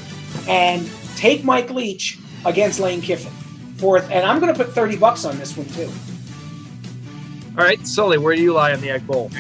and 0.48 0.88
take 1.16 1.44
Mike 1.44 1.70
Leach 1.70 2.18
against 2.46 2.78
Lane 2.78 3.02
Kiffin. 3.02 3.32
Fourth, 3.76 4.08
and 4.10 4.24
I'm 4.24 4.38
going 4.40 4.54
to 4.54 4.64
put 4.64 4.72
30 4.72 4.96
bucks 4.96 5.24
on 5.24 5.36
this 5.36 5.56
one 5.56 5.66
too. 5.66 5.90
All 7.56 7.62
right, 7.64 7.86
Sully, 7.86 8.18
where 8.18 8.34
do 8.34 8.42
you 8.42 8.52
lie 8.52 8.72
on 8.72 8.80
the 8.80 8.90
Egg 8.90 9.06
Bowl? 9.06 9.30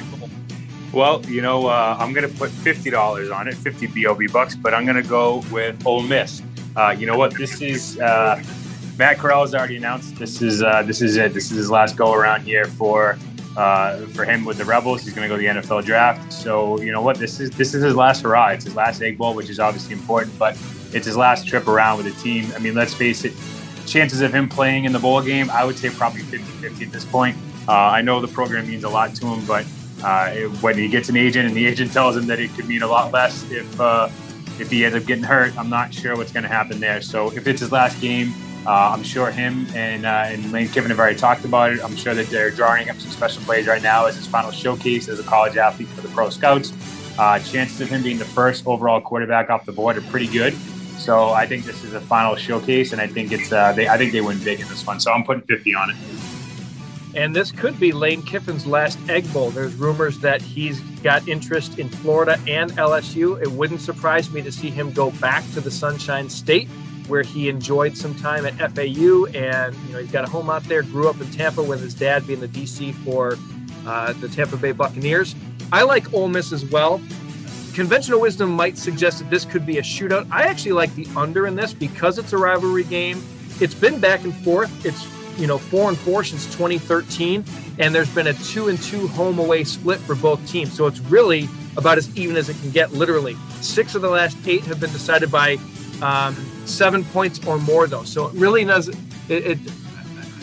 Well, 0.92 1.20
you 1.26 1.42
know, 1.42 1.66
uh, 1.66 1.96
I'm 1.98 2.12
going 2.12 2.30
to 2.30 2.38
put 2.38 2.50
fifty 2.50 2.88
dollars 2.88 3.28
on 3.28 3.48
it, 3.48 3.54
fifty 3.54 3.88
bob 3.88 4.20
bucks, 4.32 4.54
but 4.54 4.72
I'm 4.72 4.84
going 4.84 5.02
to 5.02 5.08
go 5.08 5.42
with 5.50 5.84
Ole 5.84 6.02
Miss. 6.02 6.40
Uh, 6.76 6.94
you 6.96 7.06
know 7.06 7.18
what? 7.18 7.36
This 7.36 7.60
is 7.60 7.98
uh, 7.98 8.40
Matt 8.96 9.18
Corral 9.18 9.40
has 9.40 9.52
already 9.52 9.76
announced 9.76 10.14
this 10.14 10.40
is 10.40 10.62
uh, 10.62 10.84
this 10.84 11.02
is 11.02 11.16
it. 11.16 11.34
This 11.34 11.50
is 11.50 11.56
his 11.56 11.70
last 11.72 11.96
go 11.96 12.12
around 12.12 12.42
here 12.42 12.66
for 12.66 13.18
uh, 13.56 13.96
for 14.06 14.24
him 14.24 14.44
with 14.44 14.58
the 14.58 14.64
Rebels. 14.64 15.02
He's 15.02 15.12
going 15.12 15.28
to 15.28 15.34
go 15.34 15.40
to 15.40 15.42
the 15.42 15.60
NFL 15.60 15.84
draft. 15.84 16.32
So 16.32 16.80
you 16.80 16.92
know 16.92 17.02
what? 17.02 17.18
This 17.18 17.40
is 17.40 17.50
this 17.50 17.74
is 17.74 17.82
his 17.82 17.96
last 17.96 18.22
hurrah. 18.22 18.50
It's 18.50 18.64
his 18.64 18.76
last 18.76 19.02
Egg 19.02 19.18
Bowl, 19.18 19.34
which 19.34 19.50
is 19.50 19.58
obviously 19.58 19.94
important, 19.94 20.38
but 20.38 20.56
it's 20.92 21.06
his 21.06 21.16
last 21.16 21.48
trip 21.48 21.66
around 21.66 21.96
with 21.96 22.14
the 22.14 22.22
team. 22.22 22.52
I 22.54 22.60
mean, 22.60 22.74
let's 22.74 22.94
face 22.94 23.24
it. 23.24 23.32
Chances 23.86 24.20
of 24.20 24.32
him 24.32 24.48
playing 24.48 24.84
in 24.84 24.92
the 24.92 24.98
bowl 25.00 25.20
game, 25.20 25.50
I 25.50 25.64
would 25.64 25.76
say 25.76 25.90
probably 25.90 26.22
50-50 26.22 26.86
at 26.86 26.92
this 26.92 27.04
point. 27.04 27.36
Uh, 27.68 27.72
I 27.72 28.02
know 28.02 28.20
the 28.20 28.28
program 28.28 28.66
means 28.66 28.84
a 28.84 28.88
lot 28.88 29.14
to 29.16 29.26
him, 29.26 29.44
but 29.46 29.64
uh, 30.02 30.30
it- 30.34 30.48
when 30.62 30.76
he 30.76 30.88
gets 30.88 31.08
an 31.08 31.16
agent 31.16 31.46
and 31.48 31.56
the 31.56 31.66
agent 31.66 31.92
tells 31.92 32.16
him 32.16 32.26
that 32.26 32.38
it 32.40 32.54
could 32.54 32.66
mean 32.68 32.82
a 32.82 32.86
lot 32.86 33.12
less 33.12 33.44
if 33.50 33.80
uh, 33.80 34.08
if 34.58 34.70
he 34.70 34.84
ends 34.84 34.96
up 34.96 35.04
getting 35.06 35.24
hurt, 35.24 35.56
I'm 35.58 35.68
not 35.70 35.92
sure 35.92 36.16
what's 36.16 36.30
going 36.32 36.44
to 36.44 36.48
happen 36.48 36.78
there. 36.78 37.00
So 37.02 37.30
if 37.32 37.46
it's 37.48 37.60
his 37.60 37.72
last 37.72 38.00
game, 38.00 38.32
uh, 38.66 38.92
I'm 38.94 39.02
sure 39.02 39.30
him 39.30 39.66
and 39.74 40.06
uh, 40.06 40.24
and 40.26 40.52
Lane 40.52 40.68
Kiffin 40.68 40.90
have 40.90 40.98
already 40.98 41.18
talked 41.18 41.44
about 41.44 41.72
it. 41.72 41.82
I'm 41.82 41.96
sure 41.96 42.14
that 42.14 42.26
they're 42.28 42.50
drawing 42.50 42.88
up 42.90 42.98
some 43.00 43.10
special 43.10 43.42
plays 43.42 43.66
right 43.66 43.82
now 43.82 44.06
as 44.06 44.16
his 44.16 44.26
final 44.26 44.50
showcase 44.52 45.08
as 45.08 45.18
a 45.18 45.24
college 45.24 45.56
athlete 45.56 45.88
for 45.88 46.02
the 46.02 46.08
pro 46.08 46.30
scouts. 46.30 46.72
Uh, 47.18 47.38
chances 47.40 47.80
of 47.80 47.88
him 47.88 48.02
being 48.02 48.18
the 48.18 48.24
first 48.24 48.66
overall 48.66 49.00
quarterback 49.00 49.48
off 49.50 49.64
the 49.66 49.72
board 49.72 49.96
are 49.96 50.02
pretty 50.02 50.26
good. 50.26 50.54
So 50.98 51.30
I 51.30 51.46
think 51.46 51.64
this 51.64 51.82
is 51.84 51.92
a 51.94 52.00
final 52.00 52.34
showcase, 52.36 52.92
and 52.92 53.00
I 53.00 53.06
think 53.06 53.32
it's 53.32 53.52
uh, 53.52 53.72
they 53.72 53.88
I 53.88 53.98
think 53.98 54.12
they 54.12 54.20
win 54.20 54.38
big 54.42 54.60
in 54.60 54.68
this 54.68 54.86
one. 54.86 55.00
So 55.00 55.12
I'm 55.12 55.24
putting 55.24 55.42
50 55.42 55.74
on 55.74 55.90
it. 55.90 55.96
And 57.14 57.34
this 57.34 57.52
could 57.52 57.78
be 57.78 57.92
Lane 57.92 58.22
Kiffin's 58.22 58.66
last 58.66 58.98
Egg 59.08 59.32
Bowl. 59.32 59.50
There's 59.50 59.74
rumors 59.74 60.18
that 60.20 60.42
he's 60.42 60.80
got 61.02 61.28
interest 61.28 61.78
in 61.78 61.88
Florida 61.88 62.40
and 62.48 62.72
LSU. 62.72 63.40
It 63.40 63.50
wouldn't 63.50 63.80
surprise 63.80 64.30
me 64.30 64.42
to 64.42 64.50
see 64.50 64.70
him 64.70 64.90
go 64.90 65.12
back 65.12 65.44
to 65.52 65.60
the 65.60 65.70
Sunshine 65.70 66.28
State, 66.28 66.68
where 67.06 67.22
he 67.22 67.48
enjoyed 67.48 67.96
some 67.96 68.14
time 68.16 68.44
at 68.46 68.54
FAU, 68.54 69.26
and 69.26 69.76
you 69.86 69.92
know 69.92 69.98
he's 70.00 70.10
got 70.10 70.24
a 70.24 70.30
home 70.30 70.50
out 70.50 70.64
there. 70.64 70.82
Grew 70.82 71.08
up 71.08 71.20
in 71.20 71.30
Tampa 71.30 71.62
with 71.62 71.80
his 71.80 71.94
dad 71.94 72.26
being 72.26 72.40
the 72.40 72.48
DC 72.48 72.94
for 73.04 73.38
uh, 73.86 74.12
the 74.14 74.28
Tampa 74.28 74.56
Bay 74.56 74.72
Buccaneers. 74.72 75.36
I 75.72 75.82
like 75.82 76.12
Ole 76.12 76.28
Miss 76.28 76.52
as 76.52 76.64
well. 76.64 77.00
Conventional 77.74 78.20
wisdom 78.20 78.50
might 78.50 78.78
suggest 78.78 79.18
that 79.18 79.30
this 79.30 79.44
could 79.44 79.66
be 79.66 79.78
a 79.78 79.82
shootout. 79.82 80.28
I 80.30 80.44
actually 80.44 80.72
like 80.72 80.94
the 80.94 81.08
under 81.16 81.46
in 81.46 81.54
this 81.54 81.74
because 81.74 82.18
it's 82.18 82.32
a 82.32 82.38
rivalry 82.38 82.84
game. 82.84 83.22
It's 83.60 83.74
been 83.74 84.00
back 84.00 84.24
and 84.24 84.34
forth. 84.44 84.84
It's 84.84 85.04
you 85.36 85.46
know 85.46 85.58
four 85.58 85.88
and 85.88 85.98
four 85.98 86.24
since 86.24 86.46
2013, 86.46 87.44
and 87.78 87.94
there's 87.94 88.12
been 88.14 88.26
a 88.26 88.34
two 88.34 88.68
and 88.68 88.80
two 88.82 89.08
home 89.08 89.38
away 89.38 89.64
split 89.64 90.00
for 90.00 90.14
both 90.14 90.46
teams. 90.48 90.72
So 90.72 90.86
it's 90.86 91.00
really 91.00 91.48
about 91.76 91.98
as 91.98 92.14
even 92.16 92.36
as 92.36 92.48
it 92.48 92.56
can 92.60 92.70
get, 92.70 92.92
literally. 92.92 93.36
Six 93.60 93.94
of 93.94 94.02
the 94.02 94.10
last 94.10 94.36
eight 94.46 94.62
have 94.64 94.80
been 94.80 94.92
decided 94.92 95.30
by 95.30 95.58
um, 96.02 96.34
seven 96.66 97.04
points 97.04 97.44
or 97.46 97.58
more, 97.58 97.86
though. 97.86 98.04
So 98.04 98.28
it 98.28 98.34
really 98.34 98.64
does. 98.64 98.88
It, 98.88 98.98
it 99.28 99.58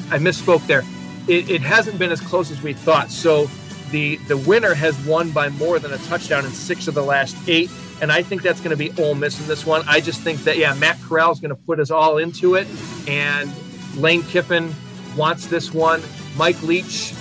I 0.09 0.17
misspoke 0.17 0.65
there. 0.67 0.83
It, 1.27 1.49
it 1.49 1.61
hasn't 1.61 1.97
been 1.99 2.11
as 2.11 2.19
close 2.19 2.51
as 2.51 2.61
we 2.61 2.73
thought. 2.73 3.11
So 3.11 3.49
the 3.91 4.17
the 4.27 4.37
winner 4.37 4.73
has 4.73 4.97
won 5.05 5.31
by 5.31 5.49
more 5.49 5.79
than 5.79 5.93
a 5.93 5.97
touchdown 5.99 6.45
in 6.45 6.51
six 6.51 6.87
of 6.87 6.93
the 6.93 7.03
last 7.03 7.37
eight, 7.47 7.69
and 8.01 8.11
I 8.11 8.23
think 8.23 8.41
that's 8.41 8.59
going 8.59 8.71
to 8.71 8.77
be 8.77 8.91
Ole 9.01 9.15
Miss 9.15 9.39
in 9.39 9.47
this 9.47 9.65
one. 9.65 9.83
I 9.87 10.01
just 10.01 10.21
think 10.21 10.43
that 10.43 10.57
yeah, 10.57 10.73
Matt 10.73 10.99
Corral 11.01 11.31
is 11.31 11.39
going 11.39 11.49
to 11.49 11.61
put 11.61 11.79
us 11.79 11.91
all 11.91 12.17
into 12.17 12.55
it, 12.55 12.67
and 13.07 13.51
Lane 13.95 14.23
Kiffin 14.23 14.73
wants 15.15 15.47
this 15.47 15.73
one. 15.73 16.01
Mike 16.37 16.61
Leach 16.63 17.13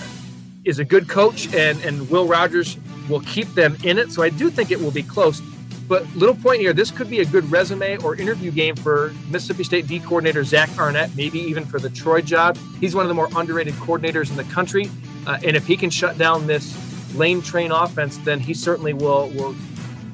is 0.64 0.78
a 0.78 0.84
good 0.84 1.08
coach, 1.08 1.52
and 1.54 1.80
and 1.84 2.08
Will 2.10 2.26
Rogers 2.26 2.76
will 3.08 3.20
keep 3.20 3.48
them 3.54 3.76
in 3.82 3.98
it. 3.98 4.12
So 4.12 4.22
I 4.22 4.28
do 4.28 4.50
think 4.50 4.70
it 4.70 4.80
will 4.80 4.90
be 4.90 5.02
close. 5.02 5.40
But 5.88 6.06
little 6.14 6.36
point 6.36 6.60
here, 6.60 6.72
this 6.72 6.92
could 6.92 7.10
be 7.10 7.18
a 7.18 7.24
good 7.24 7.50
resume 7.50 7.96
or 8.04 8.14
interview 8.14 8.52
game 8.52 8.76
for 8.76 9.12
Mississippi 9.28 9.64
State 9.64 9.88
D 9.88 9.98
coordinator 9.98 10.44
Zach 10.44 10.70
Arnett, 10.78 11.16
maybe 11.16 11.40
even 11.40 11.64
for 11.64 11.80
the 11.80 11.90
Troy 11.90 12.20
job. 12.20 12.56
He's 12.78 12.94
one 12.94 13.04
of 13.04 13.08
the 13.08 13.14
more 13.14 13.28
underrated 13.34 13.74
coordinators 13.74 14.30
in 14.30 14.36
the 14.36 14.44
country, 14.44 14.88
uh, 15.26 15.38
and 15.44 15.56
if 15.56 15.66
he 15.66 15.76
can 15.76 15.90
shut 15.90 16.16
down 16.16 16.46
this 16.46 16.76
lane 17.16 17.42
train 17.42 17.72
offense, 17.72 18.18
then 18.18 18.38
he 18.38 18.54
certainly 18.54 18.92
will 18.92 19.30
will 19.30 19.56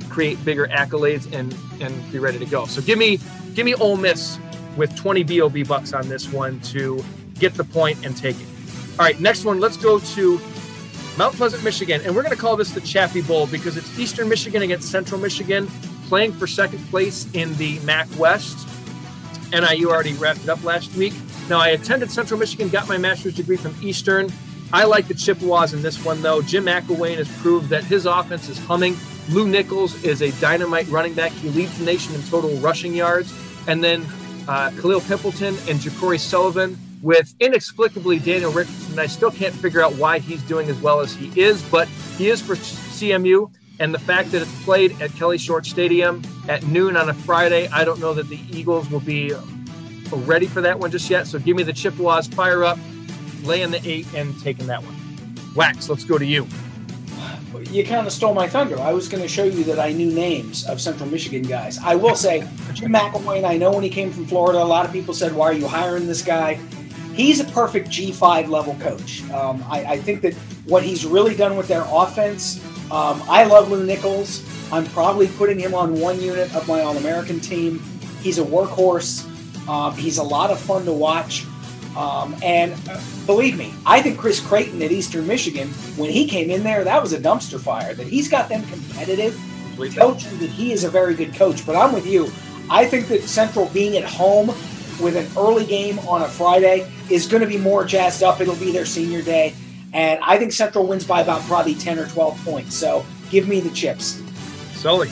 create 0.08 0.42
bigger 0.46 0.66
accolades 0.68 1.30
and 1.30 1.54
and 1.82 2.10
be 2.10 2.18
ready 2.18 2.38
to 2.38 2.46
go. 2.46 2.64
So 2.64 2.80
give 2.80 2.98
me 2.98 3.18
give 3.54 3.66
me 3.66 3.74
Ole 3.74 3.98
Miss 3.98 4.38
with 4.76 4.94
20 4.96 5.24
BOB 5.24 5.66
bucks 5.66 5.92
on 5.92 6.08
this 6.08 6.32
one 6.32 6.60
to 6.60 7.02
get 7.38 7.54
the 7.54 7.64
point 7.64 8.04
and 8.04 8.16
take 8.16 8.36
it. 8.40 8.46
All 8.98 9.04
right, 9.04 9.18
next 9.20 9.44
one. 9.44 9.60
Let's 9.60 9.76
go 9.76 9.98
to 9.98 10.40
Mount 11.18 11.34
Pleasant, 11.34 11.64
Michigan, 11.64 12.00
and 12.04 12.14
we're 12.14 12.22
going 12.22 12.34
to 12.34 12.40
call 12.40 12.56
this 12.56 12.70
the 12.72 12.80
Chappy 12.80 13.22
Bowl 13.22 13.46
because 13.46 13.76
it's 13.76 13.98
Eastern 13.98 14.28
Michigan 14.28 14.62
against 14.62 14.90
Central 14.90 15.20
Michigan, 15.20 15.66
playing 16.08 16.32
for 16.32 16.46
second 16.46 16.78
place 16.90 17.26
in 17.32 17.54
the 17.56 17.78
MAC 17.80 18.06
West. 18.18 18.68
NIU 19.52 19.90
already 19.90 20.14
wrapped 20.14 20.44
it 20.44 20.48
up 20.48 20.62
last 20.64 20.94
week. 20.94 21.14
Now, 21.48 21.58
I 21.58 21.68
attended 21.68 22.10
Central 22.10 22.38
Michigan, 22.38 22.68
got 22.68 22.88
my 22.88 22.98
master's 22.98 23.34
degree 23.34 23.56
from 23.56 23.74
Eastern. 23.80 24.30
I 24.72 24.84
like 24.84 25.06
the 25.06 25.14
Chippewas 25.14 25.72
in 25.74 25.82
this 25.82 26.04
one, 26.04 26.20
though. 26.22 26.42
Jim 26.42 26.64
McElwain 26.64 27.16
has 27.16 27.28
proved 27.38 27.68
that 27.68 27.84
his 27.84 28.04
offense 28.04 28.48
is 28.48 28.58
humming. 28.58 28.96
Lew 29.30 29.46
Nicholls 29.46 30.02
is 30.04 30.22
a 30.22 30.32
dynamite 30.40 30.88
running 30.88 31.14
back. 31.14 31.32
He 31.32 31.50
leads 31.50 31.78
the 31.78 31.84
nation 31.84 32.14
in 32.14 32.22
total 32.24 32.56
rushing 32.58 32.94
yards. 32.94 33.32
And 33.68 33.82
then 33.82 34.04
uh, 34.48 34.70
Kalil 34.80 35.00
Pimpleton 35.00 35.56
and 35.68 35.80
Ja'Cory 35.80 36.18
Sullivan 36.18 36.78
with 37.02 37.34
inexplicably 37.40 38.18
Daniel 38.18 38.52
Richardson. 38.52 38.98
I 38.98 39.06
still 39.06 39.30
can't 39.30 39.54
figure 39.54 39.82
out 39.82 39.94
why 39.94 40.18
he's 40.18 40.42
doing 40.42 40.68
as 40.68 40.80
well 40.80 41.00
as 41.00 41.14
he 41.14 41.30
is, 41.40 41.62
but 41.70 41.88
he 42.16 42.28
is 42.28 42.40
for 42.40 42.56
CMU. 42.56 43.50
And 43.78 43.92
the 43.92 43.98
fact 43.98 44.32
that 44.32 44.42
it's 44.42 44.64
played 44.64 45.00
at 45.02 45.12
Kelly 45.12 45.38
Short 45.38 45.66
Stadium 45.66 46.22
at 46.48 46.62
noon 46.64 46.96
on 46.96 47.08
a 47.08 47.14
Friday, 47.14 47.68
I 47.68 47.84
don't 47.84 48.00
know 48.00 48.14
that 48.14 48.28
the 48.28 48.40
Eagles 48.50 48.90
will 48.90 49.00
be 49.00 49.32
ready 50.10 50.46
for 50.46 50.60
that 50.62 50.78
one 50.78 50.90
just 50.90 51.10
yet. 51.10 51.26
So 51.26 51.38
give 51.38 51.56
me 51.56 51.62
the 51.62 51.72
Chippewas, 51.72 52.26
fire 52.26 52.64
up, 52.64 52.78
laying 53.42 53.70
the 53.70 53.86
eight, 53.88 54.06
and 54.14 54.38
taking 54.40 54.66
that 54.66 54.82
one. 54.82 54.96
Wax, 55.54 55.88
let's 55.88 56.04
go 56.04 56.16
to 56.18 56.24
you. 56.26 56.46
You 57.60 57.84
kind 57.84 58.06
of 58.06 58.12
stole 58.12 58.34
my 58.34 58.48
thunder. 58.48 58.78
I 58.78 58.92
was 58.92 59.08
going 59.08 59.22
to 59.22 59.28
show 59.28 59.44
you 59.44 59.64
that 59.64 59.78
I 59.78 59.92
knew 59.92 60.10
names 60.12 60.66
of 60.66 60.80
Central 60.80 61.08
Michigan 61.08 61.42
guys. 61.42 61.78
I 61.78 61.94
will 61.94 62.14
say, 62.14 62.40
Jim 62.72 62.92
McElwain, 62.92 63.44
I 63.44 63.56
know 63.56 63.72
when 63.72 63.82
he 63.82 63.90
came 63.90 64.10
from 64.12 64.26
Florida, 64.26 64.62
a 64.62 64.64
lot 64.64 64.86
of 64.86 64.92
people 64.92 65.14
said, 65.14 65.32
Why 65.32 65.46
are 65.46 65.52
you 65.52 65.66
hiring 65.66 66.06
this 66.06 66.22
guy? 66.22 66.58
he's 67.16 67.40
a 67.40 67.44
perfect 67.44 67.88
G5 67.88 68.48
level 68.48 68.74
coach. 68.74 69.28
Um, 69.30 69.64
I, 69.68 69.84
I, 69.84 69.98
think 69.98 70.20
that 70.20 70.34
what 70.66 70.82
he's 70.82 71.06
really 71.06 71.34
done 71.34 71.56
with 71.56 71.66
their 71.66 71.84
offense, 71.88 72.62
um, 72.90 73.22
I 73.28 73.44
love 73.44 73.70
Lew 73.70 73.84
Nicholls. 73.84 74.44
I'm 74.70 74.84
probably 74.86 75.26
putting 75.26 75.58
him 75.58 75.74
on 75.74 75.98
one 75.98 76.20
unit 76.20 76.54
of 76.54 76.68
my 76.68 76.82
All 76.82 76.96
American 76.96 77.40
team. 77.40 77.78
He's 78.20 78.38
a 78.38 78.44
workhorse. 78.44 79.26
Um, 79.66 79.96
he's 79.96 80.18
a 80.18 80.22
lot 80.22 80.50
of 80.50 80.60
fun 80.60 80.84
to 80.84 80.92
watch. 80.92 81.46
Um, 81.96 82.36
and 82.42 82.74
uh, 82.88 83.00
believe 83.24 83.56
me, 83.56 83.72
I 83.86 84.02
think 84.02 84.18
Chris 84.18 84.38
Creighton 84.38 84.82
at 84.82 84.92
Eastern 84.92 85.26
Michigan, 85.26 85.68
when 85.96 86.10
he 86.10 86.26
came 86.28 86.50
in 86.50 86.62
there, 86.62 86.84
that 86.84 87.00
was 87.00 87.12
a 87.12 87.18
dumpster 87.18 87.58
fire. 87.58 87.94
That 87.94 88.06
he's 88.06 88.28
got 88.28 88.48
them 88.48 88.64
competitive 88.66 89.40
tells 89.90 90.24
you 90.24 90.38
that 90.38 90.50
he 90.50 90.72
is 90.72 90.84
a 90.84 90.90
very 90.90 91.14
good 91.14 91.34
coach. 91.34 91.66
But 91.66 91.76
I'm 91.76 91.92
with 91.92 92.06
you. 92.06 92.30
I 92.70 92.86
think 92.86 93.08
that 93.08 93.22
Central 93.22 93.66
being 93.66 93.96
at 93.96 94.04
home 94.04 94.48
with 95.00 95.16
an 95.16 95.26
early 95.36 95.66
game 95.66 95.98
on 96.00 96.22
a 96.22 96.28
Friday 96.28 96.90
is 97.10 97.26
going 97.26 97.42
to 97.42 97.48
be 97.48 97.58
more 97.58 97.84
jazzed 97.84 98.22
up. 98.22 98.40
It'll 98.40 98.56
be 98.56 98.72
their 98.72 98.86
senior 98.86 99.22
day. 99.22 99.54
And 99.92 100.18
I 100.22 100.38
think 100.38 100.52
Central 100.52 100.86
wins 100.86 101.06
by 101.06 101.20
about 101.20 101.42
probably 101.42 101.74
10 101.74 101.98
or 101.98 102.06
12 102.06 102.44
points. 102.44 102.74
So 102.74 103.04
give 103.30 103.46
me 103.46 103.60
the 103.60 103.70
chips. 103.70 104.22
Sully. 104.74 105.10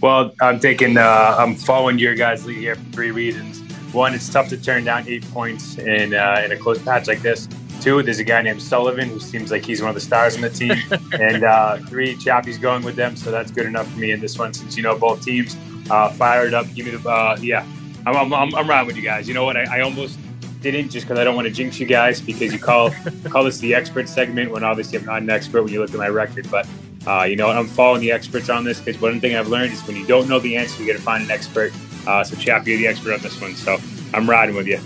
Well, 0.00 0.32
I'm 0.40 0.58
taking, 0.60 0.96
uh, 0.96 1.36
I'm 1.38 1.54
following 1.54 1.98
your 1.98 2.14
guys' 2.14 2.46
lead 2.46 2.58
here 2.58 2.74
for 2.74 2.84
three 2.90 3.10
reasons. 3.10 3.59
One, 3.92 4.14
it's 4.14 4.28
tough 4.28 4.48
to 4.50 4.56
turn 4.56 4.84
down 4.84 5.08
eight 5.08 5.28
points 5.32 5.78
in, 5.78 6.14
uh, 6.14 6.42
in 6.44 6.52
a 6.52 6.56
close 6.56 6.80
patch 6.80 7.08
like 7.08 7.22
this. 7.22 7.48
Two, 7.80 8.02
there's 8.02 8.18
a 8.18 8.24
guy 8.24 8.42
named 8.42 8.60
Sullivan 8.60 9.08
who 9.08 9.18
seems 9.18 9.50
like 9.50 9.64
he's 9.64 9.80
one 9.80 9.88
of 9.88 9.94
the 9.94 10.00
stars 10.00 10.36
on 10.36 10.42
the 10.42 10.50
team. 10.50 10.76
and 11.20 11.44
uh, 11.44 11.78
three, 11.78 12.14
Chappy's 12.16 12.58
going 12.58 12.84
with 12.84 12.94
them. 12.94 13.16
So 13.16 13.30
that's 13.30 13.50
good 13.50 13.66
enough 13.66 13.90
for 13.90 13.98
me 13.98 14.12
in 14.12 14.20
this 14.20 14.38
one 14.38 14.52
since 14.52 14.76
you 14.76 14.82
know 14.82 14.98
both 14.98 15.24
teams. 15.24 15.56
Uh, 15.90 16.10
fired 16.10 16.54
up. 16.54 16.66
Give 16.74 16.86
me 16.86 16.92
the, 16.92 17.08
uh, 17.08 17.36
yeah, 17.40 17.66
I'm, 18.06 18.16
I'm, 18.16 18.32
I'm, 18.32 18.54
I'm 18.54 18.68
riding 18.68 18.86
with 18.86 18.96
you 18.96 19.02
guys. 19.02 19.26
You 19.26 19.34
know 19.34 19.44
what? 19.44 19.56
I, 19.56 19.78
I 19.78 19.80
almost 19.80 20.18
didn't 20.60 20.90
just 20.90 21.06
because 21.06 21.18
I 21.18 21.24
don't 21.24 21.34
want 21.34 21.48
to 21.48 21.52
jinx 21.52 21.80
you 21.80 21.86
guys 21.86 22.20
because 22.20 22.52
you 22.52 22.58
call 22.58 22.90
call 23.24 23.44
this 23.44 23.58
the 23.58 23.74
expert 23.74 24.08
segment 24.08 24.50
when 24.50 24.62
obviously 24.62 24.98
I'm 24.98 25.06
not 25.06 25.22
an 25.22 25.30
expert 25.30 25.62
when 25.62 25.72
you 25.72 25.80
look 25.80 25.90
at 25.90 25.96
my 25.96 26.08
record. 26.08 26.50
But 26.50 26.68
uh, 27.06 27.24
you 27.24 27.36
know 27.36 27.48
I'm 27.48 27.66
following 27.66 28.02
the 28.02 28.12
experts 28.12 28.50
on 28.50 28.62
this 28.62 28.78
because 28.78 29.00
one 29.00 29.20
thing 29.20 29.36
I've 29.36 29.48
learned 29.48 29.72
is 29.72 29.84
when 29.86 29.96
you 29.96 30.06
don't 30.06 30.28
know 30.28 30.38
the 30.38 30.56
answer, 30.56 30.82
you 30.82 30.92
got 30.92 30.98
to 30.98 31.02
find 31.02 31.24
an 31.24 31.30
expert. 31.30 31.72
Uh, 32.06 32.24
so 32.24 32.36
Chap, 32.36 32.66
you're 32.66 32.78
the 32.78 32.86
expert 32.86 33.14
on 33.14 33.20
this 33.20 33.40
one. 33.40 33.54
So 33.54 33.78
I'm 34.14 34.28
riding 34.28 34.54
with 34.54 34.66
you. 34.66 34.80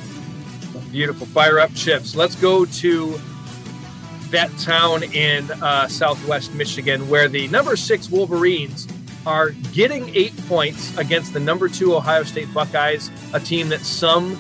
Beautiful. 0.91 1.27
Fire 1.27 1.59
up 1.59 1.75
chips. 1.75 2.15
Let's 2.15 2.37
go 2.37 2.65
to 2.65 3.21
that 4.31 4.51
town 4.59 5.03
in 5.03 5.51
uh, 5.63 5.89
southwest 5.89 6.55
Michigan 6.55 7.09
where 7.09 7.29
the 7.29 7.49
number 7.49 7.77
six 7.77 8.11
Wolverines 8.11 8.89
are 9.27 9.51
getting 9.73 10.15
eight 10.15 10.37
points 10.49 10.97
against 10.99 11.33
the 11.33 11.41
number 11.41 11.69
two 11.69 11.95
Ohio 11.95 12.25
State 12.25 12.53
Buckeyes, 12.53 13.11
a 13.33 13.41
team 13.41 13.69
that 13.71 13.81
some 13.81 14.37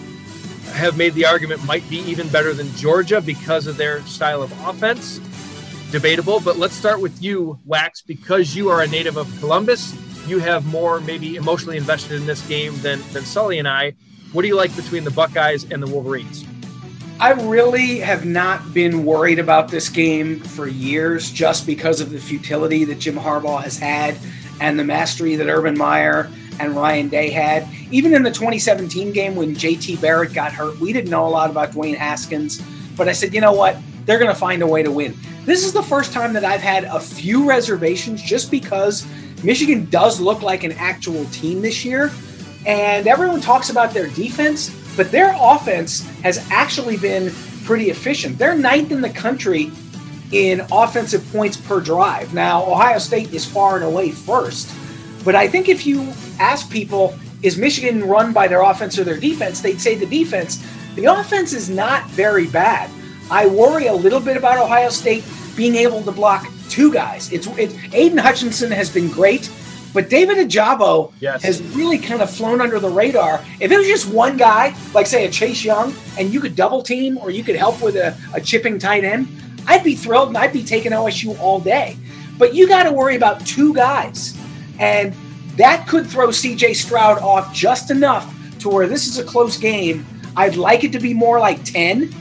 have 0.72 0.96
made 0.96 1.14
the 1.14 1.24
argument 1.24 1.64
might 1.64 1.88
be 1.88 1.98
even 1.98 2.28
better 2.28 2.52
than 2.52 2.68
Georgia 2.74 3.20
because 3.20 3.66
of 3.66 3.76
their 3.76 4.02
style 4.02 4.42
of 4.42 4.52
offense. 4.66 5.20
Debatable, 5.90 6.40
but 6.40 6.56
let's 6.56 6.74
start 6.74 7.00
with 7.00 7.22
you, 7.22 7.58
Wax, 7.64 8.02
because 8.02 8.56
you 8.56 8.68
are 8.68 8.82
a 8.82 8.86
native 8.86 9.16
of 9.16 9.32
Columbus. 9.38 9.94
You 10.26 10.38
have 10.38 10.64
more 10.66 11.00
maybe 11.00 11.36
emotionally 11.36 11.76
invested 11.76 12.12
in 12.12 12.26
this 12.26 12.46
game 12.46 12.74
than, 12.78 13.02
than 13.12 13.24
Sully 13.24 13.58
and 13.58 13.68
I. 13.68 13.92
What 14.32 14.42
do 14.42 14.48
you 14.48 14.56
like 14.56 14.74
between 14.74 15.04
the 15.04 15.10
Buckeyes 15.10 15.64
and 15.70 15.82
the 15.82 15.86
Wolverines? 15.86 16.44
I 17.20 17.32
really 17.32 18.00
have 18.00 18.24
not 18.24 18.74
been 18.74 19.04
worried 19.04 19.38
about 19.38 19.68
this 19.68 19.88
game 19.88 20.40
for 20.40 20.66
years 20.66 21.30
just 21.30 21.66
because 21.66 22.00
of 22.00 22.10
the 22.10 22.18
futility 22.18 22.84
that 22.84 22.98
Jim 22.98 23.16
Harbaugh 23.16 23.62
has 23.62 23.78
had 23.78 24.18
and 24.60 24.78
the 24.78 24.84
mastery 24.84 25.36
that 25.36 25.48
Urban 25.48 25.78
Meyer 25.78 26.30
and 26.58 26.74
Ryan 26.74 27.08
Day 27.08 27.30
had. 27.30 27.68
Even 27.90 28.14
in 28.14 28.22
the 28.22 28.30
2017 28.30 29.12
game 29.12 29.36
when 29.36 29.54
JT 29.54 30.00
Barrett 30.00 30.32
got 30.32 30.52
hurt, 30.52 30.78
we 30.80 30.92
didn't 30.92 31.10
know 31.10 31.26
a 31.26 31.28
lot 31.28 31.50
about 31.50 31.70
Dwayne 31.70 31.96
Haskins. 31.96 32.60
But 32.96 33.08
I 33.08 33.12
said, 33.12 33.32
you 33.32 33.40
know 33.40 33.52
what? 33.52 33.76
They're 34.06 34.18
going 34.18 34.32
to 34.32 34.38
find 34.38 34.62
a 34.62 34.66
way 34.66 34.82
to 34.82 34.90
win. 34.90 35.16
This 35.44 35.64
is 35.64 35.72
the 35.72 35.82
first 35.82 36.12
time 36.12 36.32
that 36.32 36.44
I've 36.44 36.62
had 36.62 36.84
a 36.84 36.98
few 36.98 37.48
reservations 37.48 38.22
just 38.22 38.50
because 38.50 39.06
Michigan 39.44 39.86
does 39.90 40.20
look 40.20 40.42
like 40.42 40.64
an 40.64 40.72
actual 40.72 41.24
team 41.26 41.60
this 41.60 41.84
year. 41.84 42.10
And 42.66 43.06
everyone 43.06 43.40
talks 43.40 43.68
about 43.68 43.92
their 43.92 44.08
defense, 44.08 44.70
but 44.96 45.10
their 45.10 45.36
offense 45.38 46.06
has 46.22 46.46
actually 46.50 46.96
been 46.96 47.32
pretty 47.64 47.90
efficient. 47.90 48.38
They're 48.38 48.56
ninth 48.56 48.90
in 48.90 49.02
the 49.02 49.10
country 49.10 49.70
in 50.32 50.62
offensive 50.72 51.30
points 51.30 51.58
per 51.58 51.80
drive. 51.80 52.32
Now, 52.32 52.64
Ohio 52.64 52.98
State 52.98 53.34
is 53.34 53.44
far 53.44 53.76
and 53.76 53.84
away 53.84 54.10
first, 54.10 54.72
but 55.24 55.34
I 55.34 55.46
think 55.46 55.68
if 55.68 55.86
you 55.86 56.10
ask 56.40 56.70
people, 56.70 57.14
is 57.42 57.58
Michigan 57.58 58.02
run 58.08 58.32
by 58.32 58.48
their 58.48 58.62
offense 58.62 58.98
or 58.98 59.04
their 59.04 59.20
defense, 59.20 59.60
they'd 59.60 59.80
say 59.80 59.94
the 59.94 60.06
defense. 60.06 60.64
The 60.94 61.04
offense 61.04 61.52
is 61.52 61.68
not 61.68 62.08
very 62.08 62.46
bad. 62.46 62.90
I 63.30 63.46
worry 63.46 63.86
a 63.86 63.92
little 63.92 64.20
bit 64.20 64.38
about 64.38 64.58
Ohio 64.58 64.88
State 64.88 65.24
being 65.54 65.74
able 65.76 66.02
to 66.02 66.10
block 66.10 66.46
two 66.68 66.92
guys. 66.92 67.32
It's, 67.32 67.46
it's 67.58 67.74
Aidan 67.92 68.18
Hutchinson 68.18 68.70
has 68.70 68.90
been 68.90 69.08
great, 69.08 69.50
but 69.92 70.10
David 70.10 70.38
Ojabo 70.38 71.12
yes. 71.20 71.42
has 71.42 71.62
really 71.74 71.98
kind 71.98 72.20
of 72.20 72.30
flown 72.30 72.60
under 72.60 72.80
the 72.80 72.88
radar. 72.88 73.44
If 73.60 73.70
it 73.70 73.76
was 73.76 73.86
just 73.86 74.08
one 74.12 74.36
guy, 74.36 74.76
like 74.92 75.06
say 75.06 75.26
a 75.26 75.30
Chase 75.30 75.64
Young, 75.64 75.94
and 76.18 76.32
you 76.32 76.40
could 76.40 76.56
double 76.56 76.82
team 76.82 77.16
or 77.18 77.30
you 77.30 77.44
could 77.44 77.56
help 77.56 77.80
with 77.80 77.96
a, 77.96 78.16
a 78.34 78.40
chipping 78.40 78.78
tight 78.78 79.04
end, 79.04 79.28
I'd 79.66 79.84
be 79.84 79.94
thrilled 79.94 80.28
and 80.28 80.36
I'd 80.36 80.52
be 80.52 80.64
taking 80.64 80.92
OSU 80.92 81.38
all 81.38 81.60
day. 81.60 81.96
But 82.38 82.54
you 82.54 82.66
got 82.66 82.82
to 82.84 82.92
worry 82.92 83.16
about 83.16 83.46
two 83.46 83.72
guys. 83.74 84.36
And 84.78 85.14
that 85.56 85.86
could 85.86 86.06
throw 86.06 86.28
CJ 86.28 86.74
Stroud 86.74 87.18
off 87.18 87.54
just 87.54 87.90
enough 87.90 88.34
to 88.58 88.68
where 88.68 88.86
this 88.86 89.06
is 89.06 89.18
a 89.18 89.24
close 89.24 89.56
game. 89.56 90.04
I'd 90.36 90.56
like 90.56 90.82
it 90.82 90.92
to 90.92 90.98
be 90.98 91.14
more 91.14 91.38
like 91.38 91.64
10. 91.64 92.12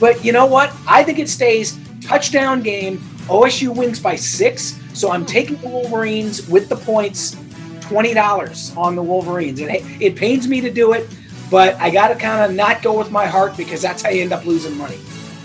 But 0.00 0.24
you 0.24 0.32
know 0.32 0.46
what? 0.46 0.74
I 0.88 1.04
think 1.04 1.18
it 1.18 1.28
stays 1.28 1.78
touchdown 2.00 2.62
game. 2.62 2.96
OSU 3.30 3.74
wins 3.74 4.00
by 4.00 4.16
six, 4.16 4.78
so 4.92 5.12
I'm 5.12 5.24
taking 5.24 5.56
the 5.56 5.68
Wolverines 5.68 6.48
with 6.48 6.68
the 6.68 6.76
points, 6.76 7.36
twenty 7.80 8.12
dollars 8.12 8.74
on 8.76 8.96
the 8.96 9.02
Wolverines. 9.02 9.60
And 9.60 9.70
it, 9.70 9.84
it 10.02 10.16
pains 10.16 10.48
me 10.48 10.60
to 10.60 10.70
do 10.70 10.92
it, 10.92 11.08
but 11.50 11.76
I 11.76 11.90
got 11.90 12.08
to 12.08 12.16
kind 12.16 12.50
of 12.50 12.56
not 12.56 12.82
go 12.82 12.98
with 12.98 13.10
my 13.10 13.26
heart 13.26 13.56
because 13.56 13.80
that's 13.80 14.02
how 14.02 14.10
you 14.10 14.22
end 14.22 14.32
up 14.32 14.44
losing 14.44 14.76
money. 14.76 14.98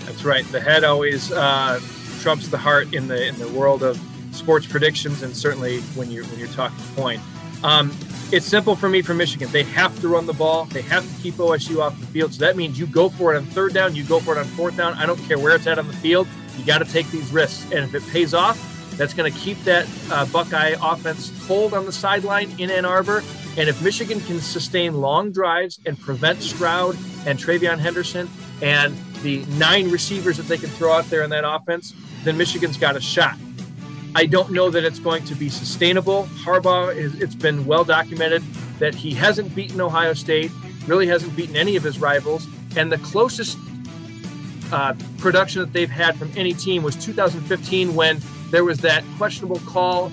That's 0.05 0.23
right. 0.25 0.45
The 0.51 0.59
head 0.59 0.83
always 0.83 1.31
uh, 1.31 1.79
trumps 2.21 2.47
the 2.47 2.57
heart 2.57 2.93
in 2.93 3.07
the 3.07 3.27
in 3.27 3.37
the 3.37 3.47
world 3.49 3.83
of 3.83 4.01
sports 4.31 4.65
predictions, 4.65 5.21
and 5.21 5.35
certainly 5.35 5.81
when 5.93 6.09
you're 6.09 6.25
when 6.25 6.39
you're 6.39 6.47
talking 6.49 6.77
point. 6.95 7.21
Um, 7.63 7.95
it's 8.31 8.45
simple 8.45 8.75
for 8.75 8.89
me 8.89 9.03
for 9.03 9.13
Michigan. 9.13 9.49
They 9.51 9.63
have 9.63 9.99
to 10.01 10.07
run 10.07 10.25
the 10.25 10.33
ball. 10.33 10.65
They 10.65 10.81
have 10.81 11.03
to 11.03 11.21
keep 11.21 11.35
OSU 11.35 11.81
off 11.81 11.99
the 11.99 12.07
field. 12.07 12.33
So 12.33 12.39
that 12.39 12.57
means 12.57 12.79
you 12.79 12.87
go 12.87 13.09
for 13.09 13.33
it 13.33 13.37
on 13.37 13.45
third 13.45 13.73
down, 13.73 13.95
you 13.95 14.03
go 14.03 14.19
for 14.19 14.35
it 14.35 14.39
on 14.39 14.45
fourth 14.45 14.75
down. 14.75 14.93
I 14.95 15.05
don't 15.05 15.19
care 15.27 15.37
where 15.37 15.55
it's 15.55 15.67
at 15.67 15.77
on 15.77 15.87
the 15.87 15.93
field. 15.93 16.27
You 16.57 16.65
got 16.65 16.79
to 16.79 16.85
take 16.85 17.09
these 17.11 17.31
risks. 17.31 17.63
And 17.71 17.83
if 17.83 17.95
it 17.95 18.07
pays 18.11 18.33
off, 18.33 18.57
that's 18.97 19.13
going 19.13 19.31
to 19.31 19.39
keep 19.39 19.61
that 19.63 19.87
uh, 20.09 20.25
Buckeye 20.27 20.75
offense 20.81 21.31
cold 21.47 21.73
on 21.73 21.85
the 21.85 21.91
sideline 21.91 22.53
in 22.59 22.69
Ann 22.69 22.85
Arbor. 22.85 23.23
And 23.57 23.69
if 23.69 23.81
Michigan 23.81 24.19
can 24.21 24.39
sustain 24.39 24.95
long 24.95 25.31
drives 25.31 25.79
and 25.85 25.99
prevent 25.99 26.41
Stroud 26.41 26.95
and 27.25 27.37
TreVeyon 27.39 27.79
Henderson 27.79 28.29
and 28.61 28.95
the 29.21 29.45
nine 29.57 29.89
receivers 29.89 30.37
that 30.37 30.47
they 30.47 30.57
can 30.57 30.69
throw 30.69 30.93
out 30.93 31.09
there 31.09 31.23
in 31.23 31.29
that 31.31 31.43
offense, 31.45 31.93
then 32.23 32.37
Michigan's 32.37 32.77
got 32.77 32.95
a 32.95 33.01
shot. 33.01 33.35
I 34.13 34.25
don't 34.25 34.51
know 34.51 34.69
that 34.69 34.85
it's 34.85 34.99
going 34.99 35.25
to 35.25 35.35
be 35.35 35.49
sustainable. 35.49 36.23
Harbaugh, 36.43 36.95
is, 36.95 37.21
it's 37.21 37.35
been 37.35 37.65
well 37.65 37.83
documented 37.83 38.43
that 38.79 38.95
he 38.95 39.13
hasn't 39.13 39.53
beaten 39.53 39.81
Ohio 39.81 40.13
State, 40.13 40.51
really 40.87 41.07
hasn't 41.07 41.35
beaten 41.35 41.55
any 41.55 41.75
of 41.75 41.83
his 41.83 41.99
rivals, 41.99 42.47
and 42.77 42.91
the 42.91 42.97
closest 42.99 43.57
uh, 44.71 44.93
production 45.17 45.61
that 45.61 45.73
they've 45.73 45.89
had 45.89 46.17
from 46.17 46.31
any 46.35 46.53
team 46.53 46.83
was 46.83 46.95
2015 46.95 47.95
when 47.95 48.19
there 48.51 48.63
was 48.63 48.79
that 48.79 49.03
questionable 49.17 49.59
call 49.59 50.11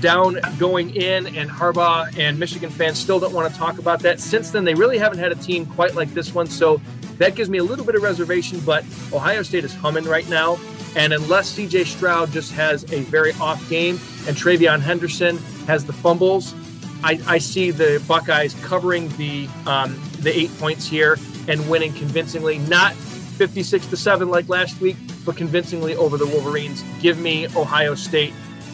down 0.00 0.38
going 0.58 0.94
in, 0.96 1.26
and 1.36 1.48
Harbaugh 1.48 2.18
and 2.18 2.38
Michigan 2.38 2.70
fans 2.70 2.98
still 2.98 3.20
don't 3.20 3.32
want 3.32 3.52
to 3.52 3.58
talk 3.58 3.78
about 3.78 4.00
that. 4.00 4.20
Since 4.20 4.50
then, 4.50 4.64
they 4.64 4.74
really 4.74 4.98
haven't 4.98 5.18
had 5.18 5.32
a 5.32 5.36
team 5.36 5.64
quite 5.64 5.94
like 5.94 6.12
this 6.12 6.34
one, 6.34 6.46
so 6.46 6.80
that 7.18 7.34
gives 7.36 7.48
me 7.48 7.58
a 7.58 7.64
little 7.64 7.84
bit 7.84 7.94
of 7.94 8.02
reservation. 8.02 8.60
But 8.60 8.84
Ohio 9.12 9.42
State 9.42 9.64
is 9.64 9.74
humming 9.74 10.04
right 10.04 10.28
now. 10.28 10.58
And 10.94 11.14
unless 11.14 11.56
CJ 11.56 11.86
Stroud 11.86 12.32
just 12.32 12.52
has 12.52 12.84
a 12.92 13.00
very 13.02 13.32
off 13.34 13.66
game 13.70 13.94
and 14.26 14.36
TreVeyon 14.36 14.80
Henderson 14.80 15.38
has 15.66 15.86
the 15.86 15.92
fumbles, 15.92 16.54
I, 17.02 17.18
I 17.26 17.38
see 17.38 17.70
the 17.70 18.02
Buckeyes 18.06 18.54
covering 18.62 19.08
the 19.16 19.48
um, 19.66 19.98
the 20.20 20.36
eight 20.36 20.56
points 20.58 20.86
here 20.86 21.18
and 21.48 21.68
winning 21.68 21.92
convincingly, 21.94 22.58
not 22.58 22.94
56 23.32 23.86
to 23.86 23.96
7 23.96 24.28
like 24.28 24.48
last 24.48 24.80
week, 24.80 24.96
but 25.24 25.36
convincingly 25.36 25.96
over 25.96 26.16
the 26.16 26.26
Wolverines. 26.26 26.84
Give 27.00 27.18
me 27.18 27.46
Ohio 27.56 27.94
State 27.94 28.32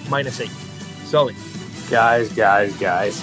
minus 0.09 0.41
eight. 0.41 0.51
Sully. 1.05 1.35
Guys, 1.91 2.31
guys, 2.33 2.77
guys. 2.79 3.23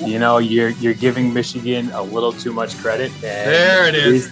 You 0.00 0.18
know, 0.18 0.38
you're 0.38 0.70
you're 0.70 0.94
giving 0.94 1.32
Michigan 1.32 1.90
a 1.92 2.02
little 2.02 2.32
too 2.32 2.52
much 2.52 2.76
credit. 2.78 3.10
there 3.20 3.88
it 3.88 3.94
is. 3.94 4.30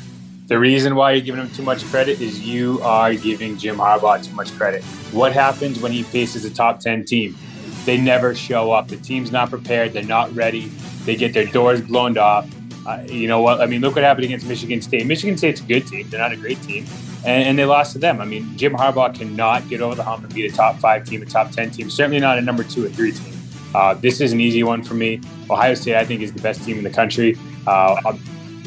The 0.49 0.59
reason 0.59 0.97
why 0.97 1.13
you're 1.13 1.25
giving 1.25 1.41
him 1.41 1.51
too 1.51 1.63
much 1.63 1.85
credit 1.87 2.21
is 2.21 2.41
you 2.41 2.81
are 2.83 3.15
giving 3.15 3.57
Jim 3.57 3.77
Harbaugh 3.77 4.23
too 4.23 4.35
much 4.35 4.51
credit. 4.57 4.83
What 5.13 5.33
happens 5.33 5.79
when 5.79 5.93
he 5.93 6.03
faces 6.03 6.45
a 6.45 6.51
top 6.51 6.81
10 6.81 7.05
team? 7.05 7.37
They 7.85 7.99
never 7.99 8.35
show 8.35 8.73
up. 8.73 8.89
The 8.89 8.97
team's 8.97 9.31
not 9.31 9.49
prepared. 9.49 9.93
They're 9.93 10.03
not 10.03 10.35
ready. 10.35 10.67
They 11.05 11.15
get 11.15 11.33
their 11.33 11.47
doors 11.47 11.81
blown 11.81 12.19
off. 12.19 12.51
Uh, 12.87 13.03
you 13.07 13.29
know 13.29 13.43
what? 13.43 13.61
I 13.61 13.67
mean, 13.67 13.81
look 13.81 13.95
what 13.95 14.05
happened 14.05 14.25
against 14.25 14.47
Michigan 14.47 14.81
State. 14.81 15.07
Michigan 15.07 15.37
State's 15.37 15.61
a 15.61 15.65
good 15.65 15.87
team. 15.87 16.09
They're 16.09 16.21
not 16.21 16.33
a 16.33 16.37
great 16.37 16.61
team. 16.63 16.87
And, 17.25 17.49
and 17.49 17.59
they 17.59 17.65
lost 17.65 17.93
to 17.93 17.99
them. 17.99 18.21
I 18.21 18.25
mean, 18.25 18.57
Jim 18.57 18.73
Harbaugh 18.73 19.15
cannot 19.15 19.69
get 19.69 19.81
over 19.81 19.95
the 19.95 20.03
hump 20.03 20.25
and 20.25 20.35
beat 20.35 20.51
a 20.51 20.55
top 20.55 20.77
five 20.77 21.05
team, 21.05 21.23
a 21.23 21.27
top 21.27 21.51
10 21.51 21.71
team, 21.71 21.91
certainly 21.91 22.21
not 22.21 22.39
a 22.39 22.41
number 22.41 22.65
two 22.65 22.85
or 22.85 22.89
three 22.89 23.13
team. 23.13 23.35
Uh, 23.75 23.95
this 23.95 24.21
is 24.21 24.33
an 24.33 24.41
easy 24.41 24.63
one 24.63 24.83
for 24.83 24.95
me. 24.95 25.21
Ohio 25.49 25.75
State, 25.75 25.97
I 25.97 26.05
think, 26.05 26.23
is 26.23 26.33
the 26.33 26.43
best 26.43 26.65
team 26.65 26.79
in 26.79 26.85
the 26.85 26.91
country. 26.91 27.39
Uh, 27.67 28.17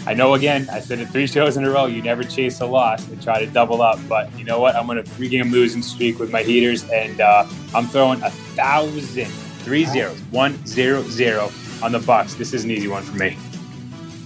I 0.05 0.13
know 0.13 0.33
again, 0.33 0.67
I 0.71 0.79
said 0.79 0.99
it 0.99 1.09
three 1.09 1.27
shows 1.35 1.57
in 1.57 1.63
a 1.63 1.69
row, 1.69 1.85
you 1.85 2.01
never 2.01 2.23
chase 2.23 2.59
a 2.61 2.65
loss 2.65 3.07
and 3.07 3.21
try 3.21 3.43
to 3.43 3.51
double 3.51 3.81
up. 3.81 3.99
But 4.07 4.37
you 4.37 4.45
know 4.45 4.59
what? 4.59 4.75
I'm 4.75 4.85
going 4.85 4.97
to 4.97 5.03
three 5.03 5.29
game 5.29 5.51
losing 5.51 5.81
streak 5.81 6.19
with 6.19 6.31
my 6.31 6.43
heaters, 6.43 6.87
and 6.89 7.19
uh, 7.21 7.47
I'm 7.73 7.87
throwing 7.87 8.21
a 8.21 8.29
thousand, 8.29 9.31
three 9.63 9.85
zeros, 9.85 10.19
one 10.31 10.65
zero 10.65 11.03
zero 11.03 11.51
on 11.81 11.91
the 11.91 11.99
Bucks. 11.99 12.35
This 12.35 12.53
is 12.53 12.63
an 12.63 12.71
easy 12.71 12.87
one 12.87 13.03
for 13.03 13.15
me. 13.15 13.37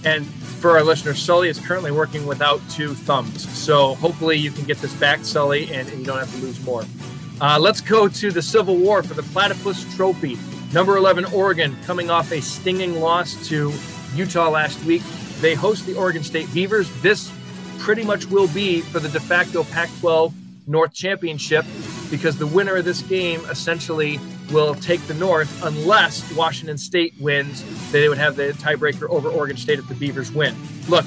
And 0.04 0.26
for 0.26 0.72
our 0.72 0.82
listeners, 0.82 1.22
Sully 1.22 1.48
is 1.48 1.58
currently 1.58 1.90
working 1.90 2.26
without 2.26 2.60
two 2.70 2.94
thumbs. 2.94 3.48
So 3.58 3.94
hopefully 3.96 4.36
you 4.36 4.50
can 4.50 4.64
get 4.64 4.78
this 4.78 4.94
back, 4.94 5.24
Sully, 5.24 5.72
and, 5.72 5.88
and 5.88 6.00
you 6.00 6.06
don't 6.06 6.18
have 6.18 6.32
to 6.32 6.38
lose 6.38 6.62
more. 6.64 6.84
Uh, 7.40 7.58
let's 7.60 7.80
go 7.80 8.08
to 8.08 8.30
the 8.30 8.42
Civil 8.42 8.76
War 8.76 9.02
for 9.02 9.14
the 9.14 9.22
Platypus 9.22 9.94
Trophy. 9.96 10.36
Number 10.72 10.96
11, 10.96 11.26
Oregon, 11.26 11.76
coming 11.84 12.10
off 12.10 12.32
a 12.32 12.40
stinging 12.40 13.00
loss 13.00 13.48
to 13.48 13.72
Utah 14.14 14.50
last 14.50 14.82
week. 14.84 15.02
They 15.40 15.54
host 15.54 15.86
the 15.86 15.94
Oregon 15.94 16.24
State 16.24 16.52
Beavers. 16.52 16.90
This 17.00 17.32
pretty 17.78 18.04
much 18.04 18.26
will 18.26 18.48
be 18.48 18.80
for 18.80 18.98
the 18.98 19.08
de 19.08 19.20
facto 19.20 19.64
Pac 19.64 19.88
12 20.00 20.34
North 20.66 20.92
Championship 20.92 21.64
because 22.10 22.36
the 22.36 22.46
winner 22.46 22.76
of 22.76 22.84
this 22.84 23.02
game 23.02 23.40
essentially 23.48 24.18
will 24.52 24.74
take 24.74 25.00
the 25.06 25.14
North 25.14 25.62
unless 25.64 26.32
Washington 26.34 26.78
State 26.78 27.14
wins. 27.18 27.64
They 27.90 28.08
would 28.08 28.18
have 28.18 28.36
the 28.36 28.52
tiebreaker 28.54 29.08
over 29.10 29.28
Oregon 29.28 29.56
State 29.56 29.78
if 29.78 29.88
the 29.88 29.94
Beavers 29.94 30.32
win. 30.32 30.54
Look, 30.88 31.04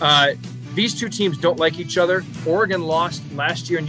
uh, 0.00 0.32
these 0.74 0.98
two 0.98 1.08
teams 1.08 1.38
don't 1.38 1.58
like 1.58 1.78
each 1.78 1.98
other. 1.98 2.24
Oregon 2.46 2.82
lost 2.82 3.22
last 3.34 3.70
year 3.70 3.78
in, 3.78 3.88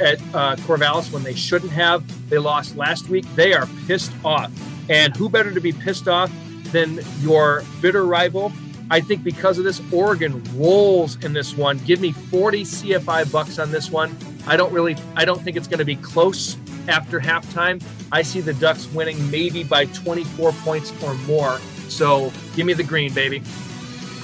at 0.00 0.20
uh, 0.34 0.56
Corvallis 0.56 1.12
when 1.12 1.22
they 1.22 1.34
shouldn't 1.34 1.72
have. 1.72 2.02
They 2.30 2.38
lost 2.38 2.76
last 2.76 3.08
week. 3.08 3.26
They 3.34 3.52
are 3.52 3.68
pissed 3.86 4.12
off. 4.24 4.50
And 4.88 5.16
who 5.16 5.28
better 5.28 5.52
to 5.52 5.60
be 5.60 5.72
pissed 5.72 6.08
off 6.08 6.32
than 6.72 7.00
your 7.20 7.64
bitter 7.80 8.06
rival 8.06 8.52
I 8.92 9.00
think 9.00 9.24
because 9.24 9.56
of 9.56 9.64
this, 9.64 9.80
Oregon 9.90 10.44
rolls 10.54 11.16
in 11.24 11.32
this 11.32 11.56
one. 11.56 11.78
Give 11.78 11.98
me 11.98 12.12
40 12.12 12.62
CFI 12.62 13.32
bucks 13.32 13.58
on 13.58 13.70
this 13.70 13.90
one. 13.90 14.14
I 14.46 14.54
don't 14.54 14.70
really, 14.70 14.98
I 15.16 15.24
don't 15.24 15.40
think 15.40 15.56
it's 15.56 15.66
going 15.66 15.78
to 15.78 15.84
be 15.86 15.96
close 15.96 16.58
after 16.88 17.20
halftime. 17.20 17.82
I 18.10 18.22
see 18.22 18.40
the 18.40 18.54
Ducks 18.54 18.86
winning 18.92 19.30
maybe 19.30 19.64
by 19.64 19.86
24 19.86 20.52
points 20.52 20.92
or 21.02 21.14
more. 21.14 21.58
So 21.88 22.32
give 22.54 22.66
me 22.66 22.72
the 22.72 22.84
green, 22.84 23.12
baby. 23.12 23.42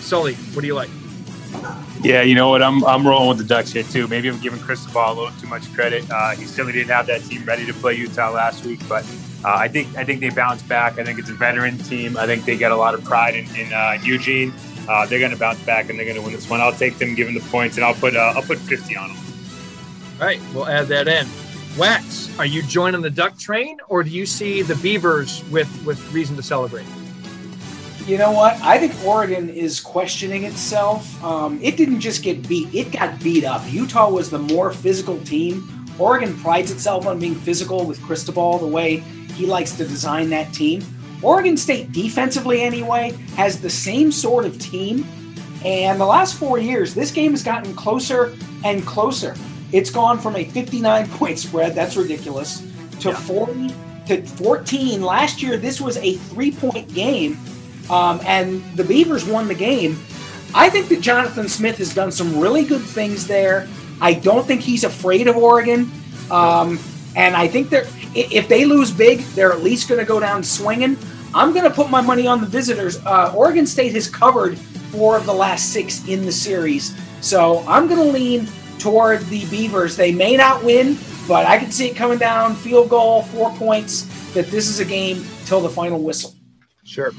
Sully, 0.00 0.34
what 0.34 0.62
do 0.62 0.66
you 0.66 0.74
like? 0.74 0.90
Yeah, 2.02 2.22
you 2.22 2.34
know 2.34 2.48
what? 2.48 2.62
I'm 2.62 2.84
I'm 2.84 3.06
rolling 3.06 3.28
with 3.28 3.38
the 3.38 3.44
Ducks 3.44 3.72
here 3.72 3.82
too. 3.82 4.06
Maybe 4.06 4.28
I'm 4.28 4.38
giving 4.40 4.61
Cristobal 4.61 5.12
a 5.12 5.14
little 5.14 5.40
too 5.40 5.48
much 5.48 5.72
credit. 5.74 6.09
Uh, 6.11 6.30
he 6.30 6.44
certainly 6.44 6.72
didn't 6.72 6.90
have 6.90 7.06
that 7.06 7.22
team 7.22 7.44
ready 7.44 7.66
to 7.66 7.74
play 7.74 7.94
Utah 7.94 8.30
last 8.30 8.64
week, 8.64 8.80
but 8.88 9.04
uh, 9.44 9.54
I 9.54 9.68
think 9.68 9.96
I 9.96 10.04
think 10.04 10.20
they 10.20 10.30
bounce 10.30 10.62
back. 10.62 10.98
I 10.98 11.04
think 11.04 11.18
it's 11.18 11.30
a 11.30 11.34
veteran 11.34 11.78
team. 11.78 12.16
I 12.16 12.26
think 12.26 12.44
they 12.44 12.56
got 12.56 12.70
a 12.70 12.76
lot 12.76 12.94
of 12.94 13.02
pride 13.04 13.34
in, 13.34 13.46
in 13.56 13.72
uh, 13.72 13.98
Eugene. 14.02 14.52
Uh, 14.88 15.06
they're 15.06 15.18
going 15.18 15.32
to 15.32 15.38
bounce 15.38 15.61
back 15.64 15.90
and 15.90 15.98
they're 15.98 16.06
going 16.06 16.16
to 16.16 16.22
win 16.22 16.32
this 16.32 16.48
one. 16.48 16.61
I'll 16.61 16.72
take 16.72 16.96
them, 16.98 17.14
given 17.14 17.34
the 17.34 17.40
points, 17.40 17.76
and 17.76 17.84
I'll 17.84 17.94
put 17.94 18.16
uh, 18.16 18.32
I'll 18.36 18.42
put 18.42 18.59
50 18.59 18.96
on 18.96 19.09
them. 19.09 19.18
All 20.20 20.26
right, 20.26 20.40
we'll 20.54 20.66
add 20.66 20.88
that 20.88 21.09
in. 21.09 21.26
Wax, 21.76 22.36
are 22.38 22.46
you 22.46 22.62
joining 22.62 23.02
the 23.02 23.10
duck 23.10 23.38
train, 23.38 23.78
or 23.88 24.02
do 24.02 24.10
you 24.10 24.26
see 24.26 24.62
the 24.62 24.74
Beavers 24.76 25.44
with 25.50 25.68
with 25.84 26.00
reason 26.12 26.36
to 26.36 26.42
celebrate? 26.42 26.86
You 28.06 28.16
know 28.16 28.32
what? 28.32 28.54
I 28.62 28.78
think 28.78 28.94
Oregon 29.04 29.50
is 29.50 29.80
questioning 29.80 30.44
itself. 30.44 31.22
Um, 31.22 31.60
it 31.62 31.76
didn't 31.76 32.00
just 32.00 32.22
get 32.22 32.48
beat; 32.48 32.74
it 32.74 32.90
got 32.92 33.20
beat 33.20 33.44
up. 33.44 33.62
Utah 33.70 34.10
was 34.10 34.30
the 34.30 34.38
more 34.38 34.72
physical 34.72 35.20
team. 35.20 35.86
Oregon 35.98 36.36
prides 36.38 36.70
itself 36.70 37.06
on 37.06 37.18
being 37.18 37.34
physical 37.34 37.84
with 37.84 38.00
Cristobal, 38.02 38.58
the 38.58 38.66
way 38.66 38.98
he 39.34 39.46
likes 39.46 39.72
to 39.72 39.86
design 39.86 40.30
that 40.30 40.52
team. 40.52 40.82
Oregon 41.22 41.56
State, 41.56 41.92
defensively 41.92 42.62
anyway, 42.62 43.10
has 43.36 43.60
the 43.60 43.70
same 43.70 44.12
sort 44.12 44.44
of 44.44 44.58
team. 44.58 45.06
And 45.64 46.00
the 46.00 46.06
last 46.06 46.36
four 46.36 46.58
years, 46.58 46.94
this 46.94 47.10
game 47.10 47.32
has 47.32 47.42
gotten 47.42 47.74
closer 47.74 48.36
and 48.64 48.86
closer. 48.86 49.34
It's 49.72 49.90
gone 49.90 50.18
from 50.18 50.36
a 50.36 50.44
59 50.44 51.08
point 51.10 51.38
spread, 51.38 51.74
that's 51.74 51.96
ridiculous, 51.96 52.66
to 53.00 53.10
yeah. 53.10 53.16
40 53.16 53.74
to 54.06 54.22
14. 54.26 55.02
Last 55.02 55.42
year, 55.42 55.56
this 55.56 55.80
was 55.80 55.96
a 55.98 56.14
three 56.14 56.52
point 56.52 56.92
game, 56.94 57.38
um, 57.90 58.20
and 58.24 58.62
the 58.76 58.84
Beavers 58.84 59.24
won 59.24 59.48
the 59.48 59.54
game. 59.54 59.98
I 60.54 60.70
think 60.70 60.88
that 60.88 61.00
Jonathan 61.00 61.48
Smith 61.48 61.76
has 61.78 61.94
done 61.94 62.10
some 62.10 62.38
really 62.38 62.64
good 62.64 62.82
things 62.82 63.26
there. 63.26 63.68
I 64.00 64.14
don't 64.14 64.46
think 64.46 64.62
he's 64.62 64.84
afraid 64.84 65.28
of 65.28 65.36
Oregon. 65.36 65.90
Um, 66.30 66.78
and 67.16 67.36
I 67.36 67.48
think 67.48 67.70
they're 67.70 67.86
if 68.14 68.48
they 68.48 68.64
lose 68.64 68.90
big, 68.90 69.20
they're 69.34 69.52
at 69.52 69.62
least 69.62 69.88
going 69.88 70.00
to 70.00 70.06
go 70.06 70.18
down 70.18 70.42
swinging. 70.42 70.96
I'm 71.34 71.52
going 71.52 71.64
to 71.64 71.70
put 71.70 71.90
my 71.90 72.00
money 72.00 72.26
on 72.26 72.40
the 72.40 72.46
visitors. 72.46 73.04
Uh, 73.04 73.32
Oregon 73.34 73.66
State 73.66 73.92
has 73.92 74.08
covered 74.08 74.58
four 74.58 75.16
of 75.16 75.26
the 75.26 75.32
last 75.32 75.72
six 75.72 76.06
in 76.08 76.24
the 76.24 76.32
series, 76.32 76.96
so 77.20 77.64
I'm 77.68 77.86
going 77.86 78.00
to 78.00 78.10
lean 78.10 78.48
toward 78.78 79.20
the 79.26 79.44
Beavers. 79.46 79.96
They 79.96 80.12
may 80.12 80.36
not 80.36 80.64
win, 80.64 80.96
but 81.26 81.46
I 81.46 81.58
can 81.58 81.70
see 81.70 81.88
it 81.88 81.96
coming 81.96 82.18
down 82.18 82.54
field 82.56 82.90
goal, 82.90 83.22
four 83.24 83.50
points. 83.56 84.02
That 84.34 84.46
this 84.48 84.68
is 84.68 84.80
a 84.80 84.84
game 84.84 85.24
till 85.46 85.60
the 85.60 85.70
final 85.70 86.00
whistle. 86.02 86.34
Sure. 86.84 87.12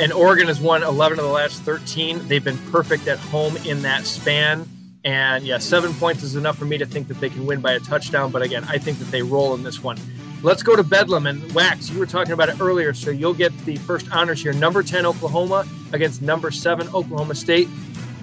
And 0.00 0.12
Oregon 0.12 0.48
has 0.48 0.60
won 0.60 0.82
11 0.82 1.18
of 1.18 1.24
the 1.24 1.30
last 1.30 1.62
13. 1.62 2.26
They've 2.28 2.44
been 2.44 2.58
perfect 2.70 3.08
at 3.08 3.18
home 3.18 3.56
in 3.58 3.82
that 3.82 4.06
span 4.06 4.68
And 5.04 5.44
yeah, 5.44 5.58
seven 5.58 5.94
points 5.94 6.22
is 6.22 6.36
enough 6.36 6.58
for 6.58 6.64
me 6.64 6.78
to 6.78 6.86
think 6.86 7.08
that 7.08 7.20
they 7.20 7.30
can 7.30 7.46
win 7.46 7.60
by 7.60 7.72
a 7.72 7.80
touchdown. 7.80 8.32
But 8.32 8.42
again, 8.42 8.64
I 8.68 8.78
think 8.78 8.98
that 8.98 9.10
they 9.12 9.22
roll 9.22 9.54
in 9.54 9.62
this 9.62 9.82
one. 9.82 9.98
Let's 10.42 10.62
go 10.62 10.76
to 10.76 10.82
Bedlam 10.82 11.26
and 11.26 11.52
Wax. 11.54 11.90
You 11.90 11.98
were 11.98 12.06
talking 12.06 12.32
about 12.32 12.48
it 12.48 12.60
earlier, 12.60 12.92
so 12.92 13.10
you'll 13.10 13.34
get 13.34 13.56
the 13.64 13.76
first 13.76 14.10
honors 14.12 14.42
here. 14.42 14.52
Number 14.52 14.82
10, 14.82 15.06
Oklahoma 15.06 15.64
against 15.92 16.22
number 16.22 16.50
seven, 16.50 16.88
Oklahoma 16.88 17.34
State. 17.36 17.68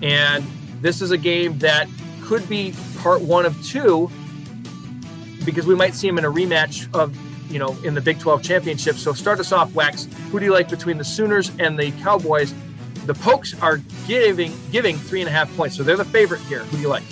And 0.01 0.45
this 0.81 1.01
is 1.01 1.11
a 1.11 1.17
game 1.17 1.57
that 1.59 1.87
could 2.23 2.47
be 2.49 2.73
part 2.99 3.21
one 3.21 3.45
of 3.45 3.63
two 3.63 4.09
because 5.45 5.65
we 5.65 5.75
might 5.75 5.93
see 5.93 6.07
them 6.07 6.17
in 6.17 6.25
a 6.25 6.31
rematch 6.31 6.93
of, 6.93 7.15
you 7.51 7.59
know, 7.59 7.77
in 7.83 7.93
the 7.93 8.01
Big 8.01 8.19
12 8.19 8.41
championship. 8.41 8.95
So 8.95 9.13
start 9.13 9.39
us 9.39 9.51
off, 9.51 9.73
Wax. 9.73 10.07
Who 10.31 10.39
do 10.39 10.45
you 10.45 10.53
like 10.53 10.69
between 10.69 10.97
the 10.97 11.03
Sooners 11.03 11.51
and 11.59 11.77
the 11.77 11.91
Cowboys? 12.01 12.53
The 13.05 13.13
Pokes 13.13 13.53
are 13.61 13.81
giving 14.07 14.53
giving 14.71 14.95
three 14.95 15.19
and 15.19 15.27
a 15.27 15.31
half 15.31 15.53
points, 15.57 15.75
so 15.75 15.83
they're 15.83 15.97
the 15.97 16.05
favorite 16.05 16.39
here. 16.41 16.59
Who 16.59 16.77
do 16.77 16.81
you 16.81 16.87
like? 16.87 17.03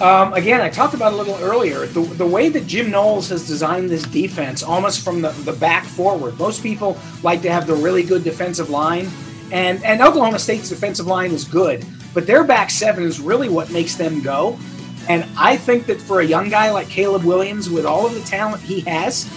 Um, 0.00 0.32
again, 0.32 0.60
I 0.60 0.68
talked 0.68 0.94
about 0.94 1.12
a 1.12 1.16
little 1.16 1.36
earlier 1.36 1.86
the, 1.86 2.00
the 2.00 2.26
way 2.26 2.48
that 2.48 2.66
Jim 2.66 2.90
Knowles 2.90 3.28
has 3.28 3.46
designed 3.46 3.88
this 3.88 4.02
defense, 4.02 4.62
almost 4.62 5.04
from 5.04 5.22
the, 5.22 5.30
the 5.30 5.52
back 5.52 5.84
forward. 5.84 6.38
Most 6.38 6.62
people 6.62 6.98
like 7.22 7.42
to 7.42 7.52
have 7.52 7.66
the 7.66 7.74
really 7.74 8.02
good 8.02 8.24
defensive 8.24 8.70
line, 8.70 9.08
and 9.52 9.82
and 9.84 10.00
Oklahoma 10.02 10.40
State's 10.40 10.68
defensive 10.68 11.06
line 11.06 11.30
is 11.30 11.44
good, 11.44 11.86
but 12.18 12.26
their 12.26 12.42
back 12.42 12.68
seven 12.68 13.04
is 13.04 13.20
really 13.20 13.48
what 13.48 13.70
makes 13.70 13.94
them 13.94 14.20
go. 14.20 14.58
And 15.08 15.24
I 15.38 15.56
think 15.56 15.86
that 15.86 16.00
for 16.00 16.18
a 16.18 16.24
young 16.24 16.48
guy 16.48 16.68
like 16.72 16.88
Caleb 16.88 17.22
Williams, 17.22 17.70
with 17.70 17.86
all 17.86 18.06
of 18.06 18.12
the 18.12 18.22
talent 18.22 18.60
he 18.60 18.80
has, 18.80 19.30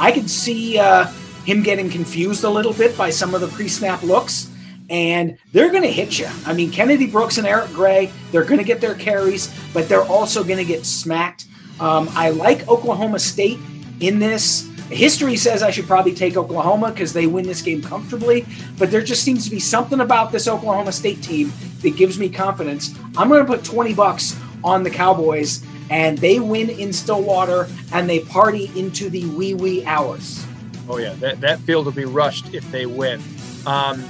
I 0.00 0.10
could 0.10 0.30
see 0.30 0.78
uh, 0.78 1.04
him 1.44 1.62
getting 1.62 1.90
confused 1.90 2.44
a 2.44 2.48
little 2.48 2.72
bit 2.72 2.96
by 2.96 3.10
some 3.10 3.34
of 3.34 3.42
the 3.42 3.48
pre-snap 3.48 4.02
looks 4.02 4.50
and 4.88 5.36
they're 5.52 5.70
going 5.70 5.82
to 5.82 5.92
hit 5.92 6.18
you. 6.18 6.26
I 6.46 6.54
mean, 6.54 6.70
Kennedy 6.70 7.06
Brooks 7.06 7.36
and 7.36 7.46
Eric 7.46 7.70
Gray, 7.74 8.10
they're 8.32 8.44
going 8.44 8.56
to 8.56 8.64
get 8.64 8.80
their 8.80 8.94
carries, 8.94 9.54
but 9.74 9.86
they're 9.86 10.04
also 10.04 10.42
going 10.42 10.56
to 10.56 10.64
get 10.64 10.86
smacked. 10.86 11.44
Um, 11.78 12.08
I 12.12 12.30
like 12.30 12.66
Oklahoma 12.68 13.18
State 13.18 13.58
in 14.00 14.18
this. 14.18 14.66
History 14.94 15.36
says 15.36 15.62
I 15.62 15.70
should 15.70 15.86
probably 15.86 16.14
take 16.14 16.36
Oklahoma 16.36 16.92
because 16.92 17.12
they 17.12 17.26
win 17.26 17.46
this 17.46 17.62
game 17.62 17.82
comfortably, 17.82 18.46
but 18.78 18.90
there 18.90 19.02
just 19.02 19.24
seems 19.24 19.44
to 19.44 19.50
be 19.50 19.58
something 19.58 20.00
about 20.00 20.30
this 20.30 20.46
Oklahoma 20.46 20.92
State 20.92 21.22
team 21.22 21.52
that 21.82 21.96
gives 21.96 22.18
me 22.18 22.28
confidence. 22.28 22.96
I'm 23.16 23.28
going 23.28 23.44
to 23.44 23.50
put 23.50 23.64
20 23.64 23.92
bucks 23.94 24.38
on 24.62 24.84
the 24.84 24.90
Cowboys, 24.90 25.64
and 25.90 26.16
they 26.18 26.38
win 26.38 26.70
in 26.70 26.92
Stillwater 26.92 27.68
and 27.92 28.08
they 28.08 28.20
party 28.20 28.70
into 28.76 29.10
the 29.10 29.26
wee 29.26 29.54
wee 29.54 29.84
hours. 29.84 30.46
Oh 30.88 30.98
yeah, 30.98 31.14
that, 31.14 31.40
that 31.40 31.58
field 31.60 31.86
will 31.86 31.92
be 31.92 32.04
rushed 32.04 32.54
if 32.54 32.70
they 32.70 32.86
win. 32.86 33.22
Um, 33.66 34.04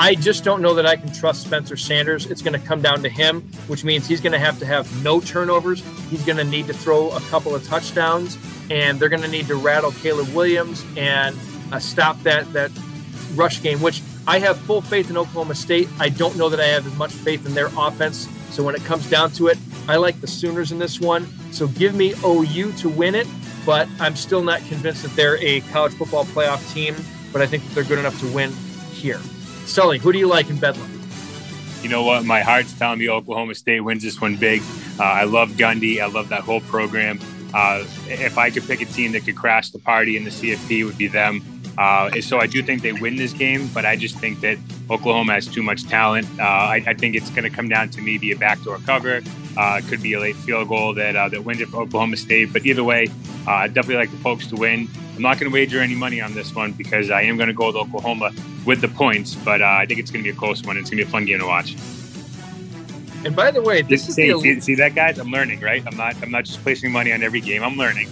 I 0.00 0.14
just 0.14 0.44
don't 0.44 0.62
know 0.62 0.74
that 0.74 0.86
I 0.86 0.94
can 0.94 1.12
trust 1.12 1.42
Spencer 1.42 1.76
Sanders. 1.76 2.26
It's 2.26 2.40
going 2.40 2.52
to 2.52 2.64
come 2.64 2.80
down 2.80 3.02
to 3.02 3.08
him, 3.08 3.40
which 3.66 3.82
means 3.82 4.06
he's 4.06 4.20
going 4.20 4.32
to 4.32 4.38
have 4.38 4.60
to 4.60 4.64
have 4.64 5.02
no 5.02 5.18
turnovers. 5.18 5.82
He's 6.08 6.24
going 6.24 6.38
to 6.38 6.44
need 6.44 6.68
to 6.68 6.72
throw 6.72 7.10
a 7.10 7.20
couple 7.22 7.52
of 7.52 7.66
touchdowns, 7.66 8.38
and 8.70 9.00
they're 9.00 9.08
going 9.08 9.22
to 9.22 9.28
need 9.28 9.48
to 9.48 9.56
rattle 9.56 9.90
Caleb 9.90 10.28
Williams 10.28 10.84
and 10.96 11.36
uh, 11.72 11.80
stop 11.80 12.22
that 12.22 12.50
that 12.52 12.70
rush 13.34 13.60
game. 13.60 13.82
Which 13.82 14.00
I 14.24 14.38
have 14.38 14.56
full 14.56 14.82
faith 14.82 15.10
in 15.10 15.16
Oklahoma 15.16 15.56
State. 15.56 15.88
I 15.98 16.10
don't 16.10 16.36
know 16.36 16.48
that 16.48 16.60
I 16.60 16.66
have 16.66 16.86
as 16.86 16.94
much 16.94 17.10
faith 17.10 17.44
in 17.44 17.54
their 17.54 17.70
offense. 17.76 18.28
So 18.50 18.62
when 18.62 18.76
it 18.76 18.84
comes 18.84 19.10
down 19.10 19.32
to 19.32 19.48
it, 19.48 19.58
I 19.88 19.96
like 19.96 20.20
the 20.20 20.28
Sooners 20.28 20.70
in 20.70 20.78
this 20.78 21.00
one. 21.00 21.26
So 21.52 21.66
give 21.66 21.96
me 21.96 22.14
OU 22.24 22.70
to 22.74 22.88
win 22.88 23.16
it, 23.16 23.26
but 23.66 23.88
I'm 23.98 24.14
still 24.14 24.44
not 24.44 24.60
convinced 24.66 25.02
that 25.02 25.16
they're 25.16 25.38
a 25.38 25.60
college 25.72 25.94
football 25.94 26.24
playoff 26.24 26.72
team. 26.72 26.94
But 27.32 27.42
I 27.42 27.46
think 27.46 27.64
that 27.64 27.74
they're 27.74 27.82
good 27.82 27.98
enough 27.98 28.20
to 28.20 28.32
win 28.32 28.52
here. 28.92 29.20
Sully, 29.68 29.98
who 29.98 30.12
do 30.12 30.18
you 30.18 30.26
like 30.26 30.48
in 30.48 30.56
Bedlam? 30.58 30.90
You 31.82 31.90
know 31.90 32.02
what? 32.02 32.24
My 32.24 32.40
heart's 32.40 32.72
telling 32.76 32.98
me 32.98 33.08
Oklahoma 33.08 33.54
State 33.54 33.80
wins 33.80 34.02
this 34.02 34.20
one 34.20 34.36
big. 34.36 34.62
Uh, 34.98 35.04
I 35.04 35.24
love 35.24 35.50
Gundy. 35.52 36.00
I 36.00 36.06
love 36.06 36.30
that 36.30 36.40
whole 36.40 36.60
program. 36.62 37.20
Uh, 37.54 37.84
if 38.06 38.38
I 38.38 38.50
could 38.50 38.66
pick 38.66 38.80
a 38.80 38.86
team 38.86 39.12
that 39.12 39.24
could 39.24 39.36
crash 39.36 39.70
the 39.70 39.78
party 39.78 40.16
in 40.16 40.24
the 40.24 40.30
CFP, 40.30 40.84
would 40.86 40.98
be 40.98 41.06
them. 41.06 41.42
Uh, 41.76 42.20
so 42.22 42.40
I 42.40 42.46
do 42.46 42.62
think 42.62 42.82
they 42.82 42.92
win 42.92 43.16
this 43.16 43.32
game, 43.32 43.68
but 43.72 43.84
I 43.84 43.94
just 43.94 44.18
think 44.18 44.40
that 44.40 44.58
Oklahoma 44.90 45.34
has 45.34 45.46
too 45.46 45.62
much 45.62 45.84
talent. 45.84 46.26
Uh, 46.40 46.42
I, 46.42 46.82
I, 46.84 46.94
think 46.94 47.14
it's 47.14 47.30
going 47.30 47.44
to 47.44 47.50
come 47.50 47.68
down 47.68 47.90
to 47.90 48.00
maybe 48.00 48.32
a 48.32 48.36
backdoor 48.36 48.78
cover. 48.78 49.20
Uh, 49.56 49.80
it 49.80 49.88
could 49.88 50.02
be 50.02 50.14
a 50.14 50.20
late 50.20 50.34
field 50.34 50.68
goal 50.68 50.92
that 50.94 51.14
uh, 51.14 51.28
that 51.28 51.44
wins 51.44 51.60
it 51.60 51.68
for 51.68 51.82
Oklahoma 51.82 52.16
State. 52.16 52.52
But 52.52 52.66
either 52.66 52.82
way, 52.82 53.06
I 53.46 53.68
definitely 53.68 53.96
like 53.96 54.10
the 54.10 54.16
Pokes 54.24 54.48
to 54.48 54.56
win. 54.56 54.88
I'm 55.18 55.22
not 55.22 55.40
going 55.40 55.50
to 55.50 55.52
wager 55.52 55.80
any 55.80 55.96
money 55.96 56.20
on 56.20 56.32
this 56.32 56.54
one 56.54 56.70
because 56.70 57.10
I 57.10 57.22
am 57.22 57.36
going 57.36 57.48
to 57.48 57.52
go 57.52 57.66
with 57.66 57.74
Oklahoma 57.74 58.30
with 58.64 58.80
the 58.80 58.86
points, 58.86 59.34
but 59.34 59.60
uh, 59.60 59.64
I 59.64 59.84
think 59.84 59.98
it's 59.98 60.12
going 60.12 60.22
to 60.22 60.30
be 60.30 60.36
a 60.36 60.38
close 60.38 60.62
one. 60.62 60.76
It's 60.76 60.90
going 60.90 60.98
to 60.98 61.04
be 61.04 61.08
a 61.08 61.10
fun 61.10 61.24
game 61.24 61.40
to 61.40 61.46
watch. 61.46 61.74
And 63.24 63.34
by 63.34 63.50
the 63.50 63.60
way, 63.60 63.82
this 63.82 64.04
see, 64.04 64.28
is 64.28 64.40
the 64.40 64.40
see, 64.40 64.60
see, 64.60 64.74
that, 64.76 64.94
guys. 64.94 65.18
I'm 65.18 65.32
learning, 65.32 65.58
right? 65.58 65.82
I'm 65.84 65.96
not. 65.96 66.14
I'm 66.22 66.30
not 66.30 66.44
just 66.44 66.62
placing 66.62 66.92
money 66.92 67.12
on 67.12 67.24
every 67.24 67.40
game. 67.40 67.64
I'm 67.64 67.76
learning. 67.76 68.08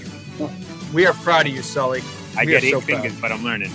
We 0.92 1.07
are 1.07 1.14
proud 1.14 1.46
of 1.46 1.52
you, 1.52 1.62
Sully. 1.62 2.02
I 2.36 2.40
we 2.40 2.50
get 2.50 2.64
eight 2.64 2.72
so 2.72 2.80
fingers, 2.80 3.16
proud. 3.20 3.22
but 3.22 3.30
I'm 3.30 3.44
learning. 3.44 3.70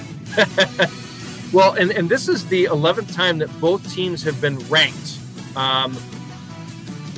well, 1.53 1.71
and 1.75 1.91
and 1.91 2.09
this 2.09 2.27
is 2.27 2.45
the 2.47 2.65
11th 2.65 3.15
time 3.15 3.37
that 3.37 3.61
both 3.61 3.89
teams 3.93 4.23
have 4.23 4.41
been 4.41 4.59
ranked. 4.67 5.19
Um, 5.55 5.95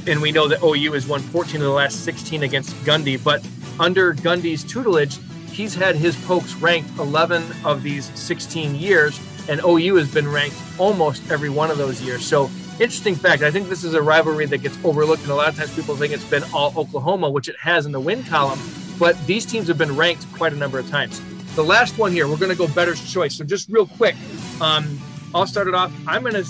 and 0.06 0.22
we 0.22 0.32
know 0.32 0.48
that 0.48 0.62
OU 0.62 0.92
has 0.92 1.08
won 1.08 1.22
14 1.22 1.56
of 1.56 1.62
the 1.62 1.70
last 1.70 2.04
16 2.04 2.44
against 2.44 2.76
Gundy, 2.86 3.22
but 3.22 3.44
under 3.80 4.14
Gundy's 4.14 4.64
tutelage, 4.64 5.18
he's 5.54 5.76
had 5.76 5.96
his 5.96 6.16
pokes 6.26 6.56
ranked 6.56 6.98
11 6.98 7.44
of 7.64 7.84
these 7.84 8.06
16 8.20 8.76
years, 8.76 9.20
and 9.48 9.62
OU 9.64 9.96
has 9.96 10.14
been 10.14 10.28
ranked 10.28 10.58
almost 10.80 11.30
every 11.32 11.50
one 11.50 11.70
of 11.70 11.78
those 11.78 12.02
years. 12.02 12.26
So, 12.26 12.50
interesting 12.74 13.16
fact. 13.16 13.44
I 13.44 13.52
think 13.52 13.70
this 13.70 13.84
is 13.84 13.94
a 13.94 14.02
rivalry 14.02 14.46
that 14.48 14.60
gets 14.60 14.78
overlooked, 14.84 15.22
and 15.24 15.32
a 15.32 15.36
lot 15.36 15.50
of 15.50 15.56
times 15.56 15.74
people 15.76 15.96
think 15.96 16.14
it's 16.14 16.24
been 16.26 16.44
all 16.54 16.74
Oklahoma, 16.78 17.30
which 17.30 17.48
it 17.48 17.56
has 17.58 17.86
in 17.86 17.92
the 17.92 18.00
win 18.00 18.24
column. 18.24 18.60
But 19.00 19.16
these 19.26 19.46
teams 19.46 19.68
have 19.68 19.78
been 19.78 19.96
ranked 19.96 20.32
quite 20.34 20.54
a 20.54 20.56
number 20.56 20.80
of 20.80 20.90
times. 20.90 21.22
The 21.56 21.64
last 21.64 21.98
one 21.98 22.12
here, 22.12 22.28
we're 22.28 22.38
going 22.38 22.52
to 22.52 22.58
go 22.58 22.68
better's 22.68 23.12
choice. 23.12 23.36
So, 23.36 23.44
just 23.44 23.70
real 23.70 23.88
quick, 23.88 24.16
um, 24.60 25.00
I'll 25.36 25.48
start 25.48 25.68
it 25.68 25.76
off. 25.76 25.92
I'm 26.08 26.24
going 26.24 26.44
to 26.44 26.46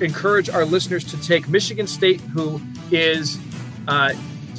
encourage 0.00 0.48
our 0.48 0.64
listeners 0.64 1.04
to 1.04 1.20
take 1.20 1.48
Michigan 1.48 1.86
State, 1.86 2.20
who 2.20 2.60
is 2.90 3.38
uh, 3.88 4.12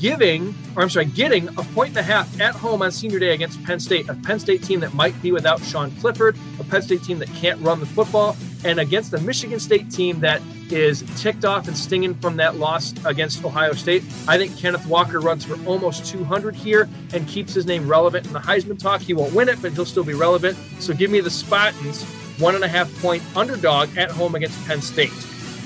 giving, 0.06 0.54
or 0.76 0.84
I'm 0.84 0.90
sorry, 0.92 1.06
getting 1.06 1.48
a 1.48 1.64
point 1.74 1.90
and 1.90 1.98
a 1.98 2.04
half 2.04 2.40
at 2.40 2.54
home 2.54 2.84
on 2.84 2.92
senior 2.92 3.18
day 3.18 3.34
against 3.34 3.64
Penn 3.64 3.80
State, 3.80 4.08
a 4.08 4.14
Penn 4.14 4.40
State 4.40 4.62
team 4.62 4.80
that 4.82 4.94
might 4.94 5.20
be 5.20 5.32
without 5.32 5.60
Sean 5.62 5.90
Clifford, 5.96 6.38
a 6.60 6.64
Penn 6.64 6.84
State 6.84 7.04
team 7.04 7.18
that 7.18 7.28
can't 7.30 7.60
run 7.62 7.80
the 7.80 7.88
football, 7.88 8.38
and 8.64 8.80
against 8.80 9.16
a 9.16 9.22
Michigan 9.22 9.60
State 9.60 9.90
team 9.90 10.20
that 10.20 10.44
is 10.70 11.04
ticked 11.20 11.44
off 11.44 11.68
and 11.68 11.76
stinging 11.76 12.14
from 12.14 12.38
that 12.38 12.58
loss 12.58 12.94
against 13.04 13.44
Ohio 13.44 13.74
State. 13.74 14.04
I 14.28 14.38
think 14.38 14.56
Kenneth 14.56 14.86
Walker 14.86 15.20
runs 15.20 15.44
for 15.44 15.58
almost 15.66 16.06
200 16.06 16.54
here 16.54 16.88
and 17.12 17.28
keeps 17.28 17.56
his 17.56 17.66
name 17.66 17.88
relevant 17.88 18.28
in 18.28 18.34
the 18.34 18.40
Heisman 18.40 18.78
talk. 18.78 19.02
He 19.02 19.16
won't 19.16 19.34
win 19.34 19.50
it, 19.50 19.60
but 19.60 19.74
he'll 19.74 19.86
still 19.86 20.04
be 20.04 20.14
relevant. 20.14 20.56
So 20.78 20.94
give 20.94 21.10
me 21.10 21.20
the 21.20 21.32
Spartans, 21.32 22.04
one 22.38 22.54
and 22.54 22.64
a 22.64 22.68
half 22.68 22.96
point 23.02 23.24
underdog 23.36 23.98
at 23.98 24.12
home 24.12 24.36
against 24.36 24.64
Penn 24.68 24.84
State. 24.84 25.14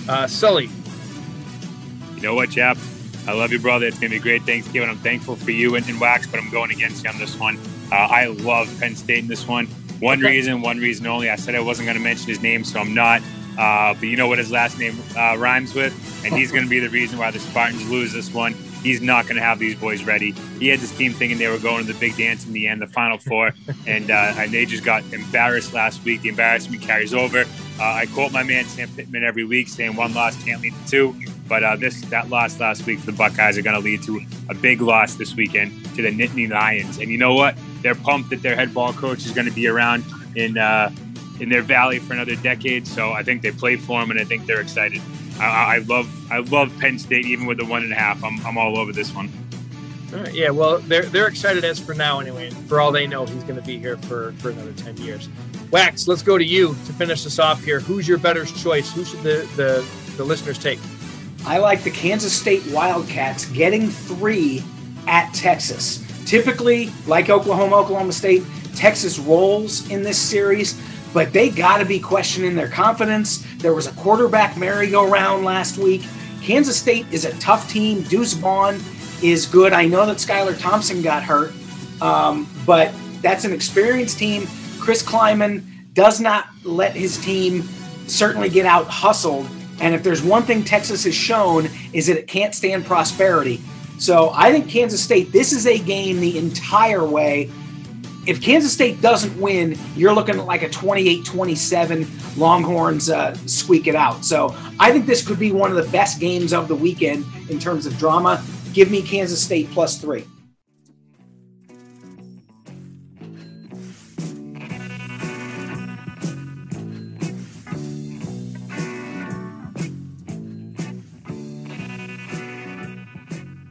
Uh, 0.08 0.28
Sully. 0.28 0.70
You 2.16 2.22
know 2.22 2.36
what, 2.36 2.52
Chap? 2.52 2.78
I 3.28 3.34
love 3.34 3.52
you, 3.52 3.60
brother. 3.60 3.86
It's 3.86 4.00
going 4.00 4.12
to 4.12 4.16
be 4.16 4.20
a 4.20 4.24
great 4.24 4.44
Thanksgiving. 4.44 4.90
I'm 4.90 4.98
thankful 4.98 5.36
for 5.36 5.52
you 5.52 5.76
and, 5.76 5.88
and 5.88 6.00
Wax, 6.00 6.28
but 6.28 6.40
I'm 6.40 6.50
going 6.50 6.72
against 6.72 7.04
you 7.04 7.10
on 7.10 7.18
this 7.18 7.38
one. 7.38 7.58
Uh, 7.92 7.96
I 7.96 8.26
love 8.28 8.74
Penn 8.80 8.96
State 8.96 9.20
in 9.20 9.28
this 9.28 9.48
one. 9.48 9.68
One 10.00 10.20
okay. 10.20 10.36
reason, 10.36 10.62
one 10.62 10.80
reason 10.80 11.06
only. 11.08 11.30
I 11.30 11.36
said 11.36 11.56
I 11.56 11.60
wasn't 11.60 11.88
going 11.88 11.98
to 11.98 12.04
mention 12.04 12.28
his 12.28 12.42
name, 12.42 12.64
so 12.64 12.80
I'm 12.80 12.94
not. 12.94 13.22
Uh, 13.58 13.94
but 13.94 14.04
you 14.04 14.16
know 14.16 14.28
what 14.28 14.38
his 14.38 14.52
last 14.52 14.80
name 14.80 14.98
uh, 15.18 15.36
rhymes 15.38 15.74
with? 15.76 15.94
And 16.26 16.34
he's 16.34 16.52
going 16.54 16.64
to 16.64 16.70
be 16.70 16.80
the 16.80 16.90
reason 16.90 17.20
why 17.20 17.32
the 17.32 17.40
Spartans 17.40 17.88
lose 17.90 18.14
this 18.14 18.34
one. 18.34 18.56
He's 18.84 19.02
not 19.02 19.26
going 19.26 19.36
to 19.36 19.42
have 19.42 19.60
these 19.60 19.76
boys 19.76 20.04
ready. 20.04 20.32
He 20.60 20.68
had 20.68 20.80
this 20.80 20.96
team 20.96 21.14
thinking 21.14 21.38
they 21.38 21.48
were 21.48 21.60
going 21.60 21.86
to 21.86 21.94
the 21.94 22.00
big 22.00 22.18
dance 22.18 22.46
in 22.46 22.54
the 22.54 22.68
end, 22.68 22.82
the 22.82 22.88
Final 22.88 23.18
Four, 23.18 23.54
and, 23.88 24.10
uh, 24.10 24.34
and 24.38 24.52
they 24.52 24.66
just 24.66 24.84
got 24.84 25.04
embarrassed 25.12 25.74
last 25.74 26.04
week. 26.04 26.22
The 26.22 26.30
embarrassment 26.30 26.82
carries 26.82 27.14
over. 27.14 27.42
Uh, 27.80 27.84
I 27.84 28.06
quote 28.08 28.32
my 28.32 28.44
man 28.44 28.66
Sam 28.66 28.90
Pittman 28.96 29.24
every 29.24 29.46
week, 29.46 29.70
saying 29.70 29.96
one 29.96 30.14
loss 30.14 30.42
can't 30.44 30.62
lead 30.62 30.74
to 30.86 30.90
two. 30.90 31.16
But 31.48 31.64
uh, 31.64 31.76
this 31.78 32.02
that 32.06 32.30
loss 32.30 32.60
last 32.60 32.86
week 32.86 33.00
for 33.00 33.08
the 33.08 33.18
Buckeyes 33.18 33.58
are 33.58 33.64
going 33.64 33.76
to 33.76 33.82
lead 33.82 34.04
to 34.04 34.22
a 34.50 34.54
big 34.54 34.82
loss 34.82 35.16
this 35.16 35.36
weekend 35.36 35.84
to 35.96 36.04
the 36.04 36.10
Nittany 36.10 36.48
Lions. 36.50 37.00
And 37.00 37.10
you 37.10 37.18
know 37.18 37.34
what? 37.34 37.58
They're 37.82 37.96
pumped 37.96 38.30
that 38.30 38.44
their 38.44 38.56
head 38.56 38.74
ball 38.74 38.94
coach 38.94 39.26
is 39.26 39.32
going 39.32 39.48
to 39.48 39.54
be 39.54 39.68
around 39.68 40.04
in 40.36 40.58
uh, 40.58 40.92
in 41.40 41.50
their 41.50 41.62
valley 41.62 42.00
for 42.00 42.14
another 42.14 42.36
decade. 42.36 42.86
So 42.88 43.12
I 43.12 43.24
think 43.24 43.42
they 43.42 43.52
play 43.52 43.78
for 43.78 44.02
him, 44.02 44.12
and 44.12 44.20
I 44.20 44.26
think 44.26 44.46
they're 44.46 44.62
excited. 44.62 45.02
I, 45.40 45.76
I 45.76 45.78
love 45.80 46.32
I 46.32 46.40
love 46.40 46.78
Penn 46.80 47.00
State, 47.00 47.26
even 47.26 47.46
with 47.46 47.58
the 47.58 47.66
one 47.66 47.84
and 47.84 47.92
a 47.92 47.96
half. 47.96 48.24
I'm, 48.24 48.46
I'm 48.46 48.58
all 48.58 48.78
over 48.78 48.92
this 48.92 49.14
one. 49.14 49.32
All 50.14 50.20
right, 50.20 50.34
yeah, 50.34 50.50
well, 50.50 50.80
they're 50.80 51.04
they're 51.04 51.28
excited 51.28 51.64
as 51.64 51.80
for 51.80 51.94
now 51.94 52.20
anyway. 52.20 52.50
For 52.50 52.80
all 52.80 52.92
they 52.92 53.08
know, 53.08 53.26
he's 53.26 53.44
going 53.44 53.56
to 53.58 53.62
be 53.62 53.78
here 53.78 53.98
for 53.98 54.34
for 54.34 54.50
another 54.50 54.74
ten 54.74 54.98
years. 54.98 55.30
Wax, 55.72 56.08
let's 56.08 56.24
go 56.24 56.38
to 56.38 56.44
you 56.44 56.70
to 56.70 56.94
finish 56.94 57.24
this 57.24 57.38
off 57.38 57.64
here. 57.64 57.80
Who's 57.80 58.08
your 58.08 58.18
bettor's 58.18 58.52
choice? 58.64 58.92
Who 58.94 59.06
should 59.06 59.22
the 59.22 59.48
the, 59.56 59.88
the 60.18 60.24
listeners 60.24 60.58
take? 60.58 60.80
I 61.46 61.60
like 61.60 61.84
the 61.84 61.92
Kansas 61.92 62.34
State 62.34 62.64
Wildcats 62.72 63.46
getting 63.46 63.90
three 63.90 64.64
at 65.08 65.34
Texas. 65.34 66.06
Typically, 66.26 66.92
like 67.08 67.30
Oklahoma, 67.30 67.78
Oklahoma 67.78 68.12
State, 68.12 68.44
Texas 68.76 69.20
rolls 69.20 69.90
in 69.90 70.04
this 70.04 70.18
series, 70.18 70.80
but 71.14 71.34
they 71.34 71.50
got 71.50 71.78
to 71.78 71.86
be 71.86 72.00
questioning 72.00 72.56
their 72.56 72.70
confidence. 72.70 73.46
There 73.58 73.74
was 73.74 73.88
a 73.88 73.92
quarterback 73.94 74.58
merry-go-round 74.58 75.44
last 75.44 75.78
week. 75.78 76.04
Kansas 76.42 76.78
State 76.78 77.06
is 77.12 77.26
a 77.26 77.38
tough 77.40 77.70
team. 77.70 78.02
Deuce 78.04 78.34
Vaughn 78.34 78.80
is 79.22 79.46
good. 79.46 79.74
I 79.74 79.86
know 79.86 80.06
that 80.06 80.18
Skylar 80.18 80.58
Thompson 80.60 81.02
got 81.02 81.24
hurt, 81.24 81.54
um, 82.02 82.48
but 82.66 82.94
that's 83.22 83.44
an 83.44 83.54
experienced 83.54 84.18
team. 84.18 84.48
Chris 84.80 85.04
Klieman 85.04 85.64
does 85.94 86.22
not 86.22 86.48
let 86.64 86.96
his 86.96 87.18
team 87.18 87.64
certainly 88.08 88.50
get 88.50 88.66
out 88.66 88.88
hustled. 88.88 89.48
And 89.82 89.94
if 89.94 90.04
there's 90.04 90.24
one 90.24 90.44
thing 90.44 90.64
Texas 90.64 91.04
has 91.04 91.16
shown 91.16 91.70
is 91.94 92.08
that 92.08 92.18
it 92.18 92.28
can't 92.28 92.54
stand 92.54 92.86
prosperity. 92.86 93.62
So 93.98 94.32
I 94.34 94.52
think 94.52 94.70
Kansas 94.70 95.04
State, 95.04 95.32
this 95.32 95.52
is 95.52 95.68
a 95.68 95.78
game 95.78 96.20
the 96.20 96.38
entire 96.38 97.06
way. 97.06 97.52
If 98.30 98.44
Kansas 98.44 98.72
State 98.72 99.02
doesn't 99.02 99.42
win, 99.42 99.76
you're 99.96 100.14
looking 100.14 100.36
at 100.36 100.46
like 100.46 100.62
a 100.62 100.70
28 100.70 101.26
27 101.26 102.08
Longhorns 102.38 103.10
uh, 103.10 103.34
squeak 103.48 103.88
it 103.88 103.96
out. 103.96 104.24
So 104.24 104.56
I 104.80 104.92
think 104.92 105.08
this 105.08 105.26
could 105.26 105.40
be 105.40 105.52
one 105.52 105.72
of 105.72 105.84
the 105.84 105.92
best 105.92 106.20
games 106.20 106.54
of 106.54 106.68
the 106.68 106.76
weekend 106.76 107.26
in 107.50 107.58
terms 107.58 107.88
of 107.88 107.98
drama. 107.98 108.44
Give 108.72 108.92
me 108.92 109.02
Kansas 109.02 109.44
State 109.44 109.72
plus 109.72 110.00
three. 110.00 110.28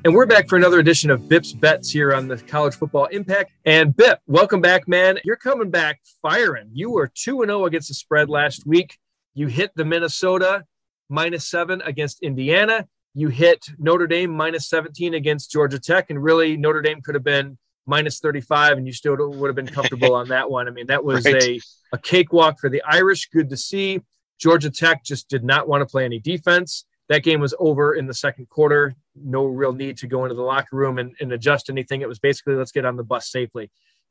And 0.09 0.15
we're 0.15 0.25
back 0.25 0.49
for 0.49 0.57
another 0.57 0.79
edition 0.79 1.11
of 1.11 1.29
Bip's 1.29 1.53
Bets 1.53 1.91
here 1.91 2.15
on 2.15 2.29
the 2.29 2.39
College 2.39 2.75
Football 2.75 3.05
Impact. 3.13 3.53
And 3.67 3.95
Bip, 3.95 4.21
welcome 4.27 4.63
back, 4.63 4.89
man. 4.89 5.19
You're 5.23 5.37
coming 5.37 5.69
back 5.69 6.01
firing. 6.23 6.71
You 6.73 6.91
were 6.93 7.13
2 7.15 7.45
0 7.45 7.67
against 7.67 7.89
the 7.89 7.95
spread 7.95 8.31
last 8.31 8.67
week. 8.67 8.97
You 9.35 9.49
hit 9.49 9.71
the 9.77 9.85
Minnesota 9.85 10.65
minus 11.11 11.47
seven 11.47 11.83
against 11.83 12.23
Indiana. 12.23 12.89
You 13.13 13.29
hit 13.29 13.67
Notre 13.79 14.07
Dame 14.07 14.31
minus 14.31 14.67
17 14.71 15.13
against 15.13 15.51
Georgia 15.51 15.79
Tech. 15.79 16.09
And 16.09 16.23
really, 16.23 16.57
Notre 16.57 16.81
Dame 16.81 17.03
could 17.03 17.15
have 17.15 17.23
been 17.23 17.59
minus 17.85 18.19
35 18.19 18.79
and 18.79 18.87
you 18.87 18.95
still 18.95 19.15
would 19.15 19.47
have 19.49 19.57
been 19.57 19.67
comfortable 19.67 20.15
on 20.15 20.29
that 20.29 20.51
one. 20.51 20.69
I 20.69 20.71
mean, 20.71 20.87
that 20.87 21.05
was 21.05 21.27
right. 21.27 21.43
a, 21.43 21.61
a 21.93 21.99
cakewalk 21.99 22.61
for 22.61 22.71
the 22.71 22.81
Irish. 22.89 23.29
Good 23.29 23.51
to 23.51 23.59
see. 23.59 24.01
Georgia 24.39 24.71
Tech 24.71 25.05
just 25.05 25.29
did 25.29 25.45
not 25.45 25.69
want 25.69 25.83
to 25.83 25.87
play 25.87 26.07
any 26.07 26.19
defense 26.19 26.87
that 27.09 27.23
game 27.23 27.41
was 27.41 27.55
over 27.59 27.95
in 27.95 28.07
the 28.07 28.15
second 28.15 28.49
quarter. 28.49 28.95
No 29.15 29.47
real 29.47 29.73
need 29.73 29.97
to 29.99 30.07
go 30.07 30.25
into 30.25 30.35
the 30.35 30.43
locker 30.43 30.77
room 30.77 30.99
and, 30.99 31.15
and 31.21 31.33
adjust 31.33 31.71
anything. 31.71 32.03
It 32.03 32.09
was 32.09 32.19
basically 32.19 32.55
let's 32.55 32.73
get 32.73 32.85
on 32.85 32.97
the 32.97 33.05
bus 33.05 33.31
safely. 33.31 33.71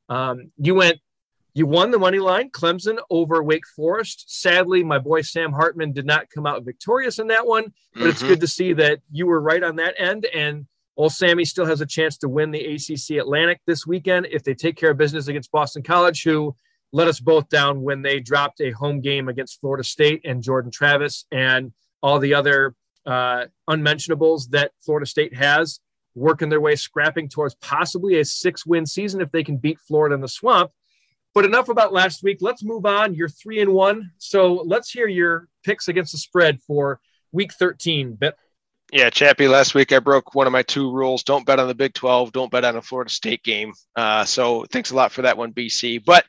Um, 0.09 0.51
you 0.57 0.75
went, 0.75 0.99
you 1.53 1.65
won 1.65 1.91
the 1.91 1.99
money 1.99 2.19
line, 2.19 2.49
Clemson 2.49 2.97
over 3.09 3.41
Wake 3.41 3.67
Forest. 3.75 4.25
Sadly, 4.27 4.83
my 4.83 4.99
boy 4.99 5.21
Sam 5.21 5.53
Hartman 5.53 5.91
did 5.91 6.05
not 6.05 6.29
come 6.29 6.45
out 6.45 6.63
victorious 6.63 7.19
in 7.19 7.27
that 7.27 7.47
one, 7.47 7.73
but 7.93 7.99
mm-hmm. 7.99 8.09
it's 8.09 8.23
good 8.23 8.41
to 8.41 8.47
see 8.47 8.73
that 8.73 8.99
you 9.11 9.25
were 9.25 9.41
right 9.41 9.63
on 9.63 9.75
that 9.77 9.95
end. 9.97 10.25
And 10.33 10.67
old 10.95 11.13
Sammy 11.13 11.45
still 11.45 11.65
has 11.65 11.81
a 11.81 11.85
chance 11.85 12.17
to 12.19 12.29
win 12.29 12.51
the 12.51 12.63
ACC 12.63 13.17
Atlantic 13.17 13.61
this 13.65 13.87
weekend 13.87 14.27
if 14.31 14.43
they 14.43 14.53
take 14.53 14.75
care 14.75 14.91
of 14.91 14.97
business 14.97 15.27
against 15.27 15.51
Boston 15.51 15.83
College, 15.83 16.23
who 16.23 16.55
let 16.91 17.07
us 17.07 17.19
both 17.19 17.49
down 17.49 17.81
when 17.81 18.01
they 18.01 18.19
dropped 18.19 18.61
a 18.61 18.71
home 18.71 19.01
game 19.01 19.27
against 19.27 19.59
Florida 19.59 19.83
State 19.83 20.21
and 20.25 20.43
Jordan 20.43 20.71
Travis 20.71 21.25
and 21.31 21.73
all 22.01 22.19
the 22.19 22.33
other 22.33 22.75
uh, 23.07 23.45
unmentionables 23.67 24.49
that 24.49 24.71
Florida 24.84 25.05
State 25.05 25.34
has, 25.34 25.79
working 26.13 26.49
their 26.49 26.61
way, 26.61 26.75
scrapping 26.75 27.29
towards 27.29 27.55
possibly 27.55 28.19
a 28.19 28.25
six 28.25 28.65
win 28.65 28.85
season 28.85 29.21
if 29.21 29.31
they 29.31 29.43
can 29.43 29.57
beat 29.57 29.79
Florida 29.79 30.13
in 30.13 30.21
the 30.21 30.27
swamp. 30.27 30.71
But 31.34 31.45
enough 31.45 31.69
about 31.69 31.93
last 31.93 32.23
week. 32.23 32.39
Let's 32.41 32.63
move 32.63 32.85
on. 32.85 33.13
You're 33.13 33.29
three 33.29 33.61
and 33.61 33.73
one. 33.73 34.11
So 34.17 34.53
let's 34.53 34.91
hear 34.91 35.07
your 35.07 35.47
picks 35.63 35.88
against 35.88 36.11
the 36.11 36.17
spread 36.17 36.61
for 36.61 36.99
week 37.31 37.53
13. 37.53 38.15
Bet. 38.15 38.35
Yeah, 38.91 39.09
Chappy, 39.09 39.47
last 39.49 39.75
week 39.75 39.91
I 39.91 39.99
broke 39.99 40.34
one 40.34 40.47
of 40.47 40.53
my 40.53 40.63
two 40.63 40.91
rules. 40.91 41.23
Don't 41.23 41.45
bet 41.45 41.59
on 41.59 41.67
the 41.67 41.75
Big 41.75 41.93
12. 41.93 42.31
Don't 42.31 42.49
bet 42.49 42.63
on 42.63 42.77
a 42.77 42.81
Florida 42.81 43.11
State 43.11 43.43
game. 43.43 43.73
Uh, 43.95 44.23
so 44.23 44.65
thanks 44.71 44.91
a 44.91 44.95
lot 44.95 45.11
for 45.11 45.23
that 45.23 45.38
one, 45.38 45.51
BC. 45.51 46.03
But 46.03 46.25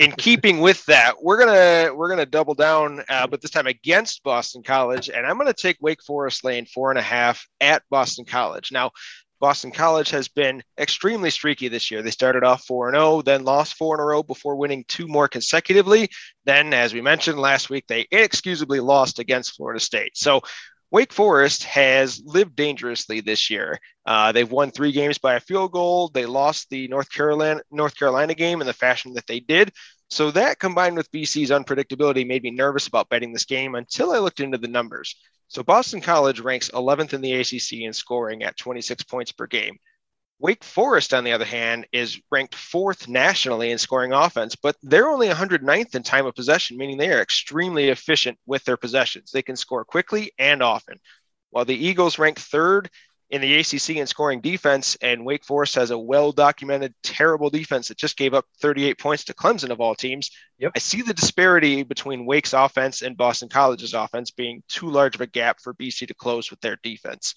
in 0.00 0.12
keeping 0.12 0.60
with 0.60 0.84
that, 0.86 1.22
we're 1.22 1.38
gonna 1.38 1.94
we're 1.94 2.08
gonna 2.08 2.24
double 2.24 2.54
down, 2.54 3.04
uh, 3.10 3.26
but 3.26 3.42
this 3.42 3.50
time 3.50 3.66
against 3.66 4.22
Boston 4.22 4.62
College, 4.62 5.10
and 5.10 5.26
I'm 5.26 5.36
gonna 5.36 5.52
take 5.52 5.76
Wake 5.82 6.02
Forest 6.02 6.42
lane 6.42 6.64
four 6.64 6.90
and 6.90 6.98
a 6.98 7.02
half 7.02 7.46
at 7.60 7.82
Boston 7.90 8.24
College. 8.24 8.72
Now, 8.72 8.92
Boston 9.40 9.70
College 9.70 10.08
has 10.10 10.26
been 10.26 10.62
extremely 10.78 11.28
streaky 11.28 11.68
this 11.68 11.90
year. 11.90 12.00
They 12.00 12.10
started 12.10 12.44
off 12.44 12.64
4 12.66 12.88
and 12.88 12.96
0, 12.96 13.22
then 13.22 13.44
lost 13.44 13.74
four 13.74 13.94
in 13.96 14.00
a 14.00 14.04
row 14.04 14.22
before 14.22 14.56
winning 14.56 14.84
two 14.86 15.06
more 15.06 15.28
consecutively. 15.28 16.08
Then, 16.44 16.74
as 16.74 16.92
we 16.92 17.00
mentioned 17.00 17.38
last 17.38 17.70
week, 17.70 17.86
they 17.86 18.06
inexcusably 18.10 18.80
lost 18.80 19.18
against 19.18 19.54
Florida 19.54 19.80
State. 19.80 20.16
So 20.16 20.42
Wake 20.90 21.12
Forest 21.12 21.64
has 21.64 22.20
lived 22.24 22.56
dangerously 22.56 23.20
this 23.20 23.48
year. 23.48 23.78
Uh, 24.10 24.32
they've 24.32 24.50
won 24.50 24.72
three 24.72 24.90
games 24.90 25.18
by 25.18 25.36
a 25.36 25.40
field 25.40 25.70
goal. 25.70 26.08
They 26.08 26.26
lost 26.26 26.68
the 26.68 26.88
North 26.88 27.12
Carolina 27.12 27.60
North 27.70 27.96
Carolina 27.96 28.34
game 28.34 28.60
in 28.60 28.66
the 28.66 28.72
fashion 28.72 29.12
that 29.14 29.28
they 29.28 29.38
did. 29.38 29.72
So 30.08 30.32
that 30.32 30.58
combined 30.58 30.96
with 30.96 31.12
BC's 31.12 31.50
unpredictability 31.50 32.26
made 32.26 32.42
me 32.42 32.50
nervous 32.50 32.88
about 32.88 33.08
betting 33.08 33.32
this 33.32 33.44
game 33.44 33.76
until 33.76 34.10
I 34.10 34.18
looked 34.18 34.40
into 34.40 34.58
the 34.58 34.66
numbers. 34.66 35.14
So 35.46 35.62
Boston 35.62 36.00
College 36.00 36.40
ranks 36.40 36.70
11th 36.70 37.14
in 37.14 37.20
the 37.20 37.34
ACC 37.34 37.84
in 37.84 37.92
scoring 37.92 38.42
at 38.42 38.56
26 38.56 39.04
points 39.04 39.30
per 39.30 39.46
game. 39.46 39.76
Wake 40.40 40.64
Forest, 40.64 41.14
on 41.14 41.22
the 41.22 41.30
other 41.30 41.44
hand, 41.44 41.86
is 41.92 42.20
ranked 42.32 42.56
fourth 42.56 43.06
nationally 43.06 43.70
in 43.70 43.78
scoring 43.78 44.12
offense, 44.12 44.56
but 44.56 44.74
they're 44.82 45.08
only 45.08 45.28
109th 45.28 45.94
in 45.94 46.02
time 46.02 46.26
of 46.26 46.34
possession, 46.34 46.76
meaning 46.76 46.98
they 46.98 47.12
are 47.12 47.22
extremely 47.22 47.90
efficient 47.90 48.40
with 48.44 48.64
their 48.64 48.76
possessions. 48.76 49.30
They 49.30 49.42
can 49.42 49.54
score 49.54 49.84
quickly 49.84 50.32
and 50.36 50.64
often. 50.64 50.98
While 51.50 51.64
the 51.64 51.76
Eagles 51.76 52.18
rank 52.18 52.38
third 52.38 52.90
in 53.30 53.40
the 53.40 53.60
ACC 53.60 53.90
in 53.90 54.06
scoring 54.08 54.40
defense, 54.40 54.96
and 55.00 55.24
Wake 55.24 55.44
Forest 55.44 55.76
has 55.76 55.92
a 55.92 55.98
well 55.98 56.32
documented, 56.32 56.94
terrible 57.04 57.48
defense 57.48 57.88
that 57.88 57.96
just 57.96 58.16
gave 58.16 58.34
up 58.34 58.44
38 58.60 58.98
points 58.98 59.24
to 59.24 59.34
Clemson 59.34 59.70
of 59.70 59.80
all 59.80 59.94
teams. 59.94 60.30
Yep. 60.58 60.72
I 60.74 60.78
see 60.80 61.02
the 61.02 61.14
disparity 61.14 61.84
between 61.84 62.26
Wake's 62.26 62.52
offense 62.52 63.02
and 63.02 63.16
Boston 63.16 63.48
College's 63.48 63.94
offense 63.94 64.32
being 64.32 64.62
too 64.68 64.90
large 64.90 65.14
of 65.14 65.20
a 65.20 65.28
gap 65.28 65.60
for 65.62 65.74
BC 65.74 66.08
to 66.08 66.14
close 66.14 66.50
with 66.50 66.60
their 66.60 66.78
defense. 66.82 67.36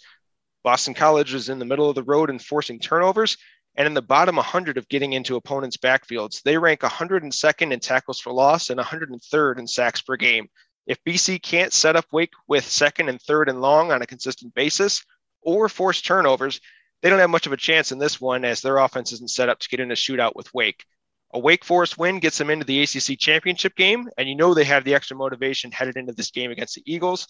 Boston 0.63 0.95
College 0.95 1.33
is 1.33 1.49
in 1.49 1.59
the 1.59 1.65
middle 1.65 1.89
of 1.89 1.95
the 1.95 2.03
road 2.03 2.31
in 2.31 2.39
forcing 2.39 2.79
turnovers 2.79 3.37
and 3.75 3.85
in 3.85 3.93
the 3.93 4.01
bottom 4.01 4.37
100 4.37 4.77
of 4.77 4.89
getting 4.89 5.13
into 5.13 5.35
opponents' 5.35 5.77
backfields. 5.77 6.41
They 6.41 6.57
rank 6.57 6.81
102nd 6.81 7.71
in 7.71 7.79
tackles 7.79 8.19
for 8.19 8.33
loss 8.33 8.69
and 8.71 8.79
103rd 8.79 9.59
in 9.59 9.67
sacks 9.67 10.01
per 10.01 10.15
game. 10.15 10.47
If 10.87 11.03
BC 11.03 11.41
can't 11.41 11.71
set 11.71 11.95
up 11.95 12.05
Wake 12.11 12.33
with 12.47 12.65
second 12.65 13.09
and 13.09 13.21
third 13.21 13.47
and 13.47 13.61
long 13.61 13.91
on 13.91 14.01
a 14.01 14.07
consistent 14.07 14.53
basis 14.53 15.03
or 15.45 15.69
force 15.69 16.01
turnovers, 16.01 16.59
they 17.01 17.09
don't 17.09 17.19
have 17.19 17.29
much 17.29 17.45
of 17.45 17.53
a 17.53 17.57
chance 17.57 17.91
in 17.91 17.99
this 17.99 18.19
one 18.21 18.45
as 18.45 18.61
their 18.61 18.77
offense 18.77 19.11
isn't 19.11 19.29
set 19.29 19.49
up 19.49 19.59
to 19.59 19.69
get 19.69 19.79
in 19.79 19.91
a 19.91 19.95
shootout 19.95 20.35
with 20.35 20.53
Wake. 20.53 20.85
A 21.33 21.39
Wake 21.39 21.65
Forest 21.65 21.97
win 21.97 22.19
gets 22.19 22.37
them 22.37 22.49
into 22.49 22.65
the 22.65 22.83
ACC 22.83 23.17
championship 23.19 23.75
game, 23.75 24.07
and 24.17 24.29
you 24.29 24.35
know 24.35 24.53
they 24.53 24.63
have 24.63 24.83
the 24.83 24.93
extra 24.93 25.17
motivation 25.17 25.71
headed 25.71 25.97
into 25.97 26.13
this 26.13 26.31
game 26.31 26.51
against 26.51 26.75
the 26.75 26.83
Eagles. 26.85 27.27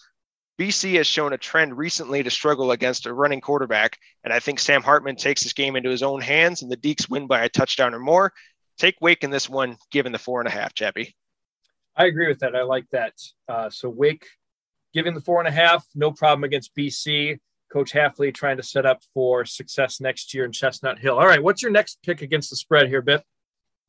BC 0.59 0.95
has 0.97 1.07
shown 1.07 1.33
a 1.33 1.37
trend 1.37 1.77
recently 1.77 2.21
to 2.21 2.29
struggle 2.29 2.71
against 2.71 3.05
a 3.05 3.13
running 3.13 3.41
quarterback, 3.41 3.97
and 4.23 4.31
I 4.31 4.39
think 4.39 4.59
Sam 4.59 4.83
Hartman 4.83 5.15
takes 5.15 5.41
this 5.41 5.53
game 5.53 5.75
into 5.75 5.89
his 5.89 6.03
own 6.03 6.21
hands, 6.21 6.61
and 6.61 6.71
the 6.71 6.77
Deacs 6.77 7.09
win 7.09 7.27
by 7.27 7.43
a 7.43 7.49
touchdown 7.49 7.93
or 7.93 7.99
more. 7.99 8.33
Take 8.77 8.95
Wake 9.01 9.23
in 9.23 9.31
this 9.31 9.49
one, 9.49 9.77
given 9.91 10.11
the 10.11 10.19
four 10.19 10.41
and 10.41 10.47
a 10.47 10.51
half, 10.51 10.73
Chappy. 10.73 11.15
I 11.95 12.05
agree 12.05 12.27
with 12.27 12.39
that. 12.39 12.55
I 12.55 12.63
like 12.63 12.85
that. 12.91 13.13
Uh, 13.47 13.69
so 13.69 13.89
Wake, 13.89 14.27
given 14.93 15.13
the 15.13 15.21
four 15.21 15.39
and 15.39 15.47
a 15.47 15.51
half, 15.51 15.85
no 15.95 16.11
problem 16.11 16.43
against 16.43 16.75
BC. 16.75 17.39
Coach 17.73 17.91
Hafley 17.91 18.31
trying 18.31 18.57
to 18.57 18.63
set 18.63 18.85
up 18.85 19.01
for 19.15 19.45
success 19.45 19.99
next 19.99 20.31
year 20.31 20.45
in 20.45 20.51
Chestnut 20.51 20.99
Hill. 20.99 21.17
All 21.17 21.25
right, 21.25 21.41
what's 21.41 21.63
your 21.63 21.71
next 21.71 21.97
pick 22.03 22.21
against 22.21 22.51
the 22.51 22.55
spread 22.55 22.87
here, 22.87 23.01
Bip? 23.01 23.23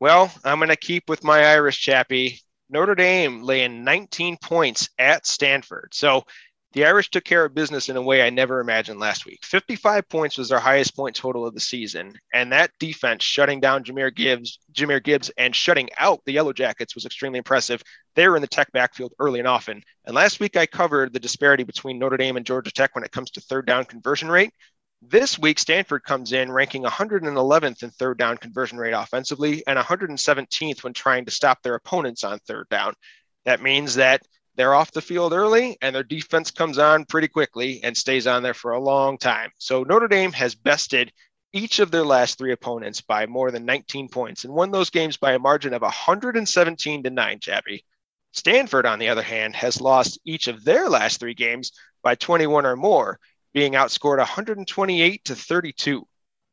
Well, 0.01 0.33
I'm 0.43 0.59
going 0.59 0.71
to 0.71 0.77
keep 0.77 1.07
with 1.07 1.23
my 1.23 1.45
Irish 1.45 1.79
Chappy. 1.83 2.41
Notre 2.71 2.95
Dame 2.95 3.43
laying 3.43 3.85
19 3.85 4.39
points 4.39 4.89
at 4.99 5.27
Stanford. 5.27 5.91
So 5.93 6.25
the 6.75 6.85
Irish 6.85 7.09
took 7.09 7.25
care 7.25 7.45
of 7.45 7.55
business 7.55 7.89
in 7.89 7.97
a 7.97 8.03
way 8.03 8.21
I 8.21 8.31
never 8.31 8.59
imagined 8.59 8.99
last 8.99 9.25
week. 9.25 9.45
55 9.45 10.09
points 10.09 10.37
was 10.37 10.49
their 10.49 10.59
highest 10.59 10.97
point 10.97 11.15
total 11.15 11.47
of 11.47 11.55
the 11.55 11.61
season, 11.61 12.19
and 12.33 12.51
that 12.53 12.73
defense 12.81 13.23
shutting 13.23 13.61
down 13.61 13.85
Jahmyr 13.85 14.15
Gibbs, 14.15 14.59
Jahmyr 14.73 15.03
Gibbs, 15.03 15.31
and 15.39 15.55
shutting 15.55 15.89
out 15.99 16.21
the 16.27 16.33
Yellow 16.33 16.53
Jackets 16.53 16.97
was 16.97 17.07
extremely 17.07 17.39
impressive. 17.39 17.81
They 18.17 18.29
were 18.29 18.35
in 18.35 18.43
the 18.43 18.49
Tech 18.49 18.73
backfield 18.73 19.13
early 19.21 19.39
and 19.39 19.47
often. 19.47 19.83
And 20.05 20.17
last 20.17 20.41
week 20.41 20.57
I 20.57 20.67
covered 20.67 21.13
the 21.13 21.21
disparity 21.21 21.63
between 21.63 21.99
Notre 21.99 22.17
Dame 22.17 22.37
and 22.37 22.45
Georgia 22.45 22.73
Tech 22.73 22.95
when 22.97 23.05
it 23.05 23.13
comes 23.13 23.31
to 23.33 23.41
third 23.41 23.67
down 23.67 23.85
conversion 23.85 24.29
rate. 24.29 24.53
This 25.01 25.39
week, 25.39 25.59
Stanford 25.59 26.03
comes 26.03 26.33
in 26.33 26.51
ranking 26.51 26.83
111th 26.83 27.83
in 27.83 27.91
third 27.91 28.19
down 28.19 28.37
conversion 28.39 28.79
rate 28.79 28.93
offensively 28.93 29.63
and 29.67 29.79
117th 29.79 30.83
when 30.83 30.93
trying 30.93 31.27
to 31.27 31.31
stop 31.31 31.63
their 31.63 31.75
opponents 31.75 32.25
on 32.25 32.39
third 32.41 32.69
down. 32.69 32.95
That 33.45 33.63
means 33.63 33.97
that 33.97 34.23
they're 34.57 34.75
off 34.75 34.93
the 34.93 35.01
field 35.01 35.33
early 35.33 35.77
and 35.83 35.95
their 35.95 36.03
defense 36.03 36.51
comes 36.51 36.79
on 36.79 37.05
pretty 37.05 37.29
quickly 37.29 37.83
and 37.83 37.97
stays 37.97 38.27
on 38.27 38.43
there 38.43 38.55
for 38.55 38.73
a 38.73 38.81
long 38.81 39.19
time. 39.19 39.51
So 39.59 39.83
Notre 39.83 40.09
Dame 40.09 40.33
has 40.33 40.55
bested 40.55 41.13
each 41.53 41.79
of 41.79 41.91
their 41.91 42.05
last 42.05 42.39
three 42.39 42.53
opponents 42.53 43.01
by 43.01 43.27
more 43.27 43.51
than 43.51 43.65
19 43.65 44.09
points 44.09 44.45
and 44.45 44.53
won 44.53 44.71
those 44.71 44.91
games 44.91 45.17
by 45.17 45.33
a 45.33 45.39
margin 45.39 45.73
of 45.73 45.83
117 45.83 47.03
to 47.03 47.11
9, 47.11 47.41
Chappy. 47.41 47.85
Stanford, 48.33 48.87
on 48.87 48.99
the 48.99 49.09
other 49.09 49.23
hand, 49.23 49.55
has 49.55 49.81
lost 49.81 50.19
each 50.25 50.49
of 50.49 50.65
their 50.65 50.89
last 50.89 51.21
three 51.21 51.35
games 51.35 51.71
by 52.03 52.17
21 52.17 52.67
or 52.67 52.75
more, 52.75 53.21
being 53.53 53.75
outscored 53.75 54.19
128 54.19 55.25
to 55.25 55.37
32. 55.37 56.05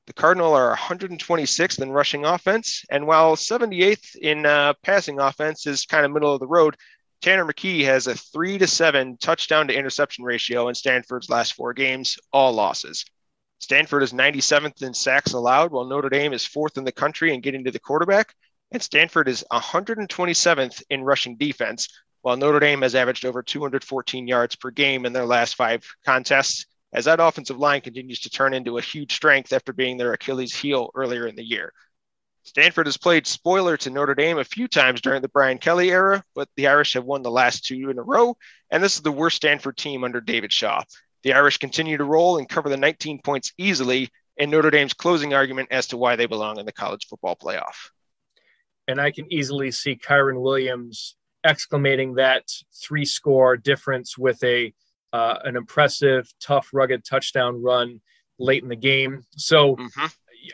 The 0.06 0.14
Cardinal 0.14 0.53
are 0.53 0.76
126th 0.76 1.82
in 1.82 1.91
rushing 1.91 2.26
offense, 2.26 2.84
and 2.91 3.07
while 3.07 3.36
78th 3.36 4.15
in 4.15 4.45
uh, 4.45 4.73
passing 4.84 5.19
offense 5.19 5.65
is 5.65 5.86
kind 5.86 6.06
of 6.06 6.11
middle 6.11 6.34
of 6.34 6.40
the 6.40 6.48
road, 6.48 6.78
Tanner 7.22 7.45
McKee 7.45 7.84
has 7.84 8.07
a 8.07 8.15
three 8.15 8.57
to 8.57 8.65
seven 8.65 9.15
touchdown 9.18 9.68
to 9.68 9.76
interception 9.76 10.23
ratio 10.23 10.69
in 10.69 10.76
Stanford's 10.76 11.30
last 11.30 11.53
four 11.53 11.72
games, 11.72 12.18
all 12.34 12.52
losses. 12.52 13.06
Stanford 13.60 14.02
is 14.02 14.11
97th 14.11 14.81
in 14.81 14.95
sacks 14.95 15.34
allowed, 15.34 15.72
while 15.72 15.85
Notre 15.85 16.10
Dame 16.10 16.34
is 16.34 16.48
fourth 16.48 16.80
in 16.80 16.84
the 16.84 16.91
country 16.91 17.31
in 17.31 17.41
getting 17.41 17.64
to 17.64 17.72
the 17.72 17.80
quarterback. 17.80 18.34
And 18.72 18.81
Stanford 18.81 19.27
is 19.27 19.45
127th 19.52 20.81
in 20.89 21.03
rushing 21.03 21.38
defense, 21.38 21.88
while 22.23 22.38
Notre 22.38 22.60
Dame 22.60 22.81
has 22.81 22.95
averaged 22.95 23.23
over 23.23 23.43
214 23.43 24.27
yards 24.27 24.56
per 24.56 24.72
game 24.72 25.06
in 25.06 25.14
their 25.14 25.26
last 25.26 25.56
five 25.56 25.85
contests, 26.03 26.65
as 26.91 27.06
that 27.06 27.19
offensive 27.19 27.60
line 27.60 27.81
continues 27.81 28.22
to 28.22 28.31
turn 28.31 28.56
into 28.56 28.80
a 28.80 28.81
huge 28.81 29.14
strength 29.14 29.53
after 29.53 29.73
being 29.73 29.98
their 29.98 30.14
Achilles 30.14 30.56
heel 30.56 30.89
earlier 30.95 31.27
in 31.27 31.35
the 31.35 31.45
year. 31.45 31.72
Stanford 32.43 32.88
has 32.88 32.97
played 32.97 33.27
spoiler 33.27 33.77
to 33.77 33.89
Notre 33.89 34.15
Dame 34.15 34.39
a 34.39 34.43
few 34.43 34.68
times 34.68 35.01
during 35.01 35.22
the 35.22 35.30
Brian 35.30 35.57
Kelly 35.57 35.91
era, 35.91 36.23
but 36.34 36.49
the 36.55 36.68
Irish 36.68 36.93
have 36.93 37.05
won 37.05 37.22
the 37.22 37.31
last 37.31 37.65
two 37.65 37.89
in 37.89 37.99
a 37.99 38.03
row, 38.03 38.35
and 38.72 38.84
this 38.84 38.95
is 38.95 39.01
the 39.01 39.11
worst 39.11 39.38
Stanford 39.38 39.77
team 39.77 40.03
under 40.03 40.19
David 40.19 40.51
Shaw. 40.51 40.81
The 41.23 41.34
Irish 41.34 41.59
continue 41.59 41.97
to 41.97 42.03
roll 42.03 42.38
and 42.38 42.49
cover 42.49 42.69
the 42.69 42.77
19 42.77 43.22
points 43.22 43.53
easily 43.57 44.09
in 44.38 44.49
Notre 44.49 44.72
Dame's 44.72 44.93
closing 44.93 45.34
argument 45.34 45.69
as 45.72 45.88
to 45.88 45.97
why 45.97 46.15
they 46.15 46.26
belong 46.26 46.57
in 46.57 46.65
the 46.65 46.72
college 46.72 47.05
football 47.07 47.35
playoff. 47.35 47.76
And 48.88 48.99
I 48.99 49.11
can 49.11 49.31
easily 49.31 49.69
see 49.69 49.95
Kyren 49.95 50.41
Williams 50.41 51.15
exclamating 51.45 52.15
that 52.15 52.43
three 52.84 53.05
score 53.05 53.55
difference 53.57 54.18
with 54.18 54.43
a 54.43 54.73
uh, 55.13 55.39
an 55.43 55.57
impressive, 55.57 56.31
tough, 56.39 56.69
rugged 56.72 57.03
touchdown 57.03 57.61
run 57.61 57.99
late 58.39 58.63
in 58.63 58.69
the 58.69 58.76
game. 58.77 59.23
So 59.35 59.76
mm-hmm. 59.76 60.05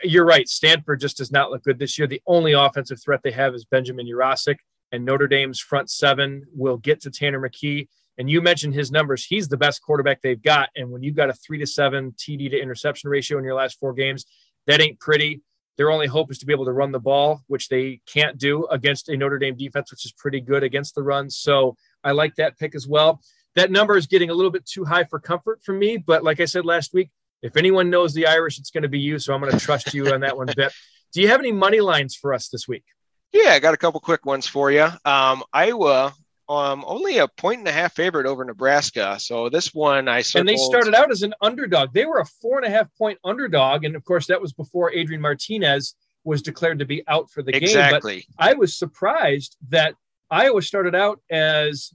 You're 0.02 0.24
right. 0.24 0.48
Stanford 0.48 1.00
just 1.00 1.16
does 1.16 1.32
not 1.32 1.50
look 1.50 1.64
good 1.64 1.78
this 1.78 1.98
year. 1.98 2.06
The 2.06 2.22
only 2.26 2.52
offensive 2.52 3.00
threat 3.00 3.20
they 3.22 3.30
have 3.32 3.54
is 3.54 3.64
Benjamin 3.64 4.06
Yurosek, 4.06 4.56
and 4.92 5.04
Notre 5.04 5.28
Dame's 5.28 5.60
front 5.60 5.90
seven 5.90 6.44
will 6.54 6.76
get 6.76 7.00
to 7.02 7.10
Tanner 7.10 7.40
McKee. 7.40 7.88
And 8.16 8.28
you 8.28 8.42
mentioned 8.42 8.74
his 8.74 8.90
numbers. 8.90 9.24
He's 9.24 9.48
the 9.48 9.56
best 9.56 9.80
quarterback 9.80 10.22
they've 10.22 10.42
got. 10.42 10.70
And 10.74 10.90
when 10.90 11.02
you've 11.02 11.14
got 11.14 11.30
a 11.30 11.34
three 11.34 11.58
to 11.58 11.66
seven 11.66 12.12
TD 12.12 12.50
to 12.50 12.60
interception 12.60 13.10
ratio 13.10 13.38
in 13.38 13.44
your 13.44 13.54
last 13.54 13.78
four 13.78 13.92
games, 13.92 14.26
that 14.66 14.80
ain't 14.80 14.98
pretty. 14.98 15.42
Their 15.76 15.92
only 15.92 16.08
hope 16.08 16.32
is 16.32 16.38
to 16.38 16.46
be 16.46 16.52
able 16.52 16.64
to 16.64 16.72
run 16.72 16.90
the 16.90 16.98
ball, 16.98 17.42
which 17.46 17.68
they 17.68 18.00
can't 18.06 18.36
do 18.36 18.66
against 18.66 19.08
a 19.08 19.16
Notre 19.16 19.38
Dame 19.38 19.56
defense, 19.56 19.92
which 19.92 20.04
is 20.04 20.12
pretty 20.12 20.40
good 20.40 20.64
against 20.64 20.96
the 20.96 21.04
run. 21.04 21.30
So 21.30 21.76
I 22.02 22.10
like 22.10 22.34
that 22.36 22.58
pick 22.58 22.74
as 22.74 22.88
well. 22.88 23.20
That 23.54 23.70
number 23.70 23.96
is 23.96 24.08
getting 24.08 24.30
a 24.30 24.34
little 24.34 24.50
bit 24.50 24.66
too 24.66 24.84
high 24.84 25.04
for 25.04 25.20
comfort 25.20 25.60
for 25.62 25.72
me. 25.72 25.96
But 25.96 26.24
like 26.24 26.40
I 26.40 26.46
said 26.46 26.64
last 26.64 26.92
week, 26.92 27.10
if 27.42 27.56
anyone 27.56 27.90
knows 27.90 28.14
the 28.14 28.26
Irish, 28.26 28.58
it's 28.58 28.70
going 28.70 28.82
to 28.82 28.88
be 28.88 29.00
you. 29.00 29.18
So 29.18 29.34
I'm 29.34 29.40
going 29.40 29.52
to 29.52 29.58
trust 29.58 29.94
you 29.94 30.12
on 30.12 30.20
that 30.20 30.36
one 30.36 30.48
Bip. 30.54 30.72
Do 31.12 31.22
you 31.22 31.28
have 31.28 31.40
any 31.40 31.52
money 31.52 31.80
lines 31.80 32.14
for 32.14 32.34
us 32.34 32.48
this 32.48 32.68
week? 32.68 32.84
Yeah, 33.32 33.50
I 33.50 33.58
got 33.58 33.74
a 33.74 33.78
couple 33.78 34.00
quick 34.00 34.26
ones 34.26 34.46
for 34.46 34.70
you. 34.70 34.88
Um, 35.04 35.42
Iowa 35.52 36.12
um, 36.48 36.82
only 36.86 37.18
a 37.18 37.28
point 37.28 37.58
and 37.58 37.68
a 37.68 37.72
half 37.72 37.94
favorite 37.94 38.26
over 38.26 38.44
Nebraska. 38.44 39.16
So 39.20 39.48
this 39.48 39.74
one 39.74 40.08
I 40.08 40.22
circled. 40.22 40.40
and 40.40 40.48
they 40.48 40.56
started 40.56 40.94
out 40.94 41.10
as 41.10 41.22
an 41.22 41.34
underdog. 41.42 41.92
They 41.92 42.06
were 42.06 42.18
a 42.18 42.24
four 42.24 42.58
and 42.58 42.66
a 42.66 42.70
half 42.70 42.88
point 42.96 43.18
underdog, 43.24 43.84
and 43.84 43.94
of 43.94 44.04
course 44.04 44.26
that 44.28 44.40
was 44.40 44.52
before 44.52 44.92
Adrian 44.92 45.20
Martinez 45.20 45.94
was 46.24 46.42
declared 46.42 46.78
to 46.78 46.86
be 46.86 47.02
out 47.06 47.30
for 47.30 47.42
the 47.42 47.54
exactly. 47.54 48.14
game. 48.14 48.22
But 48.38 48.44
I 48.46 48.54
was 48.54 48.78
surprised 48.78 49.56
that 49.68 49.94
Iowa 50.30 50.62
started 50.62 50.94
out 50.94 51.20
as 51.30 51.92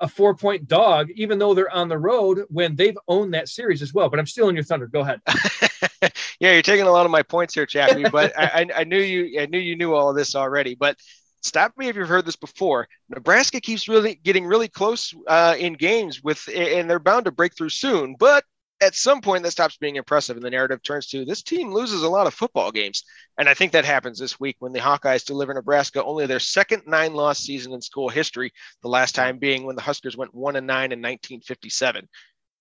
a 0.00 0.08
four 0.08 0.34
point 0.34 0.68
dog, 0.68 1.10
even 1.14 1.38
though 1.38 1.54
they're 1.54 1.72
on 1.72 1.88
the 1.88 1.98
road 1.98 2.42
when 2.48 2.76
they've 2.76 2.98
owned 3.08 3.34
that 3.34 3.48
series 3.48 3.82
as 3.82 3.94
well. 3.94 4.08
But 4.08 4.18
I'm 4.18 4.26
still 4.26 4.48
in 4.48 4.54
your 4.54 4.64
thunder. 4.64 4.86
Go 4.86 5.00
ahead. 5.00 5.20
yeah, 6.40 6.52
you're 6.52 6.62
taking 6.62 6.86
a 6.86 6.90
lot 6.90 7.06
of 7.06 7.12
my 7.12 7.22
points 7.22 7.54
here, 7.54 7.66
Chappy. 7.66 8.04
But 8.04 8.38
I, 8.38 8.66
I, 8.74 8.84
knew 8.84 8.98
you. 8.98 9.40
I 9.40 9.46
knew 9.46 9.58
you 9.58 9.76
knew 9.76 9.94
all 9.94 10.10
of 10.10 10.16
this 10.16 10.34
already. 10.34 10.74
But 10.74 10.96
stop 11.42 11.72
me 11.76 11.88
if 11.88 11.96
you've 11.96 12.08
heard 12.08 12.26
this 12.26 12.36
before. 12.36 12.88
Nebraska 13.08 13.60
keeps 13.60 13.88
really 13.88 14.16
getting 14.22 14.46
really 14.46 14.68
close 14.68 15.14
uh, 15.26 15.56
in 15.58 15.74
games 15.74 16.22
with, 16.22 16.48
and 16.54 16.88
they're 16.88 16.98
bound 16.98 17.24
to 17.24 17.32
break 17.32 17.56
through 17.56 17.70
soon. 17.70 18.16
But 18.18 18.44
at 18.80 18.94
some 18.94 19.20
point, 19.20 19.42
that 19.42 19.52
stops 19.52 19.76
being 19.76 19.96
impressive, 19.96 20.36
and 20.36 20.44
the 20.44 20.50
narrative 20.50 20.82
turns 20.82 21.06
to 21.08 21.24
this 21.24 21.42
team 21.42 21.72
loses 21.72 22.02
a 22.02 22.08
lot 22.08 22.26
of 22.26 22.34
football 22.34 22.70
games. 22.70 23.04
And 23.38 23.48
I 23.48 23.54
think 23.54 23.72
that 23.72 23.84
happens 23.84 24.18
this 24.18 24.38
week 24.38 24.56
when 24.58 24.72
the 24.72 24.80
Hawkeyes 24.80 25.24
deliver 25.24 25.54
Nebraska 25.54 26.04
only 26.04 26.26
their 26.26 26.40
second 26.40 26.82
nine-loss 26.86 27.38
season 27.38 27.72
in 27.72 27.80
school 27.80 28.08
history. 28.08 28.52
The 28.82 28.88
last 28.88 29.14
time 29.14 29.38
being 29.38 29.64
when 29.64 29.76
the 29.76 29.82
Huskers 29.82 30.16
went 30.16 30.34
one 30.34 30.56
and 30.56 30.66
nine 30.66 30.92
in 30.92 31.00
1957. 31.00 32.08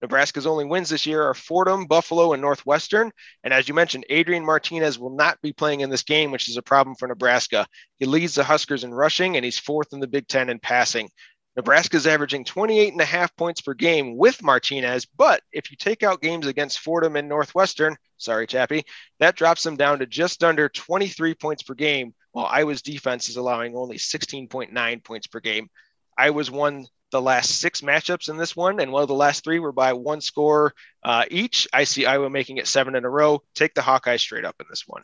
Nebraska's 0.02 0.46
only 0.46 0.66
wins 0.66 0.90
this 0.90 1.06
year 1.06 1.24
are 1.24 1.34
Fordham, 1.34 1.86
Buffalo, 1.86 2.34
and 2.34 2.42
Northwestern. 2.42 3.12
And 3.44 3.54
as 3.54 3.68
you 3.68 3.74
mentioned, 3.74 4.06
Adrian 4.10 4.46
Martinez 4.46 5.00
will 5.00 5.16
not 5.16 5.42
be 5.42 5.54
playing 5.54 5.80
in 5.80 5.90
this 5.90 6.04
game, 6.04 6.32
which 6.32 6.50
is 6.50 6.58
a 6.58 6.62
problem 6.62 6.96
for 6.96 7.08
Nebraska. 7.08 7.66
He 7.98 8.06
leads 8.06 8.36
the 8.36 8.44
Huskers 8.44 8.84
in 8.84 8.94
rushing, 8.94 9.36
and 9.36 9.44
he's 9.44 9.58
fourth 9.58 9.94
in 9.94 10.00
the 10.00 10.08
Big 10.08 10.28
Ten 10.28 10.50
in 10.50 10.60
passing. 10.60 11.10
Nebraska's 11.56 12.06
averaging 12.06 12.44
28 12.44 12.92
and 12.92 13.02
a 13.02 13.06
half 13.06 13.36
points 13.36 13.62
per 13.62 13.74
game 13.74 14.18
with 14.18 14.44
Martinez, 14.44 15.06
but 15.06 15.42
if 15.54 15.72
you 15.72 15.78
take 15.78 16.04
out 16.04 16.22
games 16.22 16.48
against 16.48 16.80
Fordham 16.80 17.16
and 17.16 17.30
Northwestern, 17.30 17.96
sorry, 18.18 18.46
Chappy, 18.46 18.84
that 19.20 19.38
drops 19.38 19.64
them 19.64 19.78
down 19.78 20.00
to 20.00 20.06
just 20.06 20.44
under 20.44 20.68
23 20.68 21.34
points 21.36 21.64
per 21.64 21.74
game, 21.74 22.14
while 22.34 22.46
Iowa's 22.46 22.82
defense 22.82 23.30
is 23.30 23.38
allowing 23.38 23.76
only 23.76 23.98
16.9 23.98 25.04
points 25.04 25.28
per 25.28 25.40
game. 25.40 25.70
Iowa's 26.18 26.52
won 26.52 26.88
the 27.12 27.22
last 27.22 27.62
six 27.62 27.80
matchups 27.80 28.28
in 28.30 28.36
this 28.36 28.56
one, 28.56 28.82
and 28.82 28.92
one 28.92 29.02
of 29.02 29.08
the 29.08 29.14
last 29.14 29.46
three 29.46 29.60
were 29.60 29.72
by 29.72 29.94
one 29.94 30.20
score 30.20 30.74
uh, 31.04 31.24
each. 31.32 31.68
I 31.72 31.86
see 31.86 32.06
Iowa 32.06 32.30
making 32.30 32.58
it 32.58 32.68
seven 32.68 32.96
in 32.96 33.06
a 33.06 33.10
row. 33.10 33.42
Take 33.54 33.74
the 33.74 33.82
Hawkeyes 33.82 34.20
straight 34.20 34.44
up 34.44 34.56
in 34.60 34.66
this 34.70 34.84
one. 34.86 35.04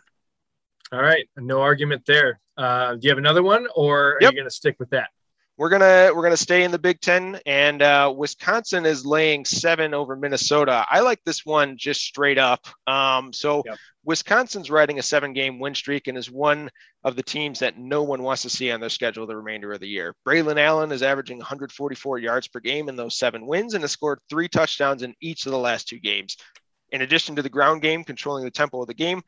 All 0.91 1.01
right, 1.01 1.29
no 1.37 1.61
argument 1.61 2.05
there. 2.05 2.41
Uh, 2.57 2.95
do 2.95 2.99
you 3.03 3.09
have 3.09 3.17
another 3.17 3.41
one, 3.41 3.67
or 3.73 4.15
are 4.15 4.17
yep. 4.19 4.33
you 4.33 4.39
going 4.39 4.49
to 4.49 4.53
stick 4.53 4.75
with 4.77 4.89
that? 4.89 5.09
We're 5.57 5.69
gonna 5.69 6.11
we're 6.15 6.23
gonna 6.23 6.37
stay 6.37 6.63
in 6.63 6.71
the 6.71 6.79
Big 6.79 7.01
Ten, 7.01 7.39
and 7.45 7.81
uh, 7.81 8.13
Wisconsin 8.15 8.85
is 8.85 9.05
laying 9.05 9.45
seven 9.45 9.93
over 9.93 10.15
Minnesota. 10.15 10.85
I 10.89 11.01
like 11.01 11.19
this 11.23 11.45
one 11.45 11.77
just 11.77 12.01
straight 12.01 12.37
up. 12.37 12.65
Um, 12.87 13.31
so 13.33 13.61
yep. 13.65 13.77
Wisconsin's 14.03 14.71
riding 14.71 14.97
a 14.97 15.03
seven-game 15.03 15.59
win 15.59 15.75
streak 15.75 16.07
and 16.07 16.17
is 16.17 16.31
one 16.31 16.69
of 17.03 17.15
the 17.15 17.21
teams 17.21 17.59
that 17.59 17.77
no 17.77 18.01
one 18.01 18.23
wants 18.23 18.41
to 18.41 18.49
see 18.49 18.71
on 18.71 18.79
their 18.79 18.89
schedule 18.89 19.27
the 19.27 19.35
remainder 19.35 19.71
of 19.71 19.79
the 19.79 19.87
year. 19.87 20.15
Braelon 20.27 20.57
Allen 20.57 20.91
is 20.91 21.03
averaging 21.03 21.37
144 21.37 22.17
yards 22.17 22.47
per 22.47 22.59
game 22.59 22.89
in 22.89 22.95
those 22.95 23.19
seven 23.19 23.45
wins 23.45 23.75
and 23.75 23.83
has 23.83 23.91
scored 23.91 24.19
three 24.29 24.47
touchdowns 24.47 25.03
in 25.03 25.13
each 25.21 25.45
of 25.45 25.51
the 25.51 25.57
last 25.57 25.87
two 25.87 25.99
games. 25.99 26.37
In 26.89 27.01
addition 27.01 27.35
to 27.35 27.41
the 27.41 27.49
ground 27.49 27.81
game 27.81 28.03
controlling 28.03 28.43
the 28.43 28.51
tempo 28.51 28.81
of 28.81 28.87
the 28.87 28.93
game, 28.93 29.21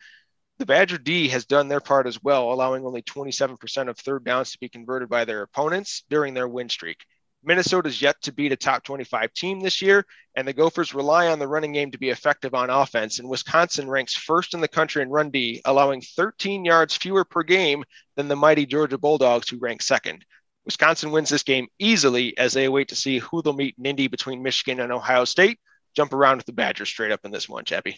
the 0.60 0.66
Badger 0.66 0.98
D 0.98 1.28
has 1.30 1.46
done 1.46 1.68
their 1.68 1.80
part 1.80 2.08
as 2.08 2.22
well, 2.24 2.54
allowing 2.54 2.86
only 2.86 3.02
27% 3.02 3.90
of 3.90 3.98
third 3.98 4.24
downs 4.24 4.52
to 4.52 4.60
be 4.60 4.70
converted 4.70 5.10
by 5.10 5.26
their 5.26 5.42
opponents 5.42 6.04
during 6.10 6.34
their 6.34 6.48
win 6.48 6.70
streak. 6.70 7.06
Minnesota's 7.44 8.02
yet 8.02 8.22
to 8.22 8.32
beat 8.32 8.52
a 8.54 8.56
top 8.56 8.84
25 8.84 9.34
team 9.34 9.60
this 9.60 9.82
year, 9.82 10.06
and 10.36 10.48
the 10.48 10.54
Gophers 10.54 10.94
rely 10.94 11.28
on 11.28 11.40
the 11.40 11.48
running 11.48 11.74
game 11.74 11.92
to 11.92 11.98
be 11.98 12.10
effective 12.10 12.54
on 12.54 12.70
offense. 12.70 13.20
And 13.20 13.28
Wisconsin 13.28 13.90
ranks 13.90 14.14
first 14.14 14.54
in 14.54 14.62
the 14.62 14.68
country 14.68 15.02
in 15.02 15.10
run 15.10 15.30
D, 15.30 15.62
allowing 15.66 16.02
13 16.02 16.64
yards 16.64 16.96
fewer 16.96 17.26
per 17.26 17.44
game 17.44 17.84
than 18.16 18.30
the 18.30 18.36
mighty 18.36 18.66
Georgia 18.66 18.98
Bulldogs, 18.98 19.50
who 19.50 19.58
rank 19.58 19.82
second. 19.82 20.24
Wisconsin 20.66 21.12
wins 21.12 21.30
this 21.30 21.44
game 21.44 21.68
easily 21.80 22.38
as 22.38 22.54
they 22.54 22.66
await 22.66 22.88
to 22.90 22.96
see 22.96 23.20
who 23.20 23.42
they'll 23.42 23.54
meet 23.54 23.76
in 23.78 23.86
Indy 23.86 24.08
between 24.08 24.42
Michigan 24.42 24.80
and 24.80 24.94
Ohio 24.94 25.26
State. 25.26 25.60
Jump 25.96 26.14
around 26.14 26.38
with 26.38 26.46
the 26.46 26.54
Badgers 26.54 26.90
straight 26.90 27.12
up 27.12 27.26
in 27.26 27.32
this 27.32 27.50
one, 27.50 27.66
Chappy. 27.66 27.98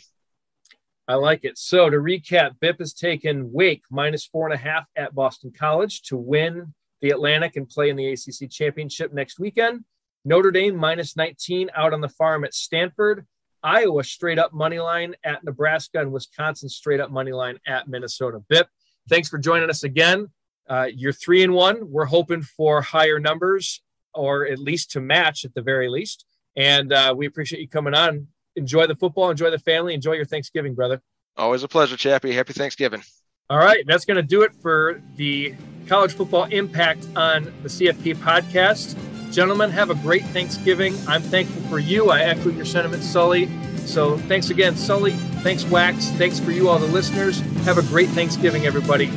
I 1.07 1.15
like 1.15 1.43
it. 1.43 1.57
So 1.57 1.89
to 1.89 1.97
recap, 1.97 2.57
BIP 2.59 2.79
has 2.79 2.93
taken 2.93 3.51
Wake 3.51 3.83
minus 3.91 4.25
four 4.25 4.47
and 4.47 4.53
a 4.55 4.57
half 4.57 4.85
at 4.95 5.13
Boston 5.13 5.51
College 5.55 6.01
to 6.03 6.17
win 6.17 6.73
the 7.01 7.11
Atlantic 7.11 7.55
and 7.55 7.69
play 7.69 7.89
in 7.89 7.95
the 7.95 8.11
ACC 8.11 8.49
championship 8.49 9.13
next 9.13 9.39
weekend. 9.39 9.83
Notre 10.23 10.49
Dame 10.49 10.75
minus 10.75 11.15
19 11.15 11.69
out 11.75 11.93
on 11.93 12.01
the 12.01 12.09
farm 12.09 12.43
at 12.43 12.55
Stanford. 12.55 13.27
Iowa 13.61 14.03
straight 14.03 14.39
up 14.39 14.53
money 14.53 14.79
line 14.79 15.15
at 15.23 15.43
Nebraska 15.43 15.99
and 15.99 16.11
Wisconsin 16.11 16.69
straight 16.69 16.99
up 16.99 17.11
money 17.11 17.31
line 17.31 17.59
at 17.67 17.87
Minnesota. 17.87 18.41
BIP, 18.51 18.65
thanks 19.07 19.29
for 19.29 19.37
joining 19.37 19.69
us 19.69 19.83
again. 19.83 20.29
Uh, 20.67 20.87
you're 20.91 21.13
three 21.13 21.43
and 21.43 21.53
one. 21.53 21.91
We're 21.91 22.05
hoping 22.05 22.41
for 22.41 22.81
higher 22.81 23.19
numbers 23.19 23.83
or 24.15 24.47
at 24.47 24.57
least 24.57 24.91
to 24.91 25.01
match 25.01 25.45
at 25.45 25.53
the 25.53 25.61
very 25.61 25.89
least. 25.89 26.25
And 26.55 26.91
uh, 26.91 27.13
we 27.15 27.27
appreciate 27.27 27.59
you 27.59 27.67
coming 27.67 27.93
on 27.93 28.27
enjoy 28.55 28.87
the 28.87 28.95
football, 28.95 29.29
enjoy 29.29 29.51
the 29.51 29.59
family, 29.59 29.93
enjoy 29.93 30.13
your 30.13 30.25
Thanksgiving, 30.25 30.73
brother. 30.73 31.01
Always 31.37 31.63
a 31.63 31.67
pleasure, 31.67 31.97
Chappy. 31.97 32.33
Happy 32.33 32.53
Thanksgiving. 32.53 33.03
All 33.49 33.57
right, 33.57 33.83
that's 33.85 34.05
going 34.05 34.17
to 34.17 34.23
do 34.23 34.41
it 34.41 34.53
for 34.61 35.01
the 35.17 35.53
college 35.87 36.13
football 36.13 36.45
impact 36.45 37.05
on 37.15 37.45
the 37.61 37.69
CFP 37.69 38.15
podcast. 38.15 38.97
Gentlemen, 39.31 39.69
have 39.69 39.89
a 39.89 39.95
great 39.95 40.25
Thanksgiving. 40.27 40.95
I'm 41.07 41.21
thankful 41.21 41.61
for 41.63 41.77
you. 41.77 42.09
I 42.09 42.21
echo 42.21 42.49
your 42.49 42.65
sentiments, 42.65 43.05
Sully. 43.05 43.49
So 43.85 44.17
thanks 44.17 44.49
again, 44.49 44.75
Sully. 44.75 45.11
Thanks, 45.43 45.63
Wax. 45.65 46.09
Thanks 46.11 46.39
for 46.39 46.51
you, 46.51 46.69
all 46.69 46.79
the 46.79 46.87
listeners. 46.87 47.39
Have 47.65 47.77
a 47.77 47.83
great 47.83 48.09
Thanksgiving, 48.09 48.65
everybody. 48.65 49.11